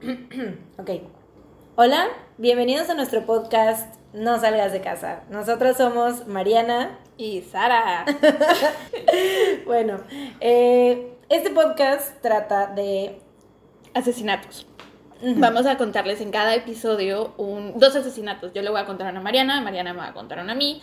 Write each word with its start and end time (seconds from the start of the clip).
ok. 0.78 0.90
Hola, 1.76 2.08
bienvenidos 2.38 2.88
a 2.88 2.94
nuestro 2.94 3.26
podcast 3.26 3.94
No 4.14 4.40
salgas 4.40 4.72
de 4.72 4.80
casa. 4.80 5.24
Nosotros 5.28 5.76
somos 5.76 6.26
Mariana 6.26 6.98
y 7.18 7.42
Sara. 7.42 8.06
bueno, 9.66 10.00
eh, 10.40 11.18
este 11.28 11.50
podcast 11.50 12.18
trata 12.22 12.68
de 12.68 13.20
asesinatos. 13.92 14.66
Vamos 15.22 15.66
a 15.66 15.76
contarles 15.76 16.22
en 16.22 16.30
cada 16.30 16.54
episodio 16.54 17.34
un, 17.36 17.78
dos 17.78 17.94
asesinatos. 17.94 18.54
Yo 18.54 18.62
le 18.62 18.70
voy 18.70 18.80
a 18.80 18.86
contar 18.86 19.08
a 19.08 19.10
una 19.10 19.20
Mariana, 19.20 19.60
Mariana 19.60 19.92
me 19.92 19.98
va 19.98 20.06
a 20.06 20.14
contar 20.14 20.38
a 20.38 20.54
mí. 20.54 20.80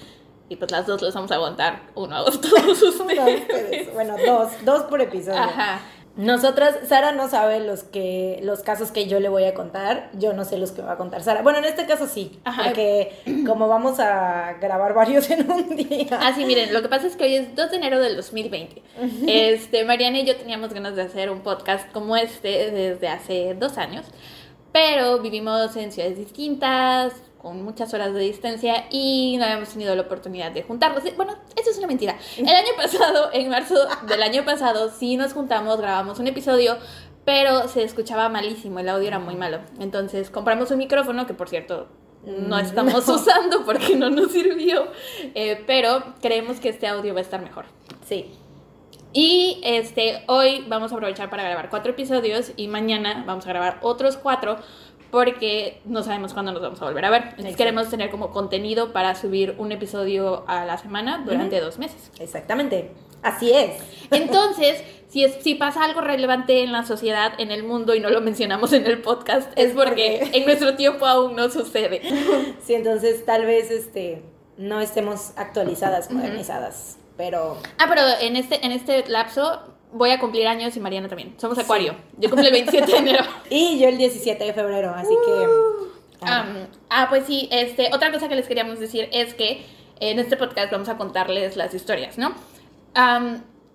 Y 0.47 0.57
pues 0.57 0.71
las 0.71 0.85
dos 0.85 1.01
les 1.01 1.13
vamos 1.13 1.31
a 1.31 1.37
contar 1.37 1.81
uno 1.95 2.17
a 2.17 2.25
todos 2.25 2.81
ustedes. 2.83 3.93
bueno, 3.95 4.15
dos, 4.25 4.51
dos 4.63 4.83
por 4.83 5.01
episodio. 5.01 5.39
Ajá. 5.39 5.81
Nosotras, 6.17 6.75
Sara 6.87 7.11
no 7.11 7.29
sabe 7.29 7.59
los 7.59 7.83
que 7.83 8.39
los 8.41 8.61
casos 8.61 8.91
que 8.91 9.07
yo 9.07 9.19
le 9.19 9.29
voy 9.29 9.43
a 9.43 9.53
contar, 9.53 10.09
yo 10.13 10.33
no 10.33 10.45
sé 10.45 10.57
los 10.57 10.71
que 10.71 10.81
va 10.81 10.93
a 10.93 10.97
contar 10.97 11.21
Sara. 11.23 11.43
Bueno, 11.43 11.59
en 11.59 11.65
este 11.65 11.85
caso 11.85 12.07
sí, 12.07 12.39
Ajá. 12.43 12.63
porque 12.65 13.11
como 13.45 13.67
vamos 13.67 13.99
a 13.99 14.53
grabar 14.59 14.93
varios 14.93 15.29
en 15.29 15.49
un 15.49 15.75
día. 15.75 16.07
Ah, 16.19 16.33
sí, 16.35 16.43
miren, 16.45 16.73
lo 16.73 16.81
que 16.81 16.89
pasa 16.89 17.07
es 17.07 17.15
que 17.15 17.23
hoy 17.25 17.35
es 17.35 17.55
2 17.55 17.71
de 17.71 17.77
enero 17.77 17.99
del 17.99 18.15
2020. 18.15 18.81
Este, 19.27 19.85
Mariana 19.85 20.19
y 20.19 20.25
yo 20.25 20.35
teníamos 20.35 20.73
ganas 20.73 20.95
de 20.95 21.03
hacer 21.03 21.29
un 21.29 21.41
podcast 21.41 21.91
como 21.91 22.17
este 22.17 22.71
desde 22.71 23.07
hace 23.07 23.53
dos 23.53 23.77
años, 23.77 24.05
pero 24.71 25.19
vivimos 25.19 25.75
en 25.75 25.91
ciudades 25.91 26.17
distintas, 26.17 27.13
con 27.41 27.63
muchas 27.63 27.93
horas 27.93 28.13
de 28.13 28.19
distancia 28.21 28.85
y 28.89 29.35
no 29.37 29.45
habíamos 29.45 29.69
tenido 29.69 29.95
la 29.95 30.03
oportunidad 30.03 30.51
de 30.51 30.63
juntarnos. 30.63 31.03
Bueno, 31.15 31.35
eso 31.55 31.69
es 31.69 31.77
una 31.77 31.87
mentira. 31.87 32.17
El 32.37 32.47
año 32.47 32.71
pasado, 32.77 33.29
en 33.33 33.49
marzo 33.49 33.75
del 34.07 34.23
año 34.23 34.43
pasado, 34.45 34.89
sí 34.89 35.17
nos 35.17 35.33
juntamos, 35.33 35.79
grabamos 35.79 36.19
un 36.19 36.27
episodio, 36.27 36.77
pero 37.25 37.67
se 37.67 37.83
escuchaba 37.83 38.29
malísimo, 38.29 38.79
el 38.79 38.89
audio 38.89 39.07
era 39.07 39.19
muy 39.19 39.35
malo. 39.35 39.59
Entonces 39.79 40.29
compramos 40.29 40.71
un 40.71 40.77
micrófono, 40.77 41.27
que 41.27 41.33
por 41.33 41.49
cierto 41.49 41.87
no 42.25 42.57
mm, 42.57 42.59
estamos 42.59 43.07
usando 43.09 43.65
porque 43.65 43.95
no 43.95 44.09
nos 44.09 44.31
sirvió, 44.31 44.87
eh, 45.35 45.63
pero 45.67 46.15
creemos 46.21 46.59
que 46.59 46.69
este 46.69 46.87
audio 46.87 47.13
va 47.13 47.19
a 47.19 47.23
estar 47.23 47.41
mejor. 47.41 47.65
Sí. 48.05 48.31
Y 49.13 49.61
este, 49.63 50.23
hoy 50.27 50.65
vamos 50.67 50.91
a 50.91 50.95
aprovechar 50.95 51.29
para 51.29 51.43
grabar 51.43 51.69
cuatro 51.69 51.91
episodios 51.91 52.51
y 52.55 52.67
mañana 52.67 53.23
vamos 53.25 53.45
a 53.45 53.49
grabar 53.49 53.79
otros 53.81 54.17
cuatro 54.17 54.57
porque 55.11 55.81
no 55.85 56.03
sabemos 56.03 56.33
cuándo 56.33 56.51
nos 56.51 56.61
vamos 56.61 56.81
a 56.81 56.85
volver 56.85 57.05
a 57.05 57.09
ver. 57.09 57.23
Entonces 57.29 57.55
queremos 57.55 57.89
tener 57.89 58.09
como 58.09 58.31
contenido 58.31 58.93
para 58.93 59.15
subir 59.15 59.55
un 59.57 59.71
episodio 59.71 60.43
a 60.47 60.65
la 60.65 60.77
semana 60.77 61.23
durante 61.25 61.59
dos 61.59 61.77
meses. 61.77 62.11
Exactamente. 62.19 62.91
Así 63.23 63.51
es. 63.51 63.81
Entonces, 64.11 64.83
si, 65.09 65.23
es, 65.23 65.35
si 65.41 65.55
pasa 65.55 65.83
algo 65.83 66.01
relevante 66.01 66.63
en 66.63 66.71
la 66.71 66.85
sociedad, 66.85 67.33
en 67.39 67.51
el 67.51 67.63
mundo 67.63 67.95
y 67.95 67.99
no 67.99 68.09
lo 68.09 68.21
mencionamos 68.21 68.73
en 68.73 68.85
el 68.85 69.01
podcast, 69.01 69.51
es, 69.55 69.73
porque, 69.73 70.29
en 70.33 70.45
nuestro 70.45 70.75
tiempo 70.75 71.05
aún 71.05 71.35
no 71.35 71.49
sucede. 71.49 72.01
Sí, 72.63 72.73
entonces 72.73 73.25
tal 73.25 73.45
vez 73.45 73.71
este 73.71 74.21
no 74.57 74.81
estemos 74.81 75.31
actualizadas, 75.37 76.11
modernizadas, 76.11 76.97
pero... 77.15 77.57
Ah, 77.77 77.85
pero 77.87 78.01
en 78.19 78.35
este, 78.35 78.65
en 78.65 78.71
este 78.73 79.07
lapso 79.07 79.61
voy 79.91 80.11
a 80.11 80.19
cumplir 80.19 80.47
años 80.47 80.75
y 80.75 80.79
Mariana 80.79 81.07
también. 81.07 81.35
Somos 81.37 81.57
Acuario. 81.57 81.95
Yo 82.17 82.29
cumplo 82.29 82.47
el 82.47 82.53
27 82.53 82.91
de 82.91 82.97
enero. 82.97 83.23
y 83.49 83.79
yo 83.79 83.89
el 83.89 83.97
17 83.97 84.43
de 84.43 84.53
febrero, 84.53 84.93
así 84.95 85.13
que... 85.25 85.31
Uh. 85.31 86.67
ah, 86.89 87.07
pues 87.09 87.25
sí, 87.25 87.47
este, 87.51 87.93
otra 87.93 88.11
cosa 88.11 88.27
que 88.27 88.35
les 88.35 88.47
queríamos 88.47 88.79
decir 88.79 89.07
es 89.11 89.33
que 89.33 89.65
en 89.99 90.19
este 90.19 90.37
podcast 90.37 90.71
vamos 90.71 90.89
a 90.89 90.97
contarles 90.97 91.55
las 91.55 91.73
historias, 91.73 92.17
¿no? 92.17 92.33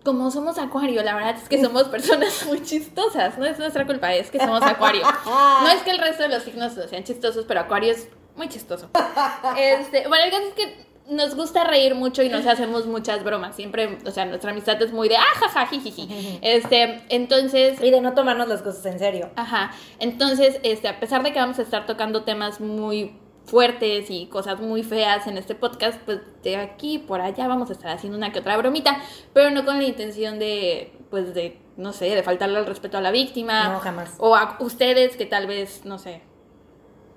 como 0.04 0.32
somos 0.32 0.58
Acuario, 0.58 1.00
la 1.04 1.14
verdad 1.14 1.36
es 1.40 1.48
que 1.48 1.60
somos 1.62 1.84
personas 1.84 2.44
muy 2.46 2.60
chistosas, 2.62 3.38
no 3.38 3.46
es 3.46 3.58
nuestra 3.58 3.86
culpa, 3.86 4.12
es 4.12 4.30
que 4.30 4.38
somos 4.38 4.62
Acuario. 4.62 5.02
No 5.24 5.68
es 5.68 5.82
que 5.82 5.92
el 5.92 5.98
resto 5.98 6.24
de 6.24 6.28
los 6.28 6.42
signos 6.42 6.72
sean 6.90 7.04
chistosos, 7.04 7.44
pero 7.46 7.60
Acuario 7.60 7.92
es 7.92 8.08
muy 8.36 8.48
chistoso. 8.48 8.90
Este, 9.56 10.08
bueno, 10.08 10.24
el 10.24 10.30
caso 10.30 10.44
es 10.48 10.54
que 10.54 10.86
nos 11.12 11.34
gusta 11.34 11.64
reír 11.64 11.94
mucho 11.94 12.22
y 12.22 12.28
nos 12.28 12.46
hacemos 12.46 12.86
muchas 12.86 13.22
bromas. 13.24 13.56
Siempre, 13.56 13.98
o 14.04 14.10
sea, 14.10 14.24
nuestra 14.24 14.50
amistad 14.50 14.80
es 14.82 14.92
muy 14.92 15.08
de 15.08 15.16
ah, 15.16 15.34
jaja, 15.34 15.66
jijiji. 15.66 16.38
Este, 16.42 17.02
entonces. 17.08 17.80
Y 17.82 17.90
de 17.90 18.00
no 18.00 18.14
tomarnos 18.14 18.48
las 18.48 18.62
cosas 18.62 18.84
en 18.86 18.98
serio. 18.98 19.30
Ajá. 19.36 19.72
Entonces, 19.98 20.58
este, 20.62 20.88
a 20.88 21.00
pesar 21.00 21.22
de 21.22 21.32
que 21.32 21.38
vamos 21.38 21.58
a 21.58 21.62
estar 21.62 21.86
tocando 21.86 22.24
temas 22.24 22.60
muy 22.60 23.16
fuertes 23.44 24.10
y 24.10 24.26
cosas 24.26 24.60
muy 24.60 24.82
feas 24.82 25.26
en 25.26 25.36
este 25.36 25.54
podcast, 25.54 26.00
pues 26.04 26.20
de 26.42 26.56
aquí 26.56 26.98
por 26.98 27.20
allá 27.20 27.48
vamos 27.48 27.70
a 27.70 27.72
estar 27.72 27.90
haciendo 27.90 28.16
una 28.16 28.32
que 28.32 28.38
otra 28.38 28.56
bromita, 28.56 29.00
pero 29.32 29.50
no 29.50 29.64
con 29.64 29.78
la 29.78 29.84
intención 29.84 30.38
de, 30.38 30.92
pues 31.10 31.34
de, 31.34 31.58
no 31.76 31.92
sé, 31.92 32.14
de 32.14 32.22
faltarle 32.22 32.58
el 32.58 32.66
respeto 32.66 32.98
a 32.98 33.00
la 33.00 33.10
víctima. 33.10 33.68
No, 33.68 33.80
jamás. 33.80 34.14
O 34.18 34.36
a 34.36 34.56
ustedes 34.60 35.16
que 35.16 35.26
tal 35.26 35.46
vez, 35.46 35.84
no 35.84 35.98
sé, 35.98 36.22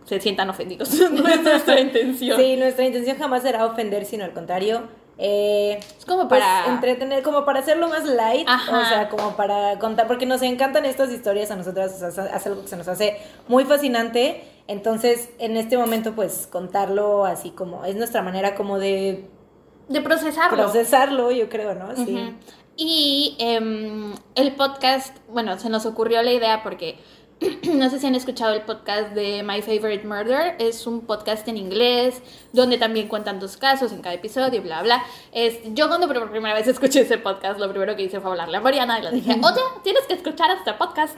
se 0.05 0.19
sientan 0.19 0.49
ofendidos. 0.49 0.93
no 1.11 1.27
es 1.27 1.41
nuestra 1.41 1.79
intención. 1.81 2.39
Sí, 2.39 2.55
nuestra 2.55 2.85
intención 2.85 3.17
jamás 3.17 3.43
será 3.43 3.66
ofender, 3.66 4.05
sino 4.05 4.23
al 4.23 4.33
contrario. 4.33 4.88
Eh, 5.17 5.79
es 5.97 6.05
como 6.05 6.27
pues, 6.27 6.41
para 6.41 6.73
entretener, 6.73 7.23
como 7.23 7.45
para 7.45 7.59
hacerlo 7.59 7.88
más 7.88 8.05
light, 8.05 8.47
o 8.49 8.85
sea, 8.85 9.07
como 9.07 9.38
para 9.38 9.79
contar, 9.79 10.07
porque 10.07 10.25
nos 10.25 10.41
encantan 10.41 10.85
estas 10.85 11.09
historias 11.09 11.51
a 11.51 11.55
nosotras, 11.55 12.01
o 12.01 12.11
sea, 12.11 12.25
es 12.35 12.45
algo 12.45 12.63
que 12.63 12.67
se 12.67 12.75
nos 12.75 12.88
hace 12.89 13.17
muy 13.47 13.63
fascinante, 13.63 14.44
entonces 14.67 15.29
en 15.39 15.55
este 15.55 15.77
momento 15.77 16.15
pues 16.15 16.47
contarlo 16.51 17.23
así 17.23 17.51
como, 17.51 17.85
es 17.85 17.95
nuestra 17.95 18.21
manera 18.23 18.55
como 18.55 18.77
de... 18.77 19.29
De 19.88 20.01
procesarlo. 20.01 20.57
Procesarlo, 20.57 21.31
yo 21.31 21.47
creo, 21.47 21.75
¿no? 21.75 21.95
Sí. 21.95 22.35
Y 22.75 23.38
em, 23.39 24.13
el 24.35 24.55
podcast, 24.55 25.15
bueno, 25.29 25.57
se 25.57 25.69
nos 25.69 25.85
ocurrió 25.85 26.21
la 26.23 26.33
idea 26.33 26.61
porque 26.61 26.97
no 27.73 27.90
sé 27.90 28.00
si 28.00 28.07
han 28.07 28.16
escuchado 28.16 28.53
el 28.53 28.62
podcast 28.62 29.09
de 29.09 29.44
My 29.44 29.62
Favorite 29.62 30.07
Murder. 30.07 30.56
Es 30.59 30.88
un 30.88 31.01
podcast 31.01 31.47
en 31.47 31.57
inglés 31.57 32.22
donde 32.53 32.78
también 32.78 33.07
cuentan 33.07 33.40
dos 33.40 33.57
casos 33.57 33.91
en 33.91 34.01
cada 34.01 34.16
episodio, 34.16 34.62
bla, 34.62 34.81
bla. 34.84 35.03
Es, 35.34 35.59
yo 35.74 35.88
cuando 35.88 36.07
por 36.07 36.31
primera 36.31 36.53
vez 36.53 36.68
escuché 36.68 37.01
ese 37.01 37.18
podcast, 37.18 37.59
lo 37.59 37.69
primero 37.69 37.95
que 37.95 38.03
hice 38.03 38.22
fue 38.22 38.31
hablarle 38.31 38.57
a 38.57 38.62
Mariana 38.62 39.00
y 39.00 39.03
le 39.03 39.12
dije, 39.12 39.31
oye, 39.44 39.62
tienes 39.84 40.03
que 40.03 40.13
escuchar 40.13 40.50
este 40.51 40.74
podcast. 40.74 41.18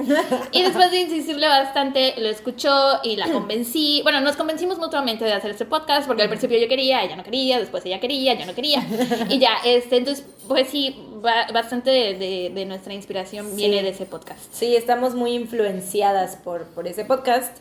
Y 0.52 0.64
después 0.64 0.90
de 0.92 1.02
insistirle 1.02 1.48
bastante, 1.48 2.16
lo 2.18 2.30
escuchó 2.30 3.00
y 3.04 3.16
la 3.16 3.32
convencí. 3.32 4.02
Bueno, 4.04 4.20
nos 4.22 4.36
convencimos 4.36 4.80
mutuamente 4.80 5.26
de 5.26 5.34
hacer 5.34 5.52
este 5.52 5.66
podcast 5.66 6.08
porque 6.08 6.24
al 6.24 6.30
principio 6.30 6.58
yo 6.58 6.68
quería, 6.68 7.04
ella 7.04 7.16
no 7.16 7.24
quería, 7.24 7.60
después 7.60 7.86
ella 7.86 8.00
quería, 8.00 8.34
yo 8.34 8.46
no 8.46 8.56
quería. 8.56 8.84
Y 9.30 9.38
ya, 9.38 9.58
este, 9.64 9.98
entonces, 9.98 10.26
pues 10.48 10.68
sí, 10.70 10.96
bastante 11.22 11.90
de, 11.90 12.66
nuestra 12.66 12.94
inspiración 12.94 13.56
viene 13.56 13.84
de 13.84 13.90
ese 13.90 14.06
podcast. 14.06 14.42
Sí, 14.52 14.76
estamos 14.76 15.16
muy 15.16 15.34
influenciadas 15.34 16.36
por, 16.38 16.66
por 16.66 16.88
ese 16.88 17.06
podcast. 17.06 17.58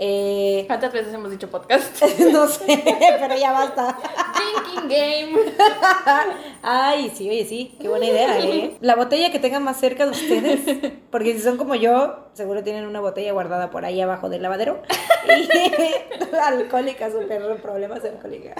Eh, 0.00 0.62
¿Cuántas 0.68 0.92
veces 0.92 1.12
hemos 1.12 1.28
dicho 1.32 1.50
podcast? 1.50 2.00
no 2.32 2.46
sé, 2.46 2.84
pero 3.20 3.36
ya 3.36 3.50
basta. 3.50 3.98
Drinking 4.36 4.88
game. 4.88 5.52
Ay, 6.62 7.10
sí, 7.16 7.28
oye, 7.28 7.44
sí, 7.44 7.76
qué 7.80 7.88
buena 7.88 8.06
idea, 8.06 8.38
¿eh? 8.38 8.76
La 8.80 8.94
botella 8.94 9.32
que 9.32 9.40
tengan 9.40 9.64
más 9.64 9.80
cerca 9.80 10.04
de 10.04 10.12
ustedes, 10.12 10.92
porque 11.10 11.34
si 11.34 11.40
son 11.40 11.56
como 11.56 11.74
yo, 11.74 12.28
seguro 12.34 12.62
tienen 12.62 12.86
una 12.86 13.00
botella 13.00 13.32
guardada 13.32 13.70
por 13.70 13.84
ahí 13.84 14.00
abajo 14.00 14.28
del 14.28 14.42
lavadero. 14.42 14.82
Y 15.26 16.34
alcohólica, 16.36 17.10
súper 17.10 17.60
problemas 17.60 18.04
alcohólicos. 18.04 18.52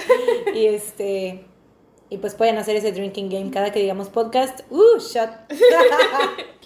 Y 0.53 0.67
este, 0.67 1.45
y 2.11 2.19
pues 2.19 2.35
pueden 2.35 2.59
hacer 2.59 2.77
ese 2.77 2.93
drinking 2.93 3.29
game 3.29 3.51
cada 3.51 3.73
que 3.73 3.81
digamos 3.81 4.09
podcast. 4.09 4.61
¡Uh, 4.71 4.99
shot! 4.99 5.31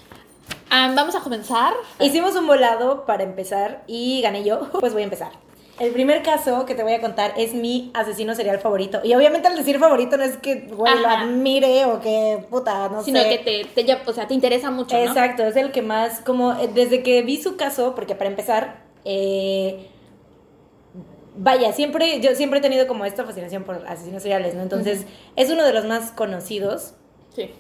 Ah, 0.75 0.91
vamos 0.97 1.15
a 1.15 1.21
comenzar. 1.21 1.75
Hicimos 2.01 2.35
un 2.35 2.47
volado 2.47 3.05
para 3.05 3.25
empezar 3.25 3.83
y 3.87 4.23
gané 4.23 4.43
yo. 4.43 4.71
Pues 4.81 4.95
voy 4.95 5.03
a 5.03 5.05
empezar. 5.05 5.33
El 5.79 5.93
primer 5.93 6.23
caso 6.23 6.65
que 6.65 6.75
te 6.75 6.83
voy 6.83 6.95
a 6.95 7.01
contar 7.03 7.35
es 7.37 7.53
mi 7.53 7.91
asesino 7.93 8.35
serial 8.35 8.59
favorito. 8.59 9.01
Y 9.05 9.15
obviamente 9.15 9.49
al 9.49 9.57
decir 9.57 9.79
favorito 9.79 10.17
no 10.17 10.23
es 10.23 10.39
que 10.39 10.69
güey, 10.73 10.99
lo 10.99 11.09
admire 11.09 11.85
o 11.85 12.01
que 12.01 12.47
puta, 12.49 12.89
no 12.89 13.01
sé. 13.01 13.07
Sino 13.07 13.23
que 13.23 13.39
te, 13.39 13.85
te, 13.85 13.99
o 14.07 14.13
sea, 14.15 14.27
te 14.27 14.33
interesa 14.33 14.71
mucho. 14.71 14.97
Exacto, 14.97 15.43
es 15.43 15.57
el 15.57 15.73
que 15.73 15.83
más, 15.83 16.21
como 16.21 16.53
eh, 16.53 16.71
desde 16.73 17.03
que 17.03 17.21
vi 17.21 17.37
su 17.37 17.57
caso, 17.57 17.95
porque 17.95 18.15
para 18.15 18.31
empezar, 18.31 18.83
eh, 19.05 19.91
vaya, 21.37 21.73
siempre, 21.73 22.21
yo 22.21 22.35
siempre 22.35 22.59
he 22.59 22.63
tenido 22.63 22.87
como 22.87 23.05
esta 23.05 23.25
fascinación 23.25 23.65
por 23.65 23.85
asesinos 23.87 24.23
seriales, 24.23 24.55
¿no? 24.55 24.63
Entonces, 24.63 25.07
es 25.37 25.51
uno 25.51 25.65
de 25.65 25.73
los 25.73 25.85
más 25.85 26.11
conocidos. 26.13 26.95
Sí. 27.35 27.51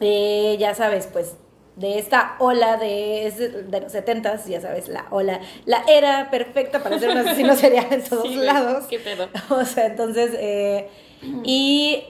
Eh, 0.00 0.56
ya 0.58 0.74
sabes, 0.74 1.08
pues, 1.12 1.36
de 1.76 1.98
esta 1.98 2.34
ola 2.40 2.76
de, 2.76 3.64
de 3.68 3.80
los 3.80 3.92
setentas, 3.92 4.46
ya 4.46 4.60
sabes, 4.60 4.88
la 4.88 5.06
ola, 5.10 5.40
la 5.64 5.84
era 5.88 6.28
perfecta 6.30 6.82
para 6.82 6.98
ser 6.98 7.10
un 7.10 7.18
asesino 7.18 7.54
serial 7.56 7.86
en 7.90 8.02
todos 8.02 8.34
lados. 8.34 8.86
Qué 8.88 8.98
pedo. 8.98 9.28
O 9.50 9.64
sea, 9.64 9.86
entonces, 9.86 10.32
eh, 10.38 10.88
y 11.44 12.02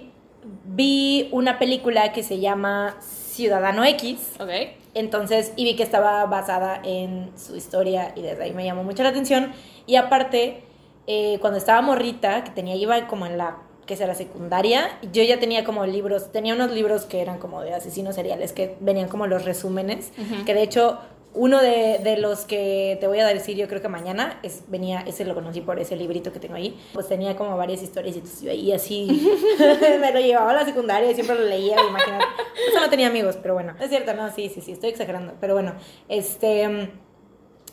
vi 0.64 1.28
una 1.32 1.58
película 1.58 2.12
que 2.12 2.22
se 2.22 2.40
llama 2.40 2.96
Ciudadano 3.00 3.84
X. 3.84 4.36
Ok. 4.40 4.50
Entonces, 4.94 5.52
y 5.56 5.64
vi 5.64 5.76
que 5.76 5.82
estaba 5.82 6.24
basada 6.26 6.80
en 6.82 7.30
su 7.36 7.54
historia 7.54 8.12
y 8.16 8.22
desde 8.22 8.42
ahí 8.42 8.52
me 8.52 8.64
llamó 8.64 8.84
mucho 8.84 9.02
la 9.02 9.10
atención. 9.10 9.52
Y 9.86 9.96
aparte, 9.96 10.62
eh, 11.10 11.38
cuando 11.40 11.58
estaba 11.58 11.80
morrita, 11.82 12.44
que 12.44 12.50
tenía, 12.50 12.76
iba 12.76 13.08
como 13.08 13.26
en 13.26 13.38
la, 13.38 13.56
que 13.86 13.96
será 13.96 14.14
secundaria, 14.14 14.98
yo 15.10 15.22
ya 15.22 15.40
tenía 15.40 15.64
como 15.64 15.86
libros, 15.86 16.30
tenía 16.30 16.54
unos 16.54 16.70
libros 16.70 17.06
que 17.06 17.22
eran 17.22 17.38
como 17.38 17.62
de 17.62 17.72
asesinos 17.74 18.14
seriales, 18.14 18.52
que 18.52 18.76
venían 18.80 19.08
como 19.08 19.26
los 19.26 19.44
resúmenes, 19.46 20.12
que 20.44 20.54
de 20.54 20.62
hecho 20.62 21.00
Uno 21.34 21.60
de, 21.60 22.00
de 22.02 22.16
los 22.16 22.46
que 22.46 22.96
te 23.00 23.06
voy 23.06 23.20
a 23.20 23.26
decir, 23.26 23.54
yo 23.56 23.68
creo 23.68 23.80
que 23.82 23.88
mañana, 23.88 24.40
es, 24.42 24.64
venía, 24.68 25.04
ese 25.06 25.24
lo 25.24 25.34
conocí 25.34 25.60
por 25.60 25.78
ese 25.78 25.94
librito 25.94 26.32
que 26.32 26.40
tengo 26.40 26.54
ahí, 26.56 26.74
pues 26.94 27.06
tenía 27.06 27.36
como 27.36 27.56
varias 27.56 27.82
historias 27.82 28.16
y 28.16 28.18
entonces 28.20 28.40
yo 28.42 28.50
ahí 28.50 28.72
así 28.72 29.06
me 30.00 30.10
lo 30.12 30.20
llevaba 30.20 30.50
a 30.50 30.54
la 30.54 30.64
secundaria 30.64 31.10
y 31.10 31.14
siempre 31.14 31.36
lo 31.36 31.44
leía, 31.44 31.76
imagínate. 31.86 32.24
Eso 32.68 32.80
no 32.80 32.88
tenía 32.88 33.08
amigos, 33.08 33.36
pero 33.40 33.54
bueno, 33.54 33.74
es 33.78 33.88
cierto, 33.90 34.14
no, 34.14 34.32
sí, 34.32 34.48
sí, 34.52 34.60
sí, 34.62 34.72
estoy 34.72 34.90
exagerando, 34.90 35.34
pero 35.40 35.54
bueno, 35.54 35.74
este... 36.08 36.90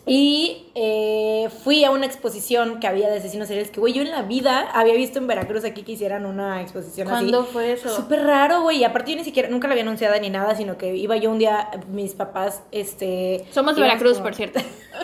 Y 0.07 0.67
eh, 0.75 1.49
fui 1.63 1.83
a 1.83 1.89
una 1.89 2.05
exposición 2.05 2.79
que 2.79 2.85
había 2.85 3.09
de 3.09 3.17
asesinos 3.17 3.47
seriales 3.47 3.71
que, 3.71 3.79
güey, 3.79 3.91
yo 3.93 4.03
en 4.03 4.11
la 4.11 4.21
vida 4.21 4.69
había 4.73 4.93
visto 4.93 5.17
en 5.17 5.25
Veracruz 5.25 5.63
aquí 5.65 5.81
que 5.81 5.93
hicieran 5.93 6.27
una 6.27 6.61
exposición 6.61 7.07
así. 7.07 7.15
¿Cuándo 7.31 7.43
fue 7.45 7.71
eso? 7.71 7.89
Súper 7.89 8.23
raro, 8.23 8.61
güey. 8.61 8.77
Y 8.77 8.83
aparte 8.83 9.11
yo 9.11 9.17
ni 9.17 9.23
siquiera, 9.23 9.49
nunca 9.49 9.67
la 9.67 9.73
había 9.73 9.81
anunciada 9.83 10.19
ni 10.19 10.29
nada, 10.29 10.55
sino 10.55 10.77
que 10.77 10.95
iba 10.95 11.17
yo 11.17 11.31
un 11.31 11.39
día, 11.39 11.71
mis 11.89 12.13
papás, 12.13 12.61
este... 12.71 13.45
Somos 13.51 13.75
de 13.75 13.81
Veracruz, 13.81 14.13
como- 14.13 14.25
por 14.25 14.35
cierto. 14.35 14.59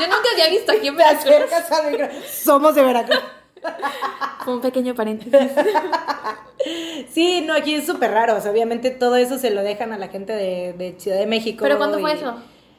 Yo 0.00 0.06
nunca 0.06 0.28
había 0.32 0.48
visto 0.50 0.72
aquí 0.72 0.88
en 0.88 0.96
Veracruz. 0.96 1.34
Somos 2.30 2.74
de 2.74 2.82
Veracruz. 2.82 3.20
Fue 4.44 4.54
un 4.54 4.60
pequeño 4.60 4.94
paréntesis. 4.94 5.50
Sí, 7.10 7.42
no, 7.46 7.54
aquí 7.54 7.74
es 7.74 7.86
súper 7.86 8.10
raro. 8.12 8.36
O 8.36 8.40
sea, 8.40 8.50
obviamente 8.50 8.90
todo 8.90 9.16
eso 9.16 9.38
se 9.38 9.50
lo 9.50 9.62
dejan 9.62 9.92
a 9.92 9.98
la 9.98 10.08
gente 10.08 10.32
de, 10.32 10.72
de 10.72 10.94
Ciudad 10.98 11.18
de 11.18 11.26
México. 11.26 11.58
¿Pero 11.62 11.76
cuándo 11.76 11.98
fue 11.98 12.12
eso? 12.14 12.36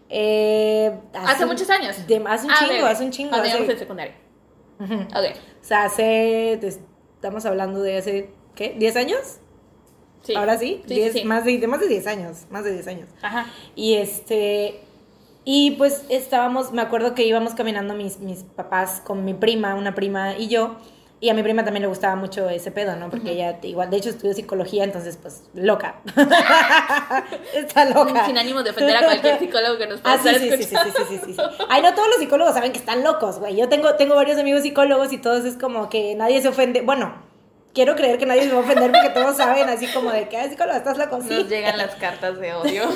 Eh, 0.09 0.91
Hace 1.13 1.45
muchos 1.45 1.69
años. 1.69 1.95
de- 2.07 2.23
hace 2.27 2.45
un 2.45 2.51
Ah, 2.51 2.55
chingo, 2.59 2.73
bebé. 2.73 2.87
hace 2.87 3.03
un 3.05 3.11
chingo. 3.11 3.29
Cuando 3.29 3.47
hace- 3.47 3.71
en 3.71 3.79
secundaria. 3.79 4.15
O 4.79 5.65
sea, 5.65 5.83
hace. 5.85 6.57
te- 6.61 6.67
Estamos 6.67 7.45
hablando 7.45 7.81
de 7.81 7.97
hace. 7.97 8.29
¿Qué? 8.55 8.75
¿10 8.79 8.95
años? 8.95 9.39
Sí. 10.23 10.35
Ahora 10.35 10.57
sí. 10.57 10.81
Sí, 10.87 10.93
10, 10.95 11.13
sí, 11.13 11.19
sí. 11.19 11.25
Más, 11.25 11.43
de, 11.45 11.57
de 11.57 11.67
más 11.67 11.79
de 11.81 11.87
10 11.87 12.07
años. 12.07 12.45
Más 12.49 12.63
de 12.63 12.71
10 12.73 12.87
años. 12.87 13.09
Ajá. 13.21 13.45
Y 13.75 13.95
este. 13.95 14.79
Y 15.45 15.71
pues 15.71 16.05
estábamos, 16.09 16.71
me 16.71 16.81
acuerdo 16.81 17.13
que 17.15 17.25
íbamos 17.25 17.55
caminando 17.55 17.93
mis, 17.93 18.19
mis 18.19 18.43
papás 18.43 19.01
con 19.03 19.25
mi 19.25 19.33
prima, 19.33 19.75
una 19.75 19.95
prima 19.95 20.37
y 20.37 20.47
yo. 20.47 20.77
Y 21.21 21.29
a 21.29 21.33
mi 21.33 21.43
prima 21.43 21.65
también 21.65 21.81
le 21.81 21.87
gustaba 21.89 22.15
mucho 22.15 22.49
ese 22.49 22.71
pedo, 22.71 22.95
¿no? 22.95 23.09
Porque 23.09 23.31
ella 23.31 23.59
igual, 23.63 23.89
de 23.89 23.97
hecho 23.97 24.09
estudió 24.09 24.33
psicología, 24.33 24.85
entonces 24.85 25.17
pues 25.21 25.43
loca. 25.53 25.95
Está 27.53 27.85
loca. 27.85 28.25
Sin 28.25 28.37
ánimo 28.37 28.63
de 28.63 28.69
ofender 28.69 28.95
a 28.95 29.03
cualquier 29.03 29.37
psicólogo 29.39 29.77
que 29.77 29.87
nos 29.87 29.99
pueda 29.99 30.15
Ah, 30.15 30.19
sí, 30.21 30.29
estar 30.29 30.41
sí, 30.41 30.63
sí, 30.63 30.63
sí, 30.63 30.75
sí, 30.75 31.03
sí, 31.09 31.19
sí, 31.25 31.33
sí. 31.33 31.41
Ay, 31.67 31.81
no 31.81 31.93
todos 31.93 32.07
los 32.07 32.19
psicólogos 32.19 32.53
saben 32.53 32.71
que 32.71 32.79
están 32.79 33.03
locos, 33.03 33.39
güey. 33.39 33.55
Yo 33.57 33.67
tengo, 33.67 33.95
tengo 33.95 34.15
varios 34.15 34.37
amigos 34.39 34.61
psicólogos 34.63 35.11
y 35.11 35.17
todos 35.17 35.43
es 35.43 35.55
como 35.57 35.89
que 35.89 36.15
nadie 36.15 36.41
se 36.41 36.47
ofende. 36.47 36.81
Bueno, 36.81 37.13
quiero 37.73 37.95
creer 37.95 38.17
que 38.17 38.25
nadie 38.25 38.43
se 38.43 38.51
va 38.51 38.59
a 38.59 38.61
ofender 38.61 38.91
porque 38.91 39.09
todos 39.09 39.35
saben 39.35 39.67
así 39.67 39.87
como 39.87 40.11
de 40.11 40.29
que, 40.29 40.37
ay, 40.37 40.49
psicólogo, 40.49 40.77
estás 40.77 40.97
loco, 40.97 41.19
sí. 41.21 41.33
Nos 41.33 41.49
llegan 41.49 41.77
las 41.77 41.95
cartas 41.95 42.39
de 42.39 42.53
odio. 42.53 42.83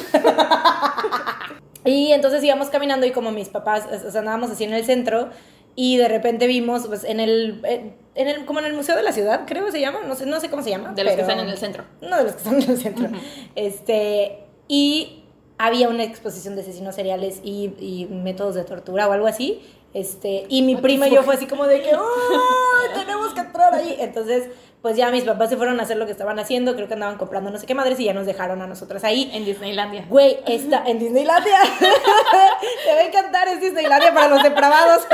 Y 1.86 2.14
entonces 2.14 2.42
íbamos 2.44 2.70
caminando 2.70 3.06
y 3.06 3.12
como 3.12 3.32
mis 3.32 3.50
papás, 3.50 3.84
o 4.08 4.10
sea, 4.10 4.20
andábamos 4.22 4.50
así 4.50 4.64
en 4.64 4.74
el 4.74 4.86
centro 4.86 5.30
y 5.76 5.98
de 5.98 6.08
repente 6.08 6.48
vimos, 6.48 6.88
pues, 6.88 7.04
en 7.04 7.20
el, 7.20 7.60
eh, 7.66 7.94
en 8.16 8.28
el, 8.28 8.46
como 8.46 8.60
en 8.60 8.66
el 8.66 8.74
Museo 8.74 8.96
de 8.96 9.04
la 9.04 9.12
Ciudad, 9.12 9.42
creo 9.48 9.66
que 9.66 9.72
se 9.72 9.80
llama, 9.80 10.00
no 10.06 10.16
sé, 10.16 10.26
no 10.26 10.40
sé 10.40 10.50
cómo 10.50 10.62
se 10.64 10.70
llama. 10.70 10.94
De 10.94 11.04
los 11.04 11.14
que 11.14 11.22
están 11.22 11.40
en 11.40 11.50
el 11.50 11.58
centro. 11.58 11.84
No, 12.02 12.18
de 12.18 12.24
los 12.24 12.34
que 12.34 12.38
están 12.40 12.62
en 12.62 12.70
el 12.70 12.78
centro. 12.78 13.10
Este, 13.56 14.46
y 14.68 15.24
había 15.58 15.90
una 15.90 16.04
exposición 16.04 16.56
de 16.56 16.62
asesinos 16.62 16.96
seriales 16.96 17.40
y, 17.44 17.74
y 17.80 18.08
métodos 18.12 18.56
de 18.56 18.64
tortura 18.64 19.08
o 19.08 19.12
algo 19.12 19.28
así. 19.28 19.62
Este, 19.94 20.46
y 20.50 20.64
mi 20.64 20.76
prima 20.76 21.08
y 21.08 21.14
yo 21.14 21.22
fue 21.24 21.36
así 21.36 21.46
como 21.46 21.68
de 21.68 21.82
que, 21.82 21.92
¡ay, 21.92 23.00
tenemos 23.00 23.34
que 23.34 23.42
entrar 23.42 23.74
ahí! 23.76 23.96
Entonces, 24.00 24.50
pues 24.84 24.98
ya 24.98 25.10
mis 25.12 25.24
papás 25.24 25.50
se 25.50 25.56
fueron 25.56 25.80
a 25.80 25.84
hacer 25.84 25.96
lo 25.96 26.06
que 26.06 26.12
estaban 26.12 26.38
haciendo, 26.40 26.76
creo 26.76 26.90
que 26.90 26.96
andaban 26.96 27.18
comprando 27.18 27.50
no 27.50 27.58
sé 27.58 27.66
qué 27.66 27.74
madres 27.74 27.98
y 28.02 28.04
ya 28.04 28.14
nos 28.14 28.26
dejaron 28.26 28.62
a 28.62 28.68
nosotras 28.68 29.06
ahí. 29.06 29.32
En 29.34 29.46
Disneylandia. 29.46 30.06
Güey, 30.10 30.40
está 30.46 30.84
en 30.86 31.00
Disneylandia. 31.00 31.58
Te 31.80 32.94
va 32.94 33.00
a 33.00 33.04
encantar, 33.06 33.48
es 33.48 33.62
Disneylandia 33.62 34.14
para 34.14 34.28
los 34.28 34.44
depravados. 34.44 35.08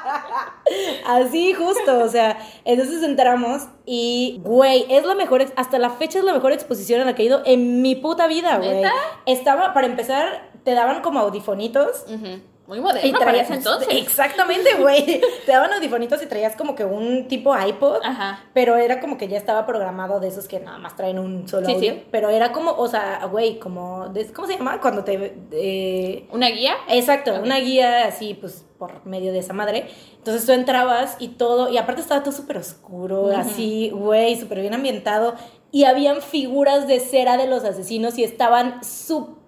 Así 1.06 1.52
justo, 1.52 1.98
o 1.98 2.08
sea, 2.08 2.38
entonces 2.64 3.02
entramos 3.02 3.68
y, 3.84 4.40
güey, 4.44 4.86
es 4.88 5.04
la 5.04 5.14
mejor, 5.14 5.44
hasta 5.56 5.78
la 5.78 5.90
fecha 5.90 6.18
es 6.18 6.24
la 6.24 6.32
mejor 6.32 6.52
exposición 6.52 7.02
en 7.02 7.06
la 7.06 7.14
que 7.14 7.24
he 7.24 7.26
ido 7.26 7.42
en 7.44 7.82
mi 7.82 7.96
puta 7.96 8.28
vida, 8.28 8.56
güey. 8.56 8.82
Estaba, 9.26 9.74
para 9.74 9.88
empezar, 9.88 10.48
te 10.64 10.72
daban 10.72 11.02
como 11.02 11.18
audifonitos. 11.18 12.06
Ujú. 12.08 12.40
Muy 12.70 12.80
moderno 12.80 13.18
para 13.18 13.32
traías- 13.32 13.46
ese 13.46 13.54
entonces. 13.54 13.88
Exactamente, 13.90 14.74
güey. 14.78 15.20
Te 15.46 15.50
daban 15.52 15.72
audifonitos 15.72 16.22
y 16.22 16.26
traías 16.26 16.54
como 16.54 16.76
que 16.76 16.84
un 16.84 17.26
tipo 17.26 17.52
iPod. 17.58 17.98
Ajá. 18.04 18.44
Pero 18.54 18.76
era 18.76 19.00
como 19.00 19.18
que 19.18 19.26
ya 19.26 19.36
estaba 19.36 19.66
programado 19.66 20.20
de 20.20 20.28
esos 20.28 20.46
que 20.46 20.60
nada 20.60 20.78
más 20.78 20.94
traen 20.94 21.18
un 21.18 21.48
solo 21.48 21.66
Sí, 21.66 21.72
audio. 21.74 21.92
sí. 21.94 22.02
Pero 22.12 22.30
era 22.30 22.52
como, 22.52 22.70
o 22.70 22.86
sea, 22.86 23.24
güey, 23.26 23.58
como, 23.58 24.08
de- 24.10 24.32
¿cómo 24.32 24.46
se 24.46 24.54
llama? 24.56 24.80
Cuando 24.80 25.02
te... 25.02 25.34
eh, 25.50 26.28
¿Una 26.30 26.48
guía? 26.48 26.74
Exacto, 26.88 27.34
una 27.42 27.56
guía 27.58 28.06
así, 28.06 28.34
pues, 28.34 28.64
por 28.78 29.04
medio 29.04 29.32
de 29.32 29.40
esa 29.40 29.52
madre. 29.52 29.88
Entonces 30.18 30.46
tú 30.46 30.52
entrabas 30.52 31.16
y 31.18 31.28
todo, 31.28 31.68
y 31.70 31.76
aparte 31.76 32.00
estaba 32.00 32.22
todo 32.22 32.32
súper 32.32 32.58
oscuro, 32.58 33.22
Ujú. 33.22 33.36
así, 33.36 33.90
güey, 33.92 34.38
súper 34.38 34.60
bien 34.60 34.74
ambientado. 34.74 35.34
Y 35.72 35.84
habían 35.84 36.22
figuras 36.22 36.86
de 36.86 37.00
cera 37.00 37.36
de 37.36 37.46
los 37.46 37.64
asesinos 37.64 38.16
y 38.18 38.24
estaban 38.24 38.82
súper, 38.84 39.39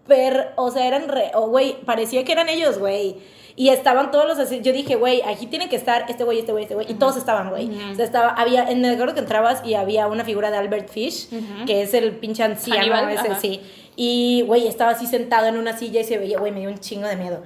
o 0.57 0.71
sea, 0.71 0.87
eran 0.87 1.09
re, 1.09 1.31
o 1.35 1.49
güey, 1.49 1.81
parecía 1.85 2.25
que 2.25 2.33
eran 2.33 2.49
ellos, 2.49 2.79
güey. 2.79 3.17
Y 3.55 3.69
estaban 3.69 4.11
todos 4.11 4.27
los 4.27 4.39
asesinos. 4.39 4.65
Yo 4.65 4.73
dije, 4.73 4.97
güey, 4.97 5.21
aquí 5.23 5.47
tiene 5.47 5.69
que 5.69 5.77
estar 5.77 6.07
este 6.09 6.25
güey, 6.25 6.39
este 6.39 6.53
güey, 6.53 6.65
este 6.65 6.75
güey. 6.75 6.91
Y 6.91 6.95
todos 6.95 7.19
estaban, 7.19 7.51
güey. 7.51 7.71
O 7.91 7.95
sea, 7.95 8.05
estaba, 8.05 8.31
había, 8.31 8.71
en 8.71 8.83
el 8.85 8.95
acuerdo 8.95 9.13
que 9.15 9.21
entrabas 9.21 9.63
y 9.65 9.75
había 9.75 10.07
una 10.07 10.25
figura 10.25 10.51
de 10.51 10.57
Albert 10.57 10.89
Fish, 10.89 11.29
que 11.67 11.83
es 11.83 11.93
el 11.93 12.13
pinche 12.13 12.43
anciano 12.43 13.09
ese, 13.11 13.29
ajá. 13.29 13.39
sí. 13.39 13.61
Y, 13.95 14.43
güey, 14.47 14.67
estaba 14.67 14.93
así 14.93 15.07
sentado 15.07 15.49
en 15.49 15.59
una 15.59 15.77
silla 15.77 16.01
y 16.01 16.05
se 16.05 16.17
veía, 16.17 16.39
güey, 16.39 16.51
me 16.51 16.61
dio 16.61 16.71
un 16.71 16.79
chingo 16.79 17.07
de 17.07 17.17
miedo. 17.17 17.43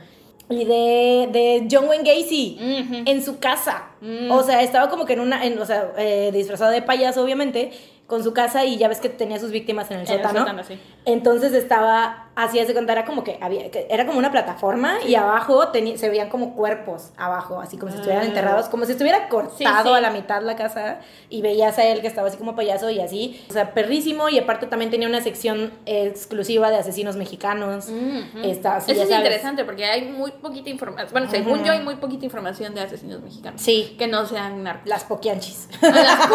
Y 0.49 0.65
de, 0.65 1.29
de 1.33 1.67
John 1.69 1.89
Wayne 1.89 2.05
Gacy 2.09 2.57
en 3.05 3.25
su 3.25 3.41
casa. 3.41 3.87
Mm. 4.01 4.31
O 4.31 4.45
sea, 4.45 4.63
estaba 4.63 4.89
como 4.89 5.07
que 5.07 5.15
en 5.15 5.21
una, 5.21 5.45
en, 5.45 5.59
o 5.59 5.67
sea, 5.67 5.93
eh, 5.99 6.31
disfrazado 6.33 6.71
de 6.71 6.83
payaso, 6.83 7.25
obviamente, 7.25 7.73
con 8.07 8.23
su 8.23 8.33
casa 8.33 8.65
y 8.65 8.77
ya 8.77 8.87
ves 8.87 9.01
que 9.01 9.09
tenía 9.09 9.41
sus 9.41 9.51
víctimas 9.51 9.91
en 9.91 9.99
el 9.99 10.07
En 10.07 10.13
el 10.13 10.19
sótano. 10.19 10.39
sótano, 10.39 10.63
sí. 10.63 10.79
Entonces 11.05 11.53
estaba, 11.53 12.26
así 12.37 12.59
de 12.65 12.75
contar, 12.75 12.99
era 12.99 13.07
como 13.07 13.25
que 13.25 13.39
había, 13.41 13.71
que 13.71 13.87
era 13.91 14.07
como 14.07 14.19
una 14.19 14.31
plataforma 14.31 14.99
y 15.07 15.15
abajo 15.17 15.69
tenía, 15.69 15.97
se 15.99 16.09
veían 16.09 16.29
como 16.29 16.55
cuerpos 16.55 17.11
abajo, 17.17 17.61
así 17.61 17.77
como 17.79 17.91
si 17.91 17.97
estuvieran 17.99 18.25
Ah. 18.25 18.29
enterrados, 18.29 18.69
como 18.69 18.85
si 18.85 18.93
estuviera 18.93 19.29
cortado 19.29 19.57
Sí, 19.57 19.65
sí. 19.65 19.95
a 19.97 20.01
la 20.01 20.11
mitad 20.11 20.43
la 20.43 20.55
casa 20.55 21.01
y 21.31 21.43
veías 21.43 21.79
a 21.79 21.85
él 21.85 22.01
que 22.03 22.07
estaba 22.07 22.29
así 22.29 22.37
como 22.37 22.55
payaso 22.55 22.91
y 22.91 23.01
así. 23.01 23.43
O 23.51 23.53
sea, 23.53 23.73
perrísimo 23.75 24.29
y 24.29 24.39
aparte 24.39 24.67
también 24.67 24.91
tenía 24.91 25.09
una 25.09 25.21
sección 25.23 25.73
exclusiva 25.87 26.71
de 26.71 26.77
asesinos 26.77 27.17
mexicanos. 27.17 27.89
Ujú. 27.89 28.45
Está, 28.45 28.79
Eso 28.79 28.93
es 28.93 28.99
sabes. 28.99 29.11
interesante 29.17 29.65
porque 29.65 29.87
hay 29.87 30.03
muy 30.05 30.31
poquita 30.33 30.69
información. 30.71 31.13
Bueno, 31.13 31.31
según 31.31 31.65
yo, 31.65 31.73
hay 31.73 31.81
muy 31.81 31.97
poquita 31.97 32.25
información 32.27 32.75
de 32.75 32.83
asesinos 32.83 33.23
mexicanos. 33.23 33.61
Sí. 33.63 33.95
Que 33.99 34.07
no 34.07 34.27
sean 34.27 34.63
narcos. 34.63 34.87
Las 34.89 35.05
poquianchis. 35.05 35.69
A 35.83 35.87
las 35.91 36.29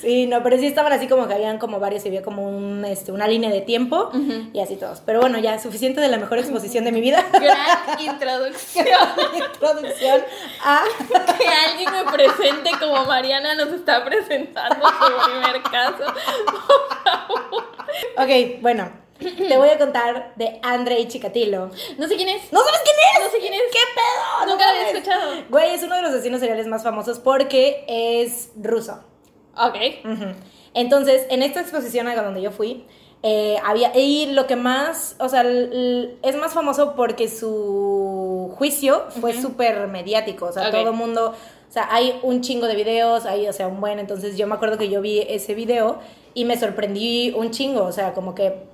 Sí, 0.00 0.26
no, 0.26 0.42
pero 0.42 0.56
sí 0.58 0.66
estaban 0.66 0.92
así 0.92 1.06
como 1.06 1.28
que 1.28 1.34
habían 1.34 1.58
como 1.58 1.78
varios, 1.78 2.04
y 2.04 2.08
había 2.08 2.22
como 2.22 2.48
un, 2.48 2.84
este, 2.84 3.12
una 3.12 3.28
línea 3.28 3.50
de 3.50 3.60
tiempo 3.60 3.91
Y 4.52 4.60
así 4.60 4.76
todos. 4.76 5.00
Pero 5.04 5.20
bueno, 5.20 5.38
ya, 5.38 5.58
suficiente 5.58 6.00
de 6.00 6.08
la 6.08 6.16
mejor 6.16 6.38
exposición 6.38 6.84
de 6.84 6.92
mi 6.92 7.00
vida. 7.00 7.24
Gran 7.32 8.00
introducción. 8.00 8.86
Introducción 9.34 10.22
a... 10.64 10.82
que 11.38 11.48
alguien 11.48 11.90
me 11.92 12.10
presente 12.10 12.70
como 12.80 13.04
Mariana 13.04 13.54
nos 13.54 13.68
está 13.68 14.04
presentando 14.04 14.86
su 14.86 15.30
primer 15.30 15.62
caso. 15.62 16.04
Ok, 18.16 18.60
bueno, 18.60 18.90
te 19.18 19.56
voy 19.56 19.68
a 19.68 19.78
contar 19.78 20.32
de 20.36 20.58
Andrei 20.62 21.06
Chikatilo. 21.06 21.70
No 21.98 22.08
sé 22.08 22.16
quién 22.16 22.28
es. 22.28 22.52
¿No 22.52 22.60
sabes 22.60 22.80
quién 22.84 22.96
es? 23.14 23.24
No 23.24 23.30
sé 23.30 23.38
quién 23.38 23.54
es. 23.54 23.62
¿Qué 23.70 23.78
pedo? 23.94 24.52
Nunca 24.52 24.66
No 24.66 24.72
lo 24.72 24.78
había 24.78 24.90
escuchado. 24.90 25.44
Güey, 25.50 25.74
es 25.74 25.82
uno 25.82 25.96
de 25.96 26.02
los 26.02 26.10
asesinos 26.12 26.40
seriales 26.40 26.66
más 26.66 26.82
famosos 26.82 27.18
porque 27.18 27.84
es 27.88 28.50
ruso. 28.56 29.04
Ok. 29.56 29.76
Entonces, 30.74 31.26
en 31.28 31.42
esta 31.42 31.60
exposición 31.60 32.08
a 32.08 32.14
donde 32.22 32.40
yo 32.40 32.50
fui, 32.50 32.86
eh, 33.22 33.56
había. 33.64 33.96
Y 33.96 34.26
lo 34.32 34.46
que 34.46 34.56
más. 34.56 35.16
O 35.18 35.28
sea, 35.28 35.42
es 35.42 36.36
más 36.36 36.52
famoso 36.52 36.94
porque 36.94 37.28
su 37.28 38.52
juicio 38.56 39.04
fue 39.20 39.32
súper 39.40 39.86
mediático. 39.88 40.46
O 40.46 40.52
sea, 40.52 40.70
todo 40.70 40.90
el 40.90 40.96
mundo. 40.96 41.34
O 41.68 41.72
sea, 41.72 41.88
hay 41.90 42.18
un 42.22 42.42
chingo 42.42 42.66
de 42.66 42.74
videos, 42.74 43.24
hay, 43.24 43.48
o 43.48 43.52
sea, 43.52 43.68
un 43.68 43.80
buen. 43.80 43.98
Entonces, 43.98 44.36
yo 44.36 44.46
me 44.46 44.54
acuerdo 44.54 44.76
que 44.76 44.88
yo 44.88 45.00
vi 45.00 45.20
ese 45.20 45.54
video 45.54 45.98
y 46.34 46.44
me 46.44 46.58
sorprendí 46.58 47.32
un 47.36 47.50
chingo. 47.50 47.84
O 47.84 47.92
sea, 47.92 48.12
como 48.12 48.34
que. 48.34 48.71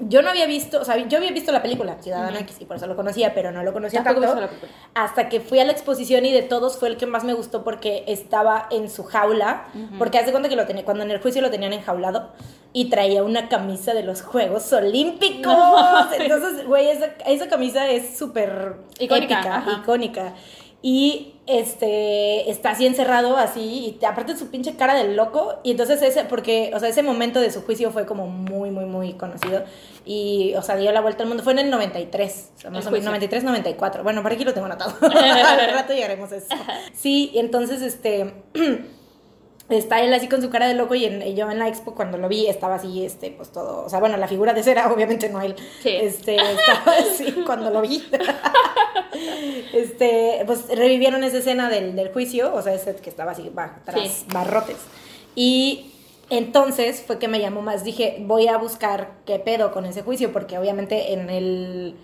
Yo 0.00 0.22
no 0.22 0.30
había 0.30 0.46
visto, 0.46 0.80
o 0.80 0.84
sea, 0.84 0.96
yo 0.96 1.18
había 1.18 1.30
visto 1.30 1.52
la 1.52 1.62
película 1.62 1.96
Ciudadana. 2.00 2.40
X 2.40 2.56
y 2.60 2.64
por 2.64 2.76
eso 2.76 2.86
lo 2.88 2.96
conocía, 2.96 3.32
pero 3.32 3.52
no 3.52 3.62
lo 3.62 3.72
conocía 3.72 4.02
tanto 4.02 4.20
la 4.20 4.50
hasta 4.94 5.28
que 5.28 5.40
fui 5.40 5.60
a 5.60 5.64
la 5.64 5.70
exposición 5.72 6.24
y 6.24 6.32
de 6.32 6.42
todos 6.42 6.78
fue 6.78 6.88
el 6.88 6.96
que 6.96 7.06
más 7.06 7.22
me 7.22 7.32
gustó 7.32 7.62
porque 7.62 8.04
estaba 8.08 8.66
en 8.70 8.90
su 8.90 9.04
jaula, 9.04 9.68
Ujú. 9.72 9.98
porque 9.98 10.18
hace 10.18 10.32
cuenta 10.32 10.48
que 10.48 10.56
lo 10.56 10.66
tenía, 10.66 10.84
cuando 10.84 11.04
en 11.04 11.10
el 11.12 11.20
juicio 11.20 11.40
lo 11.42 11.50
tenían 11.50 11.72
enjaulado 11.72 12.32
y 12.72 12.90
traía 12.90 13.22
una 13.22 13.48
camisa 13.48 13.94
de 13.94 14.02
los 14.02 14.22
Juegos 14.22 14.72
Olímpicos. 14.72 15.46
No. 15.46 16.12
Entonces, 16.12 16.66
güey, 16.66 16.88
esa, 16.88 17.10
esa 17.26 17.46
camisa 17.48 17.88
es 17.88 18.18
súper 18.18 18.76
Icónica, 18.98 19.38
épica, 19.38 19.64
icónica. 19.80 20.34
Y 20.86 21.32
este 21.46 22.50
está 22.50 22.72
así 22.72 22.84
encerrado 22.84 23.38
así 23.38 23.96
y 23.98 24.04
aparte 24.04 24.36
su 24.36 24.50
pinche 24.50 24.76
cara 24.76 24.94
del 24.94 25.16
loco 25.16 25.58
y 25.62 25.70
entonces 25.70 26.02
ese 26.02 26.24
porque 26.24 26.72
o 26.74 26.78
sea 26.78 26.90
ese 26.90 27.02
momento 27.02 27.40
de 27.40 27.50
su 27.50 27.62
juicio 27.62 27.90
fue 27.90 28.04
como 28.04 28.26
muy 28.26 28.70
muy 28.70 28.84
muy 28.84 29.14
conocido 29.14 29.64
y 30.04 30.52
o 30.56 30.62
sea 30.62 30.76
dio 30.76 30.92
la 30.92 31.00
vuelta 31.00 31.22
al 31.22 31.30
mundo. 31.30 31.42
Fue 31.42 31.54
en 31.54 31.60
el 31.60 31.70
93 31.70 32.50
o 32.54 32.60
sea, 32.60 32.70
más 32.70 32.86
o 32.86 32.90
menos 32.90 33.06
93 33.06 33.44
94 33.44 34.02
bueno 34.02 34.22
por 34.22 34.32
aquí 34.32 34.44
lo 34.44 34.52
tengo 34.52 34.66
anotado. 34.66 34.94
Al 35.00 35.72
rato 35.72 35.94
llegaremos 35.94 36.30
a 36.32 36.36
eso. 36.36 36.48
Sí 36.92 37.30
y 37.32 37.38
entonces 37.38 37.80
este 37.80 38.34
está 39.70 40.02
él 40.02 40.12
así 40.12 40.28
con 40.28 40.42
su 40.42 40.50
cara 40.50 40.68
de 40.68 40.74
loco 40.74 40.94
y, 40.94 41.04
en, 41.06 41.22
y 41.22 41.34
yo 41.34 41.50
en 41.50 41.58
la 41.58 41.68
expo 41.68 41.94
cuando 41.94 42.18
lo 42.18 42.28
vi 42.28 42.46
estaba 42.46 42.74
así, 42.76 43.04
este, 43.04 43.30
pues 43.30 43.50
todo, 43.50 43.84
o 43.84 43.88
sea, 43.88 43.98
bueno, 44.00 44.16
la 44.18 44.28
figura 44.28 44.52
de 44.52 44.62
cera, 44.62 44.92
obviamente 44.92 45.28
no 45.30 45.40
él, 45.40 45.56
Sí. 45.82 45.90
este, 45.90 46.36
estaba 46.36 46.92
así 46.98 47.32
cuando 47.46 47.70
lo 47.70 47.80
vi. 47.80 48.04
este, 49.72 50.42
pues 50.46 50.66
revivieron 50.68 51.24
esa 51.24 51.38
escena 51.38 51.68
del, 51.68 51.96
del 51.96 52.12
juicio, 52.12 52.54
o 52.54 52.62
sea, 52.62 52.74
ese 52.74 52.94
que 52.96 53.10
estaba 53.10 53.32
así 53.32 53.50
tras 53.84 54.00
Sí. 54.10 54.26
barrotes. 54.32 54.76
Y 55.34 55.90
entonces 56.30 57.02
fue 57.06 57.18
que 57.18 57.28
me 57.28 57.40
llamó 57.40 57.62
más, 57.62 57.84
dije, 57.84 58.16
voy 58.20 58.48
a 58.48 58.56
buscar 58.56 59.12
qué 59.26 59.38
pedo 59.38 59.72
con 59.72 59.84
ese 59.84 60.02
juicio, 60.02 60.32
porque 60.32 60.58
obviamente 60.58 61.12
en 61.12 61.30
el... 61.30 61.94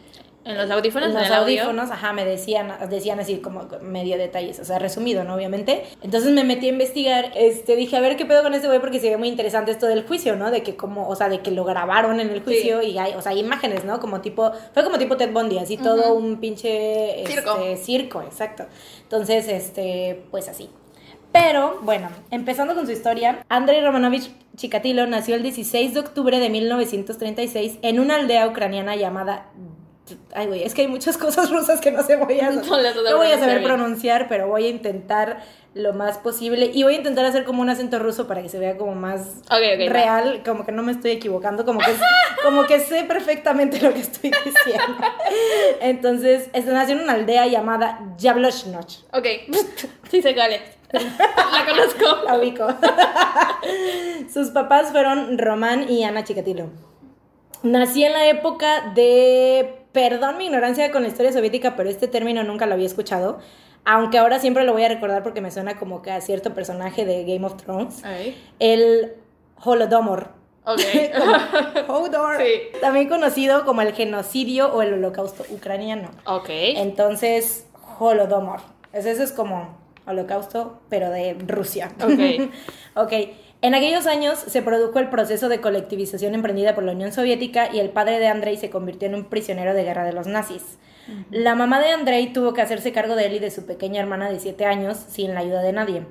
En 0.42 0.56
los 0.56 0.70
audífonos, 0.70 1.10
En 1.10 1.16
en, 1.16 1.22
los 1.22 1.30
audio. 1.30 1.62
audífonos, 1.62 1.90
ajá, 1.90 2.14
me 2.14 2.24
decían, 2.24 2.72
decían 2.88 3.20
así 3.20 3.36
como 3.38 3.68
medio 3.82 4.16
detalles, 4.16 4.58
o 4.58 4.64
sea, 4.64 4.78
resumido, 4.78 5.22
¿no? 5.22 5.34
Obviamente. 5.34 5.84
Entonces 6.02 6.32
me 6.32 6.44
metí 6.44 6.66
a 6.66 6.70
investigar, 6.70 7.32
este, 7.34 7.76
dije, 7.76 7.96
a 7.96 8.00
ver 8.00 8.16
qué 8.16 8.24
pedo 8.24 8.42
con 8.42 8.54
este 8.54 8.66
güey, 8.66 8.80
porque 8.80 9.00
se 9.00 9.10
ve 9.10 9.18
muy 9.18 9.28
interesante 9.28 9.70
esto 9.70 9.86
del 9.86 10.06
juicio, 10.06 10.36
¿no? 10.36 10.50
De 10.50 10.62
que 10.62 10.76
como, 10.76 11.08
o 11.08 11.14
sea, 11.14 11.28
de 11.28 11.40
que 11.40 11.50
lo 11.50 11.64
grabaron 11.64 12.20
en 12.20 12.30
el 12.30 12.42
juicio 12.42 12.80
y 12.82 12.96
hay, 12.96 13.12
o 13.14 13.20
sea, 13.20 13.32
hay 13.32 13.40
imágenes, 13.40 13.84
¿no? 13.84 14.00
Como 14.00 14.22
tipo, 14.22 14.50
fue 14.72 14.82
como 14.82 14.96
tipo 14.96 15.16
Ted 15.18 15.30
Bundy, 15.32 15.58
así 15.58 15.76
todo 15.76 16.14
un 16.14 16.40
pinche, 16.40 17.22
este, 17.22 17.34
Circo. 17.34 17.76
circo, 17.76 18.22
exacto. 18.22 18.64
Entonces, 19.02 19.46
este, 19.48 20.22
pues 20.30 20.48
así. 20.48 20.70
Pero, 21.32 21.78
bueno, 21.82 22.08
empezando 22.30 22.74
con 22.74 22.86
su 22.86 22.92
historia, 22.92 23.44
Andrei 23.48 23.80
Romanovich 23.82 24.30
Chikatilo 24.56 25.06
nació 25.06 25.36
el 25.36 25.42
16 25.42 25.94
de 25.94 26.00
octubre 26.00 26.40
de 26.40 26.50
1936 26.50 27.78
en 27.82 28.00
una 28.00 28.16
aldea 28.16 28.48
ucraniana 28.48 28.96
llamada... 28.96 29.50
Ay, 30.34 30.46
güey, 30.46 30.62
es 30.62 30.74
que 30.74 30.82
hay 30.82 30.88
muchas 30.88 31.16
cosas 31.18 31.50
rusas 31.50 31.80
que 31.80 31.90
no 31.90 32.02
sé 32.02 32.16
voy 32.16 32.40
a, 32.40 32.50
No 32.50 32.62
no 32.62 33.16
voy 33.16 33.30
a 33.32 33.38
saber 33.38 33.62
pronunciar, 33.62 34.28
pero 34.28 34.48
voy 34.48 34.66
a 34.66 34.68
intentar 34.68 35.42
lo 35.72 35.92
más 35.92 36.18
posible 36.18 36.70
y 36.74 36.82
voy 36.82 36.94
a 36.94 36.96
intentar 36.96 37.24
hacer 37.24 37.44
como 37.44 37.62
un 37.62 37.70
acento 37.70 38.00
ruso 38.00 38.26
para 38.26 38.42
que 38.42 38.48
se 38.48 38.58
vea 38.58 38.76
como 38.76 38.94
más 38.96 39.42
real, 39.48 40.42
como 40.44 40.66
que 40.66 40.72
no 40.72 40.82
me 40.82 40.90
estoy 40.92 41.12
equivocando, 41.12 41.64
como 41.64 41.78
que, 41.78 41.92
como 42.42 42.66
que 42.66 42.80
sé 42.80 43.04
perfectamente 43.04 43.80
lo 43.80 43.92
que 43.92 44.00
estoy 44.00 44.32
diciendo. 44.44 44.96
Entonces, 45.80 46.50
nació 46.66 46.96
en 46.96 47.02
una 47.02 47.12
aldea 47.12 47.46
llamada 47.46 48.00
Yabloshnoch. 48.18 49.04
Ok. 49.12 49.26
Sí 50.10 50.22
sé 50.22 50.34
cuál 50.34 50.54
es. 50.54 50.62
La 50.92 51.66
conozco. 51.68 52.24
La 52.24 52.36
ubico. 52.36 52.66
Sus 54.32 54.48
papás 54.48 54.90
fueron 54.90 55.38
Román 55.38 55.88
y 55.88 56.02
Ana 56.02 56.24
Chikatilo. 56.24 56.68
Nací 57.62 58.04
en 58.04 58.12
la 58.12 58.26
época 58.26 58.92
de. 58.94 59.79
Perdón 59.92 60.38
mi 60.38 60.46
ignorancia 60.46 60.90
con 60.92 61.02
la 61.02 61.08
historia 61.08 61.32
soviética, 61.32 61.76
pero 61.76 61.88
este 61.88 62.08
término 62.08 62.44
nunca 62.44 62.66
lo 62.66 62.74
había 62.74 62.86
escuchado. 62.86 63.40
Aunque 63.84 64.18
ahora 64.18 64.38
siempre 64.38 64.64
lo 64.64 64.72
voy 64.72 64.84
a 64.84 64.88
recordar 64.88 65.22
porque 65.22 65.40
me 65.40 65.50
suena 65.50 65.78
como 65.78 66.02
que 66.02 66.10
a 66.10 66.20
cierto 66.20 66.54
personaje 66.54 67.04
de 67.04 67.24
Game 67.24 67.46
of 67.46 67.56
Thrones. 67.56 68.02
El 68.58 69.14
Holodomor. 69.64 70.28
Ok. 70.64 70.80
Como 71.86 71.98
Hodor. 72.00 72.36
Sí. 72.36 72.78
También 72.80 73.08
conocido 73.08 73.64
como 73.64 73.80
el 73.80 73.94
genocidio 73.94 74.72
o 74.72 74.82
el 74.82 74.92
holocausto 74.92 75.44
ucraniano. 75.50 76.10
Ok. 76.26 76.48
Entonces, 76.50 77.66
Holodomor. 77.98 78.60
Ese 78.92 79.10
es 79.10 79.32
como 79.32 79.78
holocausto, 80.06 80.80
pero 80.88 81.10
de 81.10 81.34
Rusia. 81.46 81.92
Ok. 82.02 82.50
ok. 82.94 83.12
En 83.62 83.74
aquellos 83.74 84.06
años 84.06 84.38
se 84.38 84.62
produjo 84.62 84.98
el 84.98 85.10
proceso 85.10 85.50
de 85.50 85.60
colectivización 85.60 86.34
emprendida 86.34 86.74
por 86.74 86.82
la 86.82 86.92
Unión 86.92 87.12
Soviética 87.12 87.68
y 87.70 87.78
el 87.78 87.90
padre 87.90 88.18
de 88.18 88.28
Andrei 88.28 88.56
se 88.56 88.70
convirtió 88.70 89.06
en 89.06 89.14
un 89.14 89.24
prisionero 89.24 89.74
de 89.74 89.84
guerra 89.84 90.04
de 90.04 90.14
los 90.14 90.26
nazis. 90.26 90.78
La 91.30 91.54
mamá 91.54 91.78
de 91.78 91.90
Andrei 91.90 92.32
tuvo 92.32 92.54
que 92.54 92.62
hacerse 92.62 92.92
cargo 92.92 93.16
de 93.16 93.26
él 93.26 93.34
y 93.34 93.38
de 93.38 93.50
su 93.50 93.66
pequeña 93.66 94.00
hermana 94.00 94.30
de 94.30 94.40
7 94.40 94.64
años 94.64 94.96
sin 94.96 95.34
la 95.34 95.40
ayuda 95.40 95.60
de 95.60 95.74
nadie. 95.74 96.06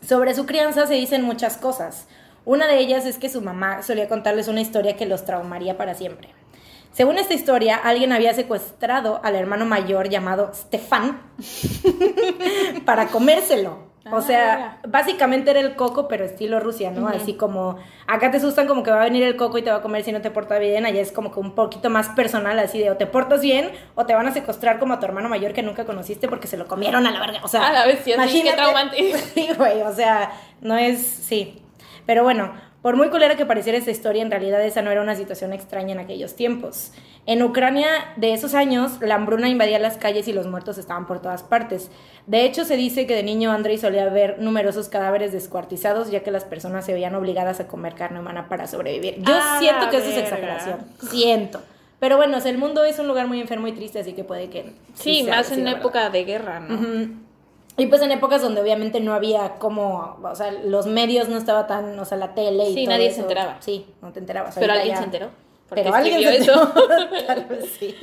Sobre 0.00 0.34
su 0.34 0.46
crianza 0.46 0.86
se 0.86 0.94
dicen 0.94 1.22
muchas 1.22 1.58
cosas. 1.58 2.08
Una 2.46 2.66
de 2.66 2.78
ellas 2.78 3.04
es 3.04 3.18
que 3.18 3.28
su 3.28 3.42
mamá 3.42 3.82
solía 3.82 4.08
contarles 4.08 4.48
una 4.48 4.62
historia 4.62 4.96
que 4.96 5.06
los 5.06 5.26
traumaría 5.26 5.76
para 5.76 5.94
siempre. 5.94 6.30
Según 6.92 7.18
esta 7.18 7.34
historia, 7.34 7.76
alguien 7.76 8.12
había 8.12 8.32
secuestrado 8.32 9.20
al 9.22 9.34
hermano 9.34 9.66
mayor 9.66 10.08
llamado 10.08 10.52
Stefan 10.54 11.20
para 12.86 13.08
comérselo. 13.08 13.81
O 14.10 14.16
Ah, 14.16 14.20
sea, 14.22 14.78
básicamente 14.88 15.50
era 15.52 15.60
el 15.60 15.76
coco, 15.76 16.08
pero 16.08 16.24
estilo 16.24 16.58
Rusia, 16.58 16.90
¿no? 16.90 17.06
Así 17.08 17.34
como 17.34 17.76
acá 18.06 18.30
te 18.30 18.38
asustan 18.38 18.66
como 18.66 18.82
que 18.82 18.90
va 18.90 19.00
a 19.00 19.04
venir 19.04 19.22
el 19.22 19.36
coco 19.36 19.58
y 19.58 19.62
te 19.62 19.70
va 19.70 19.76
a 19.76 19.82
comer 19.82 20.02
si 20.02 20.10
no 20.10 20.20
te 20.20 20.30
portas 20.30 20.58
bien, 20.58 20.84
allá 20.86 21.00
es 21.00 21.12
como 21.12 21.30
que 21.32 21.38
un 21.38 21.54
poquito 21.54 21.88
más 21.88 22.08
personal, 22.08 22.58
así 22.58 22.78
de 22.80 22.90
o 22.90 22.96
te 22.96 23.06
portas 23.06 23.40
bien 23.42 23.70
o 23.94 24.04
te 24.04 24.14
van 24.14 24.26
a 24.26 24.32
secuestrar 24.32 24.78
como 24.80 24.94
a 24.94 24.98
tu 24.98 25.06
hermano 25.06 25.28
mayor 25.28 25.52
que 25.52 25.62
nunca 25.62 25.84
conociste 25.84 26.26
porque 26.28 26.48
se 26.48 26.56
lo 26.56 26.66
comieron 26.66 27.06
a 27.06 27.12
la 27.12 27.20
verga. 27.20 27.40
O 27.44 27.48
sea, 27.48 27.68
A 27.68 27.72
la 27.72 27.86
vez, 27.86 28.00
sí, 28.04 28.12
así, 28.12 28.42
qué 28.42 28.52
traumante. 28.52 28.96
Sí, 29.34 29.48
güey, 29.56 29.82
o 29.82 29.92
sea, 29.94 30.32
no 30.60 30.76
es, 30.76 31.00
sí. 31.00 31.62
Pero 32.04 32.24
bueno, 32.24 32.52
por 32.82 32.96
muy 32.96 33.08
culera 33.10 33.36
que 33.36 33.46
pareciera 33.46 33.78
esta 33.78 33.90
historia, 33.92 34.22
en 34.22 34.30
realidad 34.30 34.60
esa 34.64 34.82
no 34.82 34.90
era 34.90 35.00
una 35.00 35.14
situación 35.14 35.52
extraña 35.52 35.92
en 35.92 36.00
aquellos 36.00 36.34
tiempos. 36.34 36.92
En 37.24 37.42
Ucrania 37.44 37.86
de 38.16 38.34
esos 38.34 38.54
años, 38.54 38.98
la 39.00 39.14
hambruna 39.14 39.48
invadía 39.48 39.78
las 39.78 39.96
calles 39.96 40.26
y 40.26 40.32
los 40.32 40.48
muertos 40.48 40.76
estaban 40.78 41.06
por 41.06 41.22
todas 41.22 41.44
partes. 41.44 41.90
De 42.26 42.44
hecho, 42.44 42.64
se 42.64 42.76
dice 42.76 43.06
que 43.06 43.14
de 43.14 43.22
niño 43.22 43.52
Andrei 43.52 43.78
solía 43.78 44.08
ver 44.08 44.40
numerosos 44.40 44.88
cadáveres 44.88 45.30
descuartizados, 45.30 46.10
ya 46.10 46.24
que 46.24 46.32
las 46.32 46.44
personas 46.44 46.84
se 46.84 46.92
veían 46.92 47.14
obligadas 47.14 47.60
a 47.60 47.68
comer 47.68 47.94
carne 47.94 48.18
humana 48.18 48.48
para 48.48 48.66
sobrevivir. 48.66 49.22
Yo 49.22 49.32
Ah, 49.34 49.56
siento 49.60 49.88
que 49.88 49.98
eso 49.98 50.08
es 50.10 50.16
exageración. 50.18 50.80
Siento. 51.08 51.62
Pero 52.00 52.16
bueno, 52.16 52.38
o 52.38 52.40
sea, 52.40 52.50
el 52.50 52.58
mundo 52.58 52.82
es 52.82 52.98
un 52.98 53.06
lugar 53.06 53.28
muy 53.28 53.40
enfermo 53.40 53.68
y 53.68 53.72
triste, 53.72 54.00
así 54.00 54.12
que 54.14 54.24
puede 54.24 54.50
que... 54.50 54.72
Sí, 54.94 55.22
más 55.22 55.52
en 55.52 55.68
época 55.68 56.10
de 56.10 56.24
guerra, 56.24 56.58
¿no? 56.58 56.74
Ujú. 56.74 57.12
Y 57.78 57.86
pues 57.86 58.02
en 58.02 58.12
épocas 58.12 58.42
donde 58.42 58.60
obviamente 58.60 59.00
no 59.00 59.14
había 59.14 59.54
como, 59.54 60.18
o 60.22 60.34
sea, 60.36 60.52
los 60.52 60.86
medios 60.86 61.28
no 61.28 61.38
estaba 61.38 61.66
tan, 61.66 61.98
o 61.98 62.04
sea, 62.04 62.18
la 62.18 62.34
tele 62.34 62.68
y 62.68 62.74
Sí, 62.74 62.84
todo 62.84 62.94
nadie 62.94 63.10
se 63.10 63.20
enteraba. 63.22 63.56
Sí, 63.60 63.86
no 64.02 64.12
te 64.12 64.18
enterabas. 64.20 64.54
Pero 64.58 64.72
alguien 64.72 64.90
ya- 64.90 64.98
se 64.98 65.04
enteró. 65.04 65.30
Porque 65.68 65.84
Pero 65.84 65.94
alguien 65.94 66.22
se 66.22 66.36
eso. 66.36 66.52
enteró. 66.52 67.08
Tal 67.26 67.44
vez 67.46 67.76
sí. 67.80 67.94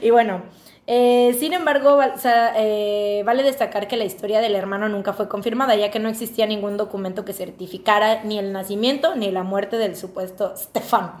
y 0.00 0.08
bueno, 0.10 0.42
eh, 0.86 1.36
sin 1.38 1.52
embargo, 1.52 1.96
o 1.98 2.18
sea, 2.18 2.54
eh, 2.56 3.22
vale 3.26 3.42
destacar 3.42 3.88
que 3.88 3.98
la 3.98 4.04
historia 4.04 4.40
del 4.40 4.54
hermano 4.54 4.88
nunca 4.88 5.12
fue 5.12 5.28
confirmada, 5.28 5.74
ya 5.76 5.90
que 5.90 5.98
no 5.98 6.08
existía 6.08 6.46
ningún 6.46 6.78
documento 6.78 7.26
que 7.26 7.34
certificara 7.34 8.22
ni 8.24 8.38
el 8.38 8.52
nacimiento 8.52 9.16
ni 9.16 9.30
la 9.32 9.42
muerte 9.42 9.76
del 9.76 9.96
supuesto 9.96 10.54
Stefan. 10.56 11.12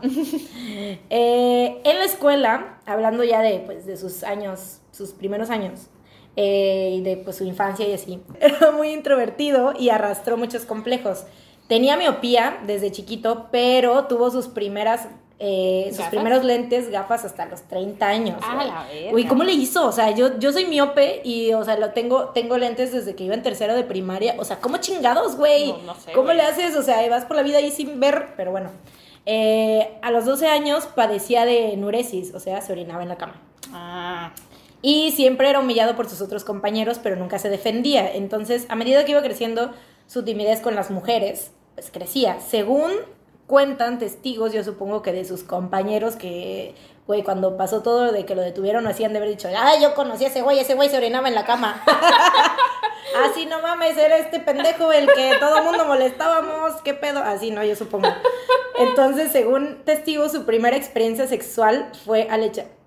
Eh, 1.10 1.80
en 1.84 1.98
la 1.98 2.04
escuela, 2.04 2.78
hablando 2.86 3.24
ya 3.24 3.40
de, 3.42 3.58
pues, 3.60 3.86
de 3.86 3.96
sus 3.96 4.22
años, 4.24 4.80
sus 4.92 5.12
primeros 5.12 5.50
años, 5.50 5.88
eh, 6.36 6.94
y 6.98 7.00
de 7.00 7.16
pues, 7.16 7.36
su 7.36 7.44
infancia 7.44 7.88
y 7.88 7.92
así, 7.94 8.20
era 8.40 8.70
muy 8.70 8.90
introvertido 8.92 9.72
y 9.78 9.88
arrastró 9.88 10.36
muchos 10.36 10.64
complejos. 10.64 11.24
Tenía 11.68 11.96
miopía 11.96 12.58
desde 12.66 12.92
chiquito, 12.92 13.48
pero 13.50 14.04
tuvo 14.04 14.30
sus 14.30 14.46
primeras... 14.46 15.08
eh, 15.38 15.90
sus 15.94 16.06
primeros 16.06 16.44
lentes, 16.44 16.90
gafas 16.90 17.24
hasta 17.24 17.44
los 17.46 17.62
30 17.62 18.06
años. 18.06 18.38
Ah, 18.42 18.54
la 18.64 18.84
verga. 18.84 19.12
Uy, 19.12 19.24
¿cómo 19.26 19.42
le 19.42 19.52
hizo? 19.52 19.86
O 19.86 19.92
sea, 19.92 20.12
yo, 20.12 20.38
yo 20.38 20.52
soy 20.52 20.64
miope 20.66 21.20
y, 21.24 21.52
o 21.54 21.64
sea, 21.64 21.76
lo 21.76 21.90
tengo, 21.90 22.28
tengo 22.28 22.56
lentes 22.56 22.92
desde 22.92 23.16
que 23.16 23.24
iba 23.24 23.34
en 23.34 23.42
tercero 23.42 23.74
de 23.74 23.82
primaria. 23.82 24.36
O 24.38 24.44
sea, 24.44 24.60
¿cómo 24.60 24.76
chingados, 24.78 25.36
güey? 25.36 25.72
No, 25.72 25.78
no 25.82 25.94
sé, 25.96 26.12
¿Cómo 26.12 26.26
güey. 26.26 26.36
le 26.36 26.42
haces? 26.44 26.76
O 26.76 26.82
sea, 26.82 27.06
vas 27.10 27.24
por 27.24 27.36
la 27.36 27.42
vida 27.42 27.58
ahí 27.58 27.70
sin 27.72 27.98
ver, 27.98 28.28
pero 28.36 28.52
bueno. 28.52 28.70
Eh, 29.26 29.98
a 30.02 30.12
los 30.12 30.24
12 30.24 30.46
años 30.46 30.86
padecía 30.86 31.44
de 31.44 31.72
enuresis, 31.72 32.32
o 32.32 32.38
sea, 32.38 32.60
se 32.60 32.72
orinaba 32.72 33.02
en 33.02 33.08
la 33.08 33.16
cama. 33.16 33.34
Ah. 33.72 34.30
Y 34.88 35.10
siempre 35.10 35.50
era 35.50 35.58
humillado 35.58 35.96
por 35.96 36.08
sus 36.08 36.20
otros 36.20 36.44
compañeros, 36.44 37.00
pero 37.02 37.16
nunca 37.16 37.40
se 37.40 37.48
defendía. 37.48 38.08
Entonces, 38.08 38.66
a 38.68 38.76
medida 38.76 39.04
que 39.04 39.10
iba 39.10 39.20
creciendo, 39.20 39.72
su 40.06 40.24
timidez 40.24 40.60
con 40.60 40.76
las 40.76 40.92
mujeres, 40.92 41.50
pues 41.74 41.90
crecía. 41.90 42.38
Según 42.38 42.92
cuentan 43.48 43.98
testigos, 43.98 44.52
yo 44.52 44.62
supongo 44.62 45.02
que 45.02 45.12
de 45.12 45.24
sus 45.24 45.42
compañeros 45.42 46.14
que, 46.14 46.76
güey, 47.08 47.24
cuando 47.24 47.56
pasó 47.56 47.82
todo 47.82 48.12
de 48.12 48.24
que 48.24 48.36
lo 48.36 48.42
detuvieron, 48.42 48.86
hacían 48.86 49.12
de 49.12 49.18
haber 49.18 49.30
dicho, 49.30 49.48
ah, 49.56 49.72
yo 49.82 49.92
conocí 49.96 50.24
a 50.24 50.28
ese 50.28 50.42
güey, 50.42 50.60
ese 50.60 50.74
güey 50.74 50.88
se 50.88 50.98
orinaba 50.98 51.26
en 51.26 51.34
la 51.34 51.44
cama. 51.44 51.82
Así 53.28 53.44
no 53.46 53.60
mames, 53.60 53.98
era 53.98 54.18
este 54.18 54.38
pendejo 54.38 54.92
el 54.92 55.06
que 55.12 55.32
todo 55.40 55.64
mundo 55.64 55.84
molestábamos, 55.84 56.80
qué 56.84 56.94
pedo. 56.94 57.24
Así 57.24 57.50
no, 57.50 57.64
yo 57.64 57.74
supongo. 57.74 58.06
Entonces, 58.78 59.32
según 59.32 59.82
testigos, 59.84 60.30
su 60.30 60.44
primera 60.44 60.76
experiencia 60.76 61.26
sexual 61.26 61.90
fue 62.04 62.28
al, 62.30 62.44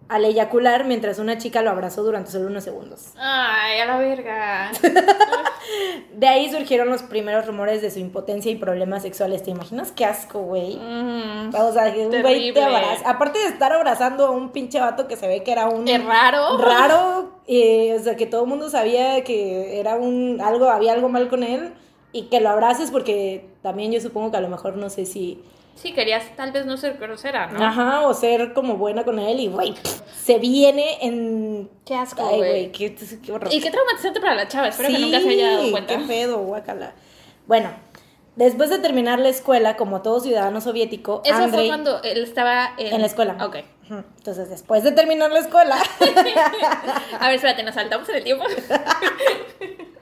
al 0.09 0.25
eyacular 0.25 0.85
mientras 0.85 1.19
una 1.19 1.37
chica 1.37 1.61
lo 1.61 1.69
abrazó 1.69 2.03
durante 2.03 2.31
solo 2.31 2.47
unos 2.47 2.63
segundos. 2.63 3.13
Ay, 3.15 3.79
a 3.79 3.85
la 3.85 3.97
verga. 3.97 4.71
De 6.13 6.27
ahí 6.27 6.51
surgieron 6.51 6.89
los 6.89 7.03
primeros 7.03 7.45
rumores 7.45 7.83
de 7.83 7.91
su 7.91 7.99
impotencia 7.99 8.51
y 8.51 8.55
problemas 8.55 9.03
sexuales. 9.03 9.43
¿Te 9.43 9.51
imaginas 9.51 9.91
qué 9.91 10.05
asco, 10.05 10.39
güey? 10.39 10.77
Mm. 10.77 11.53
O 11.53 11.71
sea, 11.71 11.93
que 11.93 12.07
un 12.07 12.21
güey 12.21 12.51
te 12.51 12.61
abraza. 12.61 13.07
Aparte 13.07 13.37
de 13.37 13.45
estar 13.45 13.71
abrazando 13.71 14.25
a 14.25 14.31
un 14.31 14.49
pinche 14.49 14.79
vato 14.79 15.07
que 15.07 15.15
se 15.15 15.27
ve 15.27 15.43
que 15.43 15.51
era 15.51 15.69
un. 15.69 15.87
¿Es 15.87 16.03
raro? 16.03 16.57
Raro, 16.57 17.31
eh, 17.47 17.95
o 17.99 18.03
sea, 18.03 18.15
que 18.15 18.25
todo 18.25 18.43
el 18.43 18.49
mundo 18.49 18.69
sabía 18.69 19.23
que 19.23 19.79
era 19.79 19.95
un, 19.95 20.41
algo, 20.41 20.69
había 20.69 20.93
algo 20.93 21.09
mal 21.09 21.29
con 21.29 21.43
él 21.43 21.71
y 22.11 22.23
que 22.23 22.39
lo 22.39 22.49
abraces 22.49 22.89
porque 22.89 23.47
también 23.61 23.91
yo 23.91 24.01
supongo 24.01 24.31
que 24.31 24.37
a 24.37 24.41
lo 24.41 24.49
mejor 24.49 24.75
no 24.75 24.89
sé 24.89 25.05
si... 25.05 25.43
Sí, 25.81 25.93
querías 25.93 26.35
tal 26.35 26.51
vez 26.51 26.65
no 26.65 26.75
ser 26.75 26.97
grosera, 26.97 27.47
¿no? 27.47 27.63
Ajá, 27.63 28.01
o 28.01 28.13
ser 28.13 28.51
como 28.53 28.75
buena 28.75 29.05
con 29.05 29.17
él 29.17 29.39
y, 29.39 29.47
güey, 29.47 29.75
se 30.13 30.37
viene 30.37 30.97
en... 31.05 31.69
Qué 31.85 31.95
asco, 31.95 32.27
Ay, 32.29 32.37
güey. 32.37 32.71
qué, 32.73 32.93
qué 33.23 33.31
horror. 33.31 33.53
Y 33.53 33.61
qué 33.61 33.71
traumatizante 33.71 34.19
para 34.19 34.35
la 34.35 34.49
chava, 34.49 34.67
espero 34.67 34.89
que 34.89 34.99
nunca 34.99 35.21
se 35.21 35.29
haya 35.29 35.51
dado 35.51 35.71
cuenta. 35.71 35.97
Qué 35.97 36.03
pedo, 36.03 36.39
guácala. 36.39 36.95
Bueno, 37.47 37.71
después 38.35 38.69
de 38.69 38.79
terminar 38.79 39.19
la 39.19 39.29
escuela, 39.29 39.77
como 39.77 40.01
todo 40.01 40.19
ciudadano 40.19 40.59
soviético, 40.59 41.21
Eso 41.23 41.47
fue 41.47 41.67
cuando 41.67 42.03
él 42.03 42.23
estaba 42.23 42.73
en... 42.77 42.95
en 42.95 42.99
la 42.99 43.07
escuela. 43.07 43.37
Ok. 43.45 43.57
Entonces, 43.89 44.49
después 44.49 44.83
de 44.83 44.91
terminar 44.91 45.31
la 45.31 45.39
escuela, 45.39 45.77
A 47.19 47.27
ver, 47.27 47.35
espérate, 47.35 47.63
nos 47.63 47.75
saltamos 47.75 48.09
en 48.09 48.15
el 48.17 48.23
tiempo. 48.25 48.43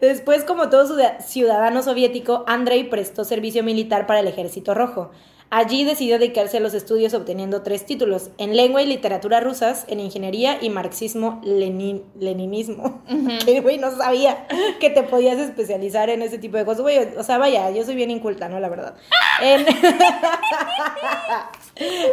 después, 0.00 0.44
como 0.44 0.68
todo 0.70 0.86
ciuda- 0.86 1.20
ciudadano 1.20 1.82
soviético, 1.82 2.44
Andrei 2.46 2.84
prestó 2.84 3.24
servicio 3.24 3.62
militar 3.64 4.06
para 4.06 4.20
el 4.20 4.28
Ejército 4.28 4.74
Rojo. 4.74 5.10
Allí 5.50 5.82
decidió 5.84 6.18
dedicarse 6.18 6.58
a 6.58 6.60
los 6.60 6.74
estudios 6.74 7.14
obteniendo 7.14 7.62
tres 7.62 7.86
títulos, 7.86 8.28
en 8.36 8.54
lengua 8.54 8.82
y 8.82 8.86
literatura 8.86 9.40
rusas, 9.40 9.86
en 9.88 9.98
ingeniería 9.98 10.58
y 10.60 10.68
marxismo-leninismo. 10.68 13.02
Que, 13.46 13.60
güey, 13.62 13.78
no 13.78 13.90
sabía 13.96 14.46
que 14.78 14.90
te 14.90 15.04
podías 15.04 15.38
especializar 15.38 16.10
en 16.10 16.20
ese 16.20 16.36
tipo 16.36 16.58
de 16.58 16.66
cosas. 16.66 16.82
Güey, 16.82 16.98
o 17.16 17.22
sea, 17.22 17.38
vaya, 17.38 17.70
yo 17.70 17.82
soy 17.82 17.94
bien 17.94 18.10
inculta, 18.10 18.50
¿no? 18.50 18.60
La 18.60 18.68
verdad. 18.68 18.94
En- 19.40 19.64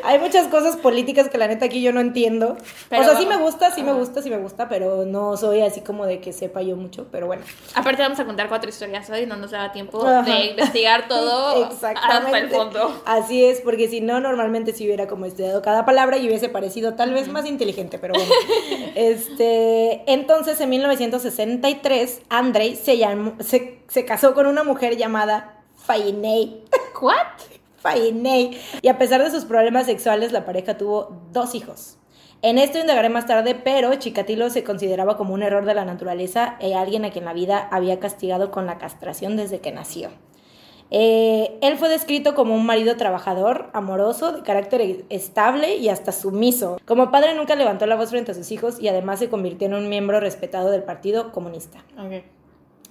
Hay 0.04 0.20
muchas 0.20 0.48
cosas 0.48 0.78
políticas 0.78 1.30
que 1.30 1.38
la 1.38 1.48
neta 1.48 1.66
aquí 1.66 1.82
yo 1.82 1.92
no 1.92 2.00
entiendo. 2.00 2.58
Pero 2.90 3.02
o 3.02 3.06
sea, 3.06 3.18
sí 3.18 3.26
me 3.26 3.38
gusta, 3.38 3.72
sí 3.72 3.84
me 3.84 3.94
gusta, 3.94 4.22
sí 4.22 4.30
me 4.30 4.38
gusta, 4.38 4.70
pero 4.70 5.06
no 5.06 5.38
soy 5.38 5.62
así 5.62 5.82
como 5.82 6.06
de 6.06 6.20
que 6.20 6.34
sepa 6.34 6.62
yo 6.62 6.76
mucho, 6.76 7.08
pero 7.12 7.28
bueno. 7.28 7.44
Aparte 7.74 8.02
vamos 8.02 8.20
a 8.20 8.26
contar 8.26 8.48
cuatro 8.50 8.70
historias 8.70 9.10
hoy, 9.10 9.26
no 9.26 9.36
nos 9.38 9.52
da 9.52 9.72
tiempo 9.72 10.06
Ajá. 10.06 10.22
de 10.24 10.46
investigar 10.52 11.08
todo 11.08 11.66
hasta 11.72 11.92
el 12.38 12.50
fondo. 12.50 13.02
Así 13.06 13.44
es, 13.44 13.62
porque 13.62 13.88
si 13.88 14.02
no, 14.02 14.20
normalmente 14.20 14.74
si 14.74 14.86
hubiera 14.86 15.08
como 15.08 15.26
estudiado 15.26 15.62
cada 15.62 15.86
palabra 15.86 16.18
y 16.18 16.28
hubiese 16.28 16.50
parecido 16.50 16.94
tal 16.96 17.14
vez 17.14 17.28
más 17.28 17.46
inteligente, 17.46 17.98
pero 18.00 18.14
bueno. 18.14 18.32
este, 18.96 20.04
entonces, 20.12 20.60
en 20.62 20.70
1963, 20.70 22.22
Andrei 22.30 22.76
se, 22.76 22.98
llamó- 22.98 23.36
se, 23.42 23.80
se 23.88 24.06
casó 24.06 24.34
con 24.34 24.46
una 24.48 24.64
mujer 24.64 24.98
llamada 24.98 25.64
Fainei. 25.76 26.64
¿What? 27.02 27.16
Y 28.82 28.88
a 28.88 28.98
pesar 28.98 29.24
de 29.24 29.32
sus 29.32 29.46
problemas 29.46 29.86
sexuales, 29.86 30.32
la 30.32 30.46
pareja 30.46 30.78
tuvo 30.78 31.22
dos 31.32 31.56
hijos. 31.56 31.98
En 32.42 32.58
esto 32.58 32.78
indagaré 32.78 33.10
más 33.10 33.26
tarde, 33.26 33.56
pero 33.56 33.96
Chikatilo 33.96 34.50
se 34.50 34.64
consideraba 34.64 35.18
como 35.18 35.34
un 35.34 35.42
error 35.42 35.66
de 35.66 35.74
la 35.74 35.86
naturaleza 35.86 36.58
y 36.60 36.74
alguien 36.74 37.06
a 37.06 37.10
quien 37.10 37.26
la 37.26 37.34
vida 37.34 37.68
había 37.72 38.00
castigado 38.00 38.52
con 38.52 38.66
la 38.66 38.78
castración 38.78 39.36
desde 39.36 39.60
que 39.60 39.72
nació. 39.72 40.10
Eh, 40.92 41.58
él 41.62 41.78
fue 41.78 41.90
descrito 41.90 42.36
como 42.36 42.54
un 42.54 42.66
marido 42.66 42.96
trabajador, 42.96 43.70
amoroso, 43.74 44.32
de 44.32 44.44
carácter 44.44 45.06
estable 45.10 45.78
y 45.78 45.90
hasta 45.90 46.12
sumiso. 46.12 46.78
Como 46.86 47.10
padre 47.10 47.34
nunca 47.34 47.56
levantó 47.56 47.88
la 47.88 47.96
voz 47.96 48.12
frente 48.12 48.32
a 48.32 48.36
sus 48.36 48.52
hijos 48.52 48.80
y 48.80 48.88
además 48.88 49.20
se 49.20 49.30
convirtió 49.30 49.68
en 49.68 49.74
un 49.74 49.90
miembro 49.90 50.20
respetado 50.20 50.70
del 50.70 50.84
Partido 50.84 51.32
Comunista. 51.32 51.84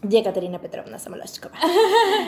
Yekaterina 0.09 0.61
Petrovna 0.61 0.99
Samolashkova. 0.99 1.57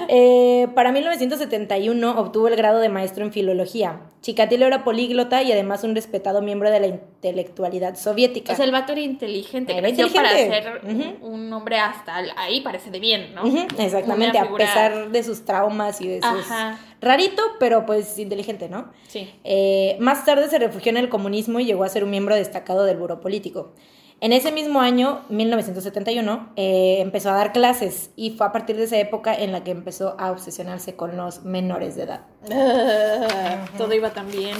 Eh, 0.08 0.68
para 0.74 0.92
1971 0.92 2.18
obtuvo 2.18 2.48
el 2.48 2.56
grado 2.56 2.78
de 2.78 2.88
maestro 2.88 3.24
en 3.24 3.32
filología. 3.32 4.00
Chikatilo 4.22 4.66
era 4.66 4.84
políglota 4.84 5.42
y 5.42 5.50
además 5.50 5.82
un 5.84 5.94
respetado 5.94 6.42
miembro 6.42 6.70
de 6.70 6.80
la 6.80 6.86
intelectualidad 6.86 7.96
soviética. 7.96 8.52
O 8.52 8.56
sea, 8.56 8.64
el 8.64 8.72
vato 8.72 8.92
era 8.92 9.00
inteligente, 9.00 9.72
Era 9.72 9.88
creció 9.88 10.12
para 10.12 10.40
inteligente. 10.40 10.82
ser 10.82 11.18
un 11.22 11.52
hombre 11.52 11.78
hasta 11.78 12.16
ahí 12.36 12.60
parece 12.60 12.90
de 12.90 13.00
bien, 13.00 13.34
¿no? 13.34 13.42
Exactamente, 13.78 14.38
a 14.38 14.50
pesar 14.52 15.10
de 15.10 15.22
sus 15.22 15.44
traumas 15.44 16.00
y 16.00 16.08
de 16.08 16.20
sus... 16.22 16.50
Ajá. 16.50 16.78
Rarito, 17.00 17.42
pero 17.58 17.84
pues 17.84 18.18
inteligente, 18.18 18.68
¿no? 18.68 18.90
Sí. 19.08 19.28
Eh, 19.44 19.96
más 20.00 20.24
tarde 20.24 20.48
se 20.48 20.58
refugió 20.58 20.90
en 20.90 20.96
el 20.96 21.08
comunismo 21.08 21.60
y 21.60 21.64
llegó 21.66 21.84
a 21.84 21.88
ser 21.88 22.04
un 22.04 22.10
miembro 22.10 22.34
destacado 22.34 22.84
del 22.84 22.96
buró 22.96 23.20
político. 23.20 23.72
En 24.20 24.32
ese 24.32 24.50
mismo 24.50 24.80
año, 24.80 25.24
1971, 25.28 26.52
eh, 26.56 26.98
empezó 27.00 27.30
a 27.30 27.34
dar 27.34 27.52
clases 27.52 28.10
y 28.16 28.30
fue 28.30 28.46
a 28.46 28.52
partir 28.52 28.76
de 28.76 28.84
esa 28.84 28.96
época 28.96 29.34
en 29.34 29.52
la 29.52 29.62
que 29.62 29.72
empezó 29.72 30.16
a 30.18 30.30
obsesionarse 30.32 30.96
con 30.96 31.18
los 31.18 31.44
menores 31.44 31.96
de 31.96 32.04
edad. 32.04 32.20
Todo 33.78 33.92
iba 33.92 34.10
tan 34.10 34.30
bien. 34.30 34.56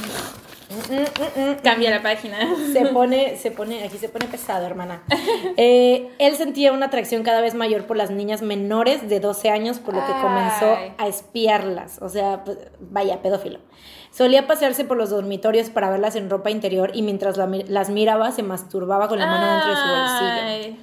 Cambia 1.63 1.91
la 1.91 2.03
página. 2.03 2.39
Se 2.73 2.87
pone, 2.87 3.37
se 3.37 3.51
pone, 3.51 3.85
aquí 3.85 3.97
se 3.97 4.09
pone 4.11 4.27
pesado, 4.27 4.67
hermana. 4.67 5.03
Eh, 5.57 6.11
él 6.19 6.37
sentía 6.37 6.73
una 6.73 6.87
atracción 6.87 7.23
cada 7.23 7.41
vez 7.41 7.55
mayor 7.55 7.87
por 7.87 7.97
las 7.97 8.11
niñas 8.11 8.43
menores 8.43 9.09
de 9.09 9.21
12 9.21 9.49
años, 9.49 9.79
por 9.79 9.95
lo 9.95 10.05
que 10.05 10.13
comenzó 10.13 10.77
a 10.99 11.07
espiarlas. 11.07 11.99
O 12.03 12.11
sea, 12.11 12.45
pues, 12.45 12.59
vaya, 12.81 13.23
pedófilo. 13.23 13.61
Solía 14.17 14.47
pasearse 14.47 14.85
por 14.85 14.97
los 14.97 15.11
dormitorios 15.11 15.69
para 15.69 15.91
verlas 15.91 16.17
en 16.17 16.31
ropa 16.31 16.51
interior 16.51 16.91
y 16.95 17.03
mientras 17.03 17.37
la 17.37 17.47
mi- 17.47 17.65
las 17.65 17.91
miraba 17.91 18.33
se 18.33 18.43
masturbaba 18.43 19.09
con 19.09 19.19
la 19.19 19.27
mano 19.27 19.47
dentro 19.53 19.71
de 19.71 19.77
su 19.77 19.89
bolsillo. 19.89 20.77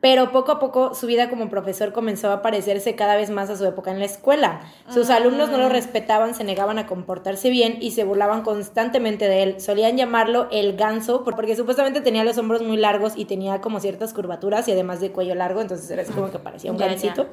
Pero 0.00 0.32
poco 0.32 0.50
a 0.50 0.58
poco 0.58 0.92
su 0.96 1.06
vida 1.06 1.30
como 1.30 1.48
profesor 1.48 1.92
comenzó 1.92 2.32
a 2.32 2.42
parecerse 2.42 2.96
cada 2.96 3.14
vez 3.14 3.30
más 3.30 3.50
a 3.50 3.56
su 3.56 3.64
época 3.66 3.92
en 3.92 4.00
la 4.00 4.04
escuela. 4.06 4.62
Sus 4.88 5.10
alumnos 5.10 5.48
no 5.48 5.58
lo 5.58 5.68
respetaban, 5.68 6.34
se 6.34 6.42
negaban 6.42 6.76
a 6.80 6.88
comportarse 6.88 7.50
bien 7.50 7.78
y 7.80 7.92
se 7.92 8.02
burlaban 8.02 8.42
constantemente 8.42 9.28
de 9.28 9.44
él. 9.44 9.60
Solían 9.60 9.96
llamarlo 9.96 10.48
el 10.50 10.76
ganso 10.76 11.22
por- 11.22 11.36
porque 11.36 11.54
supuestamente 11.54 12.00
tenía 12.00 12.24
los 12.24 12.36
hombros 12.36 12.62
muy 12.62 12.78
largos 12.78 13.12
y 13.14 13.26
tenía 13.26 13.60
como 13.60 13.78
ciertas 13.78 14.12
curvaturas 14.12 14.66
y 14.66 14.72
además 14.72 14.98
de 15.00 15.12
cuello 15.12 15.36
largo, 15.36 15.60
entonces 15.60 15.88
era 15.88 16.02
como 16.04 16.32
que 16.32 16.40
parecía 16.40 16.72
un 16.72 16.78
Ya, 16.78 16.88
gansito. 16.88 17.28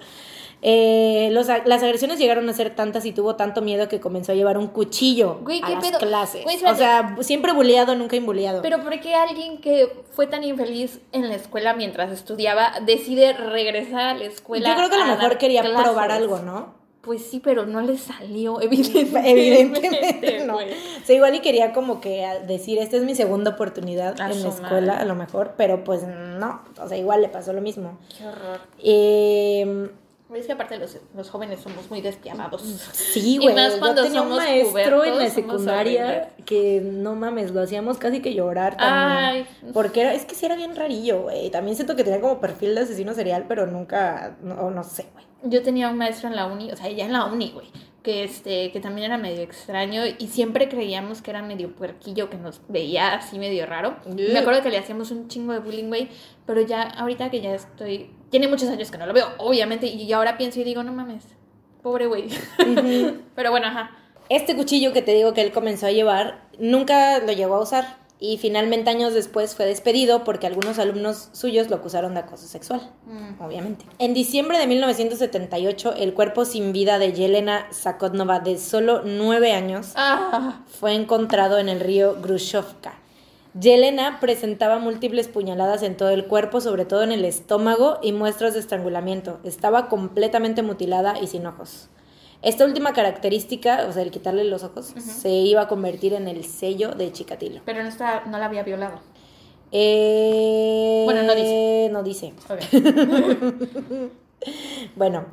Eh, 0.62 1.30
los 1.32 1.48
las 1.48 1.84
agresiones 1.84 2.20
llegaron 2.20 2.50
a 2.50 2.54
ser 2.54 2.76
tantas 2.76 3.06
y 3.06 3.14
tuvo 3.14 3.36
tanto 3.38 3.62
miedo 3.62 3.88
que 3.88 4.02
comenzó 4.02 4.34
a 4.34 4.36
llevar 4.36 4.58
un 4.58 4.68
cuchillo 4.68 5.40
Güey, 5.42 5.62
a 5.64 5.68
¿qué 5.68 5.74
las 5.76 5.86
pedo? 5.86 6.00
clases. 6.00 6.44
Güey, 6.44 6.58
o 6.66 6.76
sea, 6.76 7.16
siempre 7.22 7.54
bulleado, 7.54 7.96
nunca 7.96 8.18
imbuleado. 8.18 8.62
Pero 8.62 8.82
¿por 8.84 9.00
qué 9.00 9.16
alguien 9.16 9.60
que 9.62 9.90
fue 10.12 10.28
tan 10.28 10.44
infeliz 10.44 11.00
en 11.14 11.30
la 11.30 11.36
escuela 11.36 11.74
mientras 11.74 12.12
estudiaba 12.12 12.74
decide 12.86 13.32
regresar 13.34 14.02
a 14.02 14.14
la 14.16 14.26
escuela? 14.26 14.68
Yo 14.70 14.76
creo 14.76 14.90
que 14.90 14.96
a 14.96 15.06
lo 15.08 15.16
mejor 15.16 15.38
quería 15.38 15.62
clases? 15.62 15.82
probar 15.82 16.12
algo, 16.12 16.40
¿no? 16.40 16.78
Pues 17.02 17.26
sí, 17.26 17.40
pero 17.40 17.66
no 17.66 17.80
le 17.80 17.98
salió, 17.98 18.60
evidentemente. 18.62 19.32
Evidentemente 19.32 20.44
no. 20.46 20.58
O 20.58 21.06
sea, 21.06 21.16
igual 21.16 21.34
y 21.36 21.40
quería 21.40 21.72
como 21.72 22.02
que 22.02 22.28
decir, 22.46 22.78
esta 22.80 22.98
es 22.98 23.04
mi 23.04 23.16
segunda 23.16 23.52
oportunidad 23.52 24.20
A 24.20 24.30
en 24.30 24.44
la 24.44 24.50
escuela, 24.50 24.94
madre. 24.94 25.04
a 25.04 25.06
lo 25.06 25.16
mejor, 25.16 25.54
pero 25.56 25.86
pues 25.86 26.04
no. 26.06 26.62
O 26.78 26.90
sea, 26.90 26.98
igual 26.98 27.22
le 27.22 27.30
pasó 27.30 27.54
lo 27.54 27.62
mismo. 27.62 27.98
Qué 28.18 28.26
horror. 28.28 28.60
Eh, 28.84 29.90
Es 30.34 30.46
que 30.46 30.52
aparte 30.52 30.78
los, 30.78 30.98
los 31.16 31.30
jóvenes 31.30 31.60
somos 31.60 31.90
muy 31.90 32.02
despiadados. 32.02 32.62
sí, 32.94 33.36
Y 33.36 33.38
güey. 33.38 33.56
Yo 33.56 34.04
tenía 34.04 34.22
un 34.22 34.36
maestro 34.36 35.04
en 35.04 35.18
la 35.18 35.30
secundaria 35.30 36.32
que 36.46 36.82
no 36.84 37.16
mames, 37.16 37.52
lo 37.52 37.62
hacíamos 37.62 37.98
casi 37.98 38.22
que 38.22 38.34
llorar 38.36 38.78
también. 38.78 39.18
Ay. 39.18 39.48
Porque 39.74 40.02
era, 40.02 40.14
es 40.14 40.26
que 40.26 40.36
sí 40.36 40.46
era 40.46 40.56
bien 40.56 40.76
rarillo, 40.76 41.24
güey. 41.24 41.50
También 41.50 41.76
siento 41.76 41.96
que 41.96 42.04
tenía 42.04 42.22
como 42.22 42.40
perfil 42.40 42.76
de 42.76 42.82
asesino 42.82 43.14
serial, 43.14 43.46
pero 43.48 43.66
nunca, 43.66 44.38
no, 44.42 44.70
no 44.70 44.84
sé, 44.84 45.08
güey. 45.14 45.26
Yo 45.44 45.64
tenía 45.64 45.90
un 45.90 45.98
maestro 45.98 46.28
en 46.30 46.36
la 46.36 46.48
uni, 46.48 46.72
o 46.72 46.76
sea, 46.76 46.90
ya 46.90 47.06
en 47.06 47.14
la 47.14 47.26
uni, 47.26 47.52
güey, 47.52 47.68
que 48.10 48.24
este, 48.24 48.72
que 48.72 48.80
también 48.80 49.06
era 49.06 49.20
medio 49.20 49.44
extraño 49.44 50.02
y 50.18 50.28
siempre 50.30 50.68
creíamos 50.68 51.22
que 51.22 51.30
era 51.30 51.44
medio 51.44 51.76
puerquillo, 51.76 52.28
que 52.28 52.38
nos 52.38 52.60
veía 52.68 53.14
así 53.14 53.38
medio 53.38 53.68
raro. 53.68 53.98
Me 54.08 54.40
acuerdo 54.40 54.64
que 54.64 54.72
le 54.72 54.80
hacíamos 54.80 55.12
un 55.12 55.28
chingo 55.28 55.54
de 55.54 55.60
bullying, 55.60 55.90
güey, 55.90 56.10
pero 56.48 56.62
ya 56.62 56.82
ahorita 56.82 57.30
que 57.30 57.40
ya 57.40 57.54
estoy, 57.54 58.10
tiene 58.32 58.48
muchos 58.48 58.68
años 58.70 58.90
que 58.90 58.98
no 58.98 59.06
lo 59.06 59.14
veo, 59.14 59.28
obviamente, 59.38 59.86
y 59.86 60.12
ahora 60.12 60.38
pienso 60.40 60.60
y 60.60 60.64
digo, 60.64 60.82
no 60.82 60.92
mames, 60.92 61.24
pobre 61.84 62.08
güey. 62.08 62.30
pero 63.36 63.52
bueno, 63.52 63.68
ajá. 63.68 63.92
Este 64.28 64.56
cuchillo 64.56 64.92
que 64.92 65.04
te 65.04 65.14
digo 65.14 65.36
que 65.36 65.42
él 65.42 65.52
comenzó 65.52 65.86
a 65.86 65.92
llevar, 65.92 66.48
nunca 66.58 67.20
lo 67.20 67.32
llegó 67.32 67.58
a 67.58 67.62
usar 67.62 68.00
y 68.22 68.38
finalmente 68.38 68.90
años 68.90 69.14
después 69.14 69.56
fue 69.56 69.66
despedido 69.66 70.24
porque 70.26 70.46
algunos 70.46 70.78
alumnos 70.78 71.30
suyos 71.32 71.70
lo 71.70 71.78
acusaron 71.78 72.14
de 72.14 72.20
acoso 72.22 72.48
sexual, 72.48 72.82
Mm. 73.06 73.42
obviamente. 73.42 73.86
En 73.98 74.14
diciembre 74.14 74.58
de 74.58 74.68
1978, 74.68 75.94
el 75.96 76.14
cuerpo 76.14 76.44
sin 76.46 76.74
vida 76.74 77.00
de 77.00 77.14
Yelena 77.14 77.68
Zakotnova, 77.74 78.40
de 78.40 78.58
solo 78.58 79.02
nueve 79.06 79.54
años, 79.54 79.94
Ah, 79.96 80.62
fue 80.68 80.94
encontrado 80.96 81.58
en 81.60 81.70
el 81.70 81.80
río 81.80 82.18
Grushovka. 82.22 82.94
Yelena 83.60 84.20
presentaba 84.20 84.78
múltiples 84.78 85.28
puñaladas 85.28 85.82
en 85.82 85.98
todo 85.98 86.10
el 86.10 86.26
cuerpo, 86.28 86.62
sobre 86.62 86.86
todo 86.86 87.02
en 87.04 87.12
el 87.12 87.26
estómago, 87.26 87.98
y 88.04 88.12
muestras 88.12 88.54
de 88.54 88.60
estrangulamiento. 88.60 89.40
Estaba 89.44 89.90
completamente 89.90 90.62
mutilada 90.62 91.18
y 91.20 91.26
sin 91.28 91.48
ojos. 91.48 91.90
Esta 92.42 92.64
última 92.66 92.94
característica, 92.94 93.86
o 93.88 93.92
sea, 93.92 94.02
el 94.02 94.12
quitarle 94.12 94.46
los 94.46 94.64
ojos, 94.64 94.94
se 94.98 95.30
iba 95.30 95.62
a 95.64 95.68
convertir 95.68 96.14
en 96.14 96.28
el 96.28 96.46
sello 96.46 96.92
de 96.92 97.12
Chikatilo. 97.12 97.62
pero 97.66 97.84
no, 97.84 97.90
está, 97.90 98.24
no 98.26 98.38
la 98.38 98.46
había 98.46 98.64
violado. 98.64 99.00
Eh, 99.72 101.02
Bueno, 101.06 101.24
no 101.24 101.36
dice. 101.36 101.90
No 101.92 102.04
dice. 102.04 102.34
Ok. 102.50 104.10
Bueno, 104.96 105.26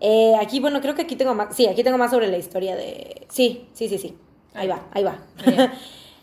eh, 0.00 0.34
aquí, 0.38 0.60
bueno, 0.60 0.82
creo 0.82 0.94
que 0.94 1.02
aquí 1.02 1.16
tengo 1.16 1.34
más. 1.34 1.56
Sí, 1.56 1.66
aquí 1.66 1.82
tengo 1.82 1.96
más 1.96 2.10
sobre 2.10 2.28
la 2.28 2.36
historia 2.36 2.76
de. 2.76 3.26
Sí, 3.30 3.66
sí, 3.72 3.88
sí, 3.88 3.96
sí. 3.96 4.18
Ahí 4.52 4.68
va, 4.68 4.86
ahí 4.92 5.02
va. 5.02 5.18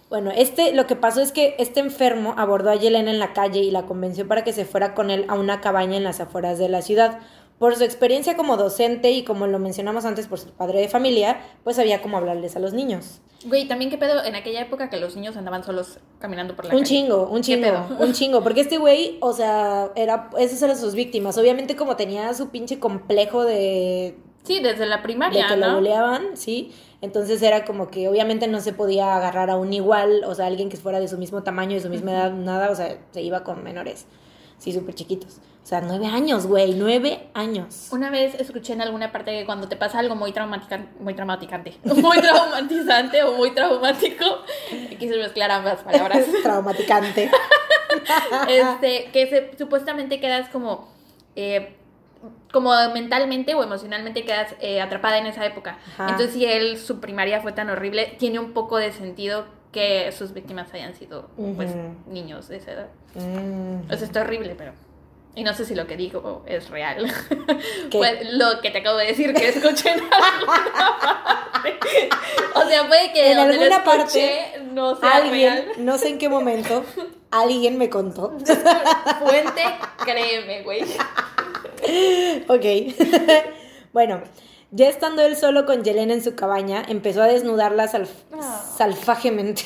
Bueno, 0.09 0.31
este, 0.33 0.73
lo 0.73 0.87
que 0.87 0.95
pasó 0.95 1.19
es 1.19 1.33
que 1.33 1.55
este 1.59 1.81
enfermo 1.81 2.33
abordó 2.37 2.69
a 2.69 2.75
Yelena 2.75 3.11
en 3.11 3.19
la 3.19 3.33
calle 3.33 3.59
y 3.59 3.71
la 3.71 3.85
convenció 3.85 4.25
para 4.25 4.45
que 4.45 4.53
se 4.53 4.63
fuera 4.63 4.93
con 4.95 5.09
él 5.11 5.25
a 5.27 5.33
una 5.35 5.59
cabaña 5.59 5.97
en 5.97 6.05
las 6.05 6.21
afueras 6.21 6.57
de 6.57 6.69
la 6.69 6.81
ciudad. 6.81 7.19
Por 7.59 7.75
su 7.75 7.83
experiencia 7.83 8.37
como 8.37 8.55
docente 8.55 9.11
y 9.11 9.23
como 9.23 9.47
lo 9.47 9.57
mencionamos 9.57 10.05
antes 10.05 10.27
por 10.27 10.39
su 10.39 10.49
padre 10.51 10.79
de 10.79 10.89
familia, 10.89 11.39
pues 11.63 11.75
sabía 11.75 12.01
cómo 12.03 12.17
hablarles 12.17 12.55
a 12.55 12.59
los 12.59 12.73
niños. 12.73 13.19
Güey, 13.45 13.67
también 13.67 13.89
qué 13.89 13.97
pedo 13.97 14.23
en 14.23 14.35
aquella 14.35 14.61
época 14.61 14.89
que 14.89 14.97
los 14.97 15.15
niños 15.15 15.37
andaban 15.37 15.63
solos 15.63 15.99
caminando 16.19 16.55
por 16.55 16.65
la 16.65 16.73
Un 16.73 16.79
calle. 16.81 16.89
chingo, 16.89 17.27
un 17.27 17.41
¿Qué 17.41 17.53
chingo, 17.53 17.87
un 17.99 18.13
chingo, 18.13 18.43
porque 18.43 18.61
este 18.61 18.77
güey, 18.77 19.17
o 19.21 19.33
sea, 19.33 19.89
era, 19.95 20.29
esas 20.37 20.61
eran 20.61 20.77
sus 20.77 20.93
víctimas. 20.93 21.37
Obviamente 21.37 21.75
como 21.75 21.95
tenía 21.95 22.31
su 22.35 22.49
pinche 22.49 22.79
complejo 22.79 23.43
de, 23.43 24.17
Sí, 24.43 24.59
desde 24.59 24.85
la 24.85 24.97
de 24.97 25.03
primaria, 25.03 25.47
que 25.47 25.57
lo 25.57 25.67
¿no? 25.67 25.75
buleaban, 25.75 26.37
¿sí? 26.37 26.71
Entonces 27.01 27.41
era 27.41 27.65
como 27.65 27.89
que 27.89 28.07
obviamente 28.07 28.47
no 28.47 28.59
se 28.61 28.71
podía 28.73 29.15
agarrar 29.15 29.49
a 29.49 29.57
un 29.57 29.73
igual, 29.73 30.23
o 30.25 30.33
sea, 30.35 30.45
alguien 30.45 30.69
que 30.69 30.77
fuera 30.77 30.99
de 30.99 31.07
su 31.07 31.17
mismo 31.17 31.43
tamaño, 31.43 31.73
de 31.75 31.81
su 31.81 31.89
misma 31.89 32.11
edad, 32.11 32.31
nada, 32.33 32.71
o 32.71 32.75
sea, 32.75 32.97
se 33.11 33.21
iba 33.21 33.43
con 33.43 33.63
menores, 33.63 34.05
sí, 34.57 34.71
súper 34.71 34.95
chiquitos. 34.95 35.37
O 35.67 35.69
sea, 35.69 35.81
nueve 35.81 36.07
años, 36.07 36.47
güey, 36.47 36.75
nueve 36.75 37.27
años. 37.33 37.89
Una 37.91 38.09
vez 38.09 38.35
escuché 38.35 38.71
en 38.71 38.81
alguna 38.81 39.11
parte 39.11 39.37
que 39.37 39.45
cuando 39.45 39.67
te 39.67 39.75
pasa 39.75 39.99
algo 39.99 40.15
muy 40.15 40.31
traumática, 40.31 40.85
muy 41.01 41.13
traumaticante, 41.13 41.75
muy 41.83 42.21
traumatizante 42.21 43.21
o 43.23 43.33
muy 43.33 43.51
traumático, 43.51 44.23
quise 44.97 45.17
mezclar 45.17 45.51
ambas 45.51 45.81
palabras, 45.81 46.23
Traumaticante. 46.41 47.29
este, 48.47 49.11
que 49.11 49.27
se- 49.27 49.57
supuestamente 49.57 50.21
quedas 50.21 50.47
como, 50.47 50.87
eh, 51.35 51.75
como 52.53 52.71
mentalmente 52.93 53.53
o 53.53 53.61
emocionalmente 53.61 54.23
quedas 54.23 54.55
eh, 54.61 54.79
atrapada 54.79 55.17
en 55.17 55.25
esa 55.25 55.45
época. 55.45 55.79
Ajá. 55.95 56.11
Entonces, 56.11 56.33
si 56.33 56.45
él, 56.45 56.77
su 56.77 57.01
primaria 57.01 57.41
fue 57.41 57.51
tan 57.51 57.69
horrible, 57.69 58.15
tiene 58.17 58.39
un 58.39 58.53
poco 58.53 58.77
de 58.77 58.93
sentido 58.93 59.43
que 59.73 60.13
sus 60.13 60.31
víctimas 60.33 60.73
hayan 60.73 60.95
sido, 60.95 61.29
pues, 61.57 61.71
niños 62.07 62.47
de 62.47 62.55
esa 62.55 62.71
edad. 62.71 62.87
Mm. 63.15 63.91
O 63.91 63.97
sea, 63.97 64.07
está 64.07 64.21
horrible, 64.21 64.55
pero... 64.57 64.71
Y 65.37 65.43
no 65.43 65.53
sé 65.53 65.65
si 65.65 65.75
lo 65.75 65.85
que 65.87 65.95
digo 65.95 66.43
es 66.47 66.69
real. 66.69 67.05
Pues 67.91 68.33
lo 68.33 68.59
que 68.61 68.69
te 68.71 68.79
acabo 68.79 68.97
de 68.97 69.05
decir 69.07 69.33
que 69.33 69.47
escuché 69.49 69.91
en 69.91 70.01
alguna 70.11 70.99
parte. 71.61 72.09
O 72.55 72.67
sea, 72.67 72.87
puede 72.87 73.13
que 73.13 73.31
En 73.31 73.37
alguna 73.39 73.83
parte, 73.83 74.51
no 74.73 74.95
sea 74.99 75.11
Alguien, 75.11 75.53
real. 75.53 75.71
no 75.77 75.97
sé 75.97 76.09
en 76.09 76.17
qué 76.17 76.27
momento, 76.29 76.83
alguien 77.31 77.77
me 77.77 77.89
contó. 77.89 78.33
Fuente, 79.19 79.61
créeme, 80.03 80.63
güey. 80.63 80.83
Ok. 82.47 82.65
bueno, 83.93 84.21
ya 84.71 84.89
estando 84.89 85.21
él 85.23 85.37
solo 85.37 85.65
con 85.65 85.83
Yelena 85.83 86.13
en 86.13 86.23
su 86.23 86.35
cabaña, 86.35 86.83
empezó 86.87 87.21
a 87.21 87.27
desnudarla 87.27 87.87
salf- 87.91 88.09
Ah. 88.33 88.63
salvajemente. 88.77 89.63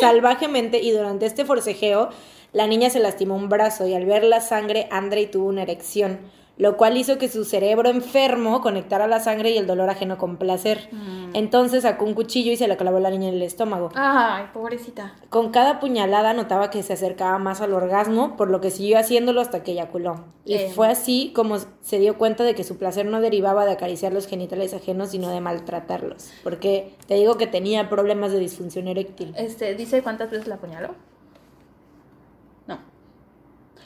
Salvajemente, 0.00 0.78
y 0.80 0.90
durante 0.92 1.26
este 1.26 1.44
forcejeo, 1.44 2.10
la 2.52 2.66
niña 2.66 2.90
se 2.90 3.00
lastimó 3.00 3.34
un 3.36 3.48
brazo 3.48 3.86
y 3.86 3.94
al 3.94 4.04
ver 4.06 4.24
la 4.24 4.40
sangre, 4.40 4.86
Andrei 4.90 5.26
tuvo 5.30 5.46
una 5.48 5.62
erección, 5.62 6.20
lo 6.58 6.76
cual 6.76 6.98
hizo 6.98 7.16
que 7.16 7.30
su 7.30 7.44
cerebro 7.46 7.88
enfermo 7.88 8.60
conectara 8.60 9.06
la 9.06 9.20
sangre 9.20 9.50
y 9.52 9.56
el 9.56 9.66
dolor 9.66 9.88
ajeno 9.88 10.18
con 10.18 10.36
placer. 10.36 10.88
Mm. 10.92 11.30
Entonces 11.34 11.82
sacó 11.82 12.04
un 12.04 12.12
cuchillo 12.12 12.52
y 12.52 12.56
se 12.56 12.68
le 12.68 12.76
clavó 12.76 13.00
la 13.00 13.08
niña 13.08 13.28
en 13.30 13.34
el 13.36 13.42
estómago. 13.42 13.88
Ay, 13.94 14.44
pobrecita. 14.52 15.14
Con 15.30 15.50
cada 15.50 15.80
puñalada 15.80 16.34
notaba 16.34 16.68
que 16.68 16.82
se 16.82 16.92
acercaba 16.92 17.38
más 17.38 17.62
al 17.62 17.72
orgasmo, 17.72 18.36
por 18.36 18.50
lo 18.50 18.60
que 18.60 18.70
siguió 18.70 18.98
haciéndolo 18.98 19.40
hasta 19.40 19.62
que 19.62 19.72
eyaculó. 19.72 20.26
Y 20.44 20.54
Eh. 20.54 20.70
fue 20.74 20.88
así 20.88 21.32
como 21.34 21.56
se 21.80 21.98
dio 21.98 22.18
cuenta 22.18 22.44
de 22.44 22.54
que 22.54 22.64
su 22.64 22.76
placer 22.76 23.06
no 23.06 23.22
derivaba 23.22 23.64
de 23.64 23.72
acariciar 23.72 24.12
los 24.12 24.26
genitales 24.26 24.74
ajenos, 24.74 25.08
sino 25.08 25.30
de 25.30 25.40
maltratarlos. 25.40 26.30
Porque 26.44 26.94
te 27.06 27.14
digo 27.14 27.38
que 27.38 27.46
tenía 27.46 27.88
problemas 27.88 28.30
de 28.30 28.38
disfunción 28.38 28.88
eréctil. 28.88 29.32
Este, 29.38 29.74
¿dice 29.74 30.02
cuántas 30.02 30.30
veces 30.30 30.46
la 30.46 30.56
apuñaló? 30.56 30.90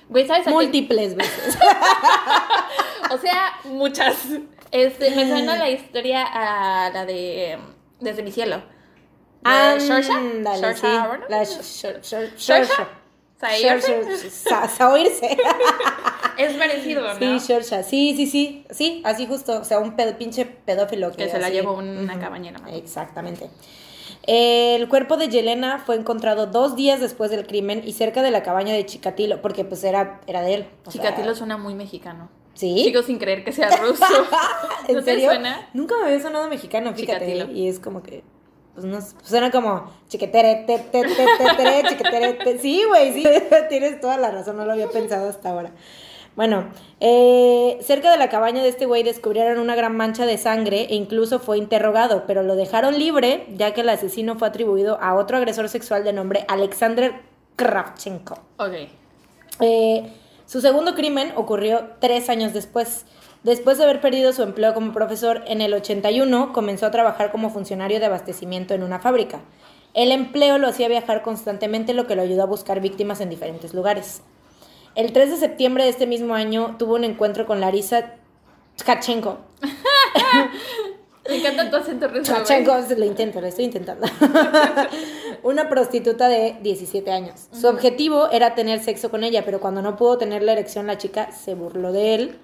No. 0.08 0.12
Güey, 0.12 0.26
¿sabes 0.26 0.42
a 0.46 0.50
qué? 0.50 0.54
Múltiples 0.54 1.14
veces. 1.16 1.58
O 3.10 3.18
sea, 3.18 3.52
muchas. 3.64 4.16
Este, 4.72 5.10
me 5.14 5.28
suena 5.28 5.56
la 5.56 5.70
historia 5.70 6.24
a 6.24 6.90
la 6.90 7.06
de 7.06 7.52
em, 7.52 7.60
Desde 8.00 8.22
mi 8.22 8.32
cielo. 8.32 8.62
Sí. 10.58 10.86
Ronan. 10.86 11.20
La 11.28 11.42
sh- 11.42 11.60
sh- 11.60 12.00
sh- 12.00 12.30
¿Saoirse? 12.36 12.36
Saoirse. 12.36 12.74
Saoirse. 13.40 14.02
Saoirse. 14.02 14.30
Sa- 14.30 14.68
Saoirse. 14.68 15.36
Es 16.36 16.52
parecido, 16.54 17.02
¿no? 17.14 17.18
Sí, 17.18 17.40
Saoirse. 17.46 17.82
Sí, 17.84 18.14
sí, 18.16 18.26
sí. 18.26 18.66
Sí, 18.70 19.02
así 19.04 19.26
justo. 19.26 19.60
O 19.60 19.64
sea, 19.64 19.78
un 19.78 19.94
pedo- 19.96 20.18
pinche 20.18 20.44
pedófilo 20.44 21.12
que, 21.12 21.18
Que 21.24 21.30
se 21.30 21.38
la 21.38 21.48
llevó 21.48 21.74
una 21.74 22.12
mano. 22.58 22.76
Exactamente. 22.76 23.48
El 24.26 24.88
cuerpo 24.88 25.16
de 25.16 25.28
Yelena 25.28 25.78
fue 25.78 25.94
encontrado 25.94 26.46
dos 26.46 26.74
días 26.74 27.00
después 27.00 27.30
del 27.30 27.46
crimen 27.46 27.82
y 27.84 27.92
cerca 27.92 28.22
de 28.22 28.32
la 28.32 28.42
cabaña 28.42 28.74
de 28.74 28.84
Chikatilo, 28.84 29.40
porque 29.40 29.64
pues 29.64 29.84
era, 29.84 30.20
era 30.26 30.40
de 30.42 30.54
él. 30.54 30.66
o 30.84 30.90
sea, 30.90 31.00
Chikatilo 31.00 31.34
suena 31.34 31.56
muy 31.56 31.74
mexicano. 31.74 32.28
¿Sí? 32.54 32.84
Sigo 32.84 33.02
sin 33.02 33.18
creer 33.18 33.44
que 33.44 33.52
sea 33.52 33.68
ruso. 33.76 34.04
¿En 34.88 34.96
¿No 34.96 35.02
te 35.02 35.12
serio? 35.12 35.30
suena? 35.30 35.68
Nunca 35.74 35.94
me 36.00 36.06
había 36.06 36.20
sonado 36.20 36.48
mexicano, 36.48 36.92
fíjate. 36.94 37.26
Chikatilo. 37.26 37.52
Y 37.52 37.68
es 37.68 37.78
como 37.78 38.02
que, 38.02 38.24
pues 38.74 38.84
no 38.84 38.98
pues 38.98 39.14
suena 39.22 39.50
como 39.52 39.92
chiquetere, 40.08 40.64
te, 40.66 40.78
te, 40.78 41.02
te, 41.02 41.08
te, 41.08 41.56
tere, 41.56 41.88
chiquetere, 41.88 42.32
te. 42.32 42.58
Sí, 42.58 42.82
güey, 42.88 43.12
sí. 43.12 43.24
Tienes 43.68 44.00
toda 44.00 44.16
la 44.16 44.30
razón, 44.32 44.56
no 44.56 44.64
lo 44.64 44.72
había 44.72 44.88
pensado 44.88 45.28
hasta 45.28 45.50
ahora. 45.50 45.70
Bueno, 46.36 46.68
eh, 47.00 47.78
cerca 47.80 48.10
de 48.10 48.18
la 48.18 48.28
cabaña 48.28 48.62
de 48.62 48.68
este 48.68 48.84
güey 48.84 49.02
descubrieron 49.02 49.58
una 49.58 49.74
gran 49.74 49.96
mancha 49.96 50.26
de 50.26 50.36
sangre 50.36 50.82
e 50.90 50.94
incluso 50.94 51.40
fue 51.40 51.56
interrogado, 51.56 52.24
pero 52.26 52.42
lo 52.42 52.56
dejaron 52.56 52.98
libre 52.98 53.46
ya 53.54 53.72
que 53.72 53.80
el 53.80 53.88
asesino 53.88 54.38
fue 54.38 54.48
atribuido 54.48 54.98
a 55.00 55.14
otro 55.14 55.38
agresor 55.38 55.70
sexual 55.70 56.04
de 56.04 56.12
nombre 56.12 56.44
Alexander 56.48 57.14
Kravchenko. 57.56 58.34
Ok. 58.58 58.74
Eh, 59.60 60.12
su 60.44 60.60
segundo 60.60 60.94
crimen 60.94 61.32
ocurrió 61.36 61.88
tres 62.00 62.28
años 62.28 62.52
después. 62.52 63.06
Después 63.42 63.78
de 63.78 63.84
haber 63.84 64.02
perdido 64.02 64.34
su 64.34 64.42
empleo 64.42 64.74
como 64.74 64.92
profesor, 64.92 65.42
en 65.46 65.62
el 65.62 65.72
81 65.72 66.52
comenzó 66.52 66.84
a 66.84 66.90
trabajar 66.90 67.32
como 67.32 67.48
funcionario 67.48 67.98
de 67.98 68.06
abastecimiento 68.06 68.74
en 68.74 68.82
una 68.82 68.98
fábrica. 68.98 69.40
El 69.94 70.12
empleo 70.12 70.58
lo 70.58 70.68
hacía 70.68 70.88
viajar 70.88 71.22
constantemente, 71.22 71.94
lo 71.94 72.06
que 72.06 72.14
lo 72.14 72.20
ayudó 72.20 72.42
a 72.42 72.46
buscar 72.46 72.80
víctimas 72.80 73.22
en 73.22 73.30
diferentes 73.30 73.72
lugares. 73.72 74.20
El 74.96 75.12
3 75.12 75.30
de 75.30 75.36
septiembre 75.36 75.84
de 75.84 75.90
este 75.90 76.06
mismo 76.06 76.34
año 76.34 76.76
tuvo 76.78 76.94
un 76.94 77.04
encuentro 77.04 77.44
con 77.46 77.60
Larisa 77.60 78.14
Tkachenko. 78.76 79.36
Me 81.28 81.36
encanta 81.36 81.68
tu 81.68 81.76
acento. 81.76 82.08
Tkachenko, 82.08 82.72
lo 82.96 83.04
intento, 83.04 83.42
lo 83.42 83.46
estoy 83.46 83.66
intentando. 83.66 84.06
una 85.42 85.68
prostituta 85.68 86.30
de 86.30 86.56
17 86.62 87.10
años. 87.12 87.48
Su 87.52 87.66
objetivo 87.68 88.30
era 88.30 88.54
tener 88.54 88.82
sexo 88.82 89.10
con 89.10 89.22
ella, 89.22 89.44
pero 89.44 89.60
cuando 89.60 89.82
no 89.82 89.96
pudo 89.96 90.16
tener 90.16 90.42
la 90.42 90.52
erección, 90.52 90.86
la 90.86 90.96
chica 90.96 91.30
se 91.30 91.54
burló 91.54 91.92
de 91.92 92.14
él. 92.14 92.38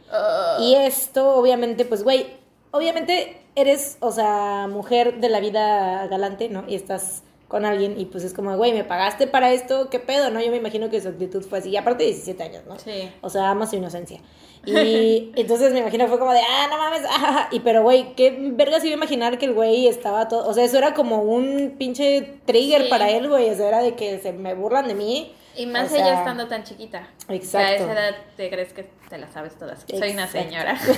Y 0.61 0.75
esto, 0.75 1.35
obviamente, 1.37 1.87
pues, 1.87 2.03
güey, 2.03 2.37
obviamente 2.71 3.41
eres, 3.55 3.97
o 4.01 4.13
sea, 4.13 4.69
mujer 4.69 5.21
de 5.21 5.31
la 5.31 5.41
vida 5.41 6.07
galante, 6.09 6.51
¿no? 6.51 6.65
Y 6.69 6.75
estás 6.75 7.23
con 7.53 7.67
alguien 7.67 8.01
y 8.01 8.07
pues 8.07 8.25
es 8.25 8.33
como, 8.33 8.57
güey, 8.57 8.73
me 8.73 8.83
pagaste 8.83 9.27
para 9.27 9.53
esto, 9.53 9.91
¿qué 9.91 9.99
pedo? 10.01 10.31
¿No? 10.31 10.41
Yo 10.41 10.51
me 10.51 10.57
imagino 10.57 10.89
que 10.89 11.03
su 11.03 11.09
actitud 11.09 11.45
fue 11.45 11.59
así. 11.59 11.69
Y 11.69 11.77
aparte 11.77 12.03
17 12.05 12.43
años, 12.43 12.63
¿no? 12.67 12.79
Sí. 12.79 13.11
O 13.21 13.29
sea, 13.29 13.51
ama 13.51 13.67
su 13.67 13.77
inocencia. 13.77 14.21
Y 14.65 15.33
entonces 15.37 15.73
me 15.75 15.81
imagino 15.81 16.07
fue 16.09 16.19
como 16.19 16.33
de, 16.33 16.41
ah, 16.41 16.67
no 16.71 16.79
mames, 16.79 17.03
ah, 17.11 17.49
y 17.51 17.61
pero 17.61 17.83
güey, 17.83 18.15
qué 18.15 18.35
verga 18.53 18.81
se 18.81 18.87
iba 18.87 18.95
a 18.95 18.97
imaginar 18.97 19.37
que 19.37 19.45
el 19.47 19.53
güey 19.55 19.87
estaba 19.89 20.29
todo, 20.29 20.49
o 20.49 20.55
sea, 20.55 20.65
eso 20.65 20.79
era 20.79 20.95
como 20.95 21.21
un 21.23 21.75
pinche 21.79 22.39
trigger 22.47 22.85
Sí. 22.85 22.89
para 22.89 23.11
él, 23.11 23.29
güey, 23.29 23.51
o 23.51 23.55
sea, 23.57 23.69
era 23.69 23.83
de 23.83 23.97
que 23.97 24.19
se 24.21 24.33
me 24.33 24.55
burlan 24.55 24.87
de 24.89 24.95
mí. 24.95 25.33
Y 25.57 25.67
más 25.67 25.87
O 25.87 25.95
sea, 25.95 26.07
ella 26.07 26.19
estando 26.19 26.49
tan 26.49 26.65
chiquita. 26.65 27.09
Exacto. 27.29 27.85
A 27.85 27.93
esa 27.93 27.93
edad 27.93 28.17
te 28.37 28.51
crees 28.51 28.73
que 28.73 28.89
te 29.09 29.19
la 29.19 29.31
sabes 29.31 29.59
todas. 29.59 29.85
Soy 29.89 30.11
una 30.11 30.27
señora. 30.27 30.79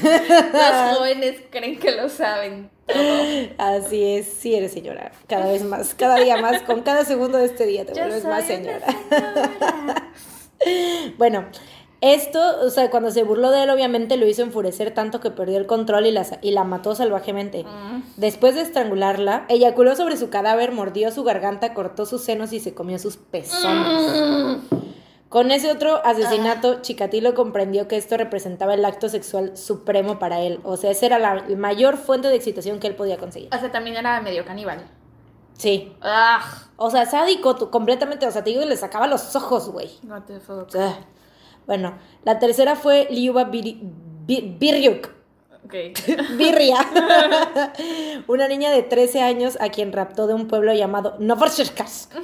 Los 0.52 0.96
jóvenes 0.96 1.40
creen 1.50 1.78
que 1.78 1.92
lo 1.92 2.08
saben 2.08 2.70
todo. 2.86 3.48
Así 3.58 4.16
es, 4.16 4.26
sí 4.26 4.54
eres 4.54 4.72
señora, 4.72 5.12
cada 5.28 5.50
vez 5.50 5.64
más, 5.64 5.94
cada 5.94 6.16
día 6.16 6.36
más, 6.36 6.62
con 6.62 6.82
cada 6.82 7.04
segundo 7.04 7.38
de 7.38 7.46
este 7.46 7.66
día 7.66 7.84
te 7.84 7.94
Yo 7.94 8.02
vuelves 8.02 8.22
soy 8.22 8.30
más 8.30 8.44
una 8.44 8.56
señora. 8.56 8.86
Bueno, 11.18 11.46
esto, 12.12 12.40
o 12.60 12.70
sea, 12.70 12.90
cuando 12.90 13.10
se 13.10 13.22
burló 13.22 13.50
de 13.50 13.62
él, 13.62 13.70
obviamente 13.70 14.16
lo 14.16 14.26
hizo 14.26 14.42
enfurecer 14.42 14.92
tanto 14.92 15.20
que 15.20 15.30
perdió 15.30 15.56
el 15.58 15.66
control 15.66 16.06
y 16.06 16.12
la, 16.12 16.26
y 16.42 16.50
la 16.50 16.64
mató 16.64 16.94
salvajemente. 16.94 17.64
Mm. 17.64 18.02
Después 18.16 18.54
de 18.54 18.60
estrangularla, 18.60 19.46
eyaculó 19.48 19.96
sobre 19.96 20.16
su 20.16 20.28
cadáver, 20.28 20.72
mordió 20.72 21.10
su 21.10 21.24
garganta, 21.24 21.72
cortó 21.72 22.04
sus 22.04 22.22
senos 22.22 22.52
y 22.52 22.60
se 22.60 22.74
comió 22.74 22.98
sus 22.98 23.16
pezones. 23.16 24.20
Mm. 24.20 24.76
Con 25.28 25.50
ese 25.50 25.70
otro 25.70 26.04
asesinato, 26.04 26.80
Chikatilo 26.82 27.34
comprendió 27.34 27.88
que 27.88 27.96
esto 27.96 28.16
representaba 28.16 28.74
el 28.74 28.84
acto 28.84 29.08
sexual 29.08 29.56
supremo 29.56 30.18
para 30.18 30.40
él. 30.40 30.60
O 30.62 30.76
sea, 30.76 30.92
esa 30.92 31.06
era 31.06 31.18
la 31.18 31.44
mayor 31.56 31.96
fuente 31.96 32.28
de 32.28 32.36
excitación 32.36 32.78
que 32.78 32.86
él 32.86 32.94
podía 32.94 33.16
conseguir. 33.16 33.48
O 33.52 33.58
sea, 33.58 33.72
también 33.72 33.96
era 33.96 34.20
medio 34.20 34.44
caníbal. 34.44 34.84
Sí. 35.54 35.92
Ah, 36.02 36.40
O 36.76 36.90
sea, 36.90 37.06
sádico 37.06 37.70
completamente. 37.70 38.26
O 38.26 38.30
sea, 38.30 38.44
te 38.44 38.50
digo 38.50 38.62
que 38.62 38.68
le 38.68 38.76
sacaba 38.76 39.06
los 39.06 39.34
ojos, 39.34 39.70
güey. 39.70 39.90
what 40.08 40.22
the 40.22 40.38
fuck. 40.38 40.68
Ah. 40.76 40.98
Bueno, 41.66 41.94
la 42.24 42.38
tercera 42.38 42.76
fue 42.76 43.06
Liuba 43.10 43.50
Biri- 43.50 43.78
Bi- 43.80 44.56
Biryuk. 44.58 45.10
Ok. 45.64 45.74
Birria. 46.36 46.76
Una 48.26 48.48
niña 48.48 48.70
de 48.70 48.82
13 48.82 49.22
años 49.22 49.56
a 49.60 49.70
quien 49.70 49.92
raptó 49.92 50.26
de 50.26 50.34
un 50.34 50.46
pueblo 50.46 50.74
llamado 50.74 51.16
Novorcherkas. 51.18 52.10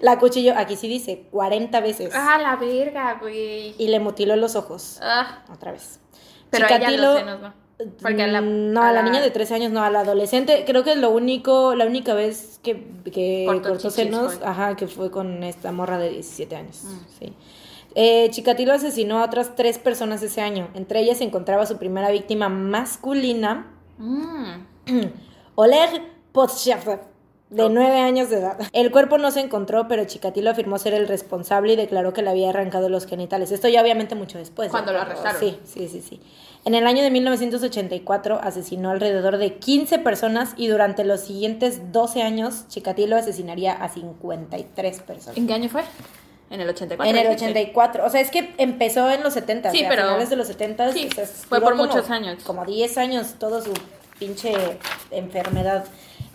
La 0.00 0.12
acuchilló, 0.12 0.52
aquí 0.56 0.76
sí 0.76 0.88
dice, 0.88 1.26
40 1.30 1.80
veces. 1.80 2.12
Ah, 2.14 2.38
la 2.38 2.56
verga, 2.56 3.14
güey. 3.20 3.74
Y 3.78 3.88
le 3.88 4.00
mutiló 4.00 4.36
los 4.36 4.56
ojos. 4.56 4.98
Ah, 5.00 5.44
Otra 5.52 5.72
vez. 5.72 6.00
pero 6.50 6.66
a 6.66 6.68
ella 6.68 6.88
Chikatilo- 6.88 7.00
los 7.02 7.18
senos 7.18 7.40
no. 7.40 7.54
Porque 8.00 8.22
a 8.22 8.26
la, 8.26 8.40
Mm, 8.40 8.72
no, 8.72 8.82
a 8.82 8.92
la, 8.92 9.02
niña 9.02 9.20
de 9.20 9.30
13 9.30 9.54
años 9.54 9.72
no, 9.72 9.82
a 9.82 9.90
la 9.90 10.00
adolescente. 10.00 10.64
Creo 10.66 10.84
que 10.84 10.92
es 10.92 10.98
lo 10.98 11.10
único, 11.10 11.74
la 11.74 11.86
única 11.86 12.14
vez 12.14 12.60
que, 12.62 12.86
que 13.12 13.44
Cortó 13.46 13.90
senos, 13.90 14.34
fue. 14.34 14.46
ajá, 14.46 14.76
que 14.76 14.86
fue 14.88 15.10
con 15.10 15.42
esta 15.42 15.72
morra 15.72 15.98
de 15.98 16.10
17 16.10 16.56
años. 16.56 16.82
Mm. 16.84 16.98
Sí. 17.18 17.32
Eh, 17.96 18.28
Chikatilo 18.30 18.72
asesinó 18.72 19.18
a 19.20 19.24
otras 19.24 19.54
tres 19.54 19.78
personas 19.78 20.22
ese 20.22 20.40
año. 20.40 20.68
Entre 20.74 21.00
ellas 21.00 21.18
se 21.18 21.24
encontraba 21.24 21.64
su 21.66 21.76
primera 21.78 22.10
víctima 22.10 22.48
masculina, 22.48 23.70
Mm. 23.98 24.64
Oleg 25.54 26.02
Potshev, 26.32 26.98
de 27.50 27.68
nueve 27.70 28.00
años 28.00 28.28
de 28.30 28.38
edad. 28.38 28.58
El 28.72 28.90
cuerpo 28.90 29.18
no 29.18 29.30
se 29.30 29.38
encontró, 29.38 29.86
pero 29.86 30.04
Chikatilo 30.04 30.50
afirmó 30.50 30.78
ser 30.78 30.94
el 30.94 31.06
responsable 31.06 31.74
y 31.74 31.76
declaró 31.76 32.12
que 32.12 32.22
le 32.22 32.30
había 32.30 32.50
arrancado 32.50 32.88
los 32.88 33.06
genitales. 33.06 33.52
Esto 33.52 33.68
ya 33.68 33.80
obviamente 33.82 34.16
mucho 34.16 34.38
después. 34.38 34.72
Cuando 34.72 34.92
lo 34.92 35.00
arrestaron. 35.00 35.38
Sí, 35.38 35.60
sí, 35.64 35.88
sí, 35.88 36.00
sí. 36.00 36.20
En 36.66 36.74
el 36.74 36.86
año 36.86 37.02
de 37.02 37.10
1984 37.10 38.40
asesinó 38.42 38.90
alrededor 38.90 39.36
de 39.36 39.56
15 39.58 39.98
personas 39.98 40.54
y 40.56 40.68
durante 40.68 41.04
los 41.04 41.20
siguientes 41.20 41.92
12 41.92 42.22
años 42.22 42.66
Chikatilo 42.68 43.16
asesinaría 43.16 43.72
a 43.74 43.88
53 43.90 45.00
personas. 45.02 45.36
¿En 45.36 45.46
qué 45.46 45.54
año 45.54 45.68
fue? 45.68 45.82
En 46.50 46.60
el 46.60 46.68
84. 46.68 47.10
En 47.10 47.16
el 47.16 47.32
dijiste. 47.32 47.50
84, 47.60 48.06
o 48.06 48.10
sea, 48.10 48.20
es 48.20 48.30
que 48.30 48.54
empezó 48.58 49.10
en 49.10 49.22
los 49.22 49.34
70, 49.34 49.70
Sí, 49.70 49.78
o 49.78 49.80
sea, 49.80 49.88
pero- 49.90 50.02
a 50.02 50.06
finales 50.06 50.30
de 50.30 50.36
los 50.36 50.46
70, 50.46 50.92
sí, 50.92 51.08
o 51.10 51.14
sea, 51.14 51.26
fue 51.26 51.60
por 51.60 51.72
como- 51.72 51.86
muchos 51.86 52.08
años. 52.10 52.42
Como 52.44 52.64
10 52.64 52.96
años 52.98 53.34
todo 53.38 53.60
su 53.62 53.72
pinche 54.18 54.52
enfermedad. 55.10 55.84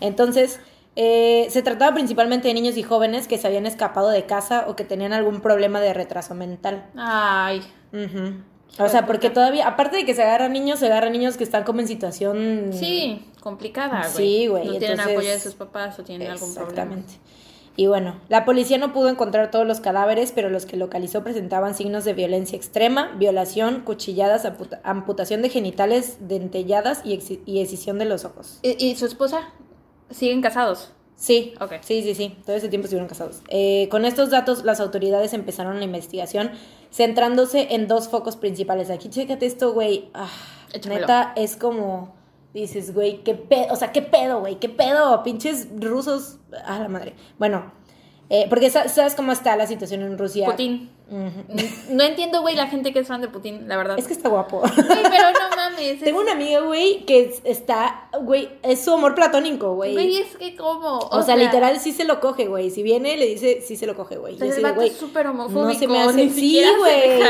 Entonces, 0.00 0.60
eh, 0.96 1.46
se 1.50 1.62
trataba 1.62 1.94
principalmente 1.94 2.48
de 2.48 2.54
niños 2.54 2.76
y 2.76 2.82
jóvenes 2.82 3.26
que 3.28 3.38
se 3.38 3.46
habían 3.46 3.66
escapado 3.66 4.10
de 4.10 4.26
casa 4.26 4.66
o 4.68 4.76
que 4.76 4.84
tenían 4.84 5.12
algún 5.12 5.40
problema 5.40 5.80
de 5.80 5.94
retraso 5.94 6.34
mental. 6.34 6.84
Ay. 6.96 7.62
Ujú. 7.92 8.34
O 8.78 8.88
sea, 8.88 9.04
porque 9.06 9.28
todavía, 9.30 9.66
aparte 9.68 9.96
de 9.96 10.04
que 10.06 10.14
se 10.14 10.22
agarran 10.22 10.52
niños, 10.52 10.78
se 10.78 10.86
agarran 10.86 11.12
niños 11.12 11.36
que 11.36 11.44
están 11.44 11.64
como 11.64 11.80
en 11.80 11.88
situación... 11.88 12.70
Sí, 12.72 13.24
complicada, 13.40 14.08
güey. 14.12 14.12
Sí, 14.14 14.46
güey, 14.46 14.64
No 14.64 14.70
tienen 14.72 14.90
entonces- 14.92 15.12
apoyo 15.16 15.30
de 15.30 15.40
sus 15.40 15.54
papás 15.54 15.98
o 15.98 16.04
tienen 16.04 16.30
algún 16.30 16.54
problema. 16.54 16.70
Exactamente. 16.82 17.14
Y 17.76 17.86
bueno, 17.86 18.16
la 18.28 18.44
policía 18.44 18.78
no 18.78 18.92
pudo 18.92 19.08
encontrar 19.08 19.50
todos 19.50 19.66
los 19.66 19.80
cadáveres, 19.80 20.32
pero 20.32 20.50
los 20.50 20.66
que 20.66 20.76
localizó 20.76 21.22
presentaban 21.22 21.74
signos 21.74 22.04
de 22.04 22.12
violencia 22.14 22.56
extrema, 22.56 23.12
violación, 23.16 23.80
cuchilladas, 23.82 24.44
amputa- 24.44 24.80
amputación 24.82 25.40
de 25.42 25.48
genitales, 25.50 26.16
dentelladas 26.20 27.00
y, 27.04 27.18
y 27.46 27.60
escisión 27.60 27.98
de 27.98 28.04
los 28.06 28.24
ojos. 28.24 28.58
¿Y, 28.62 28.84
y 28.84 28.96
su 28.96 29.06
esposa? 29.06 29.50
¿Siguen 30.10 30.42
casados? 30.42 30.92
Sí, 31.20 31.52
Ok. 31.60 31.74
sí, 31.82 32.02
sí, 32.02 32.14
sí, 32.14 32.34
todo 32.46 32.56
ese 32.56 32.70
tiempo 32.70 32.86
estuvieron 32.86 33.06
casados. 33.06 33.42
Eh, 33.48 33.88
con 33.90 34.06
estos 34.06 34.30
datos, 34.30 34.64
las 34.64 34.80
autoridades 34.80 35.34
empezaron 35.34 35.76
la 35.78 35.84
investigación, 35.84 36.50
centrándose 36.90 37.74
en 37.74 37.88
dos 37.88 38.08
focos 38.08 38.36
principales. 38.36 38.88
Aquí, 38.88 39.10
chécate 39.10 39.44
esto, 39.44 39.74
güey. 39.74 40.08
Ah, 40.14 40.30
neta, 40.88 41.34
es 41.36 41.56
como, 41.56 42.14
dices, 42.54 42.94
güey, 42.94 43.22
qué 43.22 43.34
pedo, 43.34 43.66
o 43.70 43.76
sea, 43.76 43.92
qué 43.92 44.00
pedo, 44.00 44.40
güey, 44.40 44.56
qué 44.58 44.70
pedo, 44.70 45.22
pinches 45.22 45.68
rusos, 45.78 46.38
a 46.64 46.78
la 46.78 46.88
madre. 46.88 47.12
Bueno, 47.38 47.70
eh, 48.30 48.46
porque 48.48 48.70
sa- 48.70 48.88
sabes 48.88 49.14
cómo 49.14 49.32
está 49.32 49.56
la 49.56 49.66
situación 49.66 50.00
en 50.00 50.16
Rusia. 50.16 50.46
Putin. 50.46 50.88
No 51.10 52.04
entiendo, 52.04 52.40
güey, 52.40 52.54
la 52.54 52.68
gente 52.68 52.92
que 52.92 53.00
es 53.00 53.08
fan 53.08 53.20
de 53.20 53.28
Putin, 53.28 53.68
la 53.68 53.76
verdad. 53.76 53.98
Es 53.98 54.06
que 54.06 54.12
está 54.12 54.28
guapo. 54.28 54.60
Güey, 54.60 55.02
pero 55.10 55.30
no 55.32 55.56
mames. 55.56 55.80
es- 55.80 56.00
Tengo 56.00 56.20
una 56.20 56.32
amiga, 56.32 56.60
güey, 56.60 57.04
que 57.04 57.20
es- 57.24 57.40
está, 57.44 58.08
güey, 58.22 58.48
es 58.62 58.80
su 58.84 58.92
amor 58.94 59.14
platónico, 59.14 59.74
güey. 59.74 59.92
Güey, 59.92 60.16
es 60.18 60.36
que 60.36 60.54
como. 60.56 60.98
O, 60.98 61.22
sea, 61.22 61.36
literal 61.36 61.78
sí 61.80 61.92
se 61.92 62.04
lo 62.04 62.20
coge, 62.20 62.46
güey. 62.46 62.70
Si 62.70 62.82
viene, 62.82 63.16
le 63.16 63.26
dice 63.26 63.60
sí 63.60 63.76
se 63.76 63.86
lo 63.86 63.96
coge, 63.96 64.16
güey. 64.18 64.36
Yo 64.36 64.44
El 64.44 64.50
es 64.84 64.96
súper 64.96 65.26
homofóbico. 65.26 65.62
no 65.72 65.74
se 65.74 65.88
me 65.88 66.00
hace- 66.00 66.24
Ni 66.26 66.30
sí, 66.30 66.62
güey, 66.78 67.20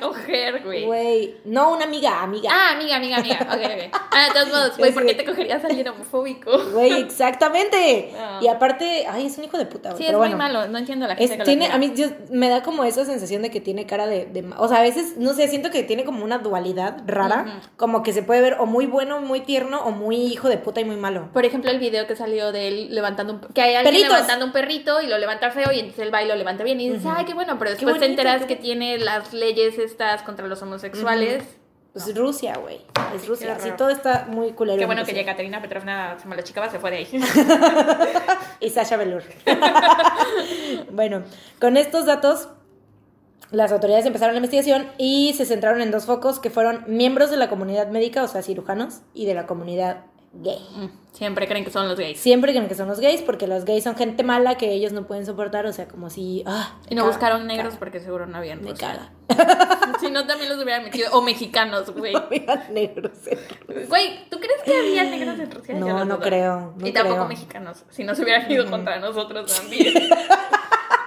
coger, 0.00 0.62
güey. 0.64 0.84
Güey, 0.86 1.34
no, 1.44 1.72
una 1.72 1.84
amiga, 1.84 2.22
amiga. 2.22 2.50
Ah, 2.52 2.72
amiga, 2.74 2.96
amiga, 2.96 3.18
amiga. 3.18 3.38
Ok, 3.52 3.60
ok. 3.64 4.00
Ah, 4.10 4.26
de 4.28 4.32
todos 4.34 4.48
modos, 4.48 4.78
güey, 4.78 4.92
¿por 4.94 5.06
qué 5.06 5.14
te 5.14 5.24
cogerías 5.24 5.62
a 5.62 5.66
alguien 5.68 5.88
homofóbico? 5.88 6.50
Güey, 6.72 6.92
exactamente. 7.00 8.12
No. 8.22 8.42
Y 8.42 8.48
aparte, 8.48 9.06
ay, 9.08 9.26
es 9.26 9.36
un 9.38 9.44
hijo 9.44 9.58
de 9.58 9.66
puta, 9.66 9.90
güey. 9.90 9.98
Sí, 9.98 10.04
es 10.04 10.08
pero 10.08 10.18
muy 10.18 10.28
bueno. 10.28 10.36
malo. 10.38 10.68
No 10.68 10.78
entiendo 10.78 11.04
a 11.04 11.08
la 11.08 11.14
Es- 11.14 11.30
gente 11.30 11.34
que 11.34 11.38
lo 11.38 11.44
tiene, 11.44 11.66
a 11.66 11.78
mí 11.78 11.92
yo- 11.94 12.06
me 12.30 12.48
da 12.48 12.62
como 12.62 12.84
esa 12.84 13.04
sensación 13.12 13.42
de 13.42 13.50
que 13.50 13.60
tiene 13.60 13.86
cara 13.86 14.06
de, 14.06 14.26
de 14.26 14.44
O 14.58 14.68
sea, 14.68 14.78
a 14.78 14.82
veces, 14.82 15.16
no 15.16 15.34
sé, 15.34 15.48
siento 15.48 15.70
que 15.70 15.82
tiene 15.82 16.04
como 16.04 16.24
una 16.24 16.38
dualidad 16.38 17.02
rara. 17.06 17.44
Ujú. 17.46 17.68
Como 17.76 18.02
que 18.02 18.12
se 18.12 18.22
puede 18.22 18.40
ver 18.40 18.56
o 18.58 18.66
muy 18.66 18.86
bueno, 18.86 19.20
muy 19.20 19.40
tierno, 19.40 19.82
o 19.84 19.90
muy 19.90 20.16
hijo 20.16 20.48
de 20.48 20.58
puta 20.58 20.80
y 20.80 20.84
muy 20.84 20.96
malo. 20.96 21.28
Por 21.32 21.44
ejemplo, 21.44 21.70
el 21.70 21.78
video 21.78 22.06
que 22.06 22.16
salió 22.16 22.52
de 22.52 22.68
él 22.68 22.94
levantando 22.94 23.34
un... 23.34 23.40
Que 23.40 23.62
hay 23.62 23.74
alguien 23.74 24.02
levantando 24.02 24.44
un 24.44 24.52
perrito 24.52 25.00
y 25.00 25.06
lo 25.06 25.18
levanta 25.18 25.50
feo 25.50 25.72
y 25.72 25.80
entonces 25.80 26.04
él 26.04 26.14
va 26.14 26.22
y 26.22 26.28
lo 26.28 26.34
levanta 26.34 26.64
bien 26.64 26.80
y 26.80 26.88
dices, 26.90 27.06
ay, 27.14 27.24
qué 27.24 27.34
bueno, 27.34 27.58
pero 27.58 27.70
después 27.70 27.94
te 27.94 28.00
bonito, 28.00 28.20
enteras 28.20 28.42
qué 28.42 28.48
que 28.48 28.56
tiene 28.56 28.98
las 28.98 29.32
leyes 29.32 29.78
estas 29.78 30.22
contra 30.22 30.46
los 30.46 30.60
homosexuales. 30.62 31.44
Pues 31.92 32.16
Rusia, 32.16 32.56
güey. 32.56 32.80
Es 33.14 33.28
Rusia. 33.28 33.58
Sí, 33.60 33.70
todo 33.76 33.90
está 33.90 34.24
muy 34.26 34.52
culero. 34.52 34.78
Qué 34.78 34.84
en 34.84 34.88
bueno 34.88 35.04
que 35.04 35.12
ya 35.12 35.26
Katerina 35.26 35.60
Petrovna 35.60 36.16
se 36.18 36.26
la 36.26 36.42
chica 36.42 36.70
se 36.70 36.78
fue 36.78 36.90
de 36.90 36.96
ahí. 36.98 37.08
y 38.60 38.70
Sasha 38.70 38.96
Velour. 38.96 39.22
bueno, 40.90 41.22
con 41.60 41.76
estos 41.76 42.06
datos, 42.06 42.48
las 43.52 43.70
autoridades 43.72 44.06
empezaron 44.06 44.34
la 44.34 44.38
investigación 44.38 44.86
y 44.98 45.32
se 45.36 45.44
centraron 45.46 45.80
en 45.80 45.90
dos 45.90 46.06
focos 46.06 46.40
que 46.40 46.50
fueron 46.50 46.84
miembros 46.86 47.30
de 47.30 47.36
la 47.36 47.48
comunidad 47.48 47.88
médica, 47.88 48.22
o 48.24 48.28
sea, 48.28 48.42
cirujanos, 48.42 49.00
y 49.14 49.26
de 49.26 49.34
la 49.34 49.46
comunidad 49.46 50.06
gay. 50.34 50.58
Mm, 50.74 50.86
Siempre 51.12 51.46
creen 51.46 51.62
que 51.62 51.70
son 51.70 51.88
los 51.88 51.98
gays. 51.98 52.18
Siempre 52.18 52.52
creen 52.52 52.66
que 52.66 52.74
son 52.74 52.88
los 52.88 52.98
gays 52.98 53.20
porque 53.20 53.46
los 53.46 53.66
gays 53.66 53.84
son 53.84 53.96
gente 53.96 54.22
mala 54.22 54.56
que 54.56 54.72
ellos 54.72 54.92
no 54.92 55.06
pueden 55.06 55.26
soportar, 55.26 55.66
o 55.66 55.72
sea, 55.72 55.86
como 55.86 56.08
si... 56.08 56.42
Ah, 56.46 56.78
Y 56.88 56.94
no 56.94 57.04
buscaron 57.06 57.46
negros 57.46 57.74
caga, 57.74 57.78
porque 57.78 58.00
seguro 58.00 58.26
no 58.26 58.38
habían. 58.38 58.62
Me 58.64 58.72
caga. 58.74 59.12
Si 60.00 60.10
no, 60.10 60.26
también 60.26 60.48
los 60.48 60.60
hubieran 60.60 60.82
metido. 60.82 61.10
O 61.12 61.22
mexicanos, 61.22 61.90
güey. 61.94 62.12
Había 62.16 62.66
negros 62.70 63.12
en. 63.26 63.86
Güey, 63.88 64.28
¿tú 64.30 64.40
crees 64.40 64.60
que 64.64 64.76
había 64.76 65.04
negros 65.04 65.38
en 65.38 65.50
Rusia? 65.50 65.74
No, 65.76 66.04
no 66.04 66.18
creo, 66.18 66.74
no 66.76 66.86
y 66.86 66.92
tampoco 66.92 67.26
mexicanos. 67.26 67.84
Si 67.90 68.02
no 68.02 68.14
se 68.14 68.22
hubieran 68.24 68.50
ido 68.50 68.68
contra 68.68 68.98
nosotros 68.98 69.54
también. 69.60 69.94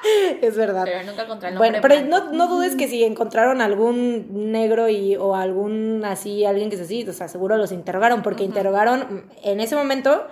Es 0.41 0.55
verdad. 0.55 0.83
Pero 0.85 1.03
nunca 1.03 1.27
contra 1.27 1.49
el 1.49 1.57
Bueno, 1.57 1.79
pero 1.81 2.01
no, 2.01 2.31
no 2.31 2.47
dudes 2.47 2.75
que 2.77 2.87
si 2.87 3.03
encontraron 3.03 3.61
algún 3.61 4.51
negro 4.51 4.89
y, 4.89 5.15
o 5.15 5.35
algún 5.35 6.03
así, 6.05 6.45
alguien 6.45 6.69
que 6.69 6.75
es 6.75 6.81
así, 6.81 7.07
o 7.07 7.13
sea, 7.13 7.27
seguro 7.27 7.57
los 7.57 7.71
interrogaron, 7.71 8.21
porque 8.21 8.43
interrogaron 8.43 8.99
mm, 8.99 9.31
en 9.43 9.59
ese 9.59 9.75
momento 9.75 10.25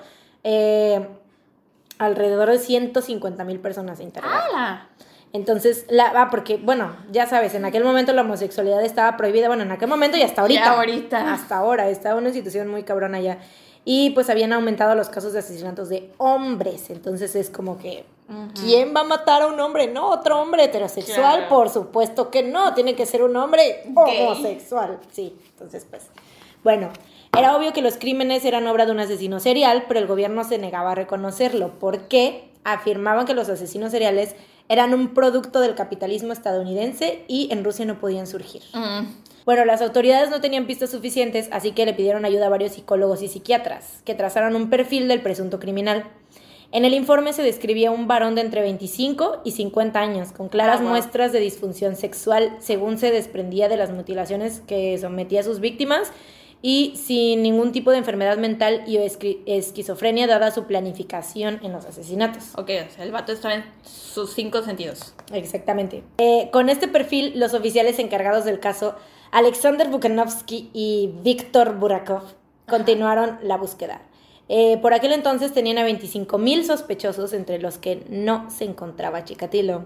eh, 0.44 1.08
alrededor 1.98 2.50
de 2.50 2.60
150 2.60 3.44
mil 3.44 3.60
personas 3.60 4.00
interrogaron. 4.00 4.56
¡Hala! 4.56 4.90
Entonces, 5.34 5.86
la, 5.90 6.12
ah, 6.16 6.28
porque, 6.30 6.58
bueno, 6.58 6.96
ya 7.12 7.26
sabes, 7.26 7.56
en 7.56 7.66
aquel 7.66 7.84
momento 7.84 8.14
la 8.14 8.22
homosexualidad 8.22 8.86
estaba 8.86 9.18
prohibida, 9.18 9.48
bueno, 9.48 9.64
en 9.64 9.72
aquel 9.72 9.90
momento 9.90 10.16
y 10.16 10.22
hasta 10.22 10.42
ahorita. 10.42 10.64
Ya 10.64 10.74
ahorita. 10.74 11.34
Hasta 11.34 11.58
ahora, 11.58 11.90
estaba 11.90 12.20
una 12.20 12.32
situación 12.32 12.68
muy 12.68 12.84
cabrona 12.84 13.20
ya. 13.20 13.40
Y 13.84 14.12
pues 14.12 14.30
habían 14.30 14.54
aumentado 14.54 14.94
los 14.94 15.10
casos 15.10 15.34
de 15.34 15.40
asesinatos 15.40 15.90
de 15.90 16.12
hombres. 16.18 16.92
Entonces 16.92 17.36
es 17.36 17.50
como 17.50 17.80
que, 17.80 18.06
¿quién 18.60 18.94
va 18.96 19.02
a 19.02 19.04
matar 19.06 19.42
a 19.42 19.48
un 19.48 19.60
hombre? 19.60 19.88
No, 19.88 20.10
otro 20.10 20.42
hombre 20.42 20.66
heterosexual, 20.66 21.38
Claro. 21.38 21.50
por 21.50 21.70
supuesto 21.70 22.30
que 22.32 22.44
no. 22.44 22.74
Tiene 22.74 22.96
que 22.96 23.06
ser 23.06 23.24
un 23.24 23.36
hombre 23.36 23.84
Gay. 23.86 24.22
homosexual. 24.26 25.00
Sí, 25.12 25.36
entonces 25.52 25.86
pues, 25.90 26.04
bueno. 26.64 26.90
Era 27.36 27.58
obvio 27.58 27.74
que 27.74 27.82
los 27.82 27.98
crímenes 27.98 28.46
eran 28.46 28.68
obra 28.68 28.86
de 28.86 28.92
un 28.92 29.00
asesino 29.00 29.40
serial, 29.40 29.86
pero 29.88 30.00
el 30.00 30.06
gobierno 30.06 30.44
se 30.44 30.60
negaba 30.60 30.92
a 30.92 30.96
reconocerlo. 30.96 31.80
¿Por 31.80 32.08
qué? 32.08 32.52
Afirmaban 32.64 33.26
que 33.26 33.34
los 33.34 33.50
asesinos 33.50 33.90
seriales 33.92 34.36
eran 34.70 34.94
un 34.94 35.16
producto 35.16 35.60
del 35.60 35.74
capitalismo 35.74 36.32
estadounidense 36.32 37.26
y 37.28 37.48
en 37.52 37.64
Rusia 37.64 37.86
no 37.86 37.98
podían 38.00 38.28
surgir. 38.28 38.62
Bueno, 39.46 39.66
las 39.66 39.82
autoridades 39.82 40.30
no 40.30 40.42
tenían 40.42 40.68
pistas 40.68 40.92
suficientes, 40.92 41.50
así 41.52 41.72
que 41.72 41.86
le 41.88 41.94
pidieron 41.96 42.24
ayuda 42.24 42.46
a 42.46 42.50
varios 42.50 42.74
psicólogos 42.74 43.24
y 43.24 43.28
psiquiatras, 43.28 44.02
que 44.06 44.14
trazaron 44.14 44.56
un 44.56 44.70
perfil 44.70 45.08
del 45.08 45.22
presunto 45.22 45.60
criminal. 45.60 46.06
En 46.74 46.86
el 46.86 46.96
informe 46.96 47.34
se 47.34 47.44
describía 47.44 47.92
un 47.92 48.08
varón 48.08 48.34
de 48.34 48.42
entre 48.42 48.62
25 48.62 49.42
y 49.46 49.52
50 49.52 50.00
años, 50.00 50.32
con 50.32 50.50
claras 50.50 50.80
Ah, 50.80 50.82
wow. 50.82 50.90
muestras 50.90 51.32
de 51.32 51.40
disfunción 51.40 51.96
sexual, 51.96 52.58
según 52.60 52.98
se 52.98 53.12
desprendía 53.12 53.70
de 53.70 53.78
las 53.78 53.92
mutilaciones 53.92 54.62
que 54.66 54.98
sometía 54.98 55.42
a 55.42 55.44
sus 55.44 55.60
víctimas, 55.60 56.12
y 56.64 56.94
sin 56.96 57.44
ningún 57.44 57.74
tipo 57.74 57.92
de 57.92 57.98
enfermedad 57.98 58.38
mental 58.40 58.84
y 58.88 58.98
esquizofrenia 58.98 60.26
dada 60.26 60.50
su 60.50 60.64
planificación 60.64 61.60
en 61.62 61.74
los 61.74 61.86
asesinatos. 61.86 62.54
Ok, 62.58 62.72
o 62.90 62.92
sea, 62.92 63.04
el 63.04 63.12
vato 63.12 63.34
está 63.34 63.54
en 63.54 63.66
sus 63.84 64.34
cinco 64.34 64.64
sentidos. 64.64 65.14
Exactamente. 65.32 66.02
Eh, 66.18 66.50
con 66.52 66.70
este 66.70 66.88
perfil, 66.88 67.34
los 67.40 67.54
oficiales 67.54 68.00
encargados 68.00 68.46
del 68.46 68.60
caso, 68.60 68.96
Alexander 69.32 69.90
Bukanovsky 69.90 70.72
y 70.74 71.12
Víctor 71.22 71.76
Burakov, 71.78 72.24
continuaron 72.68 73.38
la 73.44 73.58
búsqueda. 73.58 74.02
Eh, 74.50 74.78
por 74.82 74.94
aquel 74.94 75.14
entonces 75.14 75.54
tenían 75.54 75.78
a 75.78 75.84
25 75.84 76.38
mil 76.38 76.66
sospechosos, 76.66 77.34
entre 77.34 77.60
los 77.60 77.78
que 77.78 78.04
no 78.10 78.50
se 78.52 78.66
encontraba 78.66 79.24
Chikatilo. 79.24 79.84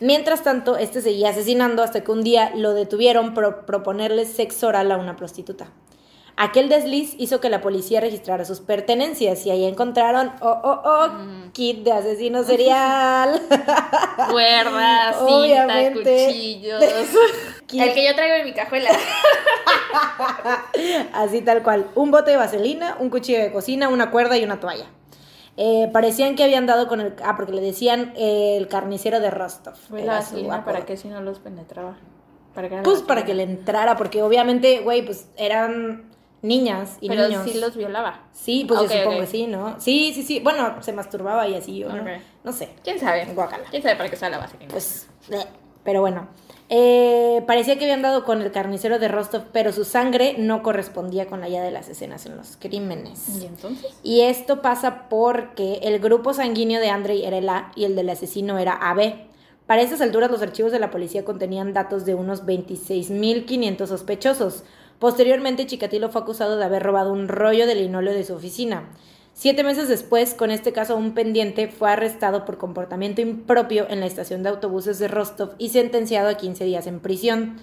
Mientras 0.00 0.42
tanto, 0.42 0.76
este 0.76 1.00
seguía 1.00 1.30
asesinando 1.30 1.82
hasta 1.82 2.02
que 2.02 2.10
un 2.12 2.22
día 2.22 2.52
lo 2.56 2.72
detuvieron 2.74 3.34
por 3.34 3.64
proponerle 3.64 4.26
sexo 4.26 4.68
oral 4.68 4.90
a 4.92 4.96
una 4.96 5.16
prostituta. 5.16 5.68
Aquel 6.36 6.68
desliz 6.68 7.14
hizo 7.16 7.40
que 7.40 7.48
la 7.48 7.60
policía 7.60 8.00
registrara 8.00 8.44
sus 8.44 8.58
pertenencias 8.58 9.46
y 9.46 9.50
ahí 9.50 9.64
encontraron, 9.64 10.32
oh, 10.40 10.60
oh, 10.64 10.80
oh, 10.84 11.08
Mm. 11.08 11.52
kit 11.52 11.84
de 11.84 11.92
asesino 11.92 12.42
serial. 12.42 13.40
Cuerdas, 14.30 15.16
cinta, 15.28 15.92
cuchillos. 15.92 16.82
El 17.72 17.94
que 17.94 18.06
yo 18.06 18.14
traigo 18.14 18.36
en 18.36 18.44
mi 18.44 18.52
cajuela. 18.52 18.90
Así 21.12 21.40
tal 21.40 21.62
cual. 21.62 21.86
Un 21.94 22.10
bote 22.10 22.32
de 22.32 22.36
vaselina, 22.36 22.96
un 23.00 23.10
cuchillo 23.10 23.38
de 23.38 23.52
cocina, 23.52 23.88
una 23.88 24.10
cuerda 24.10 24.36
y 24.36 24.44
una 24.44 24.60
toalla. 24.60 24.86
Eh, 25.56 25.88
parecían 25.92 26.34
que 26.34 26.44
habían 26.44 26.66
dado 26.66 26.88
con 26.88 27.00
el... 27.00 27.14
Ah, 27.24 27.36
porque 27.36 27.52
le 27.52 27.60
decían 27.60 28.12
eh, 28.16 28.56
el 28.58 28.68
carnicero 28.68 29.20
de 29.20 29.30
Rostov. 29.30 29.74
La 29.90 30.14
vaselina. 30.14 30.64
¿para 30.64 30.84
qué 30.84 30.96
si 30.96 31.08
no 31.08 31.20
los 31.20 31.38
penetraba? 31.38 31.96
¿Para 32.54 32.68
qué 32.68 32.74
era 32.74 32.82
la 32.82 32.84
Pues 32.84 33.02
para 33.02 33.24
que 33.24 33.34
le 33.34 33.44
entrara, 33.44 33.96
porque 33.96 34.22
obviamente, 34.22 34.80
güey, 34.80 35.04
pues 35.04 35.28
eran 35.36 36.10
niñas 36.42 36.98
y 37.00 37.08
Pero 37.08 37.28
niños. 37.28 37.44
sí 37.44 37.58
los 37.58 37.76
violaba. 37.76 38.24
Sí, 38.32 38.64
pues 38.68 38.80
yo 38.82 38.88
supongo 38.88 39.20
que 39.20 39.26
sí, 39.26 39.46
¿no? 39.46 39.80
Sí, 39.80 40.12
sí, 40.14 40.22
sí. 40.22 40.40
Bueno, 40.40 40.82
se 40.82 40.92
masturbaba 40.92 41.48
y 41.48 41.54
así, 41.54 41.82
¿o 41.84 41.88
no? 41.88 42.02
Ok. 42.02 42.08
No 42.42 42.52
sé. 42.52 42.70
¿Quién 42.82 42.98
sabe? 42.98 43.24
Guácala. 43.32 43.64
¿Quién 43.70 43.82
sabe 43.82 43.96
para 43.96 44.10
qué 44.10 44.16
usa 44.16 44.28
la 44.28 44.38
vaselina? 44.38 44.70
Pues, 44.70 45.08
pero 45.82 46.00
bueno. 46.00 46.28
Eh, 46.70 47.42
parecía 47.46 47.78
que 47.78 47.84
habían 47.84 48.02
dado 48.02 48.24
con 48.24 48.40
el 48.40 48.50
carnicero 48.50 48.98
de 48.98 49.08
Rostov, 49.08 49.44
pero 49.52 49.72
su 49.72 49.84
sangre 49.84 50.36
no 50.38 50.62
correspondía 50.62 51.26
con 51.26 51.40
la 51.40 51.48
ya 51.48 51.62
de 51.62 51.70
las 51.70 51.88
escenas 51.88 52.24
en 52.26 52.36
los 52.36 52.56
crímenes. 52.56 53.40
¿Y 53.42 53.46
entonces? 53.46 53.92
Y 54.02 54.22
esto 54.22 54.62
pasa 54.62 55.08
porque 55.08 55.80
el 55.82 55.98
grupo 55.98 56.32
sanguíneo 56.32 56.80
de 56.80 56.88
Andrei 56.88 57.24
era 57.24 57.38
el 57.38 57.48
A 57.48 57.70
y 57.76 57.84
el 57.84 57.96
del 57.96 58.08
asesino 58.08 58.58
era 58.58 58.72
AB. 58.72 59.14
Para 59.66 59.82
esas 59.82 60.00
alturas 60.00 60.30
los 60.30 60.42
archivos 60.42 60.72
de 60.72 60.78
la 60.78 60.90
policía 60.90 61.24
contenían 61.24 61.72
datos 61.72 62.04
de 62.04 62.14
unos 62.14 62.44
26.500 62.44 63.86
sospechosos. 63.86 64.64
Posteriormente 64.98 65.66
Chikatilo 65.66 66.10
fue 66.10 66.22
acusado 66.22 66.56
de 66.56 66.64
haber 66.64 66.82
robado 66.82 67.12
un 67.12 67.28
rollo 67.28 67.66
de 67.66 67.74
linóleo 67.74 68.14
de 68.14 68.24
su 68.24 68.34
oficina. 68.34 68.90
Siete 69.36 69.64
meses 69.64 69.88
después, 69.88 70.32
con 70.34 70.50
este 70.52 70.72
caso 70.72 70.96
un 70.96 71.12
pendiente, 71.12 71.66
fue 71.68 71.90
arrestado 71.90 72.44
por 72.44 72.56
comportamiento 72.56 73.20
impropio 73.20 73.86
en 73.90 73.98
la 74.00 74.06
estación 74.06 74.42
de 74.44 74.48
autobuses 74.50 74.98
de 75.00 75.08
Rostov 75.08 75.50
y 75.58 75.70
sentenciado 75.70 76.28
a 76.28 76.34
15 76.34 76.64
días 76.64 76.86
en 76.86 77.00
prisión. 77.00 77.56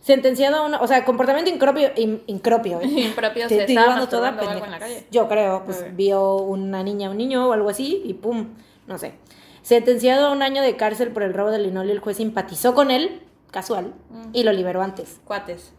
Sentenciado 0.00 0.56
a 0.58 0.66
una, 0.66 0.80
o 0.80 0.86
sea, 0.86 1.04
comportamiento 1.04 1.50
incropio, 1.50 1.90
in- 1.96 2.22
incropio, 2.28 2.80
¿eh? 2.80 2.86
Impropio 3.08 3.48
se 3.48 3.64
estaba 3.64 4.08
toda 4.08 4.28
algo 4.28 4.40
pendeja. 4.40 4.64
en 4.66 4.70
la 4.70 4.78
calle. 4.78 5.06
Yo 5.10 5.28
creo, 5.28 5.64
pues 5.64 5.84
vio 5.96 6.36
una 6.36 6.82
niña, 6.84 7.10
un 7.10 7.16
niño 7.18 7.48
o 7.48 7.52
algo 7.52 7.68
así 7.68 8.00
y 8.04 8.14
pum, 8.14 8.48
no 8.86 8.96
sé. 8.98 9.14
Sentenciado 9.62 10.26
a 10.28 10.32
un 10.32 10.42
año 10.42 10.62
de 10.62 10.76
cárcel 10.76 11.10
por 11.12 11.22
el 11.24 11.34
robo 11.34 11.50
del 11.50 11.64
linóleo, 11.64 11.92
el 11.92 12.00
juez 12.00 12.16
simpatizó 12.16 12.74
con 12.74 12.90
él, 12.92 13.20
casual, 13.50 13.92
Mm. 14.10 14.30
y 14.32 14.42
lo 14.44 14.52
liberó 14.52 14.82
antes, 14.82 15.20
Cuates. 15.24 15.72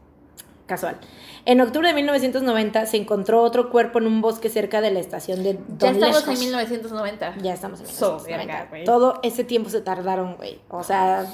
Casual. 0.65 0.97
En 1.45 1.59
octubre 1.61 1.87
de 1.87 1.93
1990 1.93 2.85
se 2.85 2.97
encontró 2.97 3.41
otro 3.41 3.69
cuerpo 3.69 3.99
en 3.99 4.07
un 4.07 4.21
bosque 4.21 4.49
cerca 4.49 4.81
de 4.81 4.91
la 4.91 4.99
estación 4.99 5.43
de 5.43 5.53
Ya 5.53 5.91
Don 5.91 5.95
estamos 5.95 6.17
en 6.23 6.27
Lejos. 6.27 6.39
1990. 6.39 7.35
Ya 7.41 7.53
estamos 7.53 7.79
en 7.81 7.87
So, 7.87 8.19
1990. 8.25 8.69
verga. 8.71 8.85
Todo 8.85 9.19
ese 9.23 9.43
tiempo 9.43 9.69
se 9.69 9.81
tardaron, 9.81 10.35
güey. 10.35 10.59
O 10.69 10.83
sea, 10.83 11.25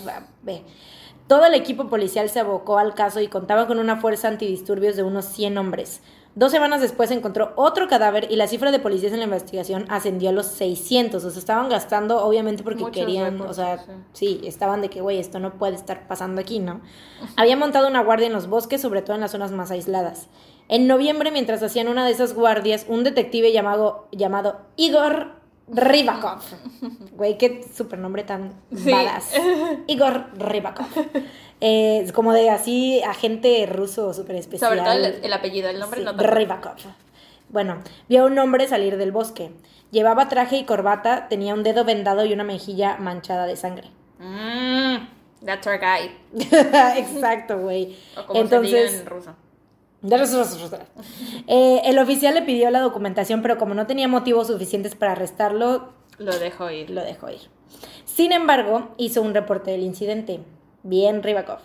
ve. 0.43 0.63
Todo 1.27 1.45
el 1.45 1.53
equipo 1.53 1.89
policial 1.89 2.27
se 2.29 2.39
abocó 2.39 2.79
al 2.79 2.95
caso 2.95 3.21
y 3.21 3.27
contaban 3.27 3.67
con 3.67 3.77
una 3.77 3.97
fuerza 3.97 4.27
antidisturbios 4.29 4.95
de 4.95 5.03
unos 5.03 5.25
100 5.25 5.57
hombres. 5.59 6.01
Dos 6.39 6.53
semanas 6.53 6.79
después 6.79 7.11
encontró 7.11 7.51
otro 7.57 7.89
cadáver 7.89 8.27
y 8.31 8.37
la 8.37 8.47
cifra 8.47 8.71
de 8.71 8.79
policías 8.79 9.11
en 9.11 9.19
la 9.19 9.25
investigación 9.25 9.85
ascendió 9.89 10.29
a 10.29 10.31
los 10.31 10.45
600. 10.45 11.21
O 11.21 11.29
sea, 11.29 11.37
estaban 11.37 11.67
gastando, 11.67 12.23
obviamente, 12.23 12.63
porque 12.63 12.79
Muchos 12.79 12.95
querían, 12.95 13.41
o 13.41 13.53
sea, 13.53 13.79
sí. 13.79 13.91
sí, 14.13 14.41
estaban 14.47 14.79
de 14.81 14.89
que, 14.89 15.01
güey, 15.01 15.19
esto 15.19 15.39
no 15.39 15.55
puede 15.57 15.75
estar 15.75 16.07
pasando 16.07 16.39
aquí, 16.39 16.59
¿no? 16.59 16.79
Había 17.35 17.57
montado 17.57 17.89
una 17.89 18.01
guardia 18.01 18.27
en 18.27 18.31
los 18.31 18.47
bosques, 18.47 18.79
sobre 18.79 19.01
todo 19.01 19.15
en 19.15 19.21
las 19.21 19.31
zonas 19.31 19.51
más 19.51 19.69
aisladas. 19.69 20.29
En 20.69 20.87
noviembre, 20.87 21.29
mientras 21.31 21.61
hacían 21.61 21.89
una 21.89 22.05
de 22.05 22.11
esas 22.13 22.33
guardias, 22.33 22.85
un 22.87 23.03
detective 23.03 23.51
llamado, 23.51 24.07
llamado 24.13 24.61
Igor 24.77 25.33
Rybakov. 25.67 26.39
Güey, 27.17 27.37
qué 27.37 27.67
supernombre 27.75 28.23
tan 28.23 28.53
Sí. 28.73 28.89
badass. 28.89 29.33
Igor 29.87 30.27
Rybakov. 30.37 30.85
Eh, 31.61 32.07
como 32.13 32.33
de 32.33 32.49
así, 32.49 33.01
agente 33.03 33.65
ruso 33.65 34.13
súper 34.13 34.37
especial. 34.37 34.69
Sobre 34.77 34.81
todo 34.81 34.93
el, 34.93 35.19
el 35.23 35.33
apellido, 35.33 35.69
el 35.69 35.79
nombre 35.79 35.99
Sí, 35.99 36.05
no 36.05 36.15
tanto. 36.15 36.33
Rybakov. 36.33 36.75
Bueno, 37.49 37.81
vio 38.07 38.23
a 38.23 38.25
un 38.27 38.37
hombre 38.39 38.67
salir 38.67 38.97
del 38.97 39.11
bosque. 39.11 39.51
Llevaba 39.91 40.29
traje 40.29 40.57
y 40.57 40.65
corbata, 40.65 41.27
tenía 41.29 41.53
un 41.53 41.63
dedo 41.63 41.83
vendado 41.83 42.23
y 42.25 42.31
una 42.33 42.43
mejilla 42.43 42.97
manchada 42.97 43.45
de 43.47 43.55
sangre. 43.55 43.89
Mm, 44.19 45.07
that's 45.45 45.65
our 45.67 45.79
guy. 45.79 46.11
Exacto, 46.97 47.57
güey. 47.59 47.97
O 48.15 48.25
como 48.27 48.33
se 48.35 48.41
Entonces, 48.41 48.99
en 49.01 49.05
ruso. 49.07 49.35
Eh, 51.47 51.81
el 51.85 51.99
oficial 51.99 52.35
le 52.35 52.41
pidió 52.43 52.69
la 52.69 52.79
documentación, 52.79 53.41
pero 53.41 53.57
como 53.57 53.73
no 53.73 53.85
tenía 53.87 54.07
motivos 54.07 54.47
suficientes 54.47 54.95
para 54.95 55.11
arrestarlo, 55.13 55.89
Lo 56.19 56.37
dejo 56.37 56.69
ir. 56.69 56.89
lo 56.89 57.03
dejó 57.03 57.29
ir. 57.29 57.41
Sin 58.05 58.31
embargo, 58.31 58.89
hizo 58.97 59.21
un 59.21 59.33
reporte 59.33 59.71
del 59.71 59.81
incidente. 59.81 60.39
Bien, 60.83 61.21
Rybakov. 61.23 61.59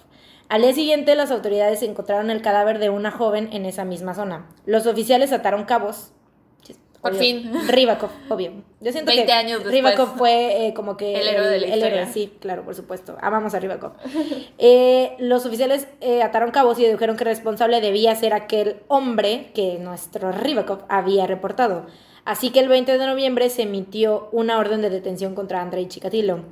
Al 0.49 0.63
día 0.63 0.73
siguiente, 0.75 1.15
las 1.15 1.31
autoridades 1.31 1.83
encontraron 1.83 2.31
el 2.31 2.43
cadáver 2.43 2.79
de 2.79 2.91
una 2.91 3.11
joven 3.11 3.49
en 3.53 3.65
esa 3.67 3.85
misma 3.85 4.15
zona. 4.15 4.47
Los 4.67 4.87
oficiales 4.87 5.33
ataron 5.33 5.65
cabos. 5.65 6.11
Por 7.01 7.11
Obvio. 7.13 7.21
fin. 7.21 7.53
Rybakov, 7.69 8.09
obvio. 8.31 8.53
Yo 8.81 8.91
siento 8.91 9.11
20 9.11 9.27
que 9.27 9.33
años 9.33 9.59
después. 9.63 9.75
Rybakov 9.75 10.17
fue 10.17 10.69
eh, 10.69 10.73
como 10.75 10.97
que 10.97 11.15
El 11.21 11.29
héroe 11.29 11.49
de 11.49 11.61
la 11.61 11.67
el 11.67 11.73
héroe, 11.75 11.89
historia. 12.03 12.07
sí, 12.07 12.33
claro, 12.41 12.65
por 12.65 12.75
supuesto. 12.75 13.19
Amamos 13.21 13.53
a 13.55 13.61
Rybakov. 13.61 13.93
Eh, 14.59 15.15
los 15.19 15.45
oficiales 15.45 15.87
eh, 16.01 16.23
ataron 16.23 16.51
cabos 16.51 16.79
y 16.79 16.85
dedujeron 16.85 17.17
que 17.19 17.25
el 17.25 17.29
responsable 17.29 17.83
debía 17.83 18.15
ser 18.17 18.33
aquel 18.33 18.77
hombre 18.89 19.51
que 19.55 19.79
nuestro 19.81 20.33
Rybakov 20.33 20.85
había 20.89 21.27
reportado. 21.27 21.85
Así 22.25 22.49
que 22.49 22.61
el 22.61 22.69
20 22.69 22.97
de 22.97 23.07
noviembre 23.07 23.51
se 23.51 23.63
emitió 23.63 24.31
una 24.33 24.57
orden 24.59 24.81
de 24.81 24.89
detención 24.89 25.35
contra 25.35 25.61
Andrei 25.61 25.87
Chikatilo. 25.87 26.45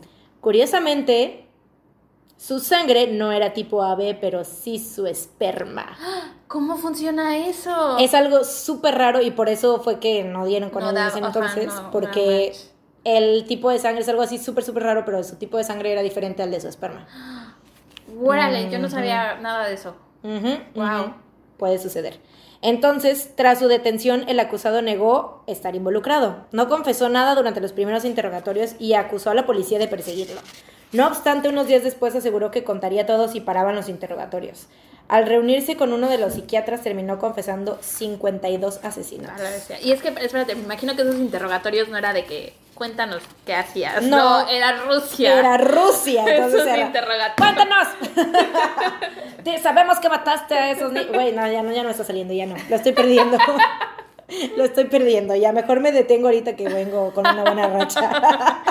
Curiosamente, 0.42 1.46
su 2.44 2.58
sangre 2.58 3.06
no 3.06 3.30
era 3.30 3.52
tipo 3.52 3.84
AB, 3.84 4.18
pero 4.20 4.42
sí 4.42 4.80
su 4.80 5.06
esperma. 5.06 5.96
¿Cómo 6.48 6.76
funciona 6.76 7.36
eso? 7.36 7.98
Es 7.98 8.14
algo 8.14 8.42
súper 8.42 8.96
raro 8.96 9.22
y 9.22 9.30
por 9.30 9.48
eso 9.48 9.80
fue 9.80 10.00
que 10.00 10.24
no 10.24 10.44
dieron 10.44 10.70
con 10.70 10.82
No 10.82 10.90
él 10.90 10.96
en 10.96 11.06
ese 11.06 11.18
entonces, 11.18 11.66
no, 11.66 11.92
porque 11.92 12.52
el 13.04 13.44
tipo 13.46 13.70
de 13.70 13.78
sangre 13.78 14.02
es 14.02 14.08
algo 14.08 14.22
así 14.22 14.38
súper, 14.38 14.64
súper 14.64 14.82
raro, 14.82 15.04
pero 15.04 15.22
su 15.22 15.36
tipo 15.36 15.56
de 15.56 15.62
sangre 15.62 15.92
era 15.92 16.02
diferente 16.02 16.42
al 16.42 16.50
de 16.50 16.60
su 16.60 16.66
esperma. 16.66 17.06
Órale, 18.20 18.68
yo 18.70 18.80
no 18.80 18.90
sabía 18.90 19.36
nada 19.36 19.68
de 19.68 19.74
eso. 19.74 19.94
Wow. 20.74 21.14
Puede 21.58 21.78
suceder. 21.78 22.18
Entonces, 22.60 23.36
tras 23.36 23.60
su 23.60 23.68
detención, 23.68 24.24
el 24.28 24.40
acusado 24.40 24.82
negó 24.82 25.44
estar 25.46 25.76
involucrado. 25.76 26.46
No 26.50 26.68
confesó 26.68 27.08
nada 27.08 27.36
durante 27.36 27.60
los 27.60 27.72
primeros 27.72 28.04
interrogatorios 28.04 28.74
y 28.80 28.94
acusó 28.94 29.30
a 29.30 29.34
la 29.34 29.46
policía 29.46 29.78
de 29.78 29.86
perseguirlo. 29.86 30.40
No 30.92 31.06
obstante, 31.06 31.48
unos 31.48 31.66
días 31.66 31.82
después 31.82 32.14
aseguró 32.14 32.50
que 32.50 32.64
contaría 32.64 33.06
todo 33.06 33.28
si 33.28 33.40
paraban 33.40 33.74
los 33.74 33.88
interrogatorios. 33.88 34.66
Al 35.08 35.26
reunirse 35.26 35.76
con 35.76 35.92
uno 35.92 36.08
de 36.08 36.18
los 36.18 36.34
psiquiatras, 36.34 36.82
terminó 36.82 37.18
confesando 37.18 37.78
52 37.82 38.80
asesinatos. 38.82 39.70
Y 39.82 39.92
es 39.92 40.00
que, 40.00 40.08
espérate, 40.08 40.54
me 40.54 40.62
imagino 40.62 40.94
que 40.96 41.02
esos 41.02 41.16
interrogatorios 41.16 41.88
no 41.88 41.98
era 41.98 42.12
de 42.12 42.24
que 42.24 42.54
cuéntanos 42.74 43.22
qué 43.44 43.54
hacías. 43.54 44.02
No. 44.02 44.42
No, 44.42 44.48
era 44.48 44.82
Rusia. 44.82 45.38
Era 45.38 45.58
Rusia, 45.58 46.24
entonces 46.26 46.66
era, 46.66 46.86
interrogatorios. 46.86 47.36
¡Cuéntanos! 47.36 47.88
Sabemos 49.62 49.98
que 49.98 50.08
mataste 50.08 50.54
a 50.54 50.70
esos 50.70 50.92
niños. 50.92 51.12
Güey, 51.12 51.32
no, 51.32 51.50
ya 51.50 51.62
no, 51.62 51.72
ya 51.72 51.82
no 51.82 51.90
está 51.90 52.04
saliendo, 52.04 52.32
ya 52.32 52.46
no. 52.46 52.54
Lo 52.68 52.76
estoy 52.76 52.92
perdiendo. 52.92 53.36
Lo 54.56 54.64
estoy 54.64 54.84
perdiendo. 54.84 55.34
Ya 55.36 55.52
mejor 55.52 55.80
me 55.80 55.92
detengo 55.92 56.28
ahorita 56.28 56.56
que 56.56 56.68
vengo 56.68 57.12
con 57.12 57.26
una 57.26 57.42
buena 57.42 57.68
racha. 57.68 58.62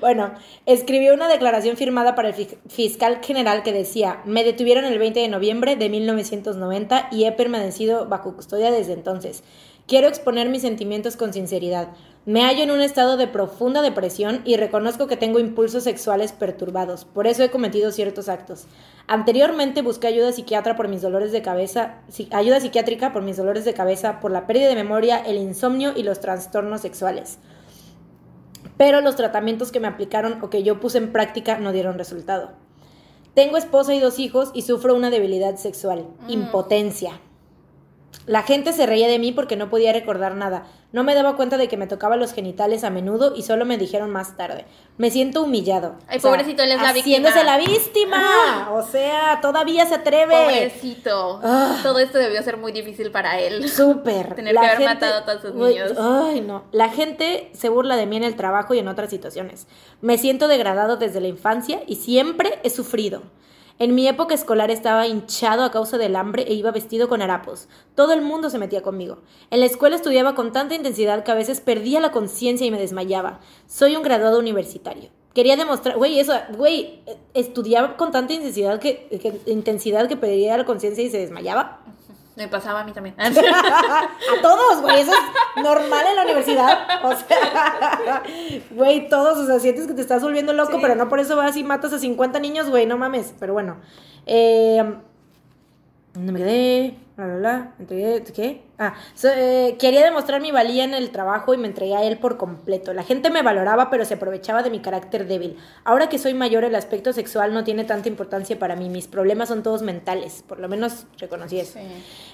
Bueno, 0.00 0.32
escribió 0.66 1.14
una 1.14 1.28
declaración 1.28 1.76
firmada 1.76 2.14
para 2.14 2.28
el 2.28 2.34
fi- 2.34 2.58
fiscal 2.68 3.18
general 3.22 3.62
que 3.62 3.72
decía, 3.72 4.20
me 4.24 4.44
detuvieron 4.44 4.84
el 4.84 4.98
20 4.98 5.20
de 5.20 5.28
noviembre 5.28 5.76
de 5.76 5.88
1990 5.88 7.08
y 7.12 7.24
he 7.24 7.32
permanecido 7.32 8.06
bajo 8.06 8.34
custodia 8.34 8.70
desde 8.70 8.92
entonces. 8.92 9.42
Quiero 9.86 10.06
exponer 10.08 10.48
mis 10.50 10.62
sentimientos 10.62 11.16
con 11.16 11.32
sinceridad. 11.32 11.88
Me 12.26 12.42
hallo 12.42 12.62
en 12.62 12.70
un 12.70 12.82
estado 12.82 13.16
de 13.16 13.26
profunda 13.26 13.80
depresión 13.80 14.42
y 14.44 14.56
reconozco 14.56 15.06
que 15.06 15.16
tengo 15.16 15.38
impulsos 15.38 15.84
sexuales 15.84 16.32
perturbados. 16.32 17.06
Por 17.06 17.26
eso 17.26 17.42
he 17.42 17.50
cometido 17.50 17.90
ciertos 17.90 18.28
actos. 18.28 18.66
Anteriormente 19.06 19.80
busqué 19.80 20.08
ayuda 20.08 20.32
psiquiatra 20.32 20.76
por 20.76 20.88
mis 20.88 21.00
dolores 21.00 21.32
de 21.32 21.40
cabeza, 21.40 22.02
ayuda 22.32 22.60
psiquiátrica 22.60 23.14
por 23.14 23.22
mis 23.22 23.38
dolores 23.38 23.64
de 23.64 23.72
cabeza, 23.72 24.20
por 24.20 24.30
la 24.30 24.46
pérdida 24.46 24.68
de 24.68 24.74
memoria, 24.74 25.16
el 25.18 25.36
insomnio 25.38 25.92
y 25.96 26.02
los 26.02 26.20
trastornos 26.20 26.82
sexuales. 26.82 27.38
Pero 28.78 29.00
los 29.02 29.16
tratamientos 29.16 29.70
que 29.72 29.80
me 29.80 29.88
aplicaron 29.88 30.42
o 30.42 30.48
que 30.48 30.62
yo 30.62 30.80
puse 30.80 30.96
en 30.98 31.12
práctica 31.12 31.58
no 31.58 31.72
dieron 31.72 31.98
resultado. 31.98 32.52
Tengo 33.34 33.56
esposa 33.58 33.94
y 33.94 34.00
dos 34.00 34.18
hijos 34.18 34.50
y 34.54 34.62
sufro 34.62 34.94
una 34.94 35.10
debilidad 35.10 35.56
sexual, 35.56 36.06
Mm. 36.26 36.30
impotencia. 36.30 37.20
La 38.26 38.42
gente 38.42 38.74
se 38.74 38.84
reía 38.84 39.08
de 39.08 39.18
mí 39.18 39.32
porque 39.32 39.56
no 39.56 39.70
podía 39.70 39.90
recordar 39.92 40.34
nada. 40.34 40.66
No 40.92 41.02
me 41.02 41.14
daba 41.14 41.34
cuenta 41.36 41.56
de 41.56 41.66
que 41.68 41.78
me 41.78 41.86
tocaba 41.86 42.16
los 42.16 42.32
genitales 42.34 42.84
a 42.84 42.90
menudo 42.90 43.34
y 43.34 43.42
solo 43.42 43.64
me 43.64 43.78
dijeron 43.78 44.10
más 44.10 44.36
tarde. 44.36 44.66
Me 44.98 45.10
siento 45.10 45.42
humillado. 45.42 45.96
Ay, 46.08 46.18
pobrecito, 46.18 46.62
él 46.62 46.72
es 46.72 46.80
la 46.82 46.92
víctima. 46.92 47.28
Haciéndose 47.28 47.44
la 47.44 47.56
víctima. 47.58 48.68
O 48.72 48.82
sea, 48.82 49.38
todavía 49.40 49.86
se 49.86 49.94
atreve. 49.96 50.34
Pobrecito. 50.44 51.40
Ah. 51.42 51.78
Todo 51.82 51.98
esto 52.00 52.18
debió 52.18 52.42
ser 52.42 52.56
muy 52.58 52.72
difícil 52.72 53.10
para 53.10 53.38
él. 53.40 53.68
Súper. 53.68 54.34
Tener 54.36 54.54
La 54.54 54.60
que 54.60 54.66
haber 54.66 54.78
gente- 54.78 54.94
matado 54.94 55.18
a 55.18 55.24
todos 55.24 55.42
sus 55.42 55.54
niños. 55.54 55.92
Ay, 55.98 56.40
no. 56.42 56.64
La 56.72 56.90
gente 56.90 57.50
se 57.54 57.68
burla 57.70 57.96
de 57.96 58.06
mí 58.06 58.16
en 58.16 58.24
el 58.24 58.36
trabajo 58.36 58.74
y 58.74 58.78
en 58.78 58.88
otras 58.88 59.10
situaciones. 59.10 59.66
Me 60.00 60.18
siento 60.18 60.48
degradado 60.48 60.96
desde 60.96 61.20
la 61.20 61.28
infancia 61.28 61.80
y 61.86 61.96
siempre 61.96 62.58
he 62.62 62.70
sufrido. 62.70 63.22
En 63.80 63.94
mi 63.94 64.08
época 64.08 64.34
escolar 64.34 64.72
estaba 64.72 65.06
hinchado 65.06 65.62
a 65.62 65.70
causa 65.70 65.98
del 65.98 66.16
hambre 66.16 66.42
e 66.48 66.54
iba 66.54 66.72
vestido 66.72 67.08
con 67.08 67.22
harapos. 67.22 67.68
Todo 67.94 68.12
el 68.12 68.22
mundo 68.22 68.50
se 68.50 68.58
metía 68.58 68.82
conmigo. 68.82 69.18
En 69.50 69.60
la 69.60 69.66
escuela 69.66 69.94
estudiaba 69.94 70.34
con 70.34 70.52
tanta 70.52 70.74
intensidad 70.74 71.22
que 71.22 71.30
a 71.30 71.36
veces 71.36 71.60
perdía 71.60 72.00
la 72.00 72.10
conciencia 72.10 72.66
y 72.66 72.72
me 72.72 72.78
desmayaba. 72.80 73.38
Soy 73.68 73.94
un 73.94 74.02
graduado 74.02 74.40
universitario. 74.40 75.10
Quería 75.32 75.56
demostrar, 75.56 75.96
güey, 75.96 76.18
eso, 76.18 76.32
güey, 76.56 77.00
estudiaba 77.34 77.96
con 77.96 78.10
tanta 78.10 78.32
intensidad 78.32 78.80
que- 78.80 79.06
intensidad 79.46 80.08
que 80.08 80.16
perdía 80.16 80.56
la 80.56 80.64
conciencia 80.64 81.04
y 81.04 81.10
se 81.10 81.18
desmayaba. 81.18 81.80
Me 82.38 82.46
pasaba 82.48 82.80
a 82.80 82.84
mí 82.84 82.92
también. 82.92 83.16
A 83.20 83.30
todos, 84.40 84.80
güey, 84.80 85.00
eso 85.00 85.10
es 85.12 85.62
normal 85.62 86.06
en 86.08 86.16
la 86.16 86.22
universidad. 86.22 86.78
O 87.04 87.12
sea, 87.16 88.22
güey, 88.70 89.08
todos, 89.08 89.38
o 89.38 89.46
sea, 89.46 89.58
sientes 89.58 89.88
que 89.88 89.92
te 89.94 90.00
estás 90.00 90.22
volviendo 90.22 90.52
loco, 90.52 90.72
Sí. 90.74 90.78
pero 90.80 90.94
no 90.94 91.08
por 91.08 91.18
eso 91.18 91.34
vas 91.36 91.56
y 91.56 91.64
matas 91.64 91.92
a 91.92 91.98
50 91.98 92.38
niños, 92.38 92.70
güey, 92.70 92.86
no 92.86 92.96
mames. 92.96 93.34
Pero 93.40 93.54
bueno. 93.54 93.76
Eh, 94.26 94.82
¿Dónde 96.14 96.32
me 96.32 96.38
quedé? 96.38 96.96
Bla, 97.18 97.26
bla, 97.26 97.36
bla. 97.38 97.74
Entregué, 97.80 98.22
¿Qué? 98.32 98.62
Ah, 98.78 98.94
so- 99.16 99.26
eh, 99.28 99.74
quería 99.80 100.04
demostrar 100.04 100.40
mi 100.40 100.52
valía 100.52 100.84
en 100.84 100.94
el 100.94 101.10
trabajo 101.10 101.52
y 101.52 101.56
me 101.56 101.66
entregué 101.66 101.96
a 101.96 102.04
él 102.04 102.16
por 102.18 102.36
completo. 102.36 102.92
La 102.94 103.02
gente 103.02 103.28
me 103.28 103.42
valoraba, 103.42 103.90
pero 103.90 104.04
se 104.04 104.14
aprovechaba 104.14 104.62
de 104.62 104.70
mi 104.70 104.78
carácter 104.78 105.26
débil. 105.26 105.56
Ahora 105.82 106.08
que 106.08 106.18
soy 106.18 106.32
mayor, 106.34 106.62
el 106.62 106.76
aspecto 106.76 107.12
sexual 107.12 107.52
no 107.52 107.64
tiene 107.64 107.82
tanta 107.82 108.08
importancia 108.08 108.56
para 108.56 108.76
mí. 108.76 108.88
Mis 108.88 109.08
problemas 109.08 109.48
son 109.48 109.64
todos 109.64 109.82
mentales. 109.82 110.44
Por 110.46 110.60
lo 110.60 110.68
menos 110.68 111.06
reconocí 111.18 111.58
eso. 111.58 111.72
Sí. 111.80 111.86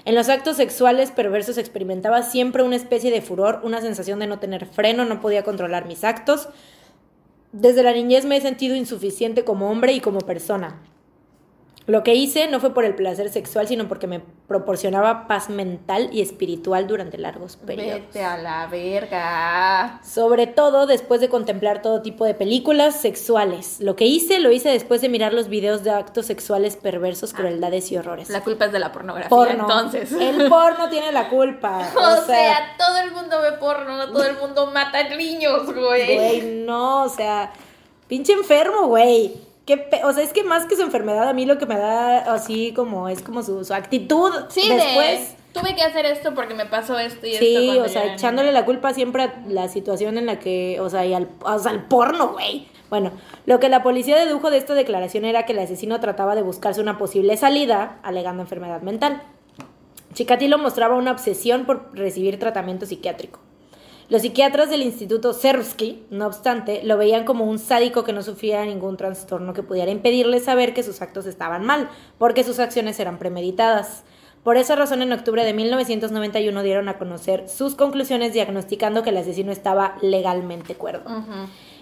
En 0.05 0.13
los 0.13 0.29
actos 0.29 0.57
sexuales 0.57 1.09
perversos 1.09 1.57
experimentaba 1.57 2.21
siempre 2.21 2.61
una 2.61 2.75
especie 2.75 3.09
de 3.09 3.23
furor, 3.23 3.61
una 3.63 3.81
sensación 3.81 4.19
de 4.19 4.27
no 4.27 4.37
tener 4.37 4.67
freno, 4.67 5.03
no 5.03 5.19
podía 5.19 5.43
controlar 5.43 5.87
mis 5.87 6.03
actos. 6.03 6.47
Desde 7.53 7.81
la 7.81 7.91
niñez 7.91 8.23
me 8.25 8.37
he 8.37 8.41
sentido 8.41 8.75
insuficiente 8.75 9.43
como 9.43 9.71
hombre 9.71 9.93
y 9.93 9.99
como 9.99 10.19
persona. 10.19 10.79
Lo 11.87 12.03
que 12.03 12.15
hice 12.15 12.47
no 12.47 12.59
fue 12.59 12.73
por 12.73 12.83
el 12.83 12.95
placer 12.95 13.29
sexual, 13.29 13.67
sino 13.67 13.87
porque 13.87 14.07
me 14.07 14.19
proporcionaba 14.47 15.27
paz 15.27 15.49
mental 15.49 16.09
y 16.11 16.21
espiritual 16.21 16.87
durante 16.87 17.19
largos 17.19 17.57
periodos. 17.57 18.01
Vete 18.01 18.23
a 18.23 18.37
la 18.37 18.65
verga. 18.65 19.99
Sobre 20.03 20.47
todo 20.47 20.87
después 20.87 21.21
de 21.21 21.29
contemplar 21.29 21.83
todo 21.83 22.01
tipo 22.01 22.25
de 22.25 22.33
películas 22.33 22.95
sexuales. 22.95 23.79
Lo 23.81 23.95
que 23.95 24.05
hice, 24.05 24.39
lo 24.39 24.51
hice 24.51 24.69
después 24.69 25.01
de 25.01 25.09
mirar 25.09 25.33
los 25.33 25.47
videos 25.47 25.83
de 25.83 25.91
actos 25.91 26.25
sexuales 26.25 26.75
perversos, 26.75 27.33
crueldades 27.33 27.91
y 27.91 27.97
horrores. 27.97 28.29
La 28.29 28.41
culpa 28.43 28.65
es 28.65 28.71
de 28.71 28.79
la 28.79 28.91
pornografía, 28.91 29.29
porno. 29.29 29.61
entonces. 29.61 30.11
El 30.11 30.49
porno 30.49 30.89
tiene 30.89 31.11
la 31.11 31.29
culpa. 31.29 31.91
O, 32.05 32.27
sea, 32.27 32.75
todo 32.77 32.97
el 32.97 33.11
mundo 33.11 33.41
ve 33.41 33.53
porno, 33.53 34.07
todo 34.11 34.23
el 34.23 34.37
mundo 34.37 34.67
mata 34.67 35.03
niños, 35.15 35.65
güey. 35.73 36.15
güey, 36.15 36.41
no, 36.65 37.03
o 37.03 37.09
sea, 37.09 37.51
pinche 38.07 38.33
enfermo, 38.33 38.87
güey. 38.87 39.44
Qué 39.65 39.89
o 40.03 40.13
sea, 40.13 40.23
es 40.23 40.31
que 40.31 40.43
más 40.43 40.65
que 40.65 40.75
su 40.75 40.83
enfermedad, 40.83 41.27
a 41.27 41.33
mí 41.33 41.45
lo 41.45 41.57
que 41.57 41.65
me 41.65 41.77
da 41.77 42.33
así 42.33 42.71
como 42.73 43.09
es 43.09 43.21
como 43.21 43.41
su, 43.41 43.65
su 43.65 43.73
actitud 43.73 44.31
Sí, 44.49 44.69
después. 44.69 45.35
de, 45.35 45.59
tuve 45.59 45.75
que 45.75 45.81
hacer 45.81 46.05
esto 46.05 46.35
porque 46.35 46.53
me 46.53 46.65
pasó 46.65 46.99
esto 46.99 47.25
y 47.25 47.33
esto. 47.33 47.45
Sí, 47.45 47.79
o 47.79 47.87
sea, 47.87 48.13
echándole 48.13 48.51
la 48.51 48.63
culpa 48.65 48.93
siempre 48.93 49.23
a 49.23 49.43
la 49.47 49.67
situación 49.67 50.17
en 50.19 50.27
la 50.27 50.37
que, 50.37 50.79
o 50.79 50.89
sea, 50.89 51.05
y 51.05 51.13
al, 51.13 51.29
o 51.41 51.57
sea, 51.57 51.71
al 51.71 51.85
porno, 51.85 52.33
güey. 52.33 52.67
Bueno, 52.91 53.11
lo 53.47 53.59
que 53.59 53.67
la 53.69 53.81
policía 53.81 54.17
dedujo 54.17 54.51
de 54.51 54.57
esta 54.57 54.75
declaración 54.75 55.25
era 55.25 55.45
que 55.47 55.53
el 55.53 55.59
asesino 55.59 55.99
trataba 55.99 56.35
de 56.35 56.43
buscarse 56.43 56.79
una 56.79 56.99
posible 56.99 57.35
salida, 57.35 57.97
alegando 58.03 58.43
enfermedad 58.43 58.81
mental. 58.81 59.23
Chikatilo 60.13 60.59
mostraba 60.59 60.95
una 60.95 61.11
obsesión 61.11 61.65
por 61.65 61.89
recibir 61.97 62.39
tratamiento 62.39 62.85
psiquiátrico. 62.85 63.39
Los 64.07 64.21
psiquiatras 64.21 64.69
del 64.69 64.83
Instituto 64.83 65.33
Sersky, 65.33 66.05
no 66.11 66.27
obstante, 66.27 66.83
lo 66.83 66.95
veían 66.95 67.25
como 67.25 67.45
un 67.45 67.57
sádico 67.57 68.03
que 68.03 68.13
no 68.13 68.21
sufría 68.21 68.63
ningún 68.63 68.97
trastorno 68.97 69.53
que 69.53 69.63
pudiera 69.63 69.89
impedirle 69.89 70.39
saber 70.39 70.75
que 70.75 70.83
sus 70.83 71.01
actos 71.01 71.25
estaban 71.25 71.65
mal, 71.65 71.89
porque 72.19 72.43
sus 72.43 72.59
acciones 72.59 72.99
eran 72.99 73.17
premeditadas. 73.17 74.03
Por 74.43 74.57
esa 74.57 74.75
razón, 74.75 75.01
en 75.01 75.11
octubre 75.11 75.43
de 75.43 75.53
1991 75.53 76.61
dieron 76.61 76.87
a 76.87 76.99
conocer 76.99 77.49
sus 77.49 77.73
conclusiones 77.73 78.31
diagnosticando 78.31 79.01
que 79.01 79.09
el 79.09 79.17
asesino 79.17 79.51
estaba 79.51 79.97
legalmente 80.03 80.75
cuerdo. 80.75 81.09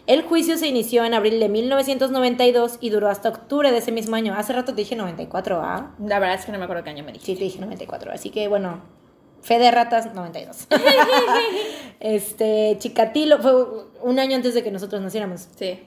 El 0.07 0.21
juicio 0.21 0.57
se 0.57 0.67
inició 0.67 1.03
en 1.03 1.13
abril 1.13 1.41
de 1.41 1.49
1992 1.49 2.77
y 2.79 2.89
duró 2.89 3.09
hasta 3.09 3.27
octubre 3.27 3.69
de 3.69 3.79
ese 3.79 3.91
mismo 3.91 4.15
año. 4.15 4.33
Hace 4.33 4.53
rato 4.53 4.71
te 4.73 4.81
dije 4.81 4.95
94, 4.95 5.61
¿ah? 5.61 5.91
La 5.99 6.19
verdad 6.19 6.39
es 6.39 6.45
que 6.45 6.53
no 6.53 6.57
me 6.57 6.63
acuerdo 6.63 6.85
qué 6.85 6.91
año 6.91 7.03
me 7.03 7.11
dijiste. 7.11 7.33
Sí, 7.33 7.37
te 7.37 7.43
dije 7.43 7.59
94. 7.59 8.13
Así 8.13 8.29
que 8.29 8.47
bueno, 8.47 8.81
fe 9.43 9.59
de 9.59 9.69
ratas 9.69 10.11
92. 10.15 10.67
este, 11.99 12.75
Chikatilo 12.79 13.39
fue 13.39 13.53
un 14.01 14.19
año 14.19 14.35
antes 14.35 14.53
de 14.53 14.63
que 14.63 14.71
nosotros 14.71 15.01
naciéramos. 15.01 15.47
Sí. 15.55 15.79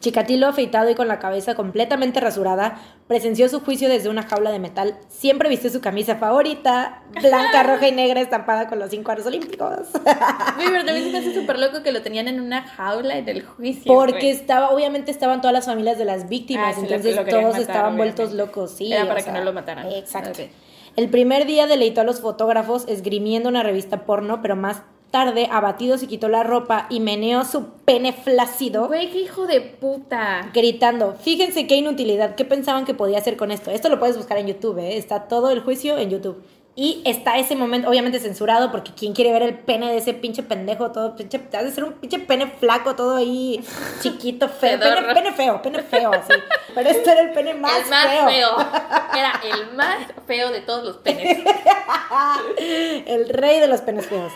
Chikatilo, 0.00 0.48
afeitado 0.48 0.90
y 0.90 0.94
con 0.94 1.08
la 1.08 1.18
cabeza 1.18 1.54
completamente 1.54 2.20
rasurada, 2.20 2.78
presenció 3.06 3.48
su 3.48 3.60
juicio 3.60 3.88
desde 3.88 4.10
una 4.10 4.22
jaula 4.24 4.50
de 4.50 4.58
metal. 4.58 4.98
Siempre 5.08 5.48
viste 5.48 5.70
su 5.70 5.80
camisa 5.80 6.16
favorita, 6.16 7.04
blanca, 7.22 7.62
roja 7.66 7.88
y 7.88 7.92
negra, 7.92 8.20
estampada 8.20 8.68
con 8.68 8.78
los 8.80 8.90
cinco 8.90 9.12
aros 9.12 9.24
olímpicos. 9.24 9.70
Güey, 9.92 10.68
pero 10.68 10.84
también 10.84 11.04
se 11.06 11.10
me 11.10 11.18
hace 11.18 11.32
súper 11.34 11.58
loco 11.58 11.82
que 11.82 11.90
lo 11.92 12.02
tenían 12.02 12.28
en 12.28 12.40
una 12.40 12.62
jaula 12.68 13.16
en 13.16 13.28
el 13.30 13.42
juicio. 13.46 13.84
Porque 13.94 14.12
güey. 14.18 14.30
estaba, 14.30 14.70
obviamente 14.70 15.10
estaban 15.10 15.40
todas 15.40 15.54
las 15.54 15.64
familias 15.64 15.96
de 15.96 16.04
las 16.04 16.28
víctimas, 16.28 16.74
Ah, 16.76 16.80
lo- 16.80 16.86
entonces 16.86 17.16
lo 17.16 17.24
todos 17.24 17.42
matar, 17.44 17.60
estaban 17.62 17.94
obviamente. 17.94 18.22
vueltos 18.22 18.36
locos, 18.36 18.70
sí. 18.72 18.92
Era 18.92 19.04
o 19.04 19.08
para 19.08 19.20
sea, 19.20 19.32
que 19.32 19.38
no 19.38 19.44
lo 19.44 19.52
mataran. 19.54 19.90
Exacto. 19.90 20.42
El 20.96 21.08
primer 21.08 21.44
día 21.46 21.66
deleitó 21.66 22.02
a 22.02 22.04
los 22.04 22.20
fotógrafos 22.20 22.84
esgrimiendo 22.86 23.48
una 23.48 23.64
revista 23.64 24.04
porno, 24.04 24.40
pero 24.40 24.54
más 24.54 24.82
tarde, 25.10 25.48
abatido, 25.50 25.98
se 25.98 26.06
quitó 26.06 26.28
la 26.28 26.44
ropa 26.44 26.86
y 26.88 27.00
meneó 27.00 27.44
su 27.44 27.66
pene 27.84 28.12
flácido, 28.12 28.88
Güey, 28.88 29.10
qué 29.10 29.20
hijo 29.20 29.46
de 29.46 29.60
puta. 29.60 30.50
gritando, 30.52 31.14
fíjense 31.14 31.66
qué 31.68 31.76
inutilidad, 31.76 32.34
¿qué 32.34 32.44
pensaban 32.44 32.84
que 32.84 32.94
podía 32.94 33.18
hacer 33.18 33.36
con 33.36 33.52
esto? 33.52 33.70
Esto 33.70 33.88
lo 33.88 34.00
puedes 34.00 34.16
buscar 34.16 34.38
en 34.38 34.48
YouTube, 34.48 34.78
¿eh? 34.78 34.96
está 34.96 35.28
todo 35.28 35.50
el 35.50 35.60
juicio 35.60 35.98
en 35.98 36.10
YouTube. 36.10 36.42
Y 36.76 37.02
está 37.04 37.38
ese 37.38 37.54
momento, 37.54 37.88
obviamente 37.88 38.18
censurado, 38.18 38.72
porque 38.72 38.90
¿quién 38.96 39.12
quiere 39.12 39.32
ver 39.32 39.42
el 39.42 39.54
pene 39.54 39.92
de 39.92 39.98
ese 39.98 40.12
pinche 40.12 40.42
pendejo? 40.42 40.90
Todo 40.90 41.14
pinche, 41.14 41.38
te 41.38 41.56
has 41.56 41.64
de 41.64 41.70
ser 41.70 41.84
un 41.84 41.92
pinche 41.92 42.18
pene 42.18 42.48
flaco, 42.48 42.96
todo 42.96 43.16
ahí 43.16 43.64
chiquito, 44.00 44.48
feo. 44.48 44.80
Pene, 44.80 45.14
pene 45.14 45.32
feo, 45.32 45.62
pene 45.62 45.82
feo, 45.82 46.12
así. 46.12 46.32
Pero 46.74 46.90
este 46.90 47.12
era 47.12 47.20
el 47.20 47.30
pene 47.30 47.54
más, 47.54 47.84
el 47.84 47.90
más 47.90 48.06
feo. 48.06 48.28
feo. 48.28 48.56
Era 49.14 49.40
el 49.44 49.76
más 49.76 49.98
feo 50.26 50.50
de 50.50 50.60
todos 50.62 50.84
los 50.84 50.96
penes. 50.96 51.38
el 53.06 53.28
rey 53.28 53.60
de 53.60 53.68
los 53.68 53.80
penes 53.82 54.06
feos. 54.06 54.32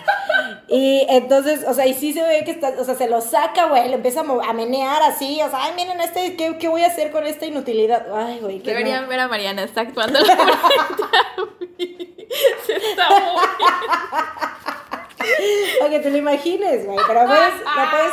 Y 0.68 1.04
entonces, 1.08 1.64
o 1.66 1.74
sea, 1.74 1.86
y 1.86 1.94
sí 1.94 2.12
se 2.12 2.22
ve 2.22 2.44
que 2.44 2.52
está, 2.52 2.74
o 2.78 2.84
sea, 2.84 2.94
se 2.94 3.08
lo 3.08 3.20
saca, 3.20 3.66
güey, 3.66 3.88
le 3.88 3.94
empieza 3.94 4.20
a, 4.20 4.52
menear 4.52 5.02
así, 5.02 5.40
o 5.42 5.50
sea, 5.50 5.64
ay, 5.64 5.72
miren 5.74 6.00
este, 6.00 6.36
¿qué, 6.36 6.58
qué 6.58 6.68
voy 6.68 6.82
a 6.82 6.86
hacer 6.86 7.10
con 7.10 7.26
esta 7.26 7.46
inutilidad? 7.46 8.06
Ay, 8.14 8.38
güey, 8.40 8.60
Deberían 8.60 9.04
no. 9.04 9.08
ver 9.08 9.20
a 9.20 9.28
Mariana, 9.28 9.64
está 9.64 9.80
actuando 9.80 10.20
la 10.20 10.36
Se 12.66 12.76
está 12.76 13.08
moviendo. 13.08 13.48
Que 15.90 16.00
te 16.00 16.10
lo 16.10 16.16
imagines, 16.18 16.86
güey, 16.86 16.98
pero 17.06 17.26
puedes, 17.26 17.54
lo 17.54 17.90
puedes, 17.90 18.12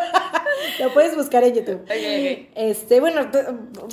lo 0.80 0.94
puedes 0.94 1.16
buscar 1.16 1.44
en 1.44 1.54
YouTube. 1.54 1.84
Este, 2.54 3.00
bueno, 3.00 3.28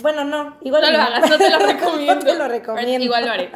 bueno, 0.02 0.24
no, 0.24 0.58
igual 0.62 0.82
No 0.82 0.92
lo 0.92 1.02
hagas, 1.02 1.30
no 1.30 1.38
te 1.38 1.50
lo 1.50 1.60
recomiendo. 1.66 2.16
no 2.16 2.22
te 2.22 2.36
lo 2.36 2.48
recomiendo. 2.48 3.04
Igual 3.04 3.26
lo 3.26 3.32
haré. 3.32 3.52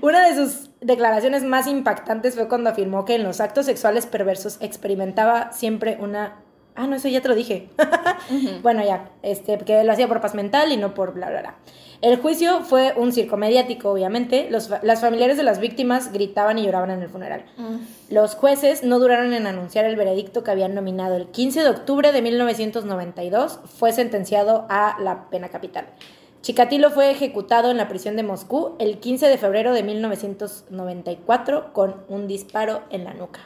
Una 0.00 0.26
de 0.26 0.36
sus 0.36 0.70
declaraciones 0.80 1.42
más 1.42 1.66
impactantes 1.66 2.34
fue 2.34 2.48
cuando 2.48 2.70
afirmó 2.70 3.04
que 3.04 3.16
en 3.16 3.24
los 3.24 3.40
actos 3.40 3.66
sexuales 3.66 4.06
perversos 4.06 4.58
experimentaba 4.60 5.52
siempre 5.52 5.98
una... 6.00 6.40
Ah, 6.74 6.86
no, 6.86 6.96
eso 6.96 7.08
ya 7.08 7.20
te 7.22 7.28
lo 7.28 7.34
dije. 7.34 7.68
Bueno, 8.62 8.84
ya, 8.84 9.10
este, 9.22 9.58
que 9.58 9.82
lo 9.82 9.92
hacía 9.92 10.08
por 10.08 10.20
paz 10.20 10.34
mental 10.34 10.72
y 10.72 10.76
no 10.76 10.94
por 10.94 11.12
bla, 11.14 11.30
bla, 11.30 11.40
bla. 11.40 11.54
El 12.02 12.18
juicio 12.18 12.60
fue 12.60 12.92
un 12.96 13.12
circo 13.12 13.36
mediático, 13.36 13.90
obviamente. 13.90 14.48
Los, 14.50 14.70
las 14.82 15.00
familiares 15.00 15.36
de 15.36 15.42
las 15.42 15.60
víctimas 15.60 16.12
gritaban 16.12 16.58
y 16.58 16.64
lloraban 16.64 16.90
en 16.90 17.02
el 17.02 17.08
funeral. 17.08 17.44
Los 18.10 18.34
jueces 18.34 18.84
no 18.84 18.98
duraron 18.98 19.32
en 19.32 19.46
anunciar 19.46 19.84
el 19.86 19.96
veredicto 19.96 20.44
que 20.44 20.50
habían 20.50 20.74
nominado. 20.74 21.16
El 21.16 21.28
15 21.28 21.62
de 21.62 21.68
octubre 21.70 22.12
de 22.12 22.22
1992 22.22 23.60
fue 23.64 23.92
sentenciado 23.92 24.66
a 24.68 24.96
la 25.00 25.30
pena 25.30 25.48
capital. 25.48 25.86
Chikatilo 26.42 26.90
fue 26.90 27.10
ejecutado 27.10 27.72
en 27.72 27.76
la 27.76 27.88
prisión 27.88 28.14
de 28.14 28.22
Moscú 28.22 28.76
el 28.78 28.98
15 28.98 29.26
de 29.26 29.38
febrero 29.38 29.72
de 29.72 29.82
1994 29.82 31.72
con 31.72 31.96
un 32.08 32.28
disparo 32.28 32.82
en 32.90 33.02
la 33.04 33.14
nuca. 33.14 33.40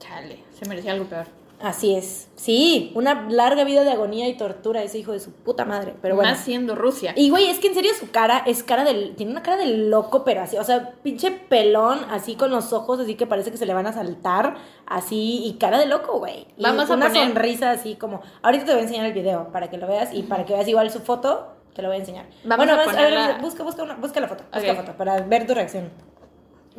Chale, 0.00 0.40
se 0.58 0.68
merecía 0.68 0.92
algo 0.92 1.06
peor. 1.06 1.39
Así 1.62 1.94
es. 1.94 2.28
Sí, 2.36 2.90
una 2.94 3.26
larga 3.28 3.64
vida 3.64 3.84
de 3.84 3.90
agonía 3.90 4.26
y 4.28 4.36
tortura 4.36 4.82
ese 4.82 4.98
hijo 4.98 5.12
de 5.12 5.20
su 5.20 5.30
puta 5.32 5.66
madre. 5.66 5.94
Pero 6.00 6.14
bueno. 6.14 6.30
Más 6.30 6.40
siendo 6.40 6.74
Rusia. 6.74 7.12
Y 7.16 7.28
güey, 7.28 7.46
es 7.50 7.58
que 7.58 7.68
en 7.68 7.74
serio 7.74 7.90
su 7.98 8.10
cara 8.10 8.42
es 8.46 8.62
cara 8.62 8.82
del. 8.84 9.14
Tiene 9.14 9.32
una 9.32 9.42
cara 9.42 9.58
de 9.58 9.66
loco, 9.66 10.24
pero 10.24 10.40
así. 10.40 10.56
O 10.56 10.64
sea, 10.64 10.94
pinche 11.02 11.30
pelón, 11.30 12.00
así 12.10 12.34
con 12.36 12.50
los 12.50 12.72
ojos, 12.72 12.98
así 13.00 13.14
que 13.14 13.26
parece 13.26 13.50
que 13.50 13.58
se 13.58 13.66
le 13.66 13.74
van 13.74 13.86
a 13.86 13.92
saltar. 13.92 14.56
Así, 14.86 15.42
y 15.44 15.58
cara 15.58 15.78
de 15.78 15.86
loco, 15.86 16.18
güey. 16.18 16.46
Y 16.56 16.62
Vamos 16.62 16.88
a 16.90 16.94
una 16.94 17.08
poner- 17.08 17.26
sonrisa 17.26 17.70
así 17.72 17.94
como. 17.96 18.22
Ahorita 18.42 18.64
te 18.64 18.72
voy 18.72 18.80
a 18.80 18.84
enseñar 18.84 19.04
el 19.06 19.12
video 19.12 19.52
para 19.52 19.68
que 19.68 19.76
lo 19.76 19.86
veas 19.86 20.14
y 20.14 20.22
para 20.22 20.46
que 20.46 20.54
veas 20.54 20.66
igual 20.66 20.90
su 20.90 21.00
foto. 21.00 21.48
Te 21.74 21.82
lo 21.82 21.88
voy 21.88 21.98
a 21.98 22.00
enseñar. 22.00 22.26
Vamos 22.42 22.56
bueno, 22.66 22.72
a 22.72 22.76
vas- 22.84 22.86
ponerla- 22.96 23.26
ver, 23.34 23.40
busca, 23.42 23.62
busca, 23.62 23.82
una- 23.82 23.94
busca 23.96 24.18
la 24.20 24.28
foto. 24.28 24.44
Busca 24.52 24.66
la 24.66 24.74
foto 24.74 24.96
para 24.96 25.20
ver 25.20 25.46
tu 25.46 25.54
reacción. 25.54 25.90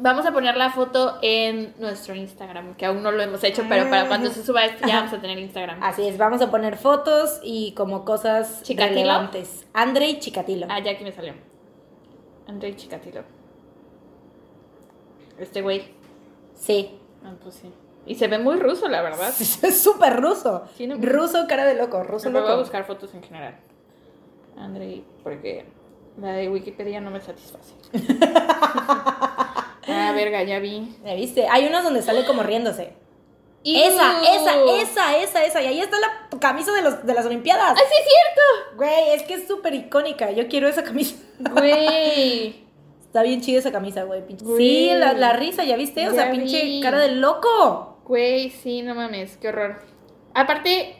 Vamos 0.04 0.26
a 0.26 0.32
poner 0.32 0.58
la 0.58 0.72
foto 0.72 1.20
en 1.22 1.76
nuestro 1.78 2.16
Instagram, 2.16 2.74
que 2.76 2.88
aún 2.88 3.04
no 3.04 3.12
lo 3.12 3.22
hemos 3.22 3.44
hecho, 3.44 3.64
pero 3.70 3.88
para 3.90 4.08
cuando 4.08 4.32
se 4.32 4.44
suba 4.44 4.66
esto 4.66 4.88
ya 4.88 4.96
vamos 4.98 5.14
a 5.14 5.22
tener 5.22 5.38
Instagram. 5.38 5.82
Así 5.84 6.08
es, 6.08 6.18
vamos 6.18 6.42
a 6.42 6.50
poner 6.50 6.76
fotos 6.78 7.40
y 7.44 7.74
como 7.74 8.04
cosas 8.04 8.64
¿Chikatilo? 8.64 8.96
relevantes. 9.02 9.68
Andrei 9.74 10.18
Chikatilo. 10.20 10.66
Ah, 10.70 10.80
ya 10.80 10.92
aquí 10.94 11.04
me 11.04 11.12
salió. 11.12 11.34
Andrei 12.48 12.76
Chikatilo. 12.76 13.22
Este 15.38 15.62
güey. 15.62 15.84
Sí. 16.56 16.98
Ah, 17.24 17.34
pues 17.42 17.56
sí. 17.56 17.72
Y 18.08 18.16
se 18.16 18.28
ve 18.28 18.40
muy 18.40 18.56
ruso, 18.56 18.88
la 18.88 19.04
verdad. 19.04 19.32
Es 19.40 19.82
súper 19.82 20.20
ruso. 20.20 20.64
Sí, 20.76 20.88
no- 20.88 20.96
Ruso, 20.98 21.46
cara 21.48 21.66
de 21.66 21.76
loco, 21.76 22.04
ruso 22.04 22.32
Me 22.32 22.40
voy 22.40 22.48
a 22.48 22.52
loco. 22.54 22.64
buscar 22.64 22.86
fotos 22.86 23.14
en 23.14 23.22
general. 23.22 23.56
Andrei, 24.58 25.04
porque 25.24 25.66
la 26.20 26.30
de 26.34 26.50
Wikipedia 26.50 27.00
no 27.02 27.12
me 27.12 27.22
satisface. 27.22 27.76
ah, 29.88 30.12
verga, 30.14 30.44
ya 30.44 30.60
vi. 30.60 30.96
¿Ya 31.06 31.14
viste? 31.16 31.48
Hay 31.50 31.66
unos 31.68 31.84
donde 31.84 32.02
sale 32.02 32.26
como 32.26 32.44
riéndose. 32.44 32.94
¡Ew! 33.64 33.76
Esa, 33.76 34.22
esa, 34.22 34.82
esa, 34.82 35.18
esa, 35.18 35.46
esa. 35.46 35.62
Y 35.62 35.68
ahí 35.68 35.80
está 35.80 35.98
la 36.00 36.40
camisa 36.40 36.72
de, 36.72 36.82
los, 36.82 37.06
de 37.06 37.14
las 37.14 37.26
Olimpiadas. 37.26 37.78
¡Ah, 37.78 37.82
sí 37.88 37.96
es 37.96 38.78
Güey, 38.78 39.10
es 39.14 39.24
que 39.24 39.36
es 39.36 39.48
súper 39.48 39.76
icónica. 39.76 40.32
Yo 40.32 40.48
quiero 40.48 40.68
esa 40.68 40.84
camisa. 40.84 41.16
cierto! 41.38 41.54
Güey. 41.62 42.62
Está 43.12 43.24
bien 43.24 43.42
chida 43.42 43.60
esa 43.60 43.74
camisa, 43.74 44.04
güey. 44.04 44.24
Sí, 44.56 44.90
la, 44.94 45.12
la 45.12 45.34
risa, 45.34 45.66
¿ya 45.66 45.76
viste? 45.76 46.08
O 46.08 46.14
sea, 46.14 46.32
pinche 46.32 46.64
vi. 46.64 46.80
cara 46.80 46.98
de 46.98 47.12
loco. 47.12 47.98
Güey, 48.06 48.50
sí, 48.52 48.84
no 48.84 48.96
mames, 48.96 49.36
qué 49.36 49.50
horror. 49.50 49.82
Aparte, 50.34 50.96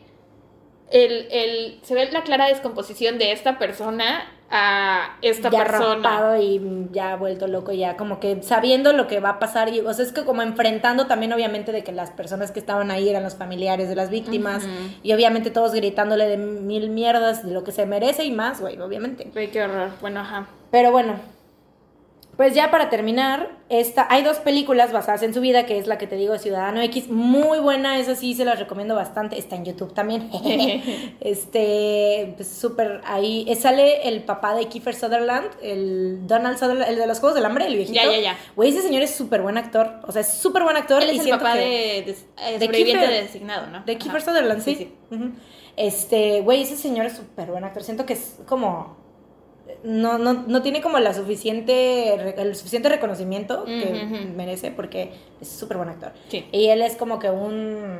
el, 0.92 1.28
el, 1.32 1.80
se 1.84 1.96
ve 1.96 2.12
la 2.12 2.24
clara 2.24 2.48
descomposición 2.48 3.18
de 3.18 3.32
esta 3.32 3.58
persona 3.58 4.30
a 4.52 5.16
esta 5.22 5.50
ya 5.50 5.64
persona. 5.64 6.40
y 6.40 6.62
ya 6.92 7.16
vuelto 7.16 7.48
loco, 7.48 7.72
ya 7.72 7.96
como 7.96 8.20
que 8.20 8.44
sabiendo 8.44 8.94
lo 8.94 9.08
que 9.08 9.20
va 9.20 9.30
a 9.30 9.40
pasar. 9.40 9.70
Y, 9.74 9.80
o 9.80 9.94
sea, 9.94 10.06
es 10.06 10.12
que 10.12 10.24
como 10.24 10.42
enfrentando 10.42 11.08
también, 11.08 11.32
obviamente, 11.34 11.72
de 11.72 11.84
que 11.84 11.92
las 11.92 12.12
personas 12.12 12.52
que 12.52 12.60
estaban 12.60 12.92
ahí 12.92 13.10
eran 13.10 13.24
los 13.24 13.36
familiares 13.36 13.88
de 13.90 13.96
las 13.96 14.10
víctimas. 14.10 14.68
Y 15.04 15.14
obviamente 15.14 15.50
todos 15.52 15.74
gritándole 15.74 16.28
de 16.28 16.38
mil 16.38 16.90
mierdas 16.90 17.46
de 17.46 17.54
lo 17.54 17.64
que 17.64 17.72
se 17.72 17.86
merece 17.86 18.26
y 18.26 18.32
más, 18.32 18.60
güey, 18.60 18.80
obviamente. 18.80 19.30
Güey, 19.34 19.50
qué 19.50 19.64
horror. 19.64 19.90
Bueno, 20.02 20.20
ajá. 20.20 20.48
Pero 20.70 20.92
bueno, 20.92 21.16
pues 22.42 22.56
ya 22.56 22.72
para 22.72 22.90
terminar, 22.90 23.50
esta, 23.70 24.08
hay 24.10 24.24
dos 24.24 24.38
películas 24.38 24.92
basadas 24.92 25.22
en 25.22 25.32
su 25.32 25.42
vida, 25.42 25.68
que 25.68 25.78
es 25.78 25.86
la 25.86 26.00
que 26.00 26.08
te 26.08 26.16
digo, 26.16 26.36
Ciudadano 26.40 26.82
X, 26.82 27.08
muy 27.08 27.60
buena, 27.60 28.00
esa 28.00 28.16
sí 28.16 28.34
se 28.34 28.46
las 28.46 28.58
recomiendo 28.58 28.96
bastante, 28.96 29.38
está 29.38 29.56
en 29.58 29.64
YouTube 29.66 29.94
también. 29.94 30.28
este, 31.22 32.34
pues 32.36 32.48
súper 32.48 33.02
ahí, 33.06 33.46
eh, 33.48 33.56
sale 33.56 34.08
el 34.08 34.24
papá 34.24 34.56
de 34.56 34.66
Kiefer 34.66 34.96
Sutherland, 34.96 35.46
el 35.62 36.26
Donald 36.26 36.58
Sutherland, 36.58 36.90
el 36.90 36.96
de 36.98 37.06
los 37.06 37.20
Juegos 37.20 37.36
del 37.36 37.46
Hambre, 37.46 37.68
el 37.68 37.76
viejito. 37.76 37.94
Ya, 38.02 38.10
ya, 38.12 38.20
ya. 38.20 38.38
Güey, 38.56 38.70
ese 38.72 38.82
señor 38.82 39.04
es 39.04 39.12
súper 39.14 39.44
buen 39.44 39.60
actor, 39.60 40.00
o 40.08 40.12
sea, 40.12 40.22
es 40.22 40.28
súper 40.30 40.64
buen 40.64 40.78
actor. 40.78 41.04
Él 41.04 41.10
y 41.10 41.12
es 41.12 41.18
el 41.20 41.24
siento 41.26 41.44
papá 41.44 41.54
que- 41.54 41.60
de, 41.60 41.68
de, 41.68 42.12
eh, 42.12 42.58
de 42.58 42.66
sobreviviente 42.66 43.06
Kiefer. 43.06 43.24
designado, 43.24 43.68
¿no? 43.68 43.84
de 43.86 43.92
Ajá. 43.92 44.00
Kiefer 44.00 44.22
Sutherland, 44.24 44.64
sí. 44.64 44.92
Este, 45.78 46.42
güey, 46.42 46.64
ese 46.64 46.76
señor 46.76 47.06
es 47.06 47.14
súper 47.14 47.50
buen 47.52 47.64
actor. 47.64 47.84
Siento 47.84 48.06
que 48.06 48.14
es 48.14 48.38
como. 48.48 48.98
No, 49.84 50.18
no, 50.18 50.34
no 50.34 50.62
tiene 50.62 50.82
como 50.82 51.00
la 51.00 51.14
suficiente, 51.14 52.14
el 52.14 52.56
suficiente 52.56 52.88
reconocimiento 52.90 53.66
que 53.66 54.32
merece 54.36 54.72
porque 54.72 55.12
es 55.42 55.48
súper 55.48 55.78
buen 55.78 55.90
actor. 55.90 56.12
Sí. 56.30 56.48
Y 56.52 56.68
él 56.68 56.82
es 56.82 56.96
como 56.96 57.18
que 57.18 57.30
un 57.30 58.00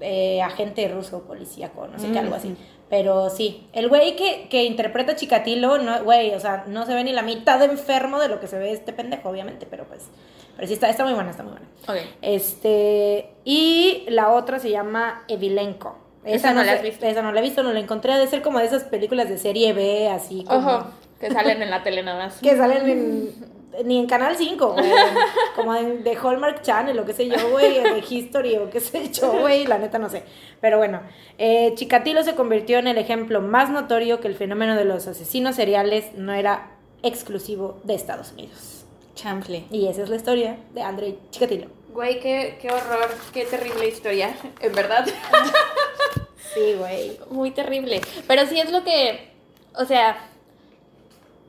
eh, 0.00 0.42
agente 0.42 0.86
ruso 0.88 1.22
policíaco, 1.22 1.86
no 1.86 1.98
sé 1.98 2.10
qué, 2.12 2.18
algo 2.18 2.34
así. 2.34 2.56
Pero 2.90 3.30
sí, 3.30 3.66
el 3.72 3.88
güey 3.88 4.16
que, 4.16 4.48
que 4.50 4.64
interpreta 4.64 5.12
a 5.12 5.16
Chikatilo, 5.16 5.78
no, 5.78 6.04
güey, 6.04 6.34
o 6.34 6.40
sea, 6.40 6.64
no 6.68 6.84
se 6.84 6.94
ve 6.94 7.02
ni 7.02 7.12
la 7.12 7.22
mitad 7.22 7.58
de 7.58 7.64
enfermo 7.64 8.20
de 8.20 8.28
lo 8.28 8.38
que 8.38 8.46
se 8.46 8.58
ve 8.58 8.72
este 8.72 8.92
pendejo, 8.92 9.30
obviamente, 9.30 9.66
pero 9.68 9.84
pues, 9.84 10.10
pero 10.54 10.68
sí 10.68 10.74
está, 10.74 10.90
está 10.90 11.04
muy 11.04 11.14
buena, 11.14 11.30
está 11.30 11.42
muy 11.42 11.52
buena. 11.52 11.66
Ok. 11.88 12.08
Este, 12.20 13.30
y 13.44 14.04
la 14.08 14.30
otra 14.30 14.58
se 14.58 14.70
llama 14.70 15.24
Evilenko. 15.28 16.04
Esa 16.24 16.52
no 16.54 16.64
la 16.64 16.72
has 16.72 16.82
visto. 16.82 17.04
Esa 17.06 17.22
no 17.22 17.32
la 17.32 17.40
he 17.40 17.42
visto, 17.42 17.62
no 17.62 17.72
la 17.72 17.80
encontré. 17.80 18.14
De 18.16 18.26
ser 18.26 18.42
como 18.42 18.58
de 18.58 18.66
esas 18.66 18.84
películas 18.84 19.28
de 19.28 19.38
serie 19.38 19.72
B, 19.72 20.08
así 20.08 20.44
como. 20.44 20.68
Ojo, 20.68 20.86
que 21.28 21.32
salen 21.34 21.62
en 21.62 21.70
la 21.70 21.82
tele 21.82 22.02
nada 22.02 22.26
más. 22.26 22.40
Que 22.40 22.56
salen 22.56 22.88
en- 22.88 23.54
ni 23.84 23.98
en 23.98 24.06
Canal 24.06 24.36
5, 24.36 24.72
güey. 24.74 24.84
como 25.56 25.74
en, 25.74 26.04
de 26.04 26.16
Hallmark 26.16 26.62
Channel 26.62 26.96
o 26.98 27.04
qué 27.04 27.12
sé 27.12 27.28
yo, 27.28 27.50
güey. 27.50 27.82
de 27.82 28.04
History 28.08 28.56
o 28.56 28.70
qué 28.70 28.78
sé 28.80 29.10
yo, 29.10 29.32
güey. 29.40 29.66
La 29.66 29.78
neta 29.78 29.98
no 29.98 30.08
sé. 30.08 30.22
Pero 30.60 30.78
bueno, 30.78 31.00
eh, 31.38 31.72
Chikatilo 31.74 32.22
se 32.22 32.34
convirtió 32.36 32.78
en 32.78 32.86
el 32.86 32.98
ejemplo 32.98 33.40
más 33.40 33.70
notorio 33.70 34.20
que 34.20 34.28
el 34.28 34.36
fenómeno 34.36 34.76
de 34.76 34.84
los 34.84 35.06
asesinos 35.08 35.56
seriales 35.56 36.14
no 36.14 36.32
era 36.32 36.70
exclusivo 37.02 37.80
de 37.84 37.94
Estados 37.94 38.32
Unidos. 38.32 38.84
Chamfle. 39.16 39.64
Y 39.70 39.88
esa 39.88 40.02
es 40.02 40.08
la 40.08 40.16
historia 40.16 40.56
de 40.72 40.82
Andrei 40.82 41.18
Chikatilo. 41.30 41.66
Güey, 41.92 42.18
qué, 42.20 42.58
qué 42.60 42.68
horror, 42.70 43.08
qué 43.32 43.44
terrible 43.44 43.86
historia, 43.88 44.34
en 44.60 44.72
verdad. 44.72 45.04
Sí, 46.54 46.74
güey. 46.78 47.18
Muy 47.30 47.50
terrible. 47.50 48.00
Pero 48.28 48.46
sí 48.46 48.60
es 48.60 48.70
lo 48.70 48.84
que, 48.84 49.30
o 49.74 49.84
sea, 49.84 50.16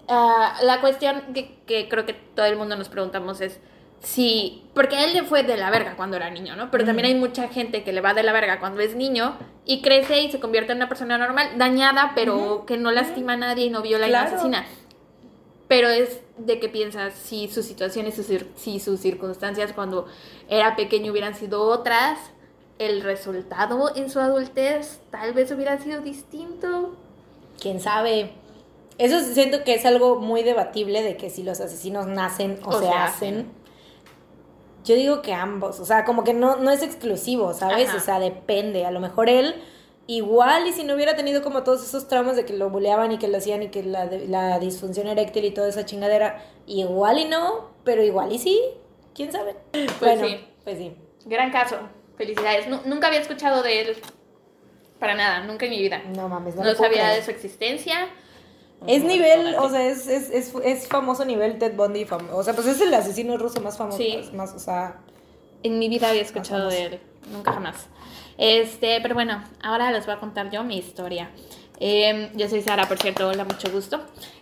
ah, 0.07 0.57
la 0.63 0.81
cuestión 0.81 1.21
que, 1.33 1.57
que 1.65 1.87
creo 1.89 2.05
que 2.05 2.13
todo 2.13 2.45
el 2.45 2.55
mundo 2.57 2.75
nos 2.75 2.89
preguntamos 2.89 3.41
es 3.41 3.59
si, 3.99 4.63
porque 4.75 5.03
él 5.03 5.13
le 5.13 5.23
fue 5.23 5.43
de 5.43 5.57
la 5.57 5.71
verga 5.71 5.95
cuando 5.95 6.17
era 6.17 6.29
niño, 6.29 6.55
¿no? 6.55 6.69
Pero 6.69 6.85
también 6.85 7.07
hay 7.07 7.15
mucha 7.15 7.47
gente 7.47 7.83
que 7.83 7.91
le 7.93 8.01
va 8.01 8.13
de 8.13 8.21
la 8.23 8.33
verga 8.33 8.59
cuando 8.59 8.81
es 8.81 8.95
niño 8.95 9.35
y 9.65 9.81
crece 9.81 10.21
y 10.21 10.31
se 10.31 10.39
convierte 10.39 10.73
en 10.73 10.77
una 10.79 10.89
persona 10.89 11.17
normal, 11.17 11.51
dañada, 11.57 12.11
pero 12.13 12.65
que 12.67 12.77
no 12.77 12.91
lastima 12.91 13.33
a 13.33 13.37
nadie 13.37 13.65
y 13.65 13.69
no 13.69 13.81
viola 13.81 14.07
y 14.07 14.11
no 14.11 14.17
Claro. 14.17 14.35
asesina. 14.35 14.65
Pero 15.67 15.87
es 15.89 16.19
de 16.37 16.59
que 16.59 16.69
piensas 16.69 17.13
si 17.13 17.47
sus 17.47 17.65
situaciones, 17.65 18.13
sus 18.15 18.27
si 18.55 18.79
sus 18.79 18.99
circunstancias 18.99 19.73
cuando 19.73 20.05
era 20.49 20.75
pequeño 20.75 21.11
hubieran 21.11 21.33
sido 21.33 21.63
otras, 21.63 22.19
el 22.77 23.01
resultado 23.01 23.95
en 23.95 24.11
su 24.11 24.19
adultez 24.19 24.99
tal 25.09 25.33
vez 25.33 25.51
hubiera 25.51 25.79
sido 25.79 26.01
distinto. 26.01 26.95
quién 27.59 27.79
sabe. 27.79 28.33
Eso 28.97 29.19
siento 29.19 29.63
que 29.63 29.73
es 29.73 29.85
algo 29.85 30.19
muy 30.19 30.43
debatible 30.43 31.03
de 31.03 31.17
que 31.17 31.29
si 31.29 31.43
los 31.43 31.59
asesinos 31.59 32.07
nacen 32.07 32.59
o, 32.65 32.69
O 32.69 32.79
se 32.79 32.85
se 32.85 32.91
hacen. 32.91 33.51
Yo 34.85 34.95
digo 34.95 35.21
que 35.21 35.33
ambos, 35.33 35.79
o 35.79 35.85
sea, 35.85 36.05
como 36.05 36.23
que 36.23 36.33
no, 36.33 36.57
no 36.57 36.69
es 36.71 36.83
exclusivo, 36.83 37.53
¿sabes? 37.53 37.89
Ajá. 37.89 37.97
O 37.97 37.99
sea, 37.99 38.19
depende. 38.19 38.85
A 38.85 38.91
lo 38.91 38.99
mejor 38.99 39.29
él, 39.29 39.55
igual 40.05 40.67
y 40.67 40.73
si 40.73 40.83
no 40.83 40.93
hubiera 40.93 41.15
tenido 41.15 41.41
como 41.41 41.63
todos 41.63 41.83
esos 41.83 42.07
traumas 42.07 42.35
de 42.35 42.45
que 42.45 42.53
lo 42.53 42.69
buleaban 42.69 43.11
y 43.11 43.17
que 43.17 43.27
lo 43.27 43.37
hacían 43.37 43.63
y 43.63 43.69
que 43.69 43.81
la, 43.83 44.05
la 44.05 44.59
disfunción 44.59 45.07
eréctil 45.07 45.43
y 45.45 45.51
toda 45.51 45.67
esa 45.69 45.85
chingadera, 45.85 46.43
igual 46.67 47.17
y 47.17 47.25
no, 47.25 47.71
pero 47.83 48.03
igual 48.03 48.31
y 48.31 48.37
sí, 48.37 48.61
quién 49.15 49.31
sabe. 49.31 49.55
bueno, 49.99 50.27
sí. 50.27 50.39
pues 50.63 50.77
sí. 50.77 50.95
Gran 51.25 51.51
caso. 51.51 51.77
Felicidades. 52.15 52.67
Nu- 52.67 52.81
nunca 52.85 53.07
había 53.07 53.19
escuchado 53.21 53.63
de 53.63 53.81
él 53.81 53.97
para 54.99 55.15
nada, 55.15 55.43
nunca 55.45 55.65
en 55.65 55.71
mi 55.71 55.79
vida. 55.79 56.01
No 56.15 56.29
mames, 56.29 56.55
no, 56.55 56.63
No, 56.63 56.75
sabía 56.75 57.09
de 57.09 57.23
su 57.23 57.31
existencia. 57.31 58.07
Es 58.88 59.03
nivel, 59.03 59.55
o 59.55 59.69
sea, 59.69 59.88
es, 59.88 60.07
es, 60.07 60.29
es, 60.29 60.53
es 60.63 60.88
famoso 60.88 61.25
nivel 61.25 61.57
Ted 61.59 61.75
Bundy. 61.75 62.05
fam- 62.05 62.29
o 62.31 62.43
sea, 62.43 62.53
pues 62.53 62.67
es 62.67 62.79
el 62.81 62.93
asesino 62.93 63.38
ruso 63.38 63.61
más 63.61 63.77
famoso. 63.77 63.97
Sí. 63.97 64.15
es 64.19 64.33
Más, 64.33 64.53
o 64.53 64.59
sea, 64.59 64.99
En 65.63 65.79
mi 65.79 65.89
vida 65.89 66.09
había 66.09 66.21
escuchado 66.21 66.69
de 66.69 66.83
él, 66.86 66.99
nunca 67.31 67.53
jamás. 67.53 67.88
Este, 68.38 68.99
pero 69.01 69.15
bueno, 69.15 69.43
ahora 69.63 69.91
les 69.91 70.05
voy 70.05 70.15
a 70.15 70.19
contar 70.19 70.51
yo 70.51 70.63
mi 70.63 70.77
historia. 70.77 71.31
Em, 71.79 72.31
yo 72.36 72.47
soy 72.47 72.61
Sara, 72.61 72.88
por 72.88 72.97
cierto, 72.99 73.27
hola, 73.27 73.43
mucho 73.45 73.69
gusto. 73.71 74.01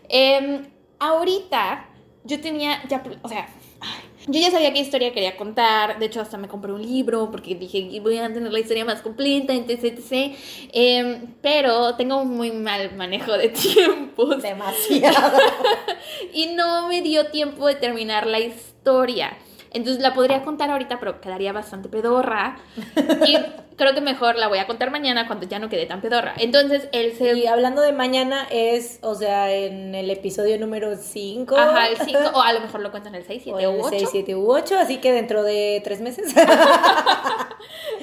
Em, 0.09 0.67
ahorita 0.99 1.85
yo 2.23 2.41
tenía, 2.41 2.81
ya, 2.87 3.03
o 3.21 3.29
sea, 3.29 3.47
ay, 3.81 4.01
yo 4.27 4.39
ya 4.39 4.51
sabía 4.51 4.73
qué 4.73 4.79
historia 4.79 5.13
quería 5.13 5.35
contar. 5.35 5.99
De 5.99 6.05
hecho, 6.05 6.21
hasta 6.21 6.37
me 6.37 6.47
compré 6.47 6.71
un 6.71 6.81
libro 6.81 7.29
porque 7.31 7.55
dije, 7.55 7.99
voy 8.01 8.17
a 8.17 8.31
tener 8.33 8.51
la 8.51 8.59
historia 8.59 8.85
más 8.85 9.01
completa, 9.01 9.53
etc, 9.53 9.83
etc. 9.83 10.35
Em, 10.71 11.33
pero 11.41 11.95
tengo 11.95 12.21
un 12.21 12.35
muy 12.35 12.51
mal 12.51 12.95
manejo 12.95 13.33
de 13.33 13.49
tiempos. 13.49 14.41
demasiado. 14.41 15.39
Y 16.33 16.47
no 16.47 16.87
me 16.87 17.01
dio 17.01 17.27
tiempo 17.27 17.67
de 17.67 17.75
terminar 17.75 18.27
la 18.27 18.39
historia. 18.39 19.37
Entonces 19.73 20.01
la 20.01 20.13
podría 20.13 20.43
contar 20.43 20.69
ahorita, 20.69 20.99
pero 20.99 21.19
quedaría 21.21 21.51
bastante 21.53 21.89
pedorra. 21.89 22.57
Y 23.25 23.37
creo 23.75 23.93
que 23.95 24.01
mejor 24.01 24.35
la 24.35 24.47
voy 24.47 24.59
a 24.59 24.67
contar 24.67 24.91
mañana 24.91 25.25
cuando 25.27 25.47
ya 25.47 25.57
no 25.57 25.69
quede 25.69 25.85
tan 25.85 26.01
pedorra. 26.01 26.33
Entonces 26.37 26.87
él 26.91 27.13
se... 27.17 27.37
y 27.37 27.47
hablando 27.47 27.81
de 27.81 27.91
mañana 27.91 28.45
es, 28.51 28.99
o 29.01 29.15
sea, 29.15 29.51
en 29.51 29.95
el 29.95 30.09
episodio 30.11 30.59
número 30.59 30.95
5. 30.95 31.57
Ajá, 31.57 31.87
el 31.87 31.97
5, 32.05 32.19
o 32.33 32.41
a 32.41 32.53
lo 32.53 32.59
mejor 32.61 32.81
lo 32.81 32.91
cuento 32.91 33.09
en 33.09 33.15
el 33.15 33.23
6, 33.23 33.43
O 33.47 33.57
7 33.57 33.63
en 33.63 33.69
u 33.69 33.73
el 33.73 33.81
8. 33.81 33.89
6, 33.97 34.09
7 34.11 34.35
u 34.35 34.51
8, 34.51 34.77
así 34.77 34.97
que 34.97 35.11
dentro 35.11 35.43
de 35.43 35.81
tres 35.83 36.01
meses. 36.01 36.33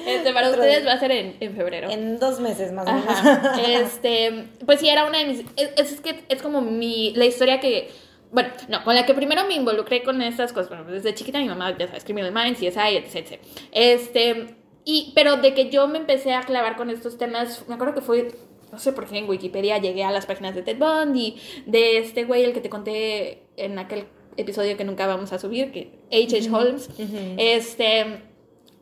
Este, 0.05 0.33
para 0.33 0.49
ustedes 0.49 0.85
va 0.85 0.93
a 0.93 0.99
ser 0.99 1.11
en, 1.11 1.37
en 1.39 1.55
febrero. 1.55 1.89
En 1.89 2.19
dos 2.19 2.39
meses 2.39 2.71
más 2.71 2.87
o 2.87 2.91
menos. 2.93 3.07
Ajá. 3.07 3.61
Este, 3.61 4.47
pues 4.65 4.79
sí, 4.79 4.89
era 4.89 5.05
una 5.05 5.19
de 5.19 5.25
mis. 5.25 5.39
Es, 5.55 5.91
es 5.91 6.01
que 6.01 6.23
es 6.27 6.41
como 6.41 6.61
mi. 6.61 7.13
La 7.15 7.25
historia 7.25 7.59
que. 7.59 7.91
Bueno, 8.31 8.49
no, 8.69 8.83
con 8.83 8.95
la 8.95 9.05
que 9.05 9.13
primero 9.13 9.45
me 9.45 9.55
involucré 9.55 10.03
con 10.03 10.21
estas 10.21 10.53
cosas. 10.53 10.69
Bueno, 10.69 10.85
desde 10.85 11.13
chiquita 11.13 11.39
mi 11.39 11.47
mamá, 11.47 11.77
ya 11.77 11.87
sabes, 11.87 12.03
Criminal 12.03 12.31
Minds, 12.31 12.59
CSI, 12.59 12.95
etc. 12.95 13.39
Este. 13.71 14.55
Y, 14.83 15.11
pero 15.13 15.37
de 15.37 15.53
que 15.53 15.69
yo 15.69 15.87
me 15.87 15.99
empecé 15.99 16.33
a 16.33 16.41
clavar 16.41 16.75
con 16.75 16.89
estos 16.89 17.17
temas, 17.17 17.67
me 17.67 17.75
acuerdo 17.75 17.93
que 17.93 18.01
fue. 18.01 18.31
No 18.71 18.79
sé 18.79 18.93
por 18.93 19.05
qué 19.05 19.17
en 19.17 19.29
Wikipedia 19.29 19.79
llegué 19.79 20.05
a 20.05 20.11
las 20.11 20.25
páginas 20.25 20.55
de 20.55 20.61
Ted 20.61 20.77
Bundy, 20.77 21.35
de 21.65 21.97
este 21.97 22.23
güey, 22.23 22.45
el 22.45 22.53
que 22.53 22.61
te 22.61 22.69
conté 22.69 23.43
en 23.57 23.77
aquel 23.77 24.05
episodio 24.37 24.77
que 24.77 24.85
nunca 24.85 25.07
vamos 25.07 25.33
a 25.33 25.39
subir, 25.39 25.73
que 25.73 25.99
H.H. 26.09 26.49
Holmes. 26.49 26.89
Ujú. 26.97 27.35
Este. 27.37 28.23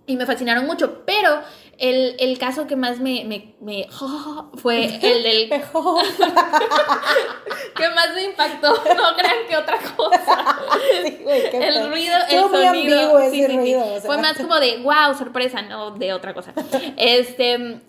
Y 0.06 0.16
me 0.16 0.26
fascinaron 0.26 0.66
mucho, 0.66 1.04
pero 1.06 1.42
el, 1.80 2.16
el 2.20 2.38
caso 2.38 2.68
que 2.68 2.76
más 2.76 3.00
me, 3.00 3.24
me, 3.26 3.56
me- 3.62 3.88
fue 4.56 4.86
el 4.86 5.24
del 5.24 5.50
que 5.50 5.60
más 7.90 8.14
me 8.14 8.24
impactó, 8.26 8.70
no 8.72 9.16
crean 9.18 9.48
que 9.48 9.58
otra 9.58 9.78
cosa. 9.96 10.60
Sí, 11.04 11.18
güey, 11.24 11.46
El 11.54 11.90
ruido, 11.90 12.16
el 12.30 12.40
sonido. 12.42 13.32
sí, 13.32 13.46
sí, 13.46 13.58
ruido, 13.58 13.82
o 13.86 14.00
sea. 14.00 14.02
Fue 14.02 14.18
más 14.18 14.38
como 14.38 14.60
de 14.60 14.78
wow, 14.80 15.14
sorpresa, 15.18 15.62
no 15.62 15.92
de 15.92 16.14
otra 16.14 16.34
cosa. 16.34 16.54
Este 16.98 17.80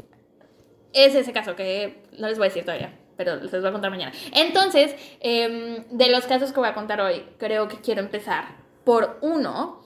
es 0.92 1.14
ese 1.14 1.32
caso 1.32 1.56
que 1.56 2.02
no 2.18 2.28
les 2.28 2.38
voy 2.38 2.46
a 2.46 2.50
decir 2.50 2.64
todavía, 2.64 2.96
pero 3.16 3.36
les 3.36 3.50
voy 3.50 3.66
a 3.66 3.72
contar 3.72 3.90
mañana. 3.90 4.12
Entonces, 4.32 4.94
em, 5.20 5.84
de 5.90 6.08
los 6.10 6.24
casos 6.26 6.52
que 6.52 6.60
voy 6.60 6.68
a 6.68 6.74
contar 6.74 7.00
hoy, 7.00 7.24
creo 7.38 7.68
que 7.68 7.80
quiero 7.80 8.00
empezar 8.00 8.56
por 8.84 9.18
uno 9.20 9.80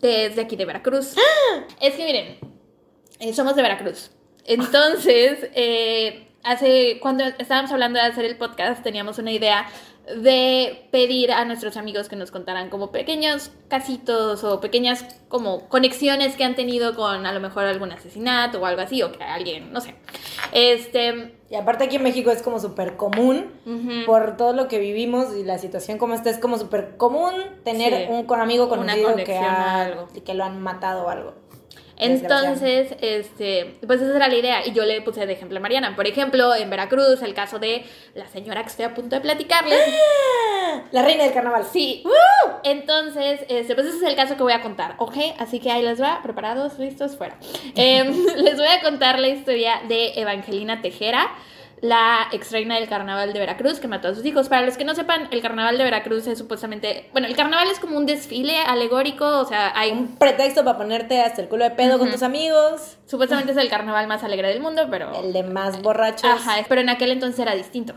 que 0.00 0.26
es 0.26 0.36
de 0.36 0.42
aquí 0.42 0.54
de 0.54 0.64
Veracruz. 0.64 1.16
Es 1.80 1.94
que 1.94 2.04
miren, 2.04 2.38
eh, 3.20 3.32
somos 3.32 3.56
de 3.56 3.62
Veracruz. 3.62 4.10
Entonces, 4.44 5.48
eh, 5.54 6.28
hace, 6.42 6.98
cuando 7.00 7.24
estábamos 7.24 7.70
hablando 7.72 7.98
de 7.98 8.06
hacer 8.06 8.24
el 8.24 8.36
podcast, 8.36 8.82
teníamos 8.82 9.18
una 9.18 9.32
idea 9.32 9.66
de 10.22 10.88
pedir 10.90 11.32
a 11.32 11.44
nuestros 11.44 11.76
amigos 11.76 12.08
que 12.08 12.16
nos 12.16 12.30
contaran 12.30 12.70
como 12.70 12.90
pequeños 12.90 13.50
casitos 13.68 14.42
o 14.42 14.58
pequeñas 14.58 15.04
como 15.28 15.68
conexiones 15.68 16.34
que 16.34 16.44
han 16.44 16.54
tenido 16.54 16.94
con 16.96 17.26
a 17.26 17.32
lo 17.34 17.40
mejor 17.40 17.64
algún 17.66 17.92
asesinato 17.92 18.58
o 18.58 18.64
algo 18.64 18.80
así, 18.80 19.02
o 19.02 19.12
que 19.12 19.22
alguien, 19.22 19.70
no 19.70 19.82
sé. 19.82 19.94
Este, 20.52 21.34
Y 21.50 21.56
aparte 21.56 21.84
aquí 21.84 21.96
en 21.96 22.04
México 22.04 22.30
es 22.30 22.40
como 22.42 22.58
súper 22.58 22.96
común, 22.96 23.52
por 24.06 24.38
todo 24.38 24.54
lo 24.54 24.66
que 24.68 24.78
vivimos 24.78 25.36
y 25.36 25.44
la 25.44 25.58
situación 25.58 25.98
como 25.98 26.14
está, 26.14 26.30
es 26.30 26.38
como 26.38 26.56
súper 26.58 26.96
común 26.96 27.34
tener 27.64 28.06
Sí. 28.06 28.12
un 28.12 28.24
con 28.24 28.40
amigo 28.40 28.64
Una 28.66 28.76
conocido 28.78 29.08
que, 29.08 29.12
conexión 29.12 29.44
ha- 29.44 29.82
algo. 29.82 30.08
y 30.14 30.20
que 30.22 30.32
lo 30.32 30.44
han 30.44 30.62
matado 30.62 31.04
o 31.04 31.08
algo. 31.10 31.34
Entonces, 31.98 32.94
este, 33.00 33.76
pues 33.86 34.00
esa 34.00 34.16
era 34.16 34.28
la 34.28 34.36
idea 34.36 34.66
y 34.66 34.72
yo 34.72 34.84
le 34.84 35.00
puse 35.02 35.26
de 35.26 35.32
ejemplo 35.32 35.58
a 35.58 35.60
Mariana. 35.60 35.96
Por 35.96 36.06
ejemplo, 36.06 36.54
en 36.54 36.70
Veracruz, 36.70 37.22
el 37.22 37.34
caso 37.34 37.58
de 37.58 37.84
la 38.14 38.26
señora 38.28 38.62
que 38.62 38.68
estoy 38.68 38.84
a 38.84 38.94
punto 38.94 39.16
de 39.16 39.20
platicarles. 39.20 39.80
La 40.92 41.02
reina 41.02 41.24
del 41.24 41.32
carnaval. 41.32 41.64
Sí. 41.70 42.04
Entonces, 42.62 43.40
este, 43.48 43.74
pues 43.74 43.86
ese 43.86 43.96
es 43.96 44.02
el 44.02 44.16
caso 44.16 44.36
que 44.36 44.42
voy 44.42 44.52
a 44.52 44.62
contar, 44.62 44.94
¿ok? 44.98 45.16
Así 45.38 45.60
que 45.60 45.70
ahí 45.70 45.82
les 45.82 46.00
va, 46.00 46.20
preparados, 46.22 46.78
listos, 46.78 47.16
fuera. 47.16 47.36
Em, 47.74 48.14
les 48.36 48.56
voy 48.56 48.68
a 48.68 48.80
contar 48.82 49.18
la 49.18 49.28
historia 49.28 49.80
de 49.88 50.12
Evangelina 50.16 50.82
Tejera, 50.82 51.30
la 51.80 52.28
ex 52.32 52.50
reina 52.52 52.74
del 52.76 52.88
carnaval 52.88 53.32
de 53.32 53.38
Veracruz 53.38 53.78
que 53.80 53.88
mató 53.88 54.08
a 54.08 54.14
sus 54.14 54.24
hijos. 54.24 54.48
Para 54.48 54.62
los 54.62 54.76
que 54.76 54.84
no 54.84 54.94
sepan, 54.94 55.28
el 55.30 55.40
carnaval 55.42 55.78
de 55.78 55.84
Veracruz 55.84 56.26
es 56.26 56.38
supuestamente, 56.38 57.08
bueno, 57.12 57.26
el 57.28 57.36
carnaval 57.36 57.68
es 57.70 57.78
como 57.78 57.96
un 57.96 58.06
desfile 58.06 58.58
alegórico, 58.58 59.26
o 59.38 59.44
sea, 59.44 59.72
hay 59.78 59.92
Un 59.92 60.16
pretexto 60.16 60.64
para 60.64 60.76
ponerte 60.78 61.20
hasta 61.20 61.42
el 61.42 61.48
culo 61.48 61.64
de 61.64 61.70
pedo 61.70 61.98
con 61.98 62.10
tus 62.10 62.22
amigos. 62.22 62.98
supuestamente 63.06 63.52
es 63.52 63.58
el 63.58 63.68
carnaval 63.68 64.06
más 64.08 64.24
alegre 64.24 64.48
del 64.48 64.60
mundo, 64.60 64.86
pero 64.90 65.12
El 65.14 65.32
de 65.32 65.42
más 65.42 65.80
borrachos. 65.82 66.30
Ajá, 66.30 66.56
pero 66.68 66.80
en 66.80 66.88
aquel 66.88 67.12
entonces 67.12 67.38
era 67.40 67.54
distinto, 67.54 67.94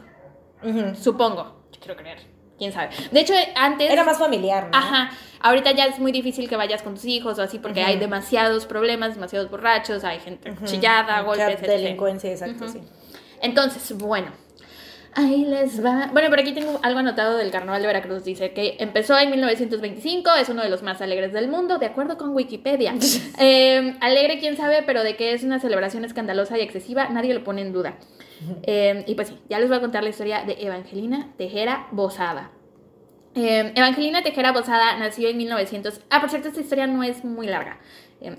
supongo. 1.00 1.64
Yo 1.72 1.80
quiero 1.80 1.96
creer. 1.96 2.20
Quién 2.58 2.72
sabe. 2.72 2.90
De 3.12 3.20
hecho, 3.22 3.34
antes 3.56 3.90
Era 3.90 4.04
más 4.04 4.20
familiar, 4.20 4.70
¿no? 4.72 4.78
Ajá. 4.78 5.10
Ahorita 5.40 5.72
ya 5.72 5.86
es 5.86 5.98
muy 5.98 6.12
difícil 6.12 6.48
que 6.48 6.56
vayas 6.56 6.84
con 6.84 6.94
tus 6.94 7.06
hijos 7.06 7.40
o 7.40 7.42
así 7.42 7.58
porque 7.58 7.82
hay 7.82 7.98
demasiados 7.98 8.68
problemas, 8.68 9.16
demasiados 9.16 9.50
borrachos, 9.50 10.04
hay 10.04 10.20
gente 10.20 10.52
Ujú. 10.52 10.66
chillada, 10.66 11.22
golpes, 11.22 11.60
etc. 11.60 11.68
delincuencia, 11.68 12.30
exacto, 12.30 12.68
sí. 12.68 12.84
Entonces, 13.42 13.98
bueno. 13.98 14.28
Ahí 15.14 15.44
les 15.44 15.84
va. 15.84 16.10
Bueno, 16.14 16.30
por 16.30 16.40
aquí 16.40 16.54
tengo 16.54 16.80
algo 16.84 17.00
anotado 17.00 17.38
del 17.38 17.52
Carnaval 17.52 17.82
de 17.82 17.88
Veracruz. 17.88 18.24
Dice 18.24 18.54
que 18.54 18.78
empezó 18.80 19.18
en 19.20 19.30
1925, 19.30 20.30
es 20.40 20.48
uno 20.48 20.64
de 20.64 20.70
los 20.70 20.84
más 20.84 21.02
alegres 21.02 21.34
del 21.34 21.50
mundo, 21.50 21.80
de 21.80 21.88
acuerdo 21.88 22.18
con 22.18 22.34
Wikipedia. 22.36 22.96
Eh, 23.44 23.96
alegre, 24.02 24.40
quién 24.40 24.56
sabe, 24.56 24.84
pero 24.86 25.04
de 25.04 25.16
que 25.16 25.34
es 25.34 25.44
una 25.44 25.60
celebración 25.60 26.06
escandalosa 26.06 26.58
y 26.58 26.62
excesiva, 26.62 27.10
nadie 27.10 27.34
lo 27.34 27.44
pone 27.44 27.62
en 27.62 27.74
duda. 27.74 27.98
Eh, 28.64 29.04
y 29.08 29.16
pues 29.16 29.30
sí, 29.30 29.40
ya 29.50 29.60
les 29.60 29.68
voy 29.68 29.78
a 29.78 29.82
contar 29.82 30.04
la 30.04 30.10
historia 30.10 30.44
de 30.44 30.58
Evangelina 30.60 31.34
Tejera 31.38 31.88
Bozada. 31.92 32.52
Eh, 33.34 33.72
Evangelina 33.76 34.22
Tejera 34.22 34.52
Bozada 34.52 34.98
nació 34.98 35.30
en 35.30 35.38
1900. 35.38 36.02
Ah, 36.10 36.22
por 36.22 36.30
cierto, 36.30 36.50
esta 36.50 36.62
historia 36.62 36.88
no 36.88 37.04
es 37.04 37.24
muy 37.24 37.48
larga. 37.48 37.80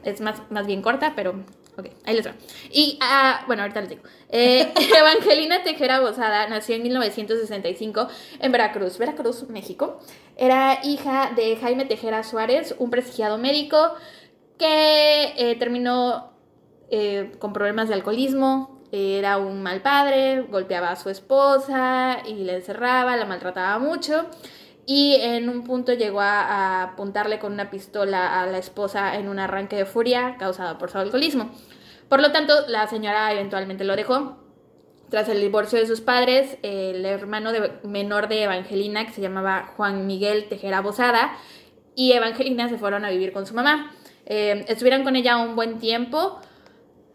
Es 0.05 0.20
más, 0.20 0.42
más 0.50 0.66
bien 0.66 0.82
corta, 0.82 1.14
pero. 1.16 1.44
Ok, 1.78 1.86
ahí 2.04 2.14
les 2.14 2.26
va. 2.26 2.34
Y, 2.70 2.98
ah, 3.00 3.44
bueno, 3.46 3.62
ahorita 3.62 3.80
les 3.80 3.90
digo. 3.90 4.02
Eh, 4.28 4.72
Evangelina 4.98 5.62
Tejera 5.62 6.00
Bozada 6.00 6.46
nació 6.48 6.74
en 6.76 6.82
1965 6.82 8.08
en 8.40 8.52
Veracruz, 8.52 8.98
Veracruz, 8.98 9.48
México. 9.48 9.98
Era 10.36 10.80
hija 10.84 11.32
de 11.34 11.56
Jaime 11.56 11.86
Tejera 11.86 12.24
Suárez, 12.24 12.74
un 12.78 12.90
prestigiado 12.90 13.38
médico 13.38 13.94
que 14.58 15.32
eh, 15.36 15.56
terminó 15.58 16.32
eh, 16.90 17.32
con 17.38 17.54
problemas 17.54 17.88
de 17.88 17.94
alcoholismo. 17.94 18.82
Era 18.92 19.38
un 19.38 19.62
mal 19.62 19.80
padre, 19.80 20.42
golpeaba 20.42 20.90
a 20.90 20.96
su 20.96 21.08
esposa 21.08 22.18
y 22.26 22.44
le 22.44 22.56
encerraba, 22.56 23.16
la 23.16 23.24
maltrataba 23.24 23.78
mucho. 23.78 24.26
Y 24.85 25.16
en 25.20 25.49
un 25.49 25.64
punto 25.64 25.93
llegó 25.93 26.20
a, 26.20 26.83
apuntarle 26.83 27.39
con 27.39 27.53
una 27.53 27.70
pistola 27.70 28.41
a 28.41 28.47
la 28.47 28.59
esposa 28.59 29.16
en 29.16 29.28
un 29.28 29.39
arranque 29.39 29.76
de 29.76 29.87
furia 29.87 30.37
causado 30.39 30.78
por 30.78 30.91
su 30.91 30.99
alcoholismo. 30.99 31.51
Por 32.09 32.20
lo 32.20 32.33
tanto, 32.33 32.55
la 32.68 32.87
señora 32.89 33.33
eventualmente 33.33 33.85
lo 33.85 33.97
dejó. 33.97 34.39
Tras 35.09 35.28
el 35.28 35.41
divorcio 35.41 35.78
de 35.78 35.87
sus 35.87 36.01
padres, 36.01 36.59
el 36.62 37.05
hermano 37.05 37.51
menor 37.85 38.28
de 38.28 38.45
Evangelina, 38.45 39.07
que 39.07 39.12
se 39.12 39.20
llamaba 39.20 39.72
Juan 39.76 40.07
Miguel 40.07 40.49
Tejera 40.49 40.80
Bozada, 40.80 41.37
y 41.95 42.12
Evangelina 42.12 42.68
se 42.68 42.78
fueron 42.78 43.05
a 43.05 43.11
vivir 43.11 43.33
con 43.33 43.47
su 43.47 43.55
mamá. 43.55 43.93
Eh, 44.24 44.64
estuvieron 44.68 45.05
con 45.05 45.16
ella 45.16 45.37
un 45.37 45.55
buen 45.55 45.78
tiempo, 45.78 46.41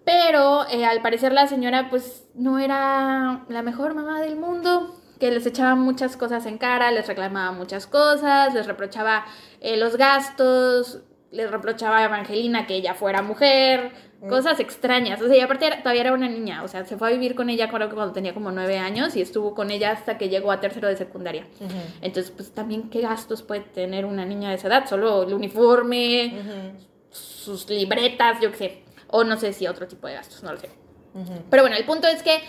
pero 0.06 0.68
eh, 0.70 0.86
al 0.86 1.02
parecer 1.02 1.34
la 1.34 1.48
señora 1.48 1.90
pues 1.90 2.26
no 2.36 2.60
era 2.60 3.46
la 3.50 3.62
mejor 3.62 3.94
mamá 3.94 4.22
del 4.22 4.36
mundo, 4.36 4.96
que 5.20 5.32
les 5.32 5.46
echaba 5.46 5.76
muchas 5.76 6.16
cosas 6.18 6.46
en 6.46 6.58
cara, 6.58 6.92
les 6.92 7.08
reclamaba 7.08 7.52
muchas 7.52 7.88
cosas, 7.88 8.54
les 8.54 8.66
reprochaba 8.68 9.26
eh, 9.62 9.78
los 9.78 9.96
gastos, 9.98 11.00
les 11.32 11.50
reprochaba 11.52 11.98
a 12.00 12.06
Evangelina 12.06 12.68
que 12.68 12.76
ella 12.76 12.94
fuera 12.94 13.22
mujer, 13.22 13.92
cosas 14.30 14.60
extrañas. 14.60 15.22
O 15.22 15.28
sea, 15.28 15.38
y 15.38 15.42
aparte 15.42 15.68
era- 15.68 15.80
todavía 15.80 16.02
era 16.02 16.14
una 16.14 16.30
niña, 16.30 16.64
o 16.64 16.68
sea, 16.68 16.86
se 16.86 16.98
fue 16.98 17.10
a 17.10 17.12
vivir 17.12 17.36
con 17.36 17.50
ella 17.50 17.70
creo 17.70 17.90
que 17.90 17.96
cuando 17.96 18.14
tenía 18.14 18.34
como 18.34 18.52
nueve 18.52 18.78
años 18.80 19.16
y 19.16 19.22
estuvo 19.22 19.54
con 19.54 19.70
ella 19.72 19.92
hasta 19.92 20.18
que 20.18 20.30
llegó 20.30 20.52
a 20.52 20.60
tercero 20.60 20.88
de 20.88 20.96
secundaria. 20.98 21.46
Ujú. 21.60 21.74
Entonces, 22.02 22.32
pues 22.32 22.52
también 22.52 22.90
qué 22.90 23.02
gastos 23.02 23.42
puede 23.44 23.62
tener 23.62 24.06
una 24.06 24.26
niña 24.26 24.50
de 24.50 24.56
esa 24.56 24.68
edad, 24.68 24.88
solo 24.88 25.24
el 25.24 25.34
uniforme, 25.34 26.34
Ujú. 26.40 26.86
sus 27.12 27.70
libretas, 27.70 28.40
yo 28.42 28.52
qué 28.52 28.58
sé. 28.58 28.84
O 29.10 29.24
no 29.24 29.38
sé 29.38 29.54
si 29.54 29.68
otro 29.68 29.88
tipo 29.88 30.08
de 30.08 30.14
gastos, 30.16 30.44
no 30.44 30.52
lo 30.52 30.58
sé. 30.60 30.70
Ujú. 31.14 31.34
Pero 31.50 31.64
bueno, 31.64 31.76
el 31.78 31.86
punto 31.86 32.08
es 32.08 32.22
que 32.24 32.40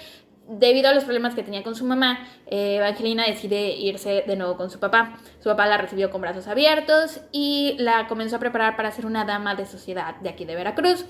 debido 0.49 0.89
a 0.89 0.95
los 0.95 1.05
problemas 1.05 1.35
que 1.35 1.43
tenía 1.43 1.63
con 1.63 1.75
su 1.75 1.85
mamá, 1.85 2.27
eh, 2.47 2.77
Evangelina 2.77 3.27
decide 3.27 3.71
irse 3.71 4.25
de 4.27 4.37
nuevo 4.37 4.57
con 4.57 4.71
su 4.71 4.81
papá. 4.81 5.19
Su 5.41 5.51
papá 5.51 5.67
la 5.67 5.77
recibió 5.77 6.11
con 6.11 6.21
brazos 6.21 6.47
abiertos 6.49 7.21
y 7.33 7.77
la 7.79 8.09
comenzó 8.09 8.37
a 8.37 8.39
preparar 8.39 8.77
para 8.77 8.91
ser 8.91 9.07
una 9.07 9.25
dama 9.25 9.55
de 9.55 9.67
sociedad 9.67 10.17
de 10.17 10.31
aquí 10.31 10.45
de 10.45 10.55
Veracruz. 10.57 11.05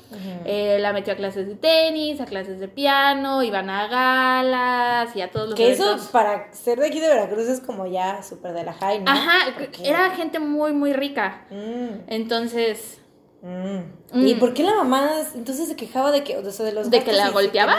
Eh, 0.45 0.79
la 0.81 0.93
metió 0.93 1.13
a 1.13 1.17
clases 1.17 1.47
de 1.47 1.55
tenis, 1.55 2.21
a 2.21 2.27
clases 2.27 2.59
de 2.59 2.69
piano, 2.69 3.43
iban 3.43 3.71
a 3.71 3.87
galas 3.87 5.15
y 5.17 5.23
a 5.23 5.31
todos 5.31 5.51
los 5.51 5.55
Que 5.57 5.71
eso 5.71 5.97
para 6.13 6.53
ser 6.53 6.81
de 6.81 6.89
aquí 6.89 6.99
de 7.01 7.09
Veracruz 7.09 7.47
es 7.49 7.61
como 7.61 7.87
ya 7.87 8.23
súper 8.23 8.53
de 8.53 8.65
la 8.65 8.73
high, 8.73 9.01
¿no? 9.01 9.11
Ajá, 9.11 9.55
era 9.85 10.11
gente 10.11 10.41
muy, 10.41 10.73
muy 10.73 10.93
rica. 10.93 11.45
Mm, 11.51 12.09
Entonces, 12.09 13.01
mm. 13.43 14.27
¿Y 14.27 14.35
Mm. 14.35 14.39
por 14.39 14.55
qué 14.55 14.63
la 14.63 14.75
mamá 14.75 15.11
entonces 15.35 15.69
se 15.69 15.77
quejaba 15.77 16.11
de 16.11 16.25
que, 16.25 16.37
o 16.39 16.51
sea, 16.51 16.65
de 16.67 16.73
los 16.73 16.91
¿De 16.91 17.03
que 17.05 17.13
la 17.13 17.31
golpeaba? 17.31 17.77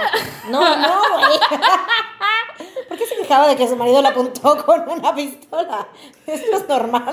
No, 0.50 0.60
no, 0.78 1.02
güey. 1.18 1.40
¿Por 2.88 2.98
qué 2.98 3.06
se 3.06 3.16
quejaba 3.18 3.48
de 3.48 3.56
que 3.56 3.68
su 3.68 3.76
marido 3.76 4.02
la 4.02 4.10
apuntó 4.10 4.66
con 4.66 4.90
una 4.90 5.14
pistola? 5.16 5.88
Esto 6.26 6.58
es 6.58 6.68
normal. 6.68 7.12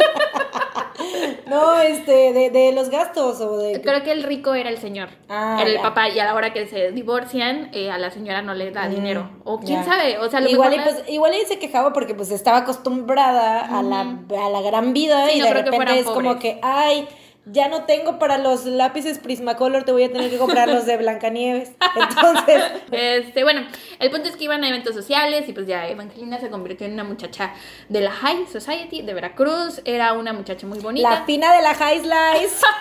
No, 1.47 1.81
este, 1.81 2.33
de, 2.33 2.51
de 2.51 2.73
los 2.73 2.89
gastos 2.91 3.41
o 3.41 3.59
de... 3.59 3.81
creo 3.83 4.03
que 4.03 4.11
el 4.13 4.23
rico 4.23 4.55
era 4.55 4.71
el 4.71 4.79
señor. 4.79 5.09
Ah, 5.29 5.59
era 5.61 5.69
el 5.71 5.77
ya. 5.77 5.83
papá 5.83 6.09
y 6.09 6.19
a 6.19 6.25
la 6.25 6.35
hora 6.35 6.53
que 6.53 6.67
se 6.67 6.91
divorcian, 6.93 7.71
eh, 7.73 7.91
a 7.91 7.99
la 7.99 8.11
señora 8.11 8.43
no 8.43 8.55
le 8.55 8.71
da 8.71 8.87
Mm, 8.89 8.91
dinero. 8.95 9.31
O 9.45 9.61
quién 9.61 9.85
ya. 9.85 9.85
sabe, 9.85 10.19
o 10.19 10.29
sea, 10.31 10.41
lo 10.41 10.49
igual, 10.49 10.75
y, 10.75 10.79
pues, 10.81 11.05
igual 11.09 11.35
y 11.35 11.45
se 11.47 11.59
quejaba 11.59 11.93
porque 11.93 12.15
pues 12.15 12.31
estaba 12.31 12.59
acostumbrada 12.59 13.61
a, 13.79 13.83
la, 13.83 14.01
a 14.01 14.51
la 14.51 14.61
gran 14.63 14.93
vida 14.93 15.27
Sí, 15.29 15.37
y 15.37 15.41
no 15.41 15.47
de 15.47 15.55
repente 15.55 15.99
es 16.01 16.07
como 16.07 16.39
que, 16.39 16.59
ay, 16.63 17.07
ya 17.47 17.69
no 17.69 17.85
tengo 17.85 18.19
para 18.19 18.39
los 18.39 18.65
lápices 18.65 19.19
Prismacolor, 19.19 19.85
te 19.85 19.93
voy 19.93 20.03
a 20.03 20.13
tener 20.13 20.31
que 20.31 20.37
comprar 20.37 20.69
los 20.69 20.85
de 20.85 20.97
Blancanieves. 20.99 21.73
Entonces, 21.95 22.63
Este, 22.91 23.45
bueno, 23.45 23.63
el 24.01 24.11
punto 24.11 24.29
es 24.29 24.37
que 24.37 24.45
iban 24.45 24.65
a 24.65 24.69
eventos 24.69 24.95
sociales 24.95 25.49
y 25.49 25.53
pues 25.53 25.67
ya 25.67 25.89
Evangelina 25.89 26.41
se 26.41 26.51
convirtió 26.51 26.87
en 26.87 26.95
una 26.95 27.05
muchacha 27.05 27.55
de 27.89 28.01
la 28.01 28.11
High 28.11 28.49
Society 28.49 29.03
de 29.03 29.15
Veracruz. 29.15 29.81
Era 29.85 30.13
una 30.13 30.33
muchacha 30.33 30.67
muy 30.67 30.81
bonita. 30.81 31.09
la 31.09 31.25
fina 31.25 31.55
de 31.55 31.63
la 31.63 31.75
High 31.75 32.01
Slice. 32.01 32.67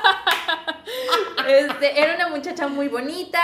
Este, 1.47 2.01
era 2.01 2.15
una 2.15 2.29
muchacha 2.29 2.67
muy 2.67 2.87
bonita. 2.87 3.39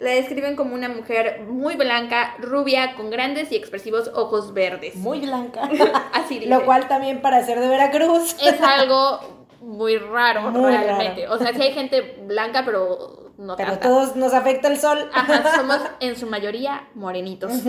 La 0.00 0.10
describen 0.10 0.56
como 0.56 0.74
una 0.74 0.88
mujer 0.88 1.42
muy 1.48 1.76
blanca, 1.76 2.34
rubia, 2.38 2.94
con 2.96 3.10
grandes 3.10 3.52
y 3.52 3.56
expresivos 3.56 4.10
ojos 4.14 4.52
verdes. 4.54 4.96
Muy 4.96 5.20
blanca. 5.20 5.68
Así 6.12 6.40
dice. 6.40 6.50
Lo 6.50 6.64
cual 6.64 6.88
también 6.88 7.20
para 7.20 7.44
ser 7.44 7.60
de 7.60 7.68
Veracruz. 7.68 8.36
es 8.42 8.60
algo 8.60 9.33
muy 9.64 9.96
raro, 9.96 10.50
Muy 10.50 10.70
realmente. 10.70 11.26
O 11.28 11.38
sea, 11.38 11.52
sí 11.54 11.62
hay 11.62 11.72
gente 11.72 12.18
blanca, 12.26 12.62
pero 12.64 13.32
no 13.38 13.56
Pero 13.56 13.72
tanta. 13.72 13.88
todos 13.88 14.14
nos 14.16 14.32
afecta 14.34 14.68
el 14.68 14.78
sol. 14.78 15.10
Ajá, 15.12 15.56
somos 15.56 15.80
en 16.00 16.16
su 16.16 16.26
mayoría 16.26 16.88
morenitos. 16.94 17.52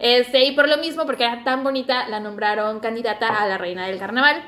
Este, 0.00 0.44
y 0.44 0.52
por 0.52 0.68
lo 0.68 0.78
mismo, 0.78 1.06
porque 1.06 1.24
era 1.24 1.42
tan 1.44 1.64
bonita, 1.64 2.08
la 2.08 2.20
nombraron 2.20 2.80
candidata 2.80 3.28
a 3.28 3.46
la 3.46 3.58
reina 3.58 3.86
del 3.86 3.98
carnaval. 3.98 4.42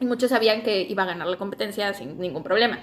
Y 0.00 0.06
muchos 0.06 0.30
sabían 0.30 0.62
que 0.62 0.82
iba 0.82 1.02
a 1.02 1.06
ganar 1.06 1.26
la 1.26 1.36
competencia 1.36 1.92
sin 1.92 2.18
ningún 2.18 2.42
problema. 2.42 2.78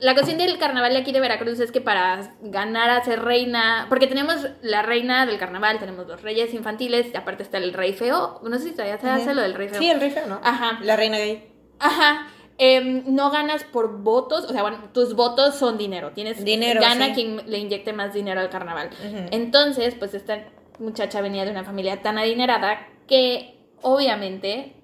La 0.00 0.14
cuestión 0.14 0.38
del 0.38 0.58
carnaval 0.58 0.92
de 0.92 0.98
aquí 0.98 1.12
de 1.12 1.20
Veracruz 1.20 1.58
es 1.60 1.72
que 1.72 1.80
para 1.80 2.34
ganar 2.40 2.90
a 2.90 3.02
ser 3.04 3.22
reina, 3.22 3.86
porque 3.88 4.06
tenemos 4.06 4.46
la 4.62 4.82
reina 4.82 5.26
del 5.26 5.38
carnaval, 5.38 5.78
tenemos 5.78 6.06
los 6.06 6.22
reyes 6.22 6.54
infantiles, 6.54 7.06
y 7.12 7.16
aparte 7.16 7.42
está 7.42 7.58
el 7.58 7.72
rey 7.72 7.94
feo. 7.94 8.40
No 8.42 8.58
sé 8.58 8.64
si 8.64 8.72
todavía 8.72 8.98
se 8.98 9.08
hace 9.08 9.34
lo 9.34 9.42
del 9.42 9.54
rey 9.54 9.68
feo. 9.68 9.78
Sí, 9.80 9.90
el 9.90 10.00
rey 10.00 10.10
feo, 10.10 10.26
¿no? 10.26 10.40
Ajá. 10.44 10.78
La 10.82 10.94
reina 10.96 11.16
gay. 11.18 11.50
Ajá. 11.80 12.28
Em, 12.60 13.04
no 13.06 13.30
ganas 13.30 13.62
por 13.62 13.98
votos, 14.02 14.44
o 14.44 14.52
sea, 14.52 14.62
bueno, 14.62 14.78
tus 14.92 15.14
votos 15.14 15.54
son 15.54 15.78
dinero. 15.78 16.10
Tienes 16.12 16.44
Dinero, 16.44 16.80
gana 16.80 17.06
sí. 17.06 17.12
quien 17.14 17.42
le 17.50 17.58
inyecte 17.58 17.92
más 17.92 18.12
dinero 18.12 18.40
al 18.40 18.50
carnaval. 18.50 18.90
Entonces, 19.30 19.94
pues 19.94 20.12
esta 20.14 20.44
muchacha 20.80 21.20
venía 21.20 21.44
de 21.44 21.52
una 21.52 21.62
familia 21.64 22.02
tan 22.02 22.18
adinerada 22.18 22.80
que 23.06 23.56
obviamente 23.82 24.74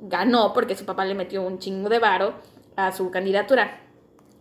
ganó 0.00 0.52
porque 0.54 0.74
su 0.74 0.86
papá 0.86 1.04
le 1.04 1.14
metió 1.14 1.42
un 1.42 1.58
chingo 1.58 1.88
de 1.90 1.98
varo 1.98 2.34
a 2.76 2.92
su 2.92 3.10
candidatura. 3.10 3.80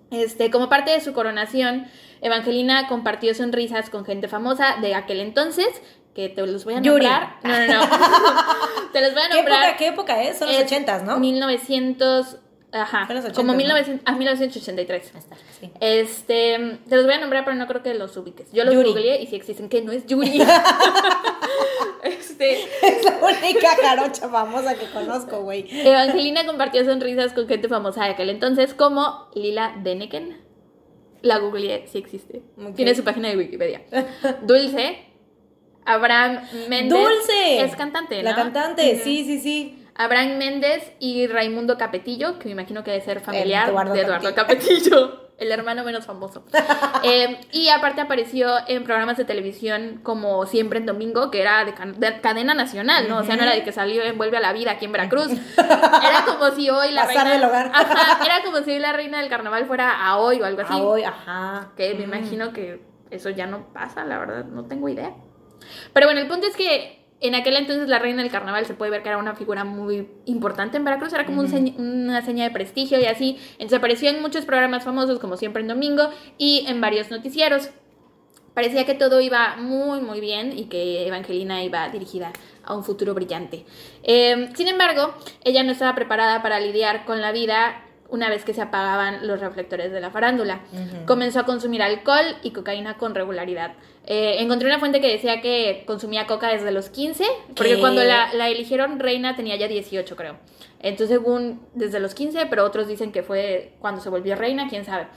Este, 0.09 0.49
como 0.49 0.69
parte 0.69 0.91
de 0.91 1.01
su 1.01 1.11
coronación, 1.11 1.87
Evangelina 2.21 2.87
compartió 2.87 3.33
sonrisas 3.35 3.89
con 3.89 4.05
gente 4.05 4.29
famosa 4.29 4.77
de 4.81 4.95
aquel 4.95 5.19
entonces, 5.19 5.67
que 6.15 6.29
te 6.29 6.45
los 6.47 6.63
voy 6.63 6.75
a 6.75 6.81
Yuri. 6.81 7.05
nombrar. 7.05 7.35
No, 7.43 7.59
no, 7.59 7.65
no. 7.67 7.89
te 8.93 9.01
los 9.01 9.13
voy 9.13 9.23
a 9.23 9.27
¿Qué 9.29 9.35
nombrar. 9.35 9.63
época, 9.63 9.77
¿Qué 9.77 9.87
época 9.87 10.23
es? 10.23 10.37
Son 10.39 10.47
los 10.47 10.61
ochentas, 10.61 11.03
¿no? 11.03 11.19
1900, 11.19 12.37
ajá, 12.71 13.07
Son 13.07 13.15
los 13.15 13.25
80, 13.25 13.35
como 13.35 13.51
¿no? 13.53 13.57
1900, 13.57 14.03
a 14.05 14.11
1983. 14.17 15.11
Ahí 15.13 15.19
está, 15.19 15.35
sí. 15.59 15.71
Este, 15.79 16.79
te 16.87 16.95
los 16.95 17.05
voy 17.05 17.13
a 17.13 17.19
nombrar, 17.19 17.45
pero 17.45 17.55
no 17.55 17.67
creo 17.67 17.81
que 17.83 17.93
los 17.93 18.15
ubiques. 18.17 18.51
Yo 18.51 18.63
los 18.65 18.73
Yuri. 18.73 18.89
googleé 18.89 19.21
y 19.21 19.27
si 19.27 19.35
existen, 19.35 19.69
que 19.69 19.81
no 19.81 19.91
es 19.91 20.05
Yuri. 20.05 20.41
este, 22.03 22.53
Es 22.61 23.05
la 23.05 23.17
única 23.21 23.69
jarocha 23.81 24.29
famosa 24.29 24.75
que 24.75 24.85
conozco, 24.91 25.41
güey. 25.41 25.67
Evangelina 25.71 26.45
compartió 26.45 26.83
sonrisas 26.85 27.33
con 27.33 27.47
gente 27.47 27.67
famosa 27.67 28.03
de 28.05 28.11
aquel 28.11 28.29
entonces, 28.29 28.73
como 28.73 29.29
Lila 29.35 29.75
Deneken. 29.83 30.45
La 31.21 31.39
googleé, 31.39 31.87
sí 31.87 31.97
existe. 31.97 32.43
Tiene 32.75 32.93
su 32.95 33.03
página 33.03 33.29
de 33.29 33.37
Wikipedia. 33.37 33.81
Dulce. 34.43 35.03
Abraham 35.83 36.41
Méndez. 36.67 36.99
¡Dulce! 36.99 37.61
Es 37.61 37.75
cantante, 37.77 38.21
La 38.21 38.31
¿no? 38.31 38.35
cantante, 38.35 38.93
Ujú. 38.95 39.03
sí, 39.05 39.23
sí, 39.25 39.39
sí. 39.39 39.83
Abraham 39.97 40.37
Méndez 40.37 40.91
y 40.99 41.27
Raimundo 41.27 41.77
Capetillo, 41.77 42.37
que 42.39 42.45
me 42.45 42.51
imagino 42.51 42.83
que 42.83 42.91
debe 42.91 43.03
ser 43.03 43.19
familiar 43.19 43.69
Eduardo 43.69 43.93
de 43.93 44.01
Eduardo 44.01 44.35
Capetillo, 44.35 45.27
el 45.37 45.51
hermano 45.51 45.83
menos 45.83 46.05
famoso. 46.05 46.43
Eh, 47.03 47.39
y 47.51 47.69
aparte 47.69 48.01
apareció 48.01 48.49
en 48.67 48.83
programas 48.83 49.17
de 49.17 49.23
televisión 49.23 49.99
como 50.03 50.45
Siempre 50.47 50.79
en 50.79 50.87
Domingo, 50.87 51.29
que 51.29 51.41
era 51.41 51.63
de, 51.63 51.73
can- 51.75 51.99
de 51.99 52.19
cadena 52.21 52.55
nacional, 52.55 53.07
¿no? 53.07 53.19
O 53.19 53.23
sea, 53.23 53.35
no 53.35 53.43
era 53.43 53.53
de 53.53 53.63
que 53.63 53.71
salió 53.71 54.03
en 54.03 54.17
Vuelve 54.17 54.37
a 54.37 54.39
la 54.39 54.51
Vida 54.51 54.71
aquí 54.71 54.85
en 54.85 54.91
Veracruz. 54.91 55.27
Era 55.57 56.25
como 56.25 56.49
si 56.51 56.69
hoy 56.71 56.91
la 56.91 57.03
Pasar 57.05 57.27
reina... 57.27 57.33
del 57.33 57.43
hogar. 57.45 57.71
Ajá, 57.73 58.25
era 58.25 58.43
como 58.43 58.57
si 58.63 58.71
hoy 58.71 58.79
la 58.79 58.93
reina 58.93 59.19
del 59.19 59.29
carnaval 59.29 59.65
fuera 59.67 59.91
a 60.07 60.17
hoy 60.17 60.41
o 60.41 60.45
algo 60.45 60.61
así. 60.61 60.73
Ah, 60.73 60.77
hoy, 60.83 61.03
ajá. 61.03 61.69
Que 61.77 61.93
me 61.93 62.03
imagino 62.05 62.51
que 62.51 62.81
eso 63.11 63.29
ya 63.29 63.45
no 63.45 63.71
pasa, 63.73 64.03
la 64.05 64.17
verdad, 64.17 64.45
no 64.45 64.65
tengo 64.65 64.89
idea. 64.89 65.13
Pero 65.93 66.07
bueno, 66.07 66.19
el 66.19 66.27
punto 66.27 66.47
es 66.47 66.55
que 66.55 66.96
en 67.19 67.33
aquel 67.35 67.55
entonces 67.55 67.87
la 67.89 67.99
reina 67.99 68.21
del 68.21 68.31
carnaval 68.31 68.65
se 68.65 68.73
puede 68.75 68.91
ver 68.91 69.01
que 69.03 69.09
era 69.09 69.17
una 69.17 69.35
figura 69.35 69.63
muy 69.63 70.07
importante 70.25 70.77
en 70.77 70.83
Veracruz, 70.85 71.13
era 71.13 71.25
como 71.25 71.41
un 71.41 71.47
señ- 71.47 71.75
una 71.79 72.21
seña 72.21 72.43
de 72.43 72.51
prestigio 72.51 72.99
y 72.99 73.05
así. 73.05 73.37
Entonces 73.53 73.77
apareció 73.79 74.09
en 74.09 74.21
muchos 74.21 74.45
programas 74.45 74.83
famosos, 74.83 75.19
como 75.19 75.35
siempre 75.37 75.61
en 75.63 75.67
domingo, 75.67 76.09
y 76.37 76.65
en 76.67 76.79
varios 76.81 77.09
noticieros. 77.09 77.69
Parecía 78.53 78.85
que 78.85 78.95
todo 78.95 79.21
iba 79.21 79.55
muy, 79.57 80.01
muy 80.01 80.19
bien 80.19 80.57
y 80.57 80.65
que 80.65 81.07
Evangelina 81.07 81.63
iba 81.63 81.89
dirigida 81.89 82.31
a 82.63 82.75
un 82.75 82.83
futuro 82.83 83.13
brillante. 83.13 83.65
Eh, 84.03 84.49
sin 84.55 84.67
embargo, 84.67 85.13
ella 85.43 85.61
no 85.63 85.71
estaba 85.71 85.93
preparada 85.93 86.41
para 86.41 86.59
lidiar 86.59 87.05
con 87.05 87.21
la 87.21 87.31
vida 87.31 87.83
una 88.09 88.29
vez 88.29 88.45
que 88.45 88.53
se 88.53 88.61
apagaban 88.61 89.27
los 89.27 89.39
reflectores 89.41 89.91
de 89.91 89.99
la 90.01 90.09
farándula. 90.11 90.61
Comenzó 91.05 91.41
a 91.41 91.45
consumir 91.45 91.83
alcohol 91.83 92.25
y 92.41 92.51
cocaína 92.51 92.97
con 92.97 93.13
regularidad. 93.13 93.73
Eh, 94.09 94.37
encontré 94.39 94.67
una 94.67 94.79
fuente 94.79 95.01
que 95.01 95.11
decía 95.11 95.41
que 95.41 95.83
consumía 95.85 96.25
coca 96.27 96.47
desde 96.47 96.71
los 96.71 96.89
15, 96.89 97.25
porque 97.55 97.75
¿Qué? 97.75 97.79
cuando 97.79 98.03
la, 98.03 98.33
la 98.33 98.47
eligieron 98.47 98.99
reina 98.99 99.35
tenía 99.35 99.57
ya 99.57 99.67
18, 99.67 100.15
creo. 100.15 100.37
Entonces, 100.79 101.17
según 101.17 101.61
desde 101.73 101.99
los 101.99 102.15
15, 102.15 102.45
pero 102.45 102.63
otros 102.63 102.87
dicen 102.87 103.11
que 103.11 103.21
fue 103.21 103.73
cuando 103.79 103.99
se 103.99 104.09
volvió 104.09 104.35
reina, 104.35 104.67
quién 104.69 104.85
sabe. 104.85 105.07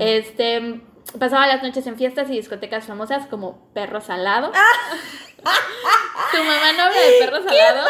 Este 0.00 0.80
pasaba 1.18 1.46
las 1.46 1.62
noches 1.62 1.86
en 1.86 1.96
fiestas 1.96 2.28
y 2.30 2.32
discotecas 2.32 2.86
famosas 2.86 3.26
como 3.26 3.68
Perro 3.74 4.00
Salado. 4.00 4.50
¿Tu 6.32 6.38
mamá 6.38 6.72
no 6.76 6.82
habla 6.84 7.00
de 7.00 7.18
Perro 7.20 7.42
Salado? 7.42 7.88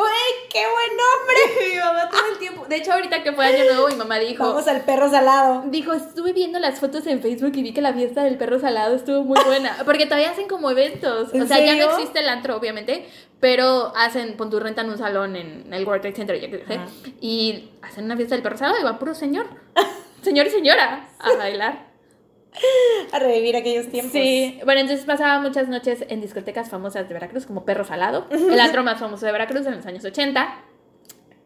¡Güey, 0.00 0.48
qué 0.48 0.60
buen 0.60 0.96
nombre! 0.96 1.68
Mi 1.74 1.78
mamá 1.78 2.08
todo 2.08 2.32
el 2.32 2.38
tiempo. 2.38 2.64
De 2.66 2.76
hecho, 2.76 2.92
ahorita 2.94 3.22
que 3.22 3.32
fue 3.32 3.44
Año 3.44 3.64
Nuevo, 3.64 3.88
mi 3.88 3.96
mamá 3.96 4.18
dijo. 4.18 4.44
Vamos 4.44 4.66
al 4.66 4.80
perro 4.80 5.10
salado. 5.10 5.64
Dijo, 5.66 5.92
estuve 5.92 6.32
viendo 6.32 6.58
las 6.58 6.80
fotos 6.80 7.06
en 7.06 7.20
Facebook 7.20 7.52
y 7.54 7.62
vi 7.62 7.74
que 7.74 7.82
la 7.82 7.92
fiesta 7.92 8.24
del 8.24 8.38
perro 8.38 8.58
salado 8.58 8.96
estuvo 8.96 9.22
muy 9.24 9.38
buena. 9.44 9.76
Porque 9.84 10.06
todavía 10.06 10.30
hacen 10.30 10.48
como 10.48 10.70
eventos. 10.70 11.34
¿En 11.34 11.42
O 11.42 11.46
sea, 11.46 11.58
ya 11.58 11.74
no 11.74 11.90
existe 11.90 12.20
el 12.20 12.30
antro, 12.30 12.56
obviamente. 12.56 13.06
Pero 13.40 13.92
hacen, 13.94 14.38
pon 14.38 14.48
tu 14.48 14.58
renta 14.58 14.80
en 14.80 14.88
un 14.88 14.96
salón 14.96 15.36
en 15.36 15.70
el 15.70 15.86
World 15.86 16.00
Trade 16.00 16.16
Center, 16.16 16.40
ya 16.40 16.48
que. 16.48 16.80
Y 17.20 17.70
hacen 17.82 18.06
una 18.06 18.16
fiesta 18.16 18.34
del 18.34 18.42
perro 18.42 18.56
salado 18.56 18.80
y 18.80 18.82
va 18.82 18.98
puro 18.98 19.14
señor. 19.14 19.48
Señor 20.22 20.46
y 20.46 20.50
señora 20.50 21.10
a 21.18 21.32
bailar. 21.36 21.89
A 23.12 23.18
revivir 23.18 23.56
aquellos 23.56 23.88
tiempos. 23.88 24.12
Sí, 24.12 24.60
bueno, 24.64 24.80
entonces 24.80 25.04
pasaba 25.04 25.40
muchas 25.40 25.68
noches 25.68 26.04
en 26.08 26.20
discotecas 26.20 26.68
famosas 26.68 27.08
de 27.08 27.14
Veracruz, 27.14 27.46
como 27.46 27.64
Perro 27.64 27.84
Salado, 27.84 28.26
el 28.30 28.58
antro 28.60 28.82
más 28.82 28.98
famoso 28.98 29.26
de 29.26 29.32
Veracruz 29.32 29.66
en 29.66 29.76
los 29.76 29.86
años 29.86 30.04
80. 30.04 30.64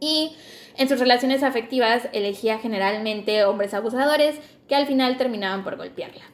Y 0.00 0.36
en 0.76 0.88
sus 0.88 0.98
relaciones 0.98 1.42
afectivas 1.42 2.08
elegía 2.12 2.58
generalmente 2.58 3.44
hombres 3.44 3.74
abusadores 3.74 4.36
que 4.68 4.74
al 4.74 4.86
final 4.86 5.16
terminaban 5.16 5.64
por 5.64 5.76
golpearla. 5.76 6.24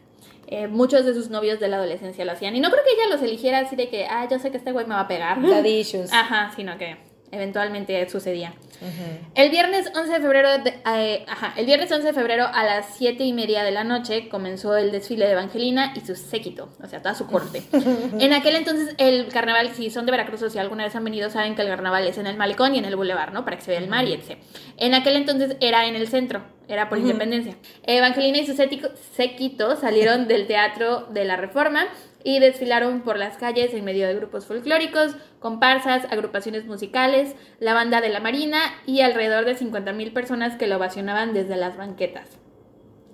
Eh, 0.47 0.67
muchos 0.67 1.05
de 1.05 1.15
sus 1.15 1.31
novios 1.31 1.61
de 1.61 1.69
la 1.69 1.77
adolescencia 1.77 2.25
lo 2.25 2.33
hacían. 2.33 2.57
Y 2.57 2.61
no 2.61 2.71
creo 2.71 2.83
que 2.83 2.91
ella 2.91 3.15
los 3.15 3.23
eligiera 3.23 3.61
así 3.61 3.77
de 3.77 3.89
que, 3.89 4.07
ah, 4.07 4.27
yo 4.29 4.41
sé 4.41 4.51
que 4.51 4.57
este 4.57 4.73
güey 4.73 4.87
me 4.87 4.95
va 4.95 5.03
a 5.03 5.09
pegar. 5.09 5.41
Daddy 5.41 5.79
issues. 5.79 6.13
Ajá, 6.13 6.53
sino 6.57 6.77
que 6.77 6.97
eventualmente 7.33 8.09
sucedía. 8.09 8.55
Ujú. 8.81 9.27
El 9.35 9.51
viernes 9.51 9.91
11 9.95 10.11
de 10.13 10.21
febrero, 10.21 10.49
de- 10.59 10.75
eh, 10.95 11.25
ajá, 11.29 11.53
el 11.57 11.67
viernes 11.67 11.93
11 11.93 12.07
de 12.09 12.13
febrero 12.15 12.47
a 12.53 12.65
las 12.65 12.87
7 12.97 13.25
y 13.25 13.33
media 13.33 13.63
de 13.63 13.71
la 13.73 13.85
noche 13.85 14.29
comenzó 14.31 14.77
el 14.77 14.91
desfile 14.91 15.27
de 15.27 15.33
Evangelina 15.33 15.93
y 15.95 16.01
su 16.01 16.15
séquito, 16.17 16.71
o 16.83 16.87
sea, 16.87 17.01
toda 17.03 17.15
su 17.15 17.27
corte. 17.27 17.63
en 18.19 18.33
aquel 18.33 18.57
entonces 18.57 18.95
el 18.99 19.29
carnaval, 19.29 19.71
si 19.75 19.91
son 19.91 20.07
de 20.07 20.13
Veracruz 20.13 20.43
o 20.43 20.51
si 20.51 20.59
alguna 20.59 20.85
vez 20.85 20.97
han 20.97 21.05
venido, 21.05 21.29
saben 21.31 21.55
que 21.55 21.63
el 21.63 21.69
carnaval 21.69 22.07
es 22.07 22.17
en 22.19 22.27
el 22.27 22.37
malecón 22.37 22.75
y 22.75 22.79
en 22.79 22.87
el 22.87 22.97
bulevar, 22.97 23.33
¿no? 23.33 23.45
Para 23.45 23.57
que 23.59 23.63
se 23.65 23.71
vea 23.71 23.81
el 23.81 23.89
mar 23.89 24.07
y 24.07 24.15
etc. 24.15 24.39
En 24.79 24.95
aquel 24.95 25.17
entonces 25.17 25.57
era 25.61 25.87
en 25.87 25.95
el 25.97 26.09
centro, 26.09 26.43
era 26.69 26.89
por 26.89 26.99
independencia. 26.99 27.57
Evangelina 27.85 28.39
y 28.39 28.47
su 28.47 28.55
séquito 28.55 29.77
salieron 29.77 30.27
del 30.27 30.47
Teatro 30.47 31.07
de 31.11 31.25
la 31.27 31.37
Reforma 31.37 31.87
y 32.25 32.39
desfilaron 32.39 33.01
por 33.03 33.19
las 33.19 33.37
calles 33.37 33.75
en 33.75 33.85
medio 33.85 34.07
de 34.07 34.15
grupos 34.15 34.47
folclóricos, 34.47 35.17
comparsas, 35.39 36.05
agrupaciones 36.11 36.67
musicales, 36.67 37.35
la 37.59 37.75
banda 37.75 38.01
de 38.01 38.11
la 38.11 38.21
Marina 38.21 38.61
y 38.87 39.01
alrededor 39.01 39.45
de 39.45 39.57
50.000 39.57 40.13
personas 40.13 40.57
que 40.57 40.67
lo 40.67 40.77
ovacionaban 40.77 41.33
desde 41.33 41.57
las 41.57 41.77
banquetas. 41.77 42.41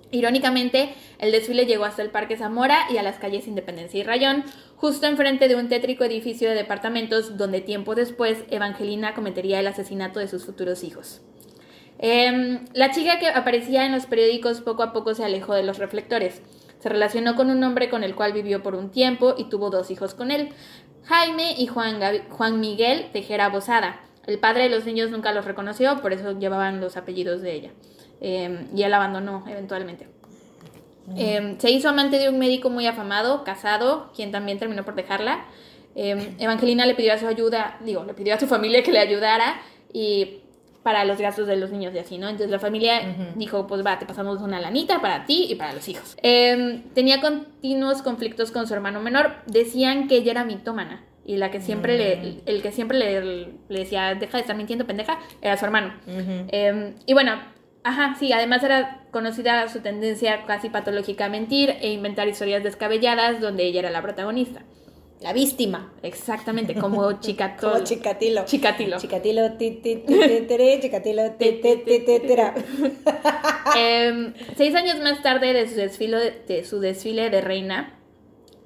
Irónicamente, 0.09 0.93
el 1.19 1.31
desfile 1.31 1.65
llegó 1.65 1.83
hasta 1.83 2.01
el 2.01 2.11
Parque 2.11 2.37
Zamora 2.37 2.79
y 2.89 2.97
a 2.97 3.03
las 3.03 3.17
calles 3.17 3.47
Independencia 3.47 3.99
y 3.99 4.03
Rayón, 4.03 4.45
justo 4.77 5.05
enfrente 5.05 5.49
de 5.49 5.55
un 5.55 5.67
tétrico 5.67 6.05
edificio 6.05 6.49
de 6.49 6.55
departamentos 6.55 7.37
donde 7.37 7.59
tiempo 7.59 7.93
después 7.93 8.45
Evangelina 8.49 9.13
cometería 9.13 9.59
el 9.59 9.67
asesinato 9.67 10.19
de 10.19 10.29
sus 10.29 10.45
futuros 10.45 10.83
hijos. 10.83 11.21
Em, 11.99 12.65
la 12.73 12.91
chica 12.91 13.19
que 13.19 13.27
aparecía 13.27 13.85
en 13.85 13.91
los 13.91 14.05
periódicos 14.05 14.61
poco 14.61 14.83
a 14.83 14.93
poco 14.93 15.15
se 15.15 15.25
alejó 15.25 15.55
de 15.55 15.63
los 15.63 15.79
reflectores. 15.79 16.41
Se 16.79 16.89
relacionó 16.89 17.35
con 17.35 17.49
un 17.49 17.63
hombre 17.63 17.89
con 17.89 18.03
el 18.03 18.15
cual 18.15 18.33
vivió 18.33 18.61
por 18.63 18.75
un 18.75 18.89
tiempo 18.91 19.35
y 19.37 19.45
tuvo 19.49 19.69
dos 19.69 19.89
hijos 19.91 20.13
con 20.13 20.31
él, 20.31 20.49
Jaime 21.05 21.53
y 21.57 21.67
Juan, 21.67 21.99
Gabi- 21.99 22.27
Juan 22.29 22.59
Miguel 22.59 23.09
Tejera 23.13 23.49
Bosada. 23.49 24.01
El 24.25 24.39
padre 24.39 24.63
de 24.63 24.69
los 24.69 24.85
niños 24.85 25.09
nunca 25.09 25.31
los 25.31 25.45
reconoció, 25.45 26.01
por 26.01 26.11
eso 26.13 26.37
llevaban 26.37 26.81
los 26.81 26.97
apellidos 26.97 27.41
de 27.41 27.53
ella. 27.53 27.71
eh, 28.19 28.65
y 28.75 28.81
él 28.83 28.93
abandonó 28.93 29.43
eventualmente. 29.47 30.07
Eh, 31.15 31.55
se 31.59 31.69
hizo 31.71 31.87
amante 31.89 32.17
de 32.19 32.29
un 32.29 32.37
médico 32.39 32.69
muy 32.69 32.85
afamado, 32.87 33.43
casado, 33.43 34.11
quien 34.15 34.31
también 34.31 34.57
terminó 34.59 34.83
por 34.83 34.95
dejarla. 34.95 35.45
Eh, 35.95 36.35
Evangelina 36.39 36.85
le 36.85 36.95
pidió 36.95 37.13
a 37.13 37.17
su 37.17 37.27
ayuda, 37.27 37.77
digo, 37.81 38.03
le 38.03 38.13
pidió 38.13 38.33
a 38.33 38.39
su 38.39 38.47
familia 38.47 38.83
que 38.83 38.91
le 38.91 38.99
ayudara 38.99 39.61
y 39.93 40.39
para 40.87 41.03
los 41.03 41.17
gastos 41.17 41.47
de 41.47 41.57
los 41.57 41.69
niños 41.69 41.93
y 41.93 41.99
así, 41.99 42.17
¿no? 42.17 42.29
Entonces 42.29 42.49
la 42.49 42.59
familia 42.59 43.33
dijo, 43.35 43.67
pues 43.67 43.85
va, 43.85 43.99
te 43.99 44.05
pasamos 44.05 44.41
una 44.41 44.61
lanita 44.61 45.01
para 45.01 45.25
ti 45.25 45.47
y 45.49 45.55
para 45.55 45.73
los 45.73 45.85
hijos. 45.89 46.15
Eh, 46.23 46.81
tenía 46.93 47.19
continuos 47.19 48.01
conflictos 48.01 48.51
con 48.51 48.67
su 48.67 48.73
hermano 48.73 49.01
menor. 49.01 49.33
Decían 49.47 50.07
que 50.07 50.15
ella 50.15 50.31
era 50.31 50.45
mitómana 50.45 51.03
y 51.25 51.35
la 51.35 51.51
que 51.51 51.59
siempre 51.59 51.97
le, 51.97 52.41
el 52.45 52.61
que 52.61 52.71
siempre 52.71 52.97
le, 52.97 53.21
le 53.67 53.79
decía, 53.79 54.15
deja 54.15 54.37
de 54.37 54.41
estar 54.43 54.55
mintiendo, 54.55 54.87
pendeja, 54.87 55.19
era 55.41 55.57
su 55.57 55.65
hermano. 55.65 55.93
Eh, 56.07 56.93
y 57.05 57.11
bueno, 57.11 57.33
Ajá, 57.83 58.15
sí, 58.19 58.33
además 58.33 58.63
era 58.63 59.05
conocida 59.11 59.65
su 59.69 59.79
tendencia 59.79 60.43
casi 60.45 60.69
patológica 60.69 61.25
a 61.25 61.29
mentir 61.29 61.69
e 61.79 61.91
inventar 61.91 62.27
historias 62.27 62.61
descabelladas 62.61 63.39
donde 63.39 63.63
ella 63.63 63.79
era 63.79 63.91
la 63.91 64.01
protagonista. 64.01 64.63
La 65.21 65.33
víctima. 65.33 65.91
Exactamente, 66.03 66.75
como 66.75 67.11
Chicatilo. 67.19 67.71
Como 67.71 67.83
Chicatilo. 67.83 68.45
Chicatilo. 68.45 68.97
Chicatilo, 68.97 69.41
Chicatilo, 69.47 69.57
seis 74.55 74.75
años 74.75 74.99
más 74.99 75.21
tarde 75.23 75.53
de 75.53 75.67
su, 75.67 75.75
desfile, 75.75 76.43
de 76.47 76.63
su 76.63 76.79
desfile 76.79 77.29
de 77.29 77.41
reina, 77.41 77.97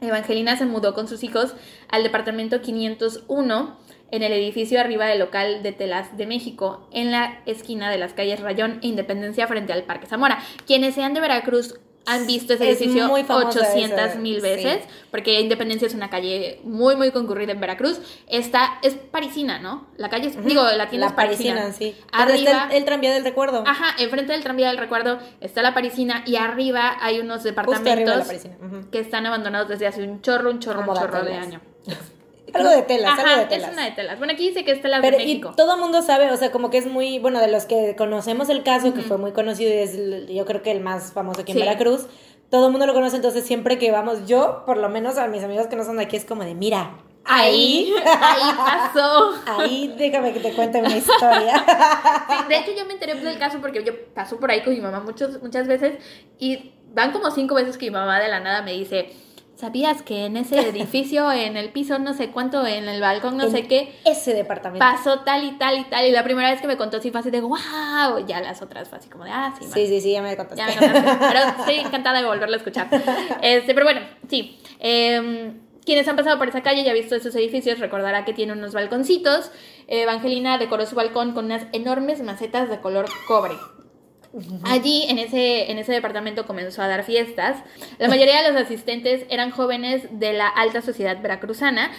Evangelina 0.02 0.58
se 0.58 0.66
mudó 0.66 0.93
con 0.93 1.08
sus 1.08 1.24
hijos 1.24 1.56
al 1.88 2.04
departamento 2.04 2.62
501 2.62 3.78
en 4.10 4.24
el 4.24 4.34
edificio 4.34 4.80
arriba 4.80 5.06
del 5.06 5.20
local 5.20 5.64
de 5.64 5.72
telas 5.72 6.18
de 6.18 6.26
México, 6.26 6.88
en 6.91 7.12
la 7.12 7.41
esquina 7.45 7.89
de 7.89 7.97
las 7.97 8.14
calles 8.14 8.41
Rayón 8.41 8.80
e 8.82 8.88
Independencia 8.88 9.47
frente 9.47 9.74
al 9.74 9.84
Parque 9.84 10.08
Zamora. 10.08 10.39
Quienes 10.66 10.95
sean 10.95 11.14
de 11.14 11.22
Veracruz 11.22 11.80
han 12.06 12.26
visto 12.26 12.54
ese 12.54 12.70
Es 12.72 12.80
edificio 12.82 13.08
muy 13.08 13.24
famosa 13.24 13.60
800 13.60 13.99
esa, 13.99 14.16
mil 14.20 14.36
sí. 14.38 14.41
veces, 14.41 14.80
porque 15.12 15.39
Independencia 15.39 15.88
es 15.88 15.93
una 15.93 16.10
calle 16.10 16.60
muy, 16.64 16.95
muy 16.95 17.12
concurrida 17.12 17.52
en 17.52 17.60
Veracruz. 17.60 17.99
Esta 18.28 18.80
es 18.82 18.95
parisina, 18.95 19.60
¿no? 19.60 19.88
La 19.97 20.10
calle, 20.10 20.28
es- 20.30 20.43
digo, 20.45 20.64
la 20.64 20.89
tienda 20.89 21.06
La 21.08 21.12
es 21.12 21.14
parisina. 21.14 21.62
parisina, 21.62 21.74
sí. 21.74 21.95
Arriba, 22.12 22.38
está 22.52 22.68
el, 22.72 22.78
el 22.78 22.86
tranvía 22.86 23.14
del 23.14 23.24
recuerdo. 23.24 23.64
Ajá, 23.68 23.95
enfrente 23.99 24.32
del 24.34 24.43
tranvía 24.43 24.70
del 24.70 24.78
recuerdo 24.78 25.20
está 25.41 25.62
la 25.62 25.74
parisina 25.74 26.24
y 26.26 26.38
arriba 26.38 26.97
hay 27.02 27.20
unos 27.20 27.43
de 27.43 27.52
departamentos 27.52 28.28
que 28.91 28.99
están 28.99 29.26
abandonados 29.26 29.70
desde 29.70 29.86
hace 29.88 30.04
un 30.04 30.22
chorro, 30.22 30.49
un 30.49 30.60
chorro, 30.60 30.80
Como 30.80 30.93
un 30.93 30.97
chorro 30.99 31.24
de 31.24 31.36
año. 31.36 31.62
Algo 32.54 32.70
de 32.70 32.82
telas, 32.84 33.12
Ajá, 33.12 33.22
algo 33.30 33.41
de 33.41 33.45
telas. 33.47 33.68
es 33.70 33.74
una 33.74 33.86
de 33.86 33.91
telas. 33.91 34.18
Bueno, 34.18 34.34
aquí 34.34 34.47
dice 34.49 34.64
que 34.66 34.72
es 34.72 34.82
telas 34.82 35.02
Pero, 35.02 35.18
de 35.18 35.24
y 35.24 35.28
México. 35.28 35.54
todo 35.56 35.78
mundo 35.78 36.02
sabe, 36.02 36.30
o 36.32 36.38
sea, 36.38 36.52
como 36.52 36.70
que 36.70 36.78
es 36.78 36.86
muy, 36.88 37.20
bueno, 37.20 37.39
de 37.39 37.47
los 37.49 37.66
que 37.66 37.95
conocemos 37.97 38.49
el 38.49 38.64
caso, 38.64 38.93
que 38.93 39.02
fue 39.02 39.18
muy 39.18 39.32
conocido 39.32 39.72
y 39.72 39.78
es, 39.78 39.95
yo 40.28 40.45
creo 40.45 40.62
que 40.62 40.72
el 40.72 40.82
más 40.82 41.14
famoso 41.14 41.41
aquí 41.41 41.52
en 41.52 41.58
Sí. 41.60 41.64
Veracruz, 41.64 42.08
todo 42.49 42.66
el 42.68 42.72
mundo 42.72 42.86
lo 42.86 42.93
conoce, 42.93 43.16
entonces 43.16 43.45
siempre 43.45 43.78
que 43.78 43.91
vamos, 43.91 44.28
yo, 44.28 44.64
por 44.66 44.78
lo 44.78 44.89
menos 44.89 45.18
a 45.18 45.28
mis 45.28 45.43
amigos 45.43 45.68
que 45.68 45.76
no 45.76 45.84
son 45.86 45.97
de 45.97 46.04
aquí, 46.04 46.18
es 46.18 46.26
como 46.26 46.43
de, 46.43 46.54
mira, 46.56 46.97
Ahí, 47.24 47.93
ahí, 48.04 48.18
ahí 48.20 48.56
pasó. 48.58 49.32
ahí, 49.45 49.93
déjame 49.95 50.34
que 50.34 50.39
te 50.39 50.54
cuente 50.54 50.80
una 50.80 50.97
historia. 50.97 51.64
Sí, 52.32 52.36
de 52.49 52.58
hecho, 52.58 52.72
yo 52.76 52.86
me 52.86 52.93
enteré 52.93 53.14
del 53.14 53.38
caso 53.38 53.60
porque 53.62 53.84
yo 53.84 53.93
paso 54.16 54.39
por 54.39 54.49
ahí 54.49 54.64
con 54.64 54.74
mi 54.74 54.82
mamá 54.82 55.02
muchos, 55.02 55.39
muchas 55.41 55.68
veces 55.68 55.99
y 56.39 56.72
van 56.93 57.12
como 57.12 57.30
cinco 57.30 57.54
veces 57.56 57.78
que 57.78 57.86
mi 57.86 57.91
mamá 57.91 58.20
de 58.20 58.28
la 58.30 58.39
nada 58.39 58.64
me 58.64 58.74
dice, 58.74 59.12
¿sabías 59.62 60.01
que 60.01 60.26
en 60.26 60.36
ese 60.36 60.59
edificio, 60.70 61.32
en 61.32 61.55
el 61.55 61.70
piso, 61.72 61.97
no 61.99 62.14
sé 62.14 62.30
cuánto, 62.32 62.66
en 62.68 62.89
el 62.89 62.99
balcón, 62.99 63.38
no 63.38 63.45
En 63.45 63.51
sé 63.51 63.68
qué, 63.68 63.95
Ese 64.03 64.34
departamento. 64.34 64.80
pasó 64.86 65.20
tal 65.22 65.45
y 65.45 65.51
tal 65.57 65.80
y 65.80 65.84
tal? 65.86 66.05
Y 66.05 66.12
la 66.12 66.24
primera 66.26 66.49
vez 66.51 66.59
que 66.59 66.68
me 66.68 66.76
contó 66.78 66.99
sí 67.01 67.12
fue 67.12 67.22
así 67.22 67.30
de, 67.32 67.39
wow, 67.41 68.26
ya 68.28 68.41
las 68.41 68.62
otras 68.62 68.89
fue 68.89 68.97
así 68.97 69.07
como 69.09 69.24
de, 69.24 69.32
ah, 69.32 69.53
sí, 69.57 69.66
Sí, 69.74 69.88
sí, 69.88 70.01
sí, 70.01 70.12
ya 70.12 70.22
me 70.22 70.36
contaste. 70.36 70.57
Ya 70.57 70.68
me 70.68 70.76
contaste, 70.93 71.26
pero 71.28 71.39
estoy 71.59 71.76
encantada 71.76 72.20
de 72.22 72.28
volverlo 72.28 72.55
a 72.55 72.57
escuchar. 72.57 72.88
Este, 73.41 73.74
pero 73.74 73.86
bueno, 73.86 74.01
sí. 74.28 74.59
eh, 74.80 75.53
quienes 75.86 76.07
han 76.07 76.16
pasado 76.16 76.38
por 76.38 76.47
esa 76.49 76.62
calle 76.62 76.82
y 76.82 76.88
han 76.89 76.93
visto 76.93 77.16
esos 77.16 77.36
edificios 77.36 77.80
recordará 77.80 78.24
que 78.26 78.34
tiene 78.34 78.53
unos 78.53 78.74
balconcitos. 78.74 79.51
Evangelina 79.88 80.57
decoró 80.57 80.86
su 80.86 80.95
balcón 80.95 81.34
con 81.34 81.45
unas 81.45 81.64
enormes 81.74 82.22
macetas 82.22 82.70
de 82.70 82.80
color 82.80 83.05
cobre. 83.28 83.55
Allí, 84.63 85.05
en 85.09 85.19
ese, 85.19 85.71
en 85.71 85.77
ese 85.77 85.91
departamento, 85.91 86.45
comenzó 86.45 86.82
a 86.82 86.88
dar 86.88 87.03
fiestas. 87.03 87.57
La 87.97 88.07
mayoría 88.07 88.41
de 88.41 88.51
los 88.51 88.61
asistentes 88.61 89.25
eran 89.29 89.51
jóvenes 89.51 90.07
de 90.11 90.34
la 90.34 90.47
alta 90.47 90.82
sociedad 90.82 91.21
veracruzana. 91.21 91.91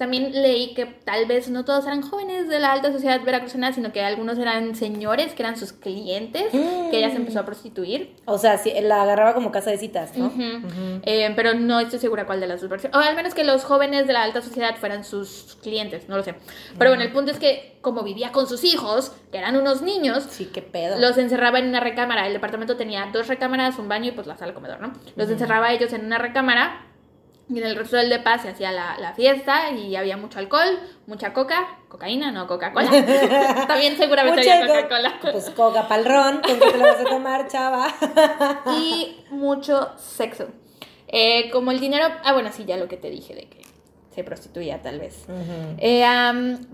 También 0.00 0.32
leí 0.32 0.72
que 0.72 0.86
tal 0.86 1.26
vez 1.26 1.50
no 1.50 1.66
todos 1.66 1.84
eran 1.84 2.00
jóvenes 2.00 2.48
de 2.48 2.58
la 2.58 2.72
alta 2.72 2.90
sociedad 2.90 3.20
veracruzana, 3.22 3.70
sino 3.74 3.92
que 3.92 4.00
algunos 4.00 4.38
eran 4.38 4.74
señores 4.74 5.34
que 5.34 5.42
eran 5.42 5.58
sus 5.58 5.74
clientes, 5.74 6.46
que 6.52 6.96
ella 6.98 7.10
se 7.10 7.16
empezó 7.16 7.40
a 7.40 7.44
prostituir. 7.44 8.16
O 8.24 8.38
sea, 8.38 8.56
sí, 8.56 8.72
la 8.80 9.02
agarraba 9.02 9.34
como 9.34 9.52
casa 9.52 9.68
de 9.70 9.76
citas, 9.76 10.16
¿no? 10.16 10.28
Ujú. 10.28 10.40
Eh, 11.02 11.30
pero 11.36 11.52
no 11.52 11.78
estoy 11.80 11.98
segura 11.98 12.24
cuál 12.24 12.40
de 12.40 12.46
las 12.46 12.62
dos 12.62 12.70
versiones. 12.70 12.96
O 12.96 13.00
al 13.00 13.14
menos 13.14 13.34
que 13.34 13.44
los 13.44 13.62
jóvenes 13.64 14.06
de 14.06 14.14
la 14.14 14.22
alta 14.22 14.40
sociedad 14.40 14.74
fueran 14.76 15.04
sus 15.04 15.58
clientes, 15.62 16.08
no 16.08 16.16
lo 16.16 16.22
sé. 16.22 16.34
Pero 16.78 16.92
bueno, 16.92 17.04
el 17.04 17.12
punto 17.12 17.30
es 17.32 17.38
que 17.38 17.76
como 17.82 18.02
vivía 18.02 18.32
con 18.32 18.46
sus 18.46 18.64
hijos, 18.64 19.12
que 19.30 19.36
eran 19.36 19.54
unos 19.54 19.82
niños, 19.82 20.26
Sí, 20.30 20.46
qué 20.46 20.62
pedo. 20.62 20.98
los 20.98 21.18
encerraba 21.18 21.58
en 21.58 21.68
una 21.68 21.80
recámara. 21.80 22.26
El 22.26 22.32
departamento 22.32 22.74
tenía 22.78 23.06
dos 23.12 23.28
recámaras, 23.28 23.78
un 23.78 23.88
baño 23.88 24.08
y 24.08 24.12
pues 24.12 24.26
la 24.26 24.38
sala 24.38 24.54
comedor, 24.54 24.80
¿no? 24.80 24.94
Los 25.16 25.28
encerraba 25.28 25.66
a 25.66 25.72
ellos 25.74 25.92
en 25.92 26.06
una 26.06 26.16
recámara 26.16 26.86
y 27.52 27.58
en 27.58 27.66
el 27.66 27.76
resto 27.76 27.96
del 27.96 28.08
depa 28.10 28.38
se 28.38 28.48
hacía 28.50 28.70
la, 28.72 28.96
la 28.98 29.12
fiesta 29.14 29.70
y 29.72 29.96
había 29.96 30.16
mucho 30.16 30.38
alcohol, 30.38 30.78
mucha 31.06 31.32
coca, 31.32 31.66
cocaína, 31.88 32.30
no 32.30 32.46
Coca-Cola. 32.46 32.88
También 33.68 33.96
seguramente 33.96 34.40
Mucha 34.40 34.54
había 34.54 34.66
co- 34.66 34.74
Coca-Cola. 34.82 35.18
Pues 35.32 35.50
coca 35.50 35.88
pa'l 35.88 36.04
ron, 36.04 36.40
¿con 36.40 36.58
qué 36.60 36.70
te 36.70 36.78
lo 36.78 36.84
vas 36.84 37.00
a 37.00 37.04
tomar, 37.04 37.48
chava? 37.48 37.88
y 38.78 39.18
mucho 39.30 39.90
sexo. 39.98 40.48
Eh, 41.08 41.50
como 41.50 41.72
el 41.72 41.80
dinero, 41.80 42.06
ah 42.24 42.32
bueno, 42.32 42.50
sí, 42.52 42.64
ya 42.64 42.76
lo 42.76 42.86
que 42.86 42.96
te 42.96 43.10
dije 43.10 43.34
de 43.34 43.48
que 43.48 43.60
se 44.14 44.22
prostituía 44.24 44.80
tal 44.82 45.00
vez. 45.00 45.24
Eh, 45.78 46.04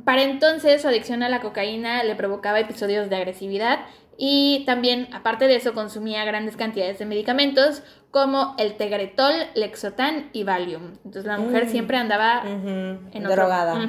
para 0.05 0.23
entonces 0.23 0.83
su 0.83 0.89
adicción 0.89 1.23
a 1.23 1.29
la 1.29 1.41
cocaína 1.41 2.03
le 2.03 2.15
provocaba 2.17 2.61
episodios 2.61 3.09
de 3.09 3.17
agresividad 3.17 3.81
y 4.19 4.65
también, 4.67 5.09
aparte 5.13 5.47
de 5.47 5.57
eso, 5.57 5.75
consumía 5.75 6.25
grandes 6.25 6.57
cantidades 6.57 6.99
de 6.99 7.07
medicamentos 7.07 7.83
como 8.11 8.55
el 8.59 8.77
Tegretol, 8.77 9.35
Lexotan 9.55 10.31
y 10.33 10.45
Valium. 10.45 10.93
Entonces 11.05 11.27
la 11.27 11.37
mujer 11.39 11.67
Mm. 11.67 11.69
siempre 11.69 11.97
andaba 11.99 12.43
Ujú, 12.45 12.69
en 13.13 13.27
otro- 13.27 13.33
Drogada. 13.37 13.89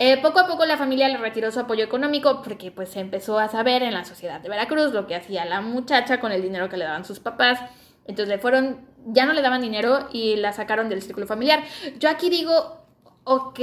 Eh, 0.00 0.16
poco 0.22 0.38
a 0.38 0.46
poco 0.46 0.64
la 0.64 0.76
familia 0.76 1.08
le 1.08 1.16
retiró 1.18 1.50
su 1.50 1.58
apoyo 1.58 1.82
económico 1.84 2.40
porque 2.42 2.70
pues 2.70 2.88
se 2.90 3.00
empezó 3.00 3.38
a 3.40 3.48
saber 3.48 3.82
en 3.82 3.92
la 3.94 4.04
sociedad 4.04 4.40
de 4.40 4.48
Veracruz 4.48 4.92
lo 4.92 5.08
que 5.08 5.16
hacía 5.16 5.44
la 5.44 5.60
muchacha 5.60 6.20
con 6.20 6.30
el 6.30 6.40
dinero 6.40 6.68
que 6.68 6.76
le 6.76 6.84
daban 6.84 7.04
sus 7.04 7.18
papás. 7.18 7.58
Entonces 8.06 8.28
le 8.28 8.38
fueron, 8.38 8.86
ya 9.06 9.26
no 9.26 9.32
le 9.32 9.42
daban 9.42 9.60
dinero 9.60 10.08
y 10.12 10.36
la 10.36 10.52
sacaron 10.52 10.88
del 10.88 11.02
círculo 11.02 11.26
familiar. 11.26 11.64
Yo 11.98 12.08
aquí 12.08 12.30
digo, 12.30 12.78
ok, 13.24 13.58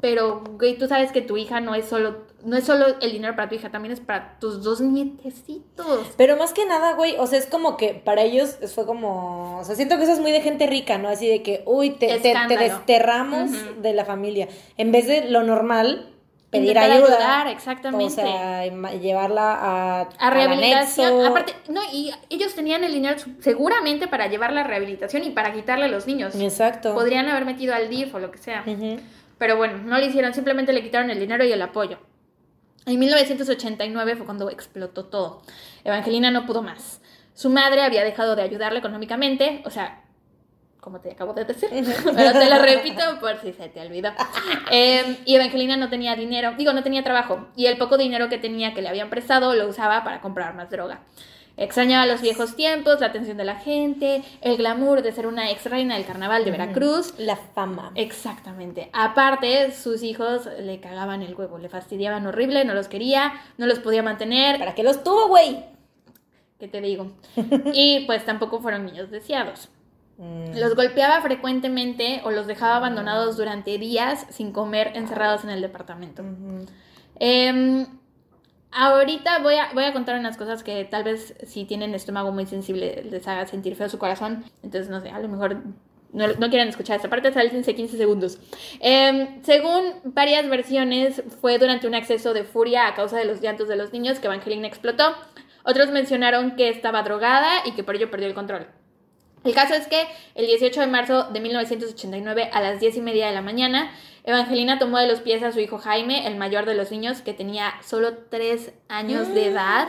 pero 0.00 0.44
güey, 0.58 0.76
tú 0.76 0.86
sabes 0.86 1.10
que 1.10 1.22
tu 1.22 1.38
hija 1.38 1.60
no 1.60 1.74
es 1.74 1.86
solo, 1.86 2.26
no 2.46 2.56
es 2.56 2.64
solo 2.64 2.86
el 3.00 3.12
dinero 3.12 3.34
para 3.34 3.48
tu 3.48 3.56
hija, 3.56 3.70
también 3.70 3.92
es 3.92 3.98
para 3.98 4.38
tus 4.38 4.62
dos 4.62 4.80
nietecitos. 4.80 6.06
Pero 6.16 6.36
más 6.36 6.52
que 6.52 6.64
nada, 6.64 6.94
güey, 6.94 7.16
o 7.18 7.26
sea, 7.26 7.40
es 7.40 7.46
como 7.46 7.76
que 7.76 7.94
para 7.94 8.22
ellos 8.22 8.56
fue 8.72 8.86
como, 8.86 9.58
o 9.58 9.64
sea, 9.64 9.74
siento 9.74 9.96
que 9.96 10.04
eso 10.04 10.12
es 10.12 10.20
muy 10.20 10.30
de 10.30 10.40
gente 10.40 10.68
rica, 10.68 10.96
¿no? 10.96 11.08
Así 11.08 11.26
de 11.28 11.42
que, 11.42 11.64
uy, 11.66 11.90
te, 11.90 12.06
te, 12.20 12.34
te 12.46 12.56
desterramos 12.56 13.50
de 13.82 13.92
la 13.92 14.04
familia. 14.04 14.48
En 14.76 14.92
vez 14.92 15.08
de 15.08 15.28
lo 15.28 15.42
normal, 15.42 16.14
pedir 16.50 16.78
ayuda. 16.78 17.16
ayudar, 17.16 17.48
exactamente. 17.48 18.04
O 18.04 18.10
sea, 18.10 18.64
llevarla 18.92 19.54
a, 19.54 20.00
a 20.16 20.30
rehabilitación. 20.30 21.06
anexo. 21.08 21.26
Aparte, 21.26 21.52
no, 21.68 21.80
y 21.92 22.12
ellos 22.30 22.54
tenían 22.54 22.84
el 22.84 22.92
dinero 22.92 23.16
seguramente 23.40 24.06
para 24.06 24.28
llevar 24.28 24.52
la 24.52 24.62
rehabilitación 24.62 25.24
y 25.24 25.30
para 25.30 25.52
quitarle 25.52 25.86
a 25.86 25.88
los 25.88 26.06
niños. 26.06 26.36
Exacto. 26.36 26.94
Podrían 26.94 27.28
haber 27.28 27.44
metido 27.44 27.74
al 27.74 27.90
DIF 27.90 28.14
o 28.14 28.20
lo 28.20 28.30
que 28.30 28.38
sea. 28.38 28.64
Pero 29.38 29.56
bueno, 29.56 29.78
no 29.78 29.98
lo 29.98 30.06
hicieron, 30.06 30.32
simplemente 30.32 30.72
le 30.72 30.82
quitaron 30.82 31.10
el 31.10 31.18
dinero 31.18 31.44
y 31.44 31.50
el 31.50 31.60
apoyo. 31.60 31.98
En 32.86 33.00
1989 33.00 34.14
fue 34.14 34.24
cuando 34.24 34.48
explotó 34.48 35.06
todo. 35.06 35.42
Evangelina 35.82 36.30
no 36.30 36.46
pudo 36.46 36.62
más. 36.62 37.00
Su 37.34 37.50
madre 37.50 37.82
había 37.82 38.04
dejado 38.04 38.36
de 38.36 38.42
ayudarle 38.42 38.78
económicamente, 38.78 39.60
o 39.64 39.70
sea, 39.70 40.04
como 40.80 41.00
te 41.00 41.10
acabo 41.10 41.34
de 41.34 41.44
decir, 41.44 41.68
pero 42.14 42.32
te 42.32 42.48
lo 42.48 42.62
repito 42.62 43.02
por 43.18 43.40
si 43.40 43.52
se 43.52 43.68
te 43.68 43.80
olvidó. 43.80 44.12
Eh, 44.70 45.18
y 45.24 45.34
Evangelina 45.34 45.76
no 45.76 45.90
tenía 45.90 46.14
dinero, 46.14 46.54
digo, 46.56 46.72
no 46.72 46.84
tenía 46.84 47.02
trabajo, 47.02 47.48
y 47.56 47.66
el 47.66 47.76
poco 47.76 47.98
dinero 47.98 48.28
que 48.28 48.38
tenía 48.38 48.72
que 48.72 48.82
le 48.82 48.88
habían 48.88 49.10
prestado 49.10 49.52
lo 49.54 49.66
usaba 49.68 50.04
para 50.04 50.20
comprar 50.20 50.54
más 50.54 50.70
droga. 50.70 51.00
Extrañaba 51.56 52.04
los 52.04 52.20
viejos 52.20 52.54
tiempos, 52.54 53.00
la 53.00 53.06
atención 53.06 53.38
de 53.38 53.44
la 53.44 53.56
gente, 53.56 54.22
el 54.42 54.58
glamour 54.58 55.02
de 55.02 55.12
ser 55.12 55.26
una 55.26 55.50
ex 55.50 55.64
reina 55.64 55.94
del 55.94 56.04
carnaval 56.04 56.44
de 56.44 56.50
Veracruz. 56.50 57.14
La 57.18 57.36
fama. 57.36 57.92
Exactamente. 57.94 58.90
Aparte, 58.92 59.72
sus 59.72 60.02
hijos 60.02 60.48
le 60.60 60.80
cagaban 60.80 61.22
el 61.22 61.34
huevo, 61.34 61.56
le 61.56 61.70
fastidiaban 61.70 62.26
horrible, 62.26 62.64
no 62.66 62.74
los 62.74 62.88
quería, 62.88 63.32
no 63.56 63.66
los 63.66 63.78
podía 63.78 64.02
mantener. 64.02 64.58
¿Para 64.58 64.74
qué 64.74 64.82
los 64.82 65.02
tuvo, 65.02 65.28
güey? 65.28 65.64
¿Qué 66.58 66.68
te 66.68 66.80
digo? 66.80 67.12
Y 67.72 68.04
pues 68.06 68.24
tampoco 68.24 68.60
fueron 68.60 68.84
niños 68.84 69.10
deseados. 69.10 69.70
Mm. 70.18 70.58
Los 70.58 70.74
golpeaba 70.74 71.20
frecuentemente 71.22 72.20
o 72.24 72.30
los 72.30 72.46
dejaba 72.46 72.76
abandonados 72.76 73.36
durante 73.36 73.78
días 73.78 74.26
sin 74.30 74.52
comer, 74.52 74.92
encerrados 74.94 75.44
en 75.44 75.50
el 75.50 75.60
departamento. 75.62 76.22
Ahorita 78.72 79.38
voy 79.38 79.54
a, 79.54 79.72
voy 79.72 79.84
a 79.84 79.92
contar 79.92 80.18
unas 80.18 80.36
cosas 80.36 80.62
que 80.62 80.84
tal 80.84 81.04
vez 81.04 81.34
si 81.46 81.64
tienen 81.64 81.94
estómago 81.94 82.32
muy 82.32 82.46
sensible 82.46 83.04
les 83.10 83.26
haga 83.26 83.46
sentir 83.46 83.76
feo 83.76 83.88
su 83.88 83.98
corazón. 83.98 84.44
Entonces, 84.62 84.90
no 84.90 85.00
sé, 85.00 85.10
a 85.10 85.18
lo 85.18 85.28
mejor 85.28 85.62
no, 86.12 86.26
no 86.28 86.48
quieren 86.48 86.68
escuchar 86.68 86.96
esta 86.96 87.10
parte, 87.10 87.32
sáltense 87.32 87.74
15 87.74 87.96
segundos. 87.96 88.38
Em, 88.80 89.42
según 89.42 89.94
varias 90.04 90.48
versiones, 90.48 91.22
fue 91.40 91.58
durante 91.58 91.86
un 91.86 91.94
acceso 91.94 92.32
de 92.34 92.44
furia 92.44 92.88
a 92.88 92.94
causa 92.94 93.18
de 93.18 93.24
los 93.24 93.40
llantos 93.40 93.68
de 93.68 93.76
los 93.76 93.92
niños 93.92 94.18
que 94.18 94.26
Evangelina 94.26 94.66
explotó. 94.66 95.14
Otros 95.64 95.90
mencionaron 95.90 96.56
que 96.56 96.68
estaba 96.68 97.02
drogada 97.02 97.50
y 97.66 97.72
que 97.72 97.84
por 97.84 97.96
ello 97.96 98.10
perdió 98.10 98.28
el 98.28 98.34
control. 98.34 98.66
El 99.44 99.54
caso 99.54 99.74
es 99.74 99.86
que 99.86 100.06
el 100.34 100.46
18 100.46 100.80
de 100.80 100.86
marzo 100.88 101.24
de 101.32 101.40
1989 101.40 102.50
a 102.52 102.60
las 102.60 102.80
10 102.80 102.96
y 102.96 103.00
media 103.00 103.28
de 103.28 103.34
la 103.34 103.42
mañana, 103.42 103.92
Evangelina 104.26 104.78
tomó 104.80 104.98
de 104.98 105.06
los 105.06 105.20
pies 105.20 105.42
a 105.44 105.52
su 105.52 105.60
hijo 105.60 105.78
Jaime, 105.78 106.26
el 106.26 106.36
mayor 106.36 106.66
de 106.66 106.74
los 106.74 106.90
niños, 106.90 107.22
que 107.22 107.32
tenía 107.32 107.74
solo 107.82 108.14
3 108.28 108.72
años 108.88 109.28
de 109.32 109.46
edad, 109.48 109.86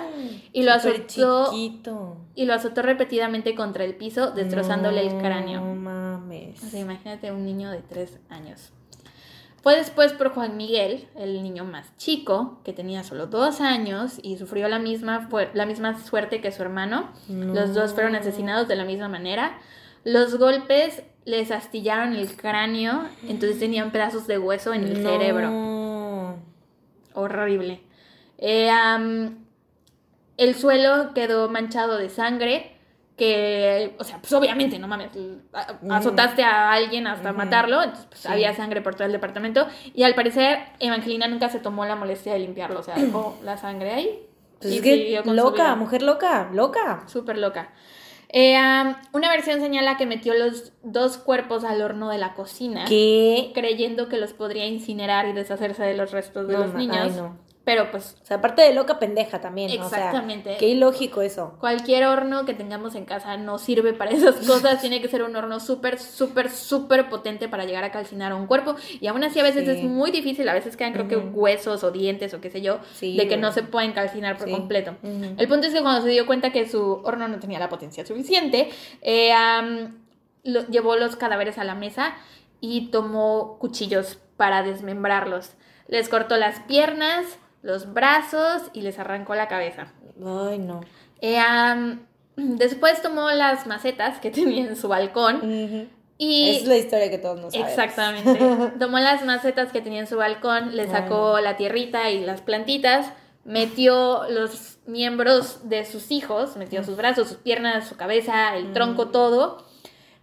y 0.53 0.61
lo 0.61 0.73
azotó 0.73 1.49
chiquito. 1.51 2.17
y 2.35 2.45
lo 2.45 2.53
azotó 2.53 2.83
repetidamente 2.83 3.55
contra 3.55 3.83
el 3.83 3.95
piso, 3.95 4.29
destrozándole 4.31 5.01
el 5.01 5.15
No 5.15 5.19
cráneo. 5.19 5.61
mames. 5.61 6.63
O 6.63 6.67
sea, 6.67 6.79
imagínate 6.79 7.31
un 7.31 7.45
niño 7.45 7.71
de 7.71 7.81
3 7.81 8.19
años. 8.29 8.71
Fue 9.63 9.75
después 9.75 10.13
por 10.13 10.29
Juan 10.29 10.55
Miguel, 10.55 11.07
el 11.15 11.41
niño 11.41 11.65
más 11.65 11.97
chico, 11.97 12.61
que 12.63 12.73
tenía 12.73 13.03
solo 13.03 13.25
2 13.25 13.59
años 13.59 14.19
y 14.21 14.37
sufrió 14.37 14.67
la 14.69 14.77
misma, 14.77 15.27
la 15.55 15.65
misma 15.65 15.99
suerte 15.99 16.41
que 16.41 16.51
su 16.51 16.61
hermano. 16.61 17.09
Los 17.27 17.73
dos 17.73 17.93
fueron 17.93 18.15
asesinados 18.15 18.67
de 18.67 18.75
la 18.75 18.85
misma 18.85 19.09
manera. 19.09 19.57
Los 20.03 20.37
golpes 20.37 21.01
les 21.27 21.51
astillaron 21.51 22.13
el 22.15 22.35
cráneo, 22.37 23.01
entonces 23.27 23.59
tenían 23.59 23.91
pedazos 23.91 24.27
de 24.27 24.37
hueso 24.37 24.73
en 24.73 24.85
el 24.85 25.03
No. 25.03 25.09
cerebro. 25.09 26.37
Horrible. 27.13 27.81
Eh, 28.37 28.71
el 30.37 30.55
suelo 30.55 31.13
quedó 31.13 31.49
manchado 31.49 31.97
de 31.97 32.09
sangre. 32.09 32.73
Que, 33.17 33.95
o 33.97 34.03
sea, 34.03 34.19
pues 34.19 34.31
obviamente, 34.33 34.77
no 34.77 34.87
mames, 34.87 35.09
azotaste 35.89 36.43
a 36.43 36.71
alguien 36.71 37.07
hasta 37.07 37.33
matarlo, 37.33 37.81
entonces 37.81 38.05
pues, 38.09 38.19
Sí. 38.21 38.27
había 38.27 38.53
sangre 38.55 38.81
por 38.81 38.93
todo 38.93 39.05
el 39.05 39.11
departamento. 39.11 39.65
Y 39.95 40.03
al 40.03 40.13
parecer, 40.13 40.59
Evangelina 40.79 41.27
nunca 41.27 41.49
se 41.49 41.59
tomó 41.59 41.83
la 41.85 41.95
molestia 41.95 42.33
de 42.33 42.39
limpiarlo, 42.39 42.79
o 42.79 42.83
sea, 42.83 42.93
dejó 42.93 43.35
la 43.43 43.57
sangre 43.57 43.91
ahí. 43.91 44.19
Pues 44.61 44.71
y 44.71 44.75
es 44.77 44.81
que 44.83 45.21
loca, 45.31 45.75
mujer 45.75 46.03
loca, 46.03 46.51
loca. 46.53 47.05
Súper 47.07 47.39
loca. 47.39 47.69
Eh, 48.29 48.55
una 49.13 49.29
versión 49.29 49.59
señala 49.61 49.95
que 49.97 50.05
metió 50.05 50.33
los 50.33 50.73
dos 50.83 51.17
cuerpos 51.17 51.63
al 51.63 51.81
horno 51.81 52.09
de 52.09 52.17
la 52.17 52.33
cocina, 52.33 52.85
¿Qué? 52.87 53.51
creyendo 53.53 54.09
que 54.09 54.17
los 54.17 54.33
podría 54.33 54.65
incinerar 54.67 55.27
y 55.27 55.33
deshacerse 55.33 55.83
de 55.83 55.95
los 55.95 56.11
restos 56.11 56.47
de 56.47 56.53
No, 56.53 56.59
los 56.65 56.73
niños. 56.73 56.97
ay, 56.99 57.11
no. 57.15 57.37
Pero 57.67 57.91
pues 57.91 58.15
O 58.23 58.25
sea, 58.25 58.37
aparte 58.37 58.61
de 58.61 58.73
loca 58.73 58.97
pendeja 58.97 59.41
también. 59.41 59.69
Exactamente. 59.69 60.49
O 60.49 60.51
sea, 60.53 60.57
qué 60.57 60.69
ilógico 60.69 61.21
eso. 61.21 61.57
cualquier 61.59 62.05
horno 62.05 62.45
que 62.45 62.53
tengamos 62.53 62.95
en 62.95 63.03
casa 63.03 63.35
no 63.35 63.57
sirve 63.57 63.91
para 63.91 64.11
esas 64.11 64.35
cosas. 64.47 64.79
Tiene 64.81 65.01
que 65.01 65.09
ser 65.09 65.21
un 65.21 65.35
horno 65.35 65.59
súper, 65.59 65.99
súper, 65.99 66.49
súper 66.49 67.09
potente 67.09 67.49
para 67.49 67.65
llegar 67.65 67.83
a 67.83 67.91
calcinar 67.91 68.31
a 68.31 68.35
un 68.37 68.47
cuerpo. 68.47 68.75
Y 69.01 69.07
aún 69.07 69.21
así 69.25 69.41
a 69.41 69.43
veces 69.43 69.65
Sí. 69.65 69.71
es 69.71 69.83
muy 69.83 70.11
difícil. 70.11 70.47
A 70.47 70.53
veces 70.53 70.77
quedan 70.77 70.93
creo 70.93 71.09
que 71.09 71.17
huesos 71.17 71.83
o 71.83 71.91
dientes 71.91 72.33
o 72.33 72.39
qué 72.39 72.49
sé 72.49 72.61
yo. 72.61 72.79
Sí, 72.93 73.17
de 73.17 73.27
que 73.27 73.35
no 73.35 73.51
se 73.51 73.63
pueden 73.63 73.91
calcinar 73.91 74.37
por 74.37 74.47
Sí. 74.47 74.53
completo. 74.53 74.95
El 75.03 75.47
punto 75.49 75.67
es 75.67 75.73
que 75.73 75.81
cuando 75.81 76.01
se 76.03 76.09
dio 76.09 76.25
cuenta 76.25 76.53
que 76.53 76.69
su 76.69 77.01
horno 77.03 77.27
no 77.27 77.37
tenía 77.39 77.59
la 77.59 77.67
potencia 77.67 78.05
suficiente, 78.05 78.69
eh, 79.01 79.33
lo- 80.45 80.65
llevó 80.69 80.95
los 80.95 81.17
cadáveres 81.17 81.57
a 81.57 81.65
la 81.65 81.75
mesa 81.75 82.13
y 82.61 82.87
tomó 82.91 83.57
cuchillos 83.59 84.19
para 84.37 84.63
desmembrarlos. 84.63 85.51
Les 85.89 86.07
cortó 86.09 86.37
las 86.37 86.59
piernas, 86.61 87.25
los 87.67 87.93
brazos 87.93 88.63
y 88.73 88.81
les 88.81 88.97
arrancó 88.97 89.35
la 89.35 89.49
cabeza. 89.49 89.91
Ay, 90.25 90.57
no. 90.57 90.81
Eh, 91.19 91.37
am, 91.37 92.07
después 92.37 93.01
tomó 93.01 93.29
las 93.31 93.67
macetas 93.67 94.19
que 94.19 94.31
tenía 94.31 94.65
en 94.65 94.77
su 94.77 94.87
balcón 94.87 95.89
y... 96.17 96.49
Es 96.49 96.65
la 96.65 96.77
historia 96.77 97.09
que 97.09 97.17
todos 97.17 97.39
nos 97.39 97.53
sabemos. 97.53 97.71
Exactamente. 97.71 98.39
Tomó 98.79 98.99
las 98.99 99.23
macetas 99.25 99.71
que 99.71 99.81
tenía 99.81 99.99
en 99.99 100.07
su 100.07 100.15
balcón, 100.15 100.75
le 100.75 100.87
sacó 100.87 101.39
la 101.41 101.57
tierrita 101.57 102.09
y 102.09 102.23
las 102.23 102.41
plantitas, 102.41 103.11
metió 103.43 104.23
los 104.29 104.79
miembros 104.87 105.69
de 105.69 105.85
sus 105.85 106.09
hijos, 106.09 106.55
metió 106.55 106.83
sus 106.83 106.95
brazos, 106.95 107.27
sus 107.27 107.37
piernas, 107.37 107.87
su 107.87 107.97
cabeza, 107.97 108.55
el 108.55 108.71
tronco, 108.71 109.09
todo. 109.09 109.67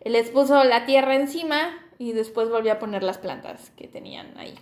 Les 0.03 0.31
puso 0.31 0.65
la 0.65 0.87
tierra 0.87 1.15
encima 1.15 1.79
y 1.99 2.13
después 2.13 2.49
volvió 2.49 2.73
a 2.73 2.79
poner 2.79 3.03
las 3.03 3.19
plantas 3.19 3.71
que 3.77 3.87
tenían 3.87 4.37
ahí. 4.39 4.59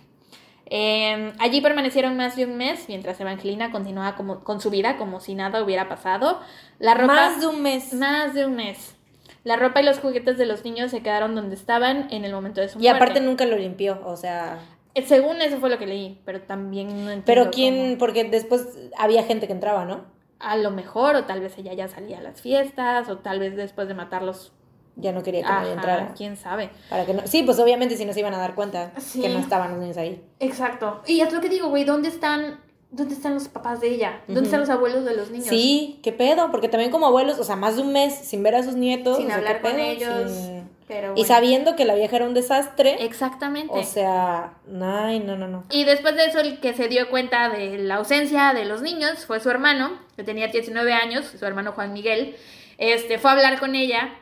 Eh, 0.67 1.33
allí 1.39 1.61
permanecieron 1.61 2.15
más 2.17 2.35
de 2.35 2.45
un 2.45 2.57
mes 2.57 2.85
mientras 2.87 3.19
Evangelina 3.19 3.71
continuaba 3.71 4.15
como, 4.15 4.43
con 4.43 4.61
su 4.61 4.69
vida 4.69 4.97
como 4.97 5.19
si 5.19 5.35
nada 5.35 5.61
hubiera 5.63 5.89
pasado. 5.89 6.39
La 6.79 6.93
ropa, 6.93 7.13
Más 7.13 7.41
de 7.41 7.47
un 7.47 7.61
mes. 7.61 7.93
más 7.93 8.33
de 8.33 8.45
un 8.45 8.55
mes. 8.55 8.95
La 9.43 9.57
ropa 9.57 9.81
y 9.81 9.85
los 9.85 9.99
juguetes 9.99 10.37
de 10.37 10.45
los 10.45 10.63
niños 10.63 10.89
se 10.91 11.01
quedaron 11.03 11.35
donde 11.35 11.55
estaban 11.55 12.07
en 12.11 12.23
el 12.23 12.31
momento 12.31 12.61
de 12.61 12.69
su 12.69 12.79
Y 12.79 12.83
muerte. 12.83 12.95
aparte 12.97 13.19
nunca 13.21 13.45
lo 13.45 13.57
limpió, 13.57 14.01
o 14.05 14.15
sea... 14.15 14.57
Eh, 14.95 15.01
Según 15.05 15.41
eso 15.41 15.57
fue 15.57 15.69
lo 15.69 15.77
que 15.77 15.87
leí, 15.87 16.21
pero 16.23 16.41
también 16.41 16.87
no 16.87 17.11
entiendo 17.11 17.23
Pero 17.25 17.51
quién, 17.51 17.75
cómo. 17.75 17.97
porque 17.97 18.23
después 18.23 18.65
había 18.97 19.23
gente 19.23 19.47
que 19.47 19.53
entraba, 19.53 19.83
¿no? 19.85 20.05
A 20.39 20.55
lo 20.55 20.71
mejor, 20.71 21.15
o 21.15 21.23
tal 21.25 21.41
vez 21.41 21.57
ella 21.57 21.73
ya 21.73 21.87
salía 21.87 22.19
a 22.19 22.21
las 22.21 22.41
fiestas, 22.41 23.09
o 23.09 23.17
tal 23.17 23.39
vez 23.39 23.55
después 23.55 23.87
de 23.87 23.95
matarlos. 23.95 24.53
Ya 24.95 25.11
no 25.11 25.23
quería 25.23 25.41
que 25.41 25.49
nadie 25.49 25.69
Ajá, 25.71 25.73
entrara. 25.73 26.13
quién 26.15 26.37
sabe. 26.37 26.69
Para 26.89 27.05
que 27.05 27.13
no... 27.15 27.21
Sí, 27.25 27.41
pues 27.43 27.57
obviamente 27.59 27.97
si 27.97 28.05
no 28.05 28.13
se 28.13 28.19
iban 28.19 28.33
a 28.33 28.37
dar 28.37 28.53
cuenta 28.53 28.91
Sí. 28.99 29.21
que 29.21 29.29
no 29.29 29.39
estaban 29.39 29.71
los 29.71 29.79
niños 29.79 29.97
ahí. 29.97 30.21
Exacto. 30.39 31.01
Y 31.07 31.21
es 31.21 31.33
lo 31.33 31.41
que 31.41 31.49
digo, 31.49 31.69
güey, 31.69 31.83
¿dónde 31.83 32.09
están, 32.09 32.59
dónde 32.91 33.15
están 33.15 33.33
los 33.33 33.47
papás 33.47 33.81
de 33.81 33.87
ella? 33.89 34.21
¿Dónde 34.27 34.43
están 34.43 34.59
los 34.59 34.69
abuelos 34.69 35.03
de 35.03 35.15
los 35.15 35.31
niños? 35.31 35.47
Sí, 35.47 35.99
qué 36.03 36.11
pedo, 36.11 36.51
porque 36.51 36.69
también 36.69 36.91
como 36.91 37.07
abuelos, 37.07 37.39
o 37.39 37.43
sea, 37.43 37.55
más 37.55 37.75
de 37.75 37.81
un 37.81 37.91
mes 37.91 38.13
sin 38.13 38.43
ver 38.43 38.53
a 38.55 38.61
sus 38.63 38.75
nietos. 38.75 39.17
Sin 39.17 39.25
o 39.25 39.29
sea, 39.29 39.37
hablar 39.37 39.61
con 39.61 39.71
pedo, 39.71 39.83
ellos. 39.83 40.31
sin- 40.31 40.69
Pero 40.87 41.13
Y 41.15 41.23
sabiendo 41.25 41.75
que 41.75 41.85
la 41.85 41.95
vieja 41.95 42.17
era 42.17 42.25
un 42.25 42.33
desastre. 42.35 43.03
Exactamente. 43.03 43.73
O 43.73 43.83
sea, 43.83 44.53
ay, 44.81 45.21
no, 45.21 45.35
no, 45.37 45.47
no. 45.47 45.63
Y 45.71 45.85
después 45.85 46.15
de 46.15 46.25
eso, 46.25 46.39
el 46.39 46.59
que 46.59 46.73
se 46.73 46.87
dio 46.89 47.09
cuenta 47.09 47.49
de 47.49 47.79
la 47.79 47.95
ausencia 47.95 48.53
de 48.53 48.65
los 48.65 48.81
niños 48.83 49.25
fue 49.25 49.39
su 49.39 49.49
hermano, 49.49 49.97
que 50.17 50.23
tenía 50.23 50.49
19 50.49 50.93
años, 50.93 51.25
su 51.39 51.43
hermano 51.45 51.71
Juan 51.71 51.93
Miguel. 51.93 52.35
Este, 52.77 53.17
fue 53.17 53.31
a 53.31 53.33
hablar 53.33 53.59
con 53.59 53.73
ella. 53.75 54.13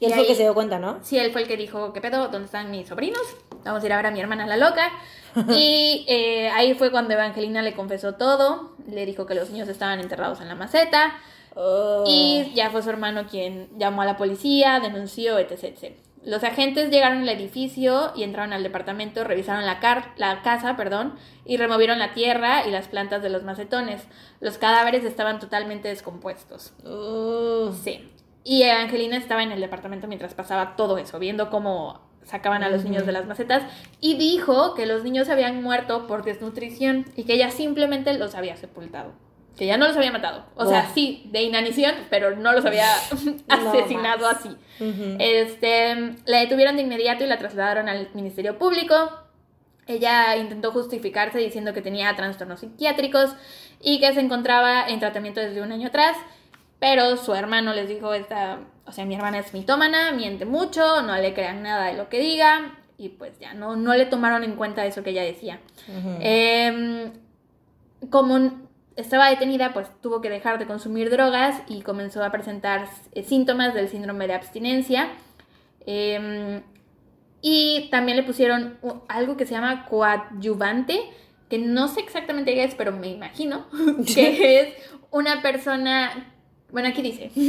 Y 0.00 0.06
él 0.06 0.10
Y 0.10 0.14
fue 0.14 0.20
el 0.22 0.26
que 0.26 0.32
ahí- 0.32 0.36
se 0.36 0.42
dio 0.44 0.54
cuenta, 0.54 0.78
¿no? 0.78 0.98
Sí, 1.02 1.18
él 1.18 1.30
fue 1.30 1.42
el 1.42 1.48
que 1.48 1.56
dijo, 1.56 1.92
¿qué 1.92 2.00
pedo? 2.00 2.28
¿Dónde 2.28 2.46
están 2.46 2.70
mis 2.70 2.88
sobrinos? 2.88 3.20
Vamos 3.64 3.82
a 3.82 3.86
ir 3.86 3.92
a 3.92 3.96
ver 3.96 4.06
a 4.06 4.10
mi 4.10 4.20
hermana 4.20 4.46
la 4.46 4.56
loca. 4.56 4.90
Y 5.56 6.04
eh, 6.08 6.48
ahí 6.50 6.74
fue 6.74 6.90
cuando 6.90 7.14
Evangelina 7.14 7.62
le 7.62 7.74
confesó 7.74 8.14
todo. 8.16 8.72
Le 8.88 9.06
dijo 9.06 9.26
que 9.26 9.34
los 9.36 9.50
niños 9.50 9.68
estaban 9.68 10.00
enterrados 10.00 10.40
en 10.40 10.48
la 10.48 10.56
maceta. 10.56 11.12
Oh. 11.54 12.02
Y 12.06 12.50
ya 12.54 12.70
fue 12.70 12.82
su 12.82 12.90
hermano 12.90 13.26
quien 13.28 13.68
llamó 13.78 14.02
a 14.02 14.06
la 14.06 14.16
policía, 14.16 14.80
denunció, 14.80 15.38
etc. 15.38 15.64
etc. 15.64 15.94
Los 16.24 16.42
agentes 16.44 16.90
llegaron 16.90 17.18
al 17.22 17.28
edificio 17.28 18.12
y 18.14 18.24
entraron 18.24 18.52
al 18.52 18.62
departamento, 18.62 19.24
revisaron 19.24 19.64
la, 19.66 19.80
car- 19.80 20.12
la 20.16 20.42
casa 20.42 20.76
perdón, 20.76 21.14
y 21.44 21.56
removieron 21.56 21.98
la 21.98 22.12
tierra 22.12 22.66
y 22.66 22.70
las 22.70 22.88
plantas 22.88 23.22
de 23.22 23.30
los 23.30 23.42
macetones. 23.42 24.02
Los 24.40 24.58
cadáveres 24.58 25.04
estaban 25.04 25.38
totalmente 25.38 25.88
descompuestos. 25.88 26.72
Oh. 26.84 27.72
Sí. 27.84 28.10
Y 28.44 28.62
Angelina 28.62 29.16
estaba 29.16 29.42
en 29.42 29.52
el 29.52 29.60
departamento 29.60 30.06
mientras 30.06 30.34
pasaba 30.34 30.76
todo 30.76 30.98
eso, 30.98 31.18
viendo 31.18 31.50
cómo 31.50 32.00
sacaban 32.24 32.62
a 32.62 32.68
los 32.68 32.84
niños 32.84 33.06
de 33.06 33.12
las 33.12 33.26
macetas 33.26 33.62
y 34.00 34.16
dijo 34.16 34.74
que 34.74 34.86
los 34.86 35.02
niños 35.02 35.28
habían 35.28 35.62
muerto 35.62 36.06
por 36.06 36.24
desnutrición 36.24 37.06
y 37.16 37.24
que 37.24 37.34
ella 37.34 37.50
simplemente 37.50 38.14
los 38.14 38.34
había 38.34 38.56
sepultado. 38.56 39.12
Que 39.56 39.66
ya 39.66 39.76
no 39.76 39.86
los 39.86 39.96
había 39.96 40.12
matado. 40.12 40.46
O 40.54 40.64
sea, 40.64 40.88
sí, 40.94 41.28
de 41.32 41.42
inanición, 41.42 41.94
pero 42.08 42.34
no 42.34 42.52
los 42.52 42.64
había 42.64 42.86
asesinado 43.48 44.26
así. 44.26 44.56
Este, 45.18 46.16
la 46.24 46.38
detuvieron 46.38 46.76
de 46.76 46.82
inmediato 46.82 47.24
y 47.24 47.26
la 47.26 47.36
trasladaron 47.36 47.88
al 47.88 48.08
Ministerio 48.14 48.58
Público. 48.58 48.94
Ella 49.86 50.36
intentó 50.36 50.70
justificarse 50.70 51.38
diciendo 51.38 51.74
que 51.74 51.82
tenía 51.82 52.14
trastornos 52.14 52.60
psiquiátricos 52.60 53.34
y 53.82 53.98
que 54.00 54.14
se 54.14 54.20
encontraba 54.20 54.88
en 54.88 55.00
tratamiento 55.00 55.40
desde 55.40 55.60
un 55.60 55.72
año 55.72 55.88
atrás, 55.88 56.16
pero 56.80 57.16
su 57.16 57.34
hermano 57.34 57.72
les 57.74 57.88
dijo, 57.88 58.12
esta, 58.14 58.58
o 58.86 58.92
sea, 58.92 59.04
mi 59.04 59.14
hermana 59.14 59.38
es 59.38 59.52
mitómana, 59.54 60.12
miente 60.12 60.46
mucho, 60.46 61.02
no 61.02 61.16
le 61.16 61.34
crean 61.34 61.62
nada 61.62 61.86
de 61.86 61.94
lo 61.94 62.08
que 62.08 62.18
diga 62.18 62.74
y 63.00 63.08
pues 63.08 63.38
ya 63.38 63.54
no, 63.54 63.76
no 63.76 63.94
le 63.94 64.04
tomaron 64.04 64.44
en 64.44 64.56
cuenta 64.56 64.84
eso 64.84 65.02
que 65.02 65.10
ella 65.10 65.22
decía. 65.22 65.58
Em, 66.20 67.12
como 68.10 68.60
estaba 68.94 69.30
detenida, 69.30 69.72
pues 69.72 69.88
tuvo 70.02 70.20
que 70.20 70.28
dejar 70.28 70.58
de 70.58 70.66
consumir 70.66 71.08
drogas 71.08 71.62
y 71.66 71.80
comenzó 71.80 72.22
a 72.22 72.30
presentar 72.30 72.88
eh, 73.12 73.22
síntomas 73.22 73.72
del 73.72 73.88
síndrome 73.88 74.26
de 74.26 74.34
abstinencia. 74.34 75.08
Em, 75.86 76.62
y 77.40 77.88
también 77.90 78.18
le 78.18 78.22
pusieron 78.22 78.78
algo 79.08 79.38
que 79.38 79.46
se 79.46 79.54
llama 79.54 79.86
coadyuvante, 79.86 81.00
que 81.48 81.58
no 81.58 81.88
sé 81.88 82.00
exactamente 82.00 82.52
qué 82.52 82.64
es, 82.64 82.74
pero 82.74 82.92
me 82.92 83.08
imagino 83.08 83.66
que 84.14 84.60
es 84.60 84.74
una 85.10 85.40
persona... 85.40 86.34
Bueno, 86.72 86.88
aquí 86.88 87.02
dice. 87.02 87.30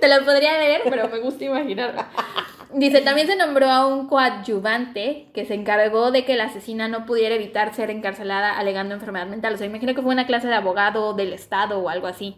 Te 0.00 0.08
lo 0.08 0.24
podría 0.24 0.58
leer, 0.58 0.82
pero 0.88 1.08
me 1.08 1.18
gusta 1.18 1.44
imaginarla. 1.44 2.08
Dice, 2.72 3.00
también 3.00 3.26
se 3.26 3.36
nombró 3.36 3.68
a 3.68 3.86
un 3.86 4.06
coadyuvante 4.06 5.26
que 5.34 5.44
se 5.44 5.54
encargó 5.54 6.12
de 6.12 6.24
que 6.24 6.36
la 6.36 6.44
asesina 6.44 6.86
no 6.86 7.04
pudiera 7.04 7.34
evitar 7.34 7.74
ser 7.74 7.90
encarcelada 7.90 8.56
alegando 8.56 8.94
enfermedad 8.94 9.26
mental. 9.26 9.54
O 9.54 9.56
sea, 9.58 9.66
imagino 9.66 9.94
que 9.94 10.02
fue 10.02 10.12
una 10.12 10.26
clase 10.26 10.46
de 10.46 10.54
abogado 10.54 11.14
del 11.14 11.32
Estado 11.32 11.80
o 11.80 11.88
algo 11.88 12.06
así. 12.06 12.36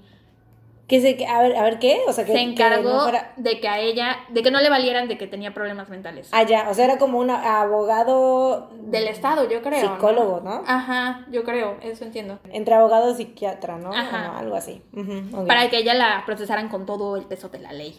Que 0.93 1.01
se, 1.01 1.24
a 1.26 1.40
ver, 1.40 1.57
a 1.57 1.62
ver 1.62 1.78
qué, 1.78 2.03
o 2.07 2.12
sea, 2.12 2.26
que 2.26 2.32
Se 2.32 2.36
que 2.38 2.45
encargó 2.45 2.93
no 2.93 3.01
fuera- 3.05 3.32
de 3.38 3.61
que 3.61 3.66
a 3.66 3.78
ella, 3.78 4.18
de 4.28 4.43
que 4.43 4.51
no 4.51 4.61
le 4.61 4.68
valieran 4.68 5.09
de 5.09 5.16
que 5.16 5.26
tenía 5.26 5.55
problemas 5.55 5.88
mentales. 5.88 6.28
Ah, 6.32 6.43
ya, 6.43 6.68
o 6.68 6.74
sea, 6.74 6.84
era 6.84 6.99
como 6.99 7.18
un 7.18 7.30
abogado 7.30 8.68
Del 8.74 9.09
Estado, 9.09 9.49
yo 9.49 9.62
creo. 9.62 9.80
Psicólogo, 9.80 10.43
¿no? 10.45 10.62
Ajá, 10.66 11.24
yo 11.30 11.45
creo, 11.45 11.78
eso 11.80 12.05
entiendo. 12.05 12.40
entre 12.51 12.74
abogado 12.74 13.11
y 13.11 13.14
psiquiatra, 13.14 13.78
¿no? 13.78 13.90
Ajá. 13.95 14.28
O 14.28 14.32
no, 14.34 14.38
algo 14.40 14.55
así. 14.55 14.82
Para 15.47 15.70
que 15.70 15.78
ella 15.78 15.95
la 15.95 16.24
procesaran 16.26 16.68
con 16.68 16.84
todo 16.84 17.16
el 17.16 17.24
peso 17.24 17.49
de 17.49 17.61
la 17.61 17.72
ley. 17.72 17.99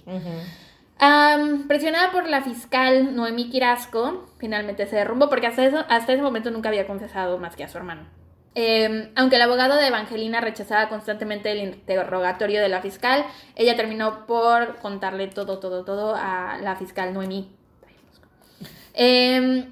Am, 1.00 1.68
presionada 1.68 2.12
por 2.12 2.30
la 2.30 2.44
fiscal 2.44 3.16
Noemí 3.16 3.50
Quirasco, 3.50 4.26
finalmente 4.38 4.86
se 4.86 4.96
derrumbó 4.98 5.30
porque 5.30 5.48
hasta, 5.48 5.66
eso, 5.66 5.84
hasta 5.90 6.14
ese 6.14 6.22
momento 6.22 6.52
nunca 6.52 6.70
había 6.70 6.86
confesado 6.86 7.40
más 7.40 7.56
que 7.56 7.64
a 7.64 7.68
su 7.68 7.78
hermano. 7.80 8.04
Em, 8.56 9.10
aunque 9.16 9.38
el 9.38 9.42
abogado 9.42 9.76
de 9.78 9.88
Evangelina 9.88 10.40
rechazaba 10.40 10.88
constantemente 10.88 11.52
el 11.52 11.60
interrogatorio 11.60 12.62
de 12.62 12.70
la 12.70 12.82
fiscal, 12.82 13.26
ella 13.56 13.76
terminó 13.76 14.28
por 14.28 14.76
contarle 14.78 15.28
todo, 15.28 15.60
todo, 15.60 15.84
todo 15.84 16.16
a 16.16 16.60
la 16.62 16.76
fiscal 16.76 17.14
Noemí. 17.14 17.50
Em, 18.94 19.72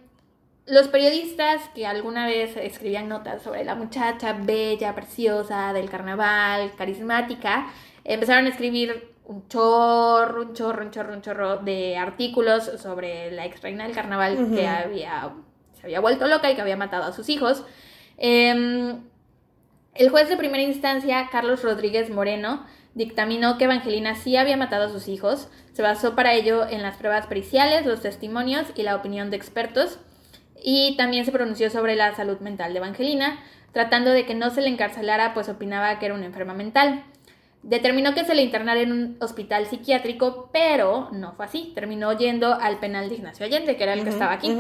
los 0.66 0.88
periodistas 0.88 1.62
que 1.76 1.86
alguna 1.86 2.26
vez 2.26 2.58
escribían 2.58 3.08
notas 3.08 3.44
sobre 3.44 3.64
la 3.64 3.76
muchacha 3.76 4.34
bella, 4.34 4.96
preciosa, 4.96 5.74
del 5.74 5.90
carnaval, 5.90 6.72
carismática, 6.76 7.68
empezaron 8.04 8.46
a 8.46 8.50
escribir 8.50 9.12
un 9.26 9.48
chorro, 9.48 10.42
un 10.42 10.54
chorro, 10.54 10.84
un 10.84 10.92
chorro, 10.92 11.14
un 11.14 11.22
chorro 11.22 11.58
de 11.58 11.98
artículos 11.98 12.64
sobre 12.82 13.32
la 13.32 13.46
ex 13.46 13.62
reina 13.62 13.84
del 13.86 13.94
carnaval 13.94 14.50
que 14.54 14.68
había, 14.68 15.32
se 15.74 15.84
había 15.84 16.00
vuelto 16.00 16.28
loca 16.28 16.50
y 16.50 16.56
que 16.56 16.62
había 16.62 16.78
matado 16.78 17.04
a 17.04 17.14
sus 17.14 17.30
hijos. 17.30 17.64
Em, 18.18 19.02
el 19.94 20.10
juez 20.10 20.30
de 20.30 20.38
primera 20.38 20.64
instancia, 20.64 21.30
Carlos 21.32 21.64
Rodríguez 21.64 22.10
Moreno, 22.10 22.66
dictaminó 22.94 23.58
que 23.58 23.66
Evangelina 23.66 24.16
sí 24.16 24.38
había 24.38 24.58
matado 24.58 24.86
a 24.86 24.90
sus 24.90 25.08
hijos. 25.08 25.50
Se 25.74 25.82
basó 25.82 26.16
para 26.16 26.34
ello 26.34 26.68
en 26.68 26.82
las 26.82 26.98
pruebas 26.98 27.28
periciales, 27.28 27.86
los 27.86 28.02
testimonios 28.02 28.68
y 28.76 28.84
la 28.84 28.96
opinión 28.96 29.30
de 29.30 29.38
expertos. 29.38 30.00
Y 30.64 30.96
también 30.98 31.26
se 31.26 31.32
pronunció 31.32 31.70
sobre 31.70 31.96
la 31.96 32.16
salud 32.16 32.40
mental 32.40 32.74
de 32.74 32.80
Evangelina, 32.80 33.40
tratando 33.72 34.12
de 34.12 34.26
que 34.26 34.36
no 34.36 34.50
se 34.50 34.62
le 34.62 34.70
encarcelara, 34.70 35.34
pues 35.34 35.50
opinaba 35.50 35.98
que 35.98 36.06
era 36.06 36.16
una 36.16 36.26
enferma 36.26 36.54
mental. 36.54 37.04
Determinó 37.64 38.14
que 38.16 38.26
se 38.26 38.34
le 38.34 38.42
internara 38.42 38.80
en 38.80 38.92
un 38.92 39.18
hospital 39.20 39.68
psiquiátrico, 39.68 40.50
pero 40.52 41.10
no 41.12 41.34
fue 41.34 41.46
así. 41.46 41.72
Terminó 41.76 42.12
yendo 42.18 42.54
al 42.54 42.80
penal 42.80 43.08
de 43.08 43.16
Ignacio 43.16 43.46
Allende, 43.46 43.78
que 43.78 43.84
era 43.84 43.94
el 43.94 44.04
que 44.04 44.10
estaba 44.10 44.34
aquí 44.34 44.56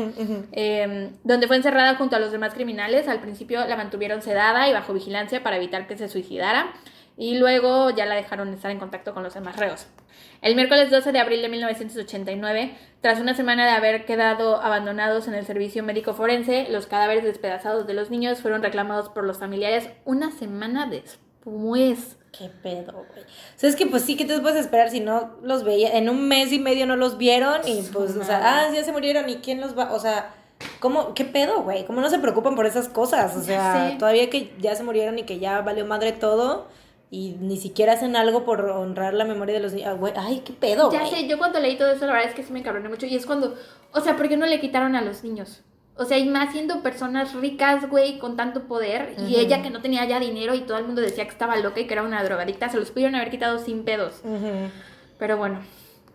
eh, 0.52 1.10
donde 1.24 1.48
fue 1.48 1.56
encerrada 1.56 1.96
junto 1.96 2.16
a 2.16 2.20
los 2.20 2.32
demás 2.32 2.54
criminales. 2.54 3.08
Al 3.08 3.20
principio 3.20 3.66
la 3.66 3.76
mantuvieron 3.76 4.22
sedada 4.22 4.70
y 4.70 4.74
bajo 4.74 4.94
vigilancia 4.94 5.42
para 5.42 5.58
evitar 5.58 5.88
que 5.88 5.98
se 5.98 6.10
suicidara 6.10 6.74
y 7.18 7.38
luego 7.38 7.90
ya 7.90 8.06
la 8.06 8.16
dejaron 8.16 8.54
estar 8.54 8.72
en 8.72 8.80
contacto 8.80 9.14
con 9.14 9.24
los 9.24 9.34
demás 9.34 9.58
reos. 9.58 9.88
El 10.42 10.56
miércoles 10.56 10.90
12 10.90 11.12
de 11.12 11.20
abril 11.20 11.42
de 11.42 11.50
1989, 11.50 12.76
tras 13.02 13.20
una 13.20 13.34
semana 13.34 13.66
de 13.66 13.72
haber 13.72 14.06
quedado 14.06 14.62
abandonados 14.62 15.28
en 15.28 15.36
el 15.36 15.46
servicio 15.46 15.84
médico 15.84 16.14
forense, 16.14 16.68
los 16.70 16.88
cadáveres 16.88 17.24
despedazados 17.24 17.86
de 17.86 17.94
los 17.94 18.10
niños 18.10 18.42
fueron 18.42 18.64
reclamados 18.64 19.10
por 19.10 19.24
los 19.24 19.40
familiares 19.40 19.90
una 20.06 20.32
semana 20.32 20.88
después. 20.88 22.18
¿Qué 22.32 22.50
pedo, 22.64 22.94
güey? 22.94 23.24
O 23.24 23.58
sea, 23.58 23.70
es 23.70 23.76
que 23.76 23.86
pues 23.88 24.04
sí, 24.04 24.16
¿qué 24.16 24.26
te 24.26 24.40
puedes 24.40 24.60
esperar 24.60 24.90
si 24.90 25.02
no 25.02 25.38
los 25.44 25.64
veía? 25.64 25.98
En 25.98 26.10
un 26.10 26.28
mes 26.28 26.52
y 26.54 26.60
medio 26.60 26.86
no 26.86 26.96
los 26.96 27.18
vieron 27.18 27.62
y 27.68 27.82
pues, 27.94 28.16
o 28.16 28.24
sea, 28.24 28.42
ah, 28.44 28.74
ya 28.74 28.84
se 28.84 28.92
murieron 28.92 29.30
y 29.30 29.38
quién 29.38 29.60
los 29.60 29.78
va, 29.78 29.92
o 29.92 30.00
sea, 30.00 30.34
¿cómo, 30.80 31.14
qué 31.14 31.26
pedo, 31.26 31.64
güey? 31.64 31.86
¿Cómo 31.86 32.00
no 32.00 32.10
se 32.10 32.20
preocupan 32.20 32.56
por 32.56 32.66
esas 32.66 32.88
cosas? 32.88 33.36
O 33.36 33.42
sea, 33.42 33.98
todavía 34.00 34.30
que 34.30 34.54
ya 34.60 34.76
se 34.76 34.84
murieron 34.84 35.20
y 35.20 35.24
que 35.24 35.40
ya 35.40 35.62
valió 35.62 35.86
madre 35.86 36.14
todo 36.14 36.68
y 37.10 37.36
ni 37.42 37.58
siquiera 37.58 37.94
hacen 37.94 38.16
algo 38.16 38.46
por 38.46 38.62
honrar 38.62 39.14
la 39.14 39.26
memoria 39.26 39.54
de 39.54 39.60
los 39.62 39.74
niños. 39.74 40.00
Ah, 40.16 40.24
ay, 40.26 40.42
qué 40.46 40.54
pedo, 40.54 40.90
Ya 40.92 41.06
sé, 41.06 41.28
yo 41.28 41.38
cuando 41.38 41.60
leí 41.60 41.78
todo 41.78 41.92
eso, 41.92 42.06
la 42.06 42.14
verdad 42.14 42.30
es 42.30 42.36
que 42.36 42.44
sí 42.44 42.54
me 42.54 42.60
encabroné 42.60 42.88
mucho. 42.88 43.06
Y 43.06 43.16
es 43.18 43.26
cuando, 43.26 43.56
o 43.92 44.00
sea, 44.00 44.16
¿por 44.16 44.30
qué 44.30 44.38
no 44.38 44.46
le 44.46 44.62
quitaron 44.62 44.96
a 44.96 45.02
los 45.02 45.22
niños? 45.22 45.62
O 46.02 46.06
sea, 46.06 46.18
y 46.18 46.28
más 46.28 46.52
siendo 46.52 46.82
personas 46.82 47.34
ricas, 47.36 47.88
güey, 47.90 48.18
con 48.18 48.36
tanto 48.36 48.64
poder. 48.64 49.14
Y 49.20 49.34
Ujú. 49.34 49.40
ella 49.40 49.62
que 49.62 49.70
no 49.70 49.82
tenía 49.82 50.04
ya 50.06 50.20
dinero 50.20 50.56
y 50.56 50.62
todo 50.62 50.78
el 50.80 50.86
mundo 50.86 51.02
decía 51.02 51.26
que 51.26 51.30
estaba 51.32 51.56
loca 51.58 51.80
y 51.80 51.86
que 51.86 51.94
era 51.94 52.02
una 52.04 52.24
drogadicta, 52.24 52.70
se 52.70 52.78
los 52.78 52.90
pudieron 52.92 53.14
haber 53.16 53.30
quitado 53.30 53.60
sin 53.60 53.84
pedos. 53.84 54.16
Ujú. 54.24 54.70
Pero 55.20 55.38
bueno, 55.38 55.60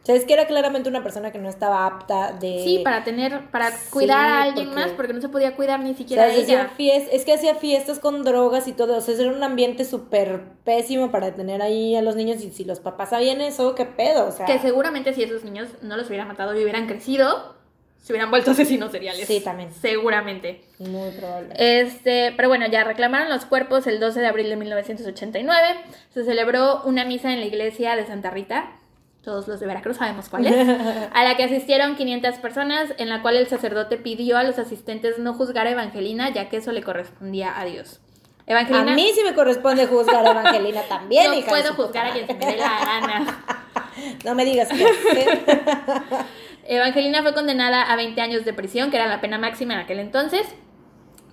O 0.03 0.07
sea, 0.07 0.15
es 0.15 0.25
que 0.25 0.35
era 0.35 0.47
claramente 0.47 0.89
una 0.89 1.03
persona 1.03 1.33
que 1.33 1.39
no 1.41 1.49
estaba 1.49 1.85
apta 1.85 2.31
de... 2.33 2.63
sí, 2.65 2.81
para 2.85 3.03
tener, 3.03 3.51
para 3.51 3.73
cuidar 3.91 4.25
a 4.29 4.43
alguien 4.45 4.67
porque- 4.69 4.81
más, 4.81 4.93
porque 4.93 5.13
no 5.13 5.21
se 5.21 5.29
podía 5.29 5.57
cuidar 5.57 5.81
ni 5.81 5.91
O 5.91 5.95
siquiera 5.97 6.29
sea, 6.29 6.33
a 6.39 6.43
hacía 6.43 6.61
ella. 6.63 6.71
fies- 6.79 7.09
es 7.11 7.25
que 7.25 7.33
hacía 7.33 7.57
fiestas 7.57 7.99
con 7.99 8.23
drogas 8.23 8.69
y 8.69 8.73
todo, 8.73 8.97
o 8.99 9.01
sea, 9.01 9.15
era 9.17 9.33
un 9.33 9.43
ambiente 9.43 9.85
súper 9.85 10.43
pésimo 10.65 11.11
para 11.11 11.35
tener 11.35 11.61
ahí 11.61 11.97
a 11.97 12.03
los 12.03 12.15
niños 12.15 12.41
y 12.45 12.53
si 12.53 12.65
los 12.65 12.79
papás 12.79 13.11
sabían 13.11 13.41
eso, 13.41 13.75
qué 13.75 13.85
pedo, 13.85 14.29
o 14.29 14.31
sea. 14.31 14.47
Que 14.47 14.61
seguramente 14.61 15.13
si 15.13 15.25
esos 15.25 15.43
niños 15.43 15.69
no 15.83 15.97
los 15.97 16.07
hubieran 16.07 16.29
matado 16.29 16.57
y 16.57 16.63
hubieran 16.63 16.87
crecido, 16.87 17.56
se 18.07 18.13
hubieran 18.13 18.31
vuelto 18.31 18.51
asesinos 18.53 18.93
seriales. 18.93 19.27
Sí, 19.27 19.41
también. 19.41 19.73
Seguramente. 19.73 20.63
Muy 20.79 21.11
probable. 21.11 21.49
Este, 21.59 22.33
pero 22.37 22.49
bueno, 22.49 22.65
ya 22.69 22.85
reclamaron 22.85 23.29
los 23.29 23.47
cuerpos 23.47 23.85
el 23.89 23.99
12 23.99 24.21
de 24.21 24.27
abril 24.29 24.49
de 24.49 24.55
1989. 24.55 25.67
Se 26.15 26.23
celebró 26.25 26.83
una 26.85 27.05
misa 27.05 27.33
en 27.33 27.41
la 27.41 27.47
iglesia 27.47 27.97
de 27.97 28.07
Santa 28.07 28.31
Rita. 28.31 28.71
Todos 29.25 29.49
los 29.49 29.59
de 29.59 29.67
Veracruz 29.67 29.97
sabemos 29.97 30.29
cuál 30.29 30.47
es. 30.47 30.55
A 31.13 31.25
la 31.25 31.37
que 31.37 31.43
asistieron 31.43 31.97
500 31.97 32.37
personas, 32.37 32.95
en 32.99 33.09
la 33.09 33.23
cual 33.23 33.37
el 33.39 33.49
sacerdote 33.49 33.97
pidió 33.97 34.39
a 34.39 34.45
los 34.45 34.61
asistentes 34.61 35.19
no 35.19 35.35
juzgar 35.35 35.67
a 35.67 35.71
Evangelina, 35.71 36.33
ya 36.33 36.49
que 36.49 36.59
eso 36.59 36.71
le 36.71 36.85
correspondía 36.85 37.59
a 37.59 37.65
Dios. 37.65 37.99
a 38.47 38.53
Evangelina. 38.53 38.95
mí 38.95 39.11
sí 39.17 39.23
me 39.25 39.35
corresponde 39.35 39.89
juzgar 39.89 40.25
a 40.25 40.31
Evangelina 40.31 40.83
también, 40.89 41.33
no 41.33 41.39
hija 41.39 41.49
puedo 41.49 41.75
juzgar 41.75 42.07
a 42.07 42.13
quien 42.13 42.25
se 42.25 42.35
me 42.35 42.47
dé 42.47 42.57
la 42.57 42.79
gana. 42.79 43.45
No 44.25 44.35
me 44.37 44.45
digas 44.45 44.69
que. 44.69 44.87
Evangelina 46.69 47.23
fue 47.23 47.35
condenada 47.35 47.83
a 47.83 47.97
20 47.97 48.21
años 48.21 48.45
de 48.45 48.53
prisión, 48.53 48.91
que 48.91 48.97
era 48.97 49.07
la 49.07 49.21
pena 49.21 49.39
máxima 49.39 49.75
en 49.75 49.81
aquel 49.81 49.99
entonces. 49.99 50.47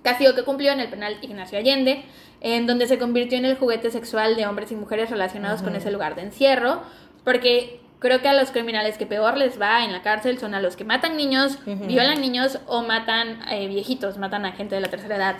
Castigo 0.02 0.34
que 0.34 0.42
cumplió 0.42 0.72
en 0.72 0.80
el 0.80 0.88
penal 0.88 1.16
Ignacio 1.22 1.58
Allende, 1.58 2.04
en 2.40 2.66
donde 2.66 2.86
se 2.86 2.98
convirtió 2.98 3.38
en 3.38 3.46
el 3.46 3.56
juguete 3.56 3.90
sexual 3.90 4.36
de 4.36 4.46
hombres 4.46 4.70
y 4.70 4.76
mujeres 4.76 5.10
relacionados 5.10 5.62
con 5.62 5.74
ese 5.76 5.90
lugar 5.90 6.14
de 6.14 6.22
encierro, 6.22 6.82
porque 7.24 7.80
creo 8.00 8.20
que 8.20 8.28
a 8.28 8.34
los 8.34 8.50
criminales 8.50 8.98
que 8.98 9.06
peor 9.06 9.38
les 9.38 9.58
va 9.58 9.82
en 9.82 9.92
la 9.92 10.02
cárcel 10.02 10.38
son 10.38 10.54
a 10.54 10.60
los 10.60 10.76
que 10.76 10.84
matan 10.84 11.16
niños, 11.16 11.58
violan 11.64 12.20
niños 12.20 12.58
o 12.66 12.82
matan 12.82 13.40
eh, 13.50 13.66
viejitos, 13.66 14.18
matan 14.18 14.44
a 14.44 14.52
gente 14.52 14.74
de 14.74 14.82
la 14.82 14.88
tercera 14.88 15.16
edad. 15.16 15.36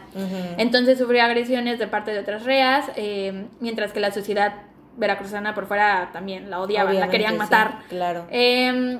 Entonces 0.56 0.98
sufrió 0.98 1.22
agresiones 1.24 1.78
de 1.78 1.86
parte 1.86 2.12
de 2.12 2.20
otras 2.20 2.44
reas, 2.44 2.86
eh, 2.96 3.48
mientras 3.60 3.92
que 3.92 4.00
la 4.00 4.12
sociedad 4.12 4.54
veracruzana 4.96 5.54
por 5.54 5.66
fuera 5.66 6.08
también 6.12 6.48
la 6.48 6.60
odiaban, 6.60 6.94
la 6.94 7.00
Obviamente, 7.00 7.12
querían 7.12 7.32
sí, 7.32 7.38
matar. 7.38 7.80
claro. 7.90 8.26
Eh, 8.30 8.98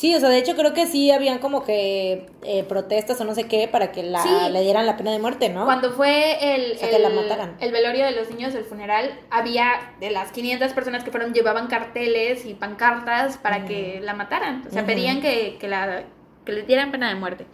Sí, 0.00 0.14
o 0.14 0.18
sea, 0.18 0.30
de 0.30 0.38
hecho 0.38 0.56
creo 0.56 0.72
que 0.72 0.86
sí 0.86 1.10
habían 1.10 1.40
como 1.40 1.62
que 1.62 2.24
eh, 2.42 2.64
protestas 2.64 3.20
o 3.20 3.24
no 3.26 3.34
sé 3.34 3.46
qué 3.48 3.68
para 3.68 3.92
que 3.92 4.02
la, 4.02 4.22
Sí. 4.22 4.30
le 4.50 4.62
dieran 4.62 4.86
la 4.86 4.96
pena 4.96 5.10
de 5.12 5.18
muerte, 5.18 5.50
¿no? 5.50 5.66
Cuando 5.66 5.92
fue 5.92 6.54
el, 6.54 6.72
O 6.72 6.78
sea, 6.78 6.88
que 6.88 6.98
la 6.98 7.08
el- 7.08 7.14
mataran. 7.16 7.56
el 7.60 7.70
velorio 7.70 8.06
de 8.06 8.12
los 8.12 8.30
niños, 8.30 8.54
el 8.54 8.64
funeral, 8.64 9.10
había 9.30 9.92
de 10.00 10.08
las 10.10 10.32
500 10.32 10.72
personas 10.72 11.04
que 11.04 11.10
fueron, 11.10 11.34
llevaban 11.34 11.66
carteles 11.66 12.46
y 12.46 12.54
pancartas 12.54 13.36
para 13.36 13.66
que 13.66 14.00
la 14.02 14.14
mataran. 14.14 14.64
O 14.66 14.70
sea, 14.70 14.86
pedían 14.86 15.20
que, 15.20 15.58
que, 15.60 15.68
la, 15.68 16.04
que 16.46 16.52
le 16.52 16.62
dieran 16.62 16.90
pena 16.92 17.10
de 17.10 17.16
muerte. 17.16 17.44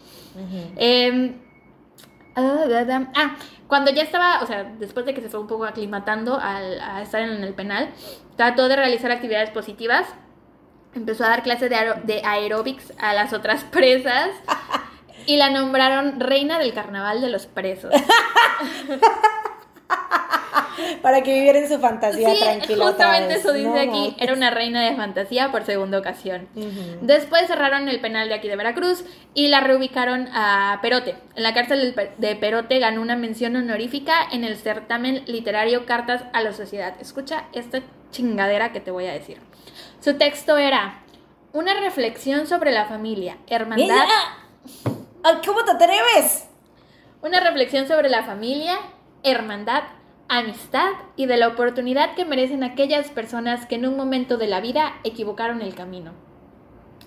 Eh, 0.76 1.32
da. 2.36 3.10
Ah, 3.16 3.36
cuando 3.66 3.90
ya 3.90 4.02
estaba, 4.02 4.40
o 4.44 4.46
sea, 4.46 4.62
después 4.78 5.04
de 5.04 5.14
que 5.14 5.20
se 5.20 5.28
fue 5.28 5.40
un 5.40 5.48
poco 5.48 5.64
aclimatando 5.64 6.38
al, 6.40 6.80
a 6.80 7.02
estar 7.02 7.22
en 7.22 7.42
el 7.42 7.54
penal, 7.54 7.88
trató 8.36 8.68
de 8.68 8.76
realizar 8.76 9.10
actividades 9.10 9.50
positivas. 9.50 10.06
Empezó 10.96 11.24
a 11.24 11.28
dar 11.28 11.42
clases 11.42 11.70
de, 11.70 11.76
aero- 11.76 12.00
de 12.02 12.22
aeróbics 12.24 12.92
a 12.98 13.12
las 13.14 13.32
otras 13.32 13.62
presas 13.64 14.30
y 15.26 15.36
la 15.36 15.50
nombraron 15.50 16.18
reina 16.20 16.58
del 16.58 16.72
carnaval 16.74 17.20
de 17.20 17.28
los 17.30 17.46
presos. 17.46 17.92
Para 21.00 21.22
que 21.22 21.32
viviera 21.32 21.58
en 21.58 21.68
su 21.68 21.78
fantasía 21.78 22.34
sí, 22.34 22.40
tranquila. 22.40 22.84
justamente 22.86 23.34
eso 23.34 23.52
dice 23.52 23.68
No, 23.68 23.76
aquí. 23.76 24.14
no. 24.18 24.22
Era 24.22 24.34
una 24.34 24.50
reina 24.50 24.82
de 24.82 24.94
fantasía 24.94 25.50
por 25.50 25.64
segunda 25.64 25.98
ocasión. 25.98 26.48
Después 27.00 27.46
cerraron 27.46 27.88
el 27.88 28.00
penal 28.00 28.28
de 28.28 28.34
aquí 28.34 28.48
de 28.48 28.56
Veracruz 28.56 29.04
y 29.32 29.48
la 29.48 29.60
reubicaron 29.60 30.28
a 30.34 30.78
Perote. 30.82 31.14
En 31.34 31.42
la 31.42 31.54
cárcel 31.54 31.94
de 32.18 32.36
Perote 32.36 32.78
ganó 32.78 33.00
una 33.00 33.16
mención 33.16 33.56
honorífica 33.56 34.14
en 34.32 34.44
el 34.44 34.56
certamen 34.56 35.22
literario 35.26 35.86
Cartas 35.86 36.24
a 36.32 36.42
la 36.42 36.52
Sociedad. 36.52 36.94
Escucha 37.00 37.44
esta 37.52 37.80
chingadera 38.10 38.72
que 38.72 38.80
te 38.80 38.90
voy 38.90 39.06
a 39.06 39.12
decir. 39.12 39.38
Su 40.00 40.16
texto 40.18 40.56
era 40.56 41.02
una 41.52 41.74
reflexión 41.80 42.46
sobre 42.46 42.72
la 42.72 42.86
familia, 42.86 43.38
hermandad, 43.46 44.06
¿Cómo 45.44 45.64
te 45.64 45.72
atreves? 45.72 46.48
una 47.22 47.40
reflexión 47.40 47.88
sobre 47.88 48.08
la 48.08 48.22
familia, 48.22 48.76
hermandad, 49.24 49.82
amistad 50.28 50.90
y 51.16 51.26
de 51.26 51.36
la 51.36 51.48
oportunidad 51.48 52.14
que 52.14 52.24
merecen 52.24 52.62
aquellas 52.62 53.08
personas 53.08 53.66
que 53.66 53.76
en 53.76 53.86
un 53.86 53.96
momento 53.96 54.36
de 54.36 54.46
la 54.46 54.60
vida 54.60 54.94
equivocaron 55.02 55.60
el 55.60 55.74
camino. 55.74 56.25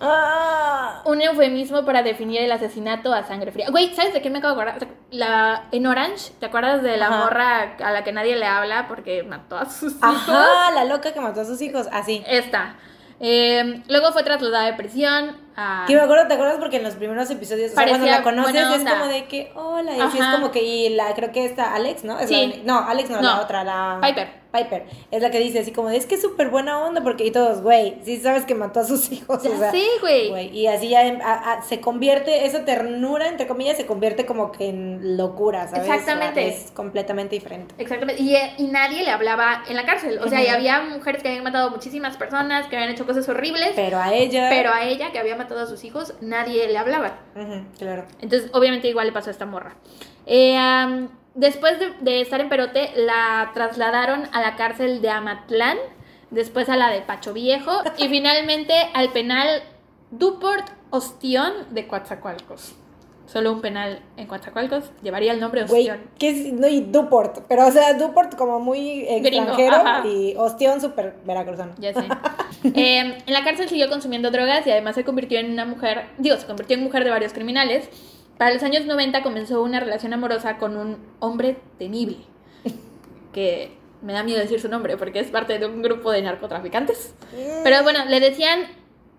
Ah. 0.00 1.02
Un 1.04 1.20
eufemismo 1.20 1.84
para 1.84 2.02
definir 2.02 2.40
el 2.42 2.52
asesinato 2.52 3.12
a 3.12 3.22
sangre 3.24 3.52
fría. 3.52 3.66
Güey, 3.70 3.94
¿sabes 3.94 4.14
de 4.14 4.22
qué 4.22 4.30
me 4.30 4.38
acabo 4.38 4.54
de 4.56 4.62
acordar? 4.62 4.88
La, 5.10 5.64
en 5.72 5.86
Orange, 5.86 6.32
¿te 6.40 6.46
acuerdas 6.46 6.82
de 6.82 6.96
la 6.96 7.06
Ajá. 7.08 7.18
morra 7.18 7.76
a 7.84 7.92
la 7.92 8.04
que 8.04 8.12
nadie 8.12 8.36
le 8.36 8.46
habla 8.46 8.88
porque 8.88 9.22
mató 9.22 9.56
a 9.58 9.66
sus 9.66 9.92
hijos? 9.94 10.02
Ajá, 10.02 10.70
la 10.72 10.84
loca 10.84 11.12
que 11.12 11.20
mató 11.20 11.42
a 11.42 11.44
sus 11.44 11.60
hijos. 11.60 11.86
Así. 11.92 12.22
Esta. 12.26 12.76
Eh, 13.20 13.82
luego 13.88 14.12
fue 14.12 14.22
trasladada 14.22 14.64
de 14.66 14.72
prisión 14.74 15.36
a... 15.56 15.84
Que 15.86 15.94
me 15.94 16.00
acuerdo, 16.02 16.26
¿te 16.28 16.34
acuerdas? 16.34 16.56
Porque 16.58 16.76
en 16.78 16.84
los 16.84 16.94
primeros 16.94 17.30
episodios, 17.30 17.72
o 17.72 17.74
sea, 17.74 17.86
cuando 17.86 18.06
la 18.06 18.22
conoces 18.22 18.56
es 18.76 18.84
como 18.90 19.06
de 19.06 19.24
que, 19.26 19.52
hola, 19.54 19.96
y 19.96 20.00
así 20.00 20.18
es 20.18 20.26
como 20.26 20.50
que, 20.50 20.62
y 20.62 20.88
la, 20.90 21.14
creo 21.14 21.32
que 21.32 21.44
esta 21.44 21.74
Alex, 21.74 22.04
¿no? 22.04 22.18
Es 22.18 22.28
Sí. 22.28 22.62
la- 22.64 22.72
no, 22.74 22.88
Alex 22.88 23.10
no, 23.10 23.16
No. 23.16 23.22
la 23.22 23.40
otra, 23.40 23.64
la... 23.64 23.98
Piper. 24.02 24.40
Piper, 24.52 24.84
es 25.12 25.22
la 25.22 25.30
que 25.30 25.38
dice 25.38 25.60
así 25.60 25.70
como 25.70 25.90
de, 25.90 25.96
es 25.96 26.06
que 26.06 26.16
es 26.16 26.22
súper 26.22 26.48
buena 26.48 26.80
onda, 26.80 27.04
porque, 27.04 27.24
y 27.24 27.30
todos, 27.30 27.62
güey, 27.62 27.98
sí 28.04 28.16
sabes 28.16 28.44
que 28.46 28.56
mató 28.56 28.80
a 28.80 28.84
sus 28.84 29.12
hijos, 29.12 29.40
Ya 29.44 29.50
o 29.50 29.56
sea, 29.56 29.70
sé, 29.70 29.84
güey. 30.00 30.48
y 30.48 30.66
así 30.66 30.88
ya 30.88 31.06
em- 31.06 31.20
a- 31.20 31.52
a- 31.52 31.62
se 31.62 31.80
convierte, 31.80 32.46
esa 32.46 32.64
ternura, 32.64 33.28
entre 33.28 33.46
comillas, 33.46 33.76
se 33.76 33.86
convierte 33.86 34.26
como 34.26 34.50
que 34.50 34.68
en 34.70 35.16
locura, 35.16 35.68
¿sabes? 35.68 35.88
Exactamente. 35.88 36.40
O 36.40 36.48
sea, 36.50 36.52
es 36.64 36.70
completamente 36.72 37.36
diferente. 37.36 37.76
Exactamente. 37.78 38.20
Y, 38.20 38.34
eh, 38.34 38.54
y 38.58 38.64
nadie 38.64 39.04
le 39.04 39.12
hablaba 39.12 39.62
en 39.68 39.76
la 39.76 39.84
cárcel. 39.86 40.18
O 40.18 40.28
sea, 40.28 40.42
y 40.42 40.48
había 40.48 40.80
mujeres 40.82 41.22
que 41.22 41.28
habían 41.28 41.44
matado 41.44 41.68
a 41.68 41.70
muchísimas 41.70 42.16
personas, 42.16 42.66
que 42.66 42.74
habían 42.76 42.90
hecho 42.90 43.06
cosas 43.06 43.28
horribles, 43.28 43.70
Pero 43.76 44.00
a 44.00 44.12
ella... 44.12 44.48
pero 44.50 44.72
a 44.74 44.82
ella, 44.82 45.12
que 45.12 45.20
había 45.20 45.36
matado 45.40 45.60
a 45.60 45.66
sus 45.66 45.84
hijos, 45.84 46.14
nadie 46.20 46.66
le 46.68 46.78
hablaba. 46.78 47.18
Claro. 47.78 48.06
Entonces, 48.20 48.50
obviamente, 48.52 48.88
igual 48.88 49.06
le 49.06 49.12
pasó 49.12 49.30
a 49.30 49.32
esta 49.32 49.46
morra. 49.46 49.74
Eh, 50.26 51.08
después 51.34 51.78
de, 51.78 51.92
de 52.00 52.20
estar 52.20 52.40
en 52.40 52.48
Perote, 52.48 52.92
la 52.96 53.50
trasladaron 53.54 54.28
a 54.32 54.40
la 54.40 54.56
cárcel 54.56 55.00
de 55.02 55.10
Amatlán, 55.10 55.78
después 56.30 56.68
a 56.68 56.76
la 56.76 56.90
de 56.90 57.00
Pacho 57.02 57.32
Viejo 57.32 57.82
y 57.96 58.08
finalmente 58.10 58.74
al 58.94 59.10
penal 59.10 59.62
Duport 60.10 60.68
Ostión 60.90 61.52
de 61.70 61.86
Coatzacoalcos. 61.86 62.74
Solo 63.30 63.52
un 63.52 63.60
penal 63.60 64.00
en 64.16 64.26
Coatzacoalcos 64.26 64.90
llevaría 65.02 65.32
el 65.32 65.38
nombre 65.38 65.62
Güey, 65.64 65.88
Ostión. 65.88 66.10
¿qué 66.18 66.30
es? 66.30 66.52
No, 66.52 66.66
y 66.66 66.80
Duport, 66.80 67.44
pero 67.46 67.68
o 67.68 67.70
sea, 67.70 67.94
Duport 67.94 68.34
como 68.34 68.58
muy 68.58 69.02
Gringo, 69.04 69.28
extranjero 69.28 69.76
ajá. 69.76 70.04
y 70.04 70.34
Ostión 70.36 70.80
súper 70.80 71.14
veracruzano. 71.24 71.72
Ya 71.78 71.92
sé. 71.94 72.00
Eh, 72.74 72.98
en 72.98 73.32
la 73.32 73.42
cárcel 73.42 73.70
siguió 73.70 73.88
consumiendo 73.88 74.30
drogas 74.30 74.66
y 74.66 74.70
además 74.70 74.94
se 74.94 75.02
convirtió 75.02 75.38
en 75.38 75.50
una 75.52 75.64
mujer, 75.64 76.04
digo, 76.18 76.36
se 76.36 76.44
convirtió 76.46 76.76
en 76.76 76.82
mujer 76.82 77.04
de 77.04 77.10
varios 77.10 77.32
criminales. 77.32 77.88
Para 78.36 78.52
los 78.52 78.62
años 78.62 78.84
90 78.84 79.22
comenzó 79.22 79.62
una 79.62 79.80
relación 79.80 80.12
amorosa 80.12 80.58
con 80.58 80.76
un 80.76 80.98
hombre 81.20 81.56
temible, 81.78 82.18
que 83.32 83.72
me 84.02 84.12
da 84.12 84.22
miedo 84.24 84.40
decir 84.40 84.60
su 84.60 84.68
nombre 84.68 84.98
porque 84.98 85.20
es 85.20 85.28
parte 85.28 85.58
de 85.58 85.64
un 85.66 85.80
grupo 85.80 86.10
de 86.10 86.20
narcotraficantes. 86.20 87.14
Pero 87.64 87.82
bueno, 87.82 88.04
le 88.06 88.20
decían 88.20 88.60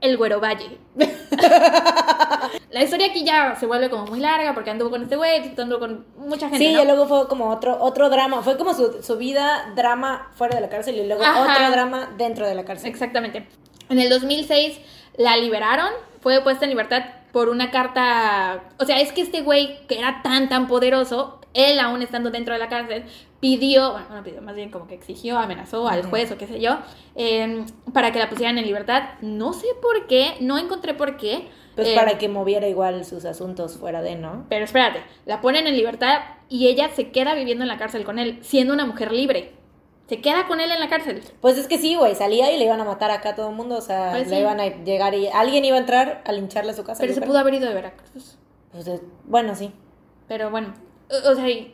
el 0.02 0.18
Güero 0.18 0.42
Valle. 0.42 0.78
la 2.72 2.84
historia 2.84 3.08
aquí 3.08 3.24
ya 3.24 3.56
se 3.56 3.66
vuelve 3.66 3.90
como 3.90 4.08
muy 4.08 4.20
larga 4.20 4.54
porque 4.54 4.72
anduvo 4.72 4.90
con 4.90 5.04
este 5.04 5.16
güey, 5.16 5.54
anduvo 5.58 5.80
con 5.80 6.06
mucha 6.18 6.50
gente. 6.50 6.66
Sí, 6.66 6.74
¿no? 6.74 6.82
y 6.82 6.86
luego 6.86 7.08
fue 7.08 7.28
como 7.28 7.50
otro, 7.50 7.78
otro 7.80 8.10
drama, 8.10 8.42
fue 8.42 8.58
como 8.58 8.74
su, 8.74 9.02
su 9.02 9.18
vida 9.18 9.72
drama 9.76 10.32
fuera 10.36 10.56
de 10.56 10.62
la 10.62 10.70
cárcel 10.70 10.96
y 10.96 11.08
luego 11.08 11.24
Ajá. 11.24 11.42
otro 11.42 11.72
drama 11.72 12.10
dentro 12.18 12.48
de 12.48 12.56
la 12.56 12.66
cárcel. 12.66 12.90
Exactamente. 12.90 13.48
En 13.90 14.00
el 14.00 14.10
2006 14.10 14.80
la 15.18 15.38
liberaron, 15.38 15.92
fue 16.22 16.42
puesta 16.42 16.66
en 16.66 16.72
libertad 16.72 17.04
por 17.32 17.50
una 17.50 17.72
carta, 17.72 18.64
o 18.80 18.86
sea, 18.86 19.00
es 19.00 19.12
que 19.14 19.22
este 19.22 19.42
güey 19.42 19.86
que 19.88 19.98
era 20.00 20.22
tan 20.24 20.50
tan 20.50 20.68
poderoso, 20.68 21.40
él 21.54 21.80
aún 21.80 22.02
estando 22.02 22.30
dentro 22.30 22.54
de 22.54 22.60
la 22.60 22.70
cárcel, 22.70 23.06
pidió, 23.42 23.92
bueno, 23.92 24.08
no 24.12 24.24
pidió, 24.24 24.42
más 24.42 24.56
bien 24.56 24.70
como 24.70 24.88
que 24.88 24.96
exigió, 24.96 25.38
amenazó 25.38 25.90
al 25.90 26.04
juez 26.04 26.32
o 26.32 26.38
qué 26.38 26.48
sé 26.48 26.62
yo, 26.62 26.78
eh, 27.16 27.66
para 27.92 28.14
que 28.14 28.20
la 28.20 28.30
pusieran 28.30 28.58
en 28.58 28.66
libertad. 28.66 29.04
No 29.22 29.52
sé 29.52 29.68
por 29.82 30.08
qué, 30.08 30.36
no 30.40 30.58
encontré 30.58 30.94
por 30.94 31.18
qué. 31.18 31.50
Pues 31.76 31.90
eh, 31.90 31.96
para 31.96 32.18
que 32.18 32.30
moviera 32.30 32.68
igual 32.68 33.04
sus 33.04 33.26
asuntos 33.26 33.78
fuera 33.78 34.02
de, 34.02 34.16
¿no? 34.16 34.46
Pero 34.50 34.64
espérate, 34.66 35.02
la 35.26 35.42
ponen 35.42 35.68
en 35.68 35.76
libertad 35.76 36.20
y 36.50 36.68
ella 36.68 36.90
se 36.90 37.12
queda 37.12 37.34
viviendo 37.34 37.64
en 37.64 37.68
la 37.70 37.78
cárcel 37.78 38.04
con 38.06 38.20
él, 38.20 38.40
siendo 38.42 38.74
una 38.74 38.86
mujer 38.86 39.12
libre. 39.12 39.54
Se 40.08 40.20
queda 40.20 40.46
con 40.46 40.60
él 40.60 40.70
en 40.70 40.80
la 40.82 40.90
cárcel. 40.90 41.24
Pues 41.40 41.58
es 41.58 41.68
que 41.68 41.78
sí, 41.78 41.96
güey, 41.96 42.16
salía 42.16 42.52
y 42.52 42.58
le 42.60 42.66
iban 42.66 42.82
a 42.82 42.84
matar 42.84 43.12
acá 43.12 43.30
a 43.30 43.36
todo 43.36 43.50
el 43.50 43.56
mundo, 43.56 43.78
o 43.78 43.82
sea, 43.82 44.12
Pues 44.12 44.28
le 44.28 44.36
sí. 44.36 44.42
iban 44.42 44.60
a 44.60 44.68
llegar 44.84 45.14
y 45.16 45.28
alguien 45.30 45.64
iba 45.64 45.78
a 45.78 45.80
entrar 45.80 46.22
a 46.26 46.32
lincharle 46.34 46.72
a 46.72 46.76
su 46.76 46.84
casa. 46.84 47.00
Pero 47.00 47.14
se 47.14 47.20
creo. 47.22 47.30
pudo 47.30 47.40
haber 47.40 47.54
ido 47.54 47.70
de 47.70 47.74
Veracruz. 47.74 48.38
Pues, 48.74 48.88
eh, 48.88 49.00
bueno, 49.26 49.56
sí. 49.56 49.72
Pero 50.28 50.52
bueno, 50.52 50.74
o 51.10 51.32
o 51.32 51.36
sea, 51.36 51.48
y 51.50 51.74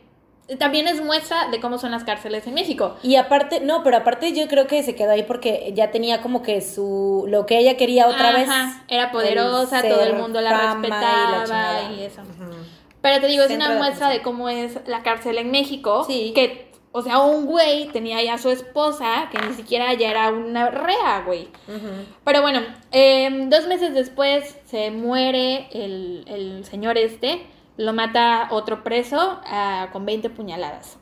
también 0.56 0.88
es 0.88 1.02
muestra 1.02 1.48
de 1.50 1.60
cómo 1.60 1.78
son 1.78 1.90
las 1.90 2.04
cárceles 2.04 2.46
en 2.46 2.54
México. 2.54 2.96
Y 3.02 3.16
aparte, 3.16 3.60
no, 3.60 3.82
pero 3.82 3.98
aparte 3.98 4.32
yo 4.32 4.48
creo 4.48 4.66
que 4.66 4.82
se 4.82 4.94
quedó 4.94 5.10
ahí 5.10 5.22
porque 5.22 5.72
ya 5.74 5.90
tenía 5.90 6.22
como 6.22 6.42
que 6.42 6.62
su, 6.62 7.26
lo 7.28 7.44
que 7.44 7.58
ella 7.58 7.76
quería 7.76 8.08
otra 8.08 8.32
vez. 8.32 8.48
Era 8.88 9.10
poderosa, 9.10 9.80
el 9.80 9.92
todo 9.92 10.02
el 10.04 10.14
mundo 10.14 10.40
la 10.40 10.58
fama 10.58 10.86
y 10.86 10.90
la 10.90 11.40
respetaba 11.40 11.92
y, 11.92 12.02
eso. 12.02 12.22
Pero 13.02 13.20
te 13.20 13.26
digo, 13.26 13.42
es 13.42 13.48
Centro 13.48 13.66
una 13.66 13.74
de 13.74 13.80
muestra 13.80 14.08
de 14.08 14.22
cómo 14.22 14.48
es 14.48 14.78
la 14.86 15.02
cárcel 15.02 15.36
en 15.38 15.50
México. 15.50 16.04
Sí. 16.06 16.32
Que, 16.34 16.72
o 16.92 17.02
sea, 17.02 17.20
un 17.20 17.44
güey 17.44 17.88
tenía 17.88 18.22
ya 18.22 18.34
a 18.34 18.38
su 18.38 18.50
esposa, 18.50 19.28
que 19.30 19.38
ni 19.46 19.52
siquiera 19.52 19.92
ya 19.92 20.10
era 20.10 20.30
una 20.30 20.70
rea, 20.70 21.22
güey. 21.26 21.48
Pero 22.24 22.40
bueno, 22.40 22.60
eh, 22.90 23.46
dos 23.48 23.66
meses 23.66 23.92
después 23.92 24.56
se 24.64 24.90
muere 24.90 25.68
el, 25.72 26.24
el 26.26 26.64
señor 26.64 26.96
este, 26.96 27.46
lo 27.78 27.92
mata 27.92 28.48
otro 28.50 28.82
preso 28.84 29.40
ah, 29.46 29.88
con 29.92 30.04
20 30.04 30.28
puñaladas. 30.30 30.98